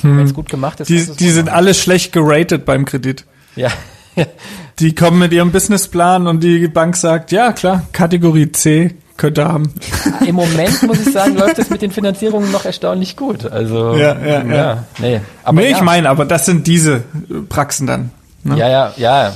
hm. 0.00 0.18
wenn 0.18 0.24
es 0.24 0.34
gut 0.34 0.48
gemacht 0.48 0.80
ist. 0.80 0.88
Die, 0.88 1.04
die 1.04 1.30
sind 1.30 1.48
alle 1.48 1.74
schlecht 1.74 2.12
geratet 2.12 2.64
beim 2.64 2.84
Kredit. 2.84 3.26
Ja. 3.54 3.68
Die 4.78 4.94
kommen 4.94 5.18
mit 5.18 5.32
ihrem 5.32 5.52
Businessplan 5.52 6.26
und 6.26 6.42
die 6.42 6.66
Bank 6.66 6.96
sagt, 6.96 7.30
ja 7.30 7.52
klar, 7.52 7.82
Kategorie 7.92 8.50
C, 8.50 8.94
könnte 9.16 9.44
haben. 9.44 9.72
Im 10.26 10.34
Moment 10.34 10.82
muss 10.82 11.06
ich 11.06 11.12
sagen, 11.12 11.36
läuft 11.38 11.58
es 11.58 11.70
mit 11.70 11.82
den 11.82 11.92
Finanzierungen 11.92 12.50
noch 12.50 12.64
erstaunlich 12.64 13.16
gut. 13.16 13.46
Also 13.46 13.94
ja, 13.96 14.18
ja, 14.18 14.42
ja. 14.42 14.54
ja 14.54 14.84
nee, 14.98 15.20
aber 15.44 15.60
nee, 15.60 15.70
ja. 15.70 15.76
ich 15.76 15.82
meine, 15.82 16.08
aber 16.08 16.24
das 16.24 16.46
sind 16.46 16.66
diese 16.66 17.04
Praxen 17.48 17.86
dann. 17.86 18.10
Ne? 18.42 18.58
Ja, 18.58 18.68
ja, 18.68 18.92
ja. 18.96 19.32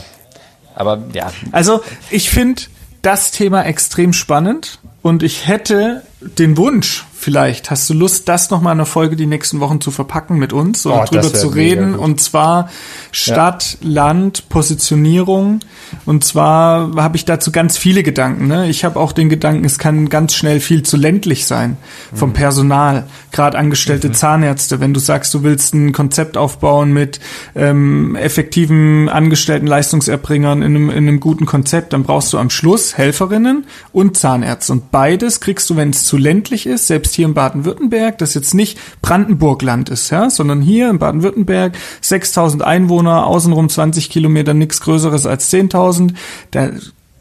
Aber 0.75 0.99
ja. 1.13 1.31
Also 1.53 1.83
ich 2.11 2.31
finde 2.31 2.63
das 3.03 3.31
Thema 3.31 3.63
extrem 3.63 4.13
spannend 4.13 4.81
und 5.03 5.23
ich 5.23 5.47
hätte 5.47 6.03
den 6.21 6.57
Wunsch, 6.57 7.05
vielleicht 7.27 7.73
hast 7.73 7.91
du 7.91 7.95
Lust, 7.95 8.29
das 8.29 8.51
nochmal 8.51 8.75
in 8.75 8.79
einer 8.79 8.87
Folge 8.87 9.17
die 9.17 9.27
nächsten 9.27 9.59
Wochen 9.59 9.81
zu 9.81 9.91
verpacken 9.91 10.39
mit 10.39 10.53
uns 10.53 10.87
und 10.87 10.93
oh, 10.93 11.05
drüber 11.07 11.35
zu 11.35 11.49
reden. 11.49 11.97
Und 11.97 12.21
zwar 12.21 12.71
Stadt, 13.11 13.79
ja. 13.81 13.89
Land, 13.89 14.49
Positionierung. 14.49 15.59
Und 16.05 16.25
zwar 16.25 16.95
habe 16.95 17.17
ich 17.17 17.25
dazu 17.25 17.51
ganz 17.51 17.79
viele 17.79 18.05
Gedanken. 18.05 18.47
Ne? 18.47 18.69
Ich 18.69 18.85
habe 18.85 19.01
auch 19.01 19.11
den 19.11 19.29
Gedanken, 19.29 19.65
es 19.65 19.81
kann 19.81 20.09
ganz 20.09 20.35
schnell 20.35 20.61
viel 20.61 20.85
zu 20.85 20.97
ländlich 20.97 21.47
sein 21.47 21.79
vom 22.15 22.29
mhm. 22.29 22.35
Personal. 22.35 23.07
Gerade 23.33 23.59
angestellte 23.59 24.11
mhm. 24.11 24.15
Zahnärzte, 24.15 24.79
wenn 24.79 24.95
du 24.95 25.01
sagst, 25.01 25.35
du 25.35 25.43
willst 25.43 25.75
ein 25.75 25.93
Konzept 25.93 26.37
aufbauen 26.37 26.93
mit 26.93 27.19
ähm, 27.57 28.15
effektiven 28.15 29.09
angestellten 29.09 29.67
Leistungserbringern 29.67 30.63
in 30.63 30.77
einem, 30.77 30.91
in 30.91 31.09
einem 31.09 31.19
guten 31.19 31.45
Konzept, 31.45 31.93
dann 31.93 32.05
brauchst 32.05 32.33
du 32.33 32.39
am 32.39 32.51
Schluss 32.51 32.97
Helferinnen 32.97 33.67
und 33.91 34.17
Zahnärzte. 34.17 34.75
Und 34.75 34.93
beides 34.93 35.41
kriegst 35.41 35.69
du, 35.71 35.75
wenn 35.75 35.91
es 35.91 36.05
zu 36.05 36.17
ländlich 36.17 36.67
ist, 36.67 36.87
selbst 36.87 37.16
hier 37.17 37.27
in 37.27 37.35
Baden-Württemberg, 37.35 38.19
das 38.19 38.35
jetzt 38.35 38.55
nicht 38.55 38.79
Brandenburgland 39.03 39.89
ist, 39.89 40.11
ja, 40.11 40.31
sondern 40.31 40.61
hier 40.61 40.89
in 40.91 40.99
Baden-Württemberg 40.99 41.77
6000 42.01 42.63
Einwohner, 42.63 43.27
außenrum 43.27 43.69
20 43.69 44.09
Kilometer, 44.09 44.55
nichts 44.55 44.81
Größeres 44.81 45.27
als 45.27 45.53
10.000, 45.53 46.15
da 46.53 46.71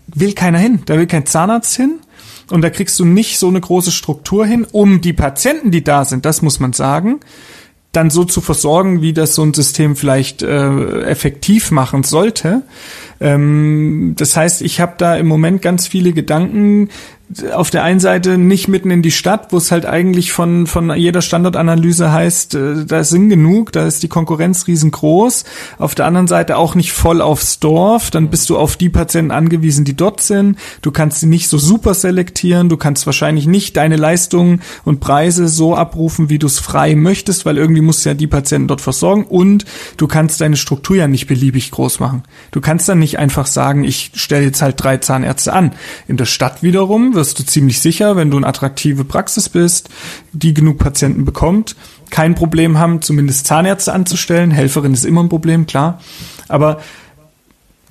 will 0.08 0.34
keiner 0.34 0.60
hin, 0.60 0.82
da 0.86 0.98
will 0.98 1.08
kein 1.08 1.26
Zahnarzt 1.26 1.76
hin. 1.76 2.00
Und 2.52 2.62
da 2.62 2.70
kriegst 2.70 3.00
du 3.00 3.06
nicht 3.06 3.40
so 3.40 3.48
eine 3.48 3.60
große 3.60 3.92
Struktur 3.92 4.46
hin, 4.46 4.68
um 4.72 5.02
die 5.02 5.14
Patienten, 5.14 5.72
die 5.72 5.84
da 5.84 6.06
sind, 6.06 6.26
das 6.26 6.44
muss 6.44 6.60
man 6.60 6.74
sagen, 6.74 7.20
dann 7.96 8.10
so 8.10 8.26
zu 8.26 8.42
versorgen, 8.42 9.02
wie 9.02 9.14
das 9.14 9.36
so 9.36 9.44
ein 9.44 9.54
System 9.54 9.96
vielleicht 9.96 10.42
äh, 10.44 11.02
effektiv 11.04 11.72
machen 11.72 12.04
sollte. 12.04 12.64
Ähm, 13.20 14.14
das 14.18 14.36
heißt, 14.36 14.62
ich 14.62 14.80
habe 14.80 14.94
da 14.98 15.16
im 15.16 15.28
Moment 15.28 15.62
ganz 15.62 15.88
viele 15.88 16.14
Gedanken, 16.14 16.90
auf 17.54 17.72
der 17.72 17.84
einen 17.84 18.00
Seite 18.00 18.38
nicht 18.38 18.68
mitten 18.68 18.92
in 18.92 19.02
die 19.02 19.12
Stadt, 19.12 19.52
wo 19.52 19.58
es 19.58 19.72
halt 19.72 19.86
eigentlich 19.86 20.32
von, 20.32 20.68
von 20.68 20.96
jeder 20.96 21.24
Standortanalyse 21.24 22.12
heißt, 22.12 22.56
äh, 22.56 22.86
da 22.86 23.04
sind 23.04 23.30
genug, 23.30 23.72
da 23.72 23.88
ist 23.88 24.04
die 24.04 24.08
Konkurrenz 24.08 24.68
riesengroß. 24.68 25.44
Auf 25.80 25.96
der 25.96 26.06
anderen 26.06 26.28
Seite 26.28 26.58
auch 26.58 26.76
nicht 26.76 26.94
voll 26.94 27.22
aufs 27.22 27.60
Dorf, 27.60 28.12
dann 28.12 28.30
bist 28.30 28.50
du 28.50 28.58
auf 28.58 28.78
die 28.78 28.90
Patienten 28.90 29.32
angewiesen, 29.32 29.86
die 29.86 29.96
dort 29.96 30.22
sind. 30.22 30.58
Du 30.82 30.92
kannst 30.92 31.20
sie 31.20 31.26
nicht 31.26 31.50
so 31.50 31.58
super 31.58 31.96
selektieren, 31.96 32.70
du 32.70 32.78
kannst 32.78 33.08
wahrscheinlich 33.08 33.48
nicht 33.48 33.76
deine 33.76 33.96
Leistungen 33.96 34.62
und 34.84 35.00
Preise 35.00 35.48
so 35.48 35.76
abrufen, 35.76 36.30
wie 36.30 36.40
du 36.40 36.46
es 36.46 36.60
frei 36.60 36.96
möchtest, 36.96 37.46
weil 37.46 37.58
irgendwie 37.58 37.82
musst 37.82 38.06
du 38.06 38.10
ja 38.10 38.16
die 38.16 38.28
Patienten 38.28 38.68
dort 38.68 38.82
versorgen 38.82 39.26
und 39.26 39.66
du 39.98 40.08
kannst 40.08 40.42
deine 40.42 40.58
Struktur 40.58 40.96
ja 40.96 41.08
nicht 41.08 41.26
beliebig 41.26 41.72
groß 41.72 42.00
machen. 42.00 42.24
Du 42.52 42.62
kannst 42.62 42.88
dann 42.88 43.00
nicht 43.06 43.20
einfach 43.20 43.46
sagen, 43.46 43.84
ich 43.84 44.12
stelle 44.16 44.46
jetzt 44.46 44.64
halt 44.64 44.84
drei 44.84 44.98
Zahnärzte 44.98 45.54
an. 45.54 45.74
In 46.08 46.18
der 46.18 46.26
Stadt 46.26 46.64
wiederum 46.64 47.14
wirst 47.14 47.38
du 47.38 47.44
ziemlich 47.46 47.80
sicher, 47.80 48.16
wenn 48.16 48.32
du 48.32 48.38
eine 48.38 48.48
attraktive 48.48 49.06
Praxis 49.06 49.48
bist, 49.48 49.90
die 50.34 50.56
genug 50.56 50.80
Patienten 50.80 51.24
bekommt, 51.24 51.76
kein 52.10 52.34
Problem 52.34 52.80
haben, 52.80 53.04
zumindest 53.04 53.46
Zahnärzte 53.46 53.94
anzustellen. 53.94 54.50
Helferin 54.50 54.94
ist 54.94 55.06
immer 55.06 55.22
ein 55.22 55.30
Problem, 55.30 55.68
klar. 55.68 56.02
Aber 56.48 56.82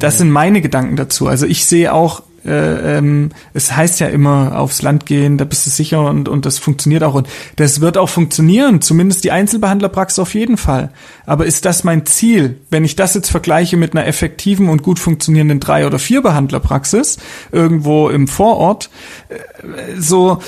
das 0.01 0.19
sind 0.19 0.31
meine 0.31 0.61
Gedanken 0.61 0.97
dazu. 0.97 1.29
Also 1.29 1.47
ich 1.47 1.65
sehe 1.65 1.93
auch 1.93 2.23
äh, 2.45 2.99
ähm, 2.99 3.31
es 3.53 3.75
heißt 3.75 4.01
ja 4.01 4.09
immer 4.09 4.59
aufs 4.59 4.83
Land 4.83 5.07
gehen, 5.07 5.39
da 5.39 5.45
bist 5.45 5.67
du 5.67 5.71
sicher 5.71 6.09
und, 6.09 6.29
und 6.29 6.47
das 6.47 6.59
funktioniert 6.59 7.03
auch. 7.03 7.15
Und 7.15 7.29
das 7.57 7.81
wird 7.81 7.97
auch 7.97 8.09
funktionieren, 8.09 8.81
zumindest 8.81 9.25
die 9.25 9.31
Einzelbehandlerpraxis 9.31 10.19
auf 10.19 10.35
jeden 10.35 10.57
Fall. 10.57 10.91
Aber 11.27 11.47
ist 11.47 11.65
das 11.65 11.85
mein 11.85 12.07
Ziel? 12.07 12.59
Wenn 12.71 12.85
ich 12.85 12.97
das 12.97 13.15
jetzt 13.15 13.31
vergleiche 13.31 13.77
mit 13.77 13.93
einer 13.93 14.07
effektiven 14.07 14.69
und 14.69 14.83
gut 14.83 14.99
funktionierenden 14.99 15.61
drei- 15.61 15.87
oder 15.87 15.99
vier 15.99 16.23
Behandlerpraxis 16.23 17.19
irgendwo 17.53 18.09
im 18.11 18.29
Vorort, 18.29 18.91
äh, 19.29 19.99
so 19.99 20.39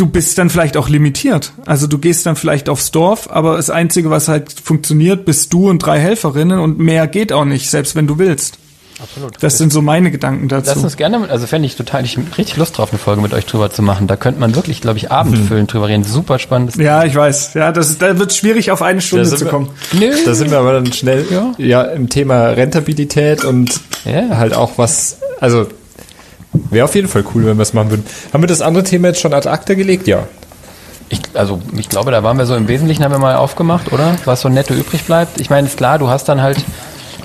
du 0.00 0.06
bist 0.06 0.38
dann 0.38 0.48
vielleicht 0.48 0.76
auch 0.76 0.88
limitiert. 0.88 1.52
Also 1.66 1.86
du 1.86 1.98
gehst 1.98 2.24
dann 2.24 2.36
vielleicht 2.36 2.68
aufs 2.68 2.90
Dorf, 2.90 3.28
aber 3.30 3.56
das 3.56 3.68
Einzige, 3.68 4.10
was 4.10 4.28
halt 4.28 4.52
funktioniert, 4.52 5.24
bist 5.26 5.52
du 5.52 5.68
und 5.68 5.80
drei 5.80 6.00
Helferinnen 6.00 6.58
und 6.58 6.78
mehr 6.78 7.06
geht 7.06 7.32
auch 7.32 7.44
nicht, 7.44 7.68
selbst 7.68 7.94
wenn 7.96 8.06
du 8.06 8.18
willst. 8.18 8.58
Absolut. 9.02 9.42
Das 9.42 9.56
sind 9.56 9.72
so 9.72 9.80
meine 9.82 10.10
Gedanken 10.10 10.48
dazu. 10.48 10.72
Lass 10.74 10.84
uns 10.84 10.96
gerne, 10.96 11.28
also 11.30 11.46
fände 11.46 11.66
ich 11.66 11.76
total, 11.76 12.04
ich 12.04 12.18
richtig 12.36 12.56
Lust 12.56 12.76
drauf, 12.76 12.90
eine 12.90 12.98
Folge 12.98 13.22
mit 13.22 13.32
euch 13.32 13.46
drüber 13.46 13.70
zu 13.70 13.82
machen. 13.82 14.06
Da 14.06 14.16
könnte 14.16 14.40
man 14.40 14.54
wirklich, 14.54 14.80
glaube 14.80 14.98
ich, 14.98 15.10
abendfüllend 15.10 15.68
mhm. 15.68 15.72
drüber 15.72 15.88
reden. 15.88 16.04
Super 16.04 16.38
spannendes. 16.38 16.76
Ja, 16.76 17.04
ich 17.04 17.14
weiß. 17.14 17.54
Ja, 17.54 17.72
das, 17.72 17.98
da 17.98 18.18
wird 18.18 18.32
schwierig, 18.32 18.70
auf 18.70 18.82
eine 18.82 19.00
Stunde 19.00 19.24
zu 19.28 19.46
kommen. 19.46 19.70
Wir, 19.92 20.10
Nö. 20.10 20.16
Da 20.24 20.34
sind 20.34 20.50
wir 20.50 20.58
aber 20.58 20.74
dann 20.74 20.92
schnell 20.92 21.26
ja. 21.30 21.52
ja 21.58 21.82
im 21.82 22.08
Thema 22.08 22.48
Rentabilität 22.48 23.44
und 23.44 23.80
ja. 24.04 24.36
halt 24.36 24.54
auch 24.54 24.72
was, 24.76 25.18
also 25.40 25.66
wäre 26.52 26.84
auf 26.84 26.94
jeden 26.94 27.08
Fall 27.08 27.24
cool, 27.34 27.46
wenn 27.46 27.56
wir 27.56 27.62
es 27.62 27.72
machen 27.72 27.90
würden. 27.90 28.04
Haben 28.32 28.42
wir 28.42 28.48
das 28.48 28.60
andere 28.60 28.84
Thema 28.84 29.08
jetzt 29.08 29.20
schon 29.20 29.32
ad 29.32 29.48
acta 29.48 29.74
gelegt? 29.74 30.06
Ja. 30.08 30.26
Ich, 31.08 31.20
also 31.34 31.60
ich 31.76 31.88
glaube, 31.88 32.12
da 32.12 32.22
waren 32.22 32.38
wir 32.38 32.46
so 32.46 32.54
im 32.54 32.68
Wesentlichen, 32.68 33.02
haben 33.02 33.12
wir 33.12 33.18
mal 33.18 33.34
aufgemacht, 33.34 33.92
oder? 33.92 34.16
Was 34.26 34.42
so 34.42 34.48
netto 34.48 34.74
übrig 34.74 35.02
bleibt. 35.04 35.40
Ich 35.40 35.50
meine, 35.50 35.66
ist 35.66 35.76
klar, 35.76 35.98
du 35.98 36.08
hast 36.08 36.28
dann 36.28 36.40
halt 36.40 36.58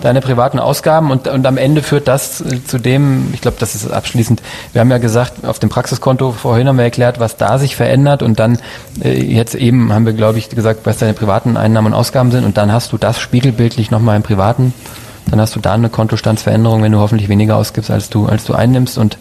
deine 0.05 0.21
privaten 0.21 0.59
Ausgaben 0.59 1.11
und, 1.11 1.27
und 1.27 1.45
am 1.45 1.57
Ende 1.57 1.81
führt 1.81 2.07
das 2.07 2.41
äh, 2.41 2.63
zu 2.63 2.77
dem, 2.77 3.29
ich 3.33 3.41
glaube, 3.41 3.57
das 3.59 3.75
ist 3.75 3.91
abschließend, 3.91 4.41
wir 4.71 4.81
haben 4.81 4.91
ja 4.91 4.99
gesagt, 4.99 5.45
auf 5.45 5.59
dem 5.59 5.69
Praxiskonto 5.69 6.31
vorhin 6.31 6.67
haben 6.67 6.77
wir 6.77 6.83
erklärt, 6.83 7.19
was 7.19 7.37
da 7.37 7.57
sich 7.57 7.75
verändert 7.75 8.21
und 8.21 8.39
dann 8.39 8.59
äh, 9.03 9.21
jetzt 9.21 9.55
eben 9.55 9.91
haben 9.91 10.05
wir, 10.05 10.13
glaube 10.13 10.37
ich, 10.37 10.49
gesagt, 10.49 10.81
was 10.85 10.97
deine 10.97 11.13
privaten 11.13 11.57
Einnahmen 11.57 11.87
und 11.87 11.93
Ausgaben 11.93 12.31
sind 12.31 12.45
und 12.45 12.57
dann 12.57 12.71
hast 12.71 12.91
du 12.91 12.97
das 12.97 13.19
spiegelbildlich 13.19 13.91
nochmal 13.91 14.15
im 14.15 14.23
privaten, 14.23 14.73
dann 15.29 15.41
hast 15.41 15.55
du 15.55 15.59
da 15.59 15.73
eine 15.73 15.89
Kontostandsveränderung, 15.89 16.83
wenn 16.83 16.91
du 16.91 16.99
hoffentlich 16.99 17.29
weniger 17.29 17.57
ausgibst, 17.57 17.89
als 17.89 18.09
du, 18.09 18.27
als 18.27 18.45
du 18.45 18.53
einnimmst 18.53 18.97
und 18.97 19.17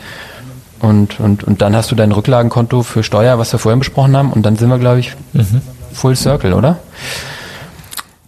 und, 0.81 1.19
und, 1.19 1.45
und 1.45 1.63
dann 1.63 1.75
hast 1.75 1.91
du 1.91 1.95
dein 1.95 2.13
Rücklagenkonto 2.13 2.83
für 2.83 3.03
Steuer, 3.03 3.39
was 3.39 3.53
wir 3.53 3.59
vorhin 3.59 3.79
besprochen 3.79 4.15
haben, 4.15 4.33
und 4.33 4.43
dann 4.45 4.57
sind 4.57 4.69
wir, 4.69 4.79
glaube 4.79 5.01
ich, 5.01 5.15
mhm. 5.33 5.63
Full 5.95 6.15
Circle, 6.15 6.53
oder? 6.53 6.77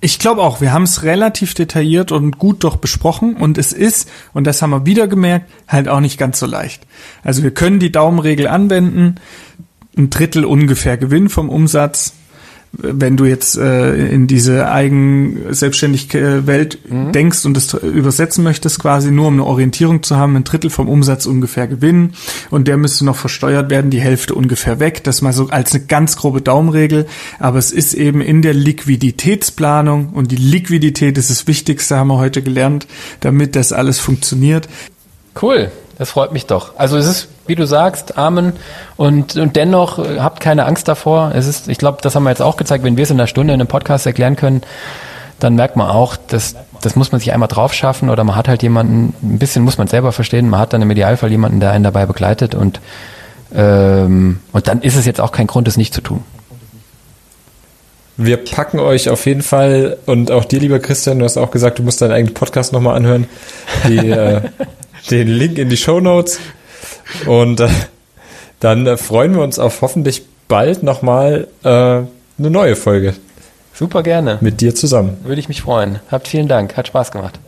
Ich 0.06 0.20
glaube 0.20 0.40
auch, 0.42 0.60
wir 0.60 0.72
haben 0.72 0.84
es 0.84 1.02
relativ 1.02 1.54
detailliert 1.54 2.12
und 2.12 2.38
gut 2.38 2.62
doch 2.62 2.76
besprochen 2.76 3.34
und 3.34 3.58
es 3.58 3.72
ist, 3.72 4.08
und 4.32 4.46
das 4.46 4.62
haben 4.62 4.70
wir 4.70 4.86
wieder 4.86 5.08
gemerkt, 5.08 5.50
halt 5.66 5.88
auch 5.88 5.98
nicht 5.98 6.16
ganz 6.16 6.38
so 6.38 6.46
leicht. 6.46 6.86
Also 7.24 7.42
wir 7.42 7.50
können 7.50 7.80
die 7.80 7.90
Daumenregel 7.90 8.46
anwenden, 8.46 9.16
ein 9.98 10.08
Drittel 10.08 10.44
ungefähr 10.44 10.96
Gewinn 10.96 11.28
vom 11.28 11.48
Umsatz, 11.48 12.12
wenn 12.78 13.16
du 13.16 13.24
jetzt 13.24 13.56
äh, 13.56 14.08
in 14.08 14.26
diese 14.26 14.68
eigen 14.68 15.52
selbstständige 15.54 16.46
Welt 16.46 16.78
mhm. 16.88 17.12
denkst 17.12 17.44
und 17.44 17.56
das 17.56 17.74
übersetzen 17.74 18.44
möchtest, 18.44 18.80
quasi 18.80 19.10
nur 19.10 19.28
um 19.28 19.34
eine 19.34 19.44
Orientierung 19.44 20.02
zu 20.02 20.16
haben, 20.16 20.36
ein 20.36 20.44
Drittel 20.44 20.70
vom 20.70 20.88
Umsatz 20.88 21.26
ungefähr 21.26 21.66
gewinnen 21.66 22.14
und 22.50 22.68
der 22.68 22.76
müsste 22.76 23.04
noch 23.04 23.16
versteuert 23.16 23.70
werden, 23.70 23.90
die 23.90 24.00
Hälfte 24.00 24.34
ungefähr 24.34 24.80
weg. 24.80 25.04
Das 25.04 25.22
mal 25.22 25.32
so 25.32 25.48
als 25.48 25.74
eine 25.74 25.84
ganz 25.84 26.16
grobe 26.16 26.42
Daumenregel, 26.42 27.06
aber 27.38 27.58
es 27.58 27.72
ist 27.72 27.94
eben 27.94 28.20
in 28.20 28.42
der 28.42 28.54
Liquiditätsplanung 28.54 30.10
und 30.10 30.30
die 30.30 30.36
Liquidität 30.36 31.18
ist 31.18 31.30
das 31.30 31.46
Wichtigste, 31.46 31.96
haben 31.96 32.08
wir 32.08 32.18
heute 32.18 32.42
gelernt, 32.42 32.86
damit 33.20 33.56
das 33.56 33.72
alles 33.72 33.98
funktioniert. 33.98 34.68
Cool. 35.40 35.70
Das 35.98 36.10
freut 36.10 36.32
mich 36.32 36.46
doch. 36.46 36.72
Also 36.76 36.96
es 36.98 37.06
ist, 37.06 37.28
wie 37.46 37.54
du 37.54 37.66
sagst, 37.66 38.18
Amen. 38.18 38.52
Und, 38.96 39.36
und 39.36 39.56
dennoch 39.56 39.98
äh, 39.98 40.20
habt 40.20 40.40
keine 40.40 40.66
Angst 40.66 40.88
davor. 40.88 41.32
Es 41.34 41.46
ist, 41.46 41.68
ich 41.68 41.78
glaube, 41.78 41.98
das 42.02 42.14
haben 42.14 42.24
wir 42.24 42.30
jetzt 42.30 42.42
auch 42.42 42.56
gezeigt, 42.56 42.84
wenn 42.84 42.96
wir 42.96 43.04
es 43.04 43.10
in 43.10 43.18
einer 43.18 43.26
Stunde 43.26 43.54
in 43.54 43.60
einem 43.60 43.68
Podcast 43.68 44.06
erklären 44.06 44.36
können, 44.36 44.62
dann 45.40 45.54
merkt 45.54 45.76
man 45.76 45.88
auch, 45.88 46.16
dass 46.16 46.54
das 46.82 46.96
muss 46.96 47.12
man 47.12 47.20
sich 47.20 47.32
einmal 47.32 47.48
drauf 47.48 47.72
schaffen 47.72 48.10
oder 48.10 48.24
man 48.24 48.36
hat 48.36 48.48
halt 48.48 48.62
jemanden, 48.62 49.14
ein 49.22 49.38
bisschen 49.38 49.64
muss 49.64 49.78
man 49.78 49.86
selber 49.86 50.12
verstehen, 50.12 50.48
man 50.48 50.60
hat 50.60 50.72
dann 50.72 50.82
im 50.82 50.90
Idealfall 50.90 51.30
jemanden, 51.30 51.60
der 51.60 51.72
einen 51.72 51.84
dabei 51.84 52.06
begleitet 52.06 52.54
und, 52.54 52.80
ähm, 53.54 54.40
und 54.52 54.68
dann 54.68 54.82
ist 54.82 54.96
es 54.96 55.06
jetzt 55.06 55.20
auch 55.20 55.32
kein 55.32 55.46
Grund, 55.46 55.68
es 55.68 55.76
nicht 55.76 55.94
zu 55.94 56.00
tun. 56.00 56.22
Wir 58.18 58.38
packen 58.38 58.78
euch 58.78 59.10
auf 59.10 59.26
jeden 59.26 59.42
Fall 59.42 59.98
und 60.06 60.30
auch 60.30 60.44
dir, 60.44 60.58
lieber 60.58 60.78
Christian, 60.78 61.18
du 61.18 61.26
hast 61.26 61.36
auch 61.36 61.50
gesagt, 61.50 61.78
du 61.78 61.82
musst 61.82 62.00
deinen 62.00 62.12
eigenen 62.12 62.34
Podcast 62.34 62.72
nochmal 62.72 62.96
anhören. 62.96 63.26
Die, 63.86 64.08
äh, 64.08 64.40
den 65.10 65.28
Link 65.28 65.58
in 65.58 65.68
die 65.68 65.76
Show 65.76 66.00
Notes. 66.00 66.40
Und 67.26 67.60
äh, 67.60 67.68
dann 68.60 68.86
äh, 68.86 68.96
freuen 68.96 69.34
wir 69.34 69.42
uns 69.42 69.58
auf 69.58 69.82
hoffentlich 69.82 70.22
bald 70.48 70.82
nochmal 70.82 71.48
äh, 71.62 71.68
eine 71.68 72.08
neue 72.38 72.76
Folge. 72.76 73.14
Super 73.74 74.02
gerne. 74.02 74.38
Mit 74.40 74.60
dir 74.60 74.74
zusammen. 74.74 75.18
Würde 75.24 75.40
ich 75.40 75.48
mich 75.48 75.62
freuen. 75.62 76.00
Habt 76.10 76.28
vielen 76.28 76.48
Dank. 76.48 76.76
Hat 76.76 76.88
Spaß 76.88 77.10
gemacht. 77.10 77.38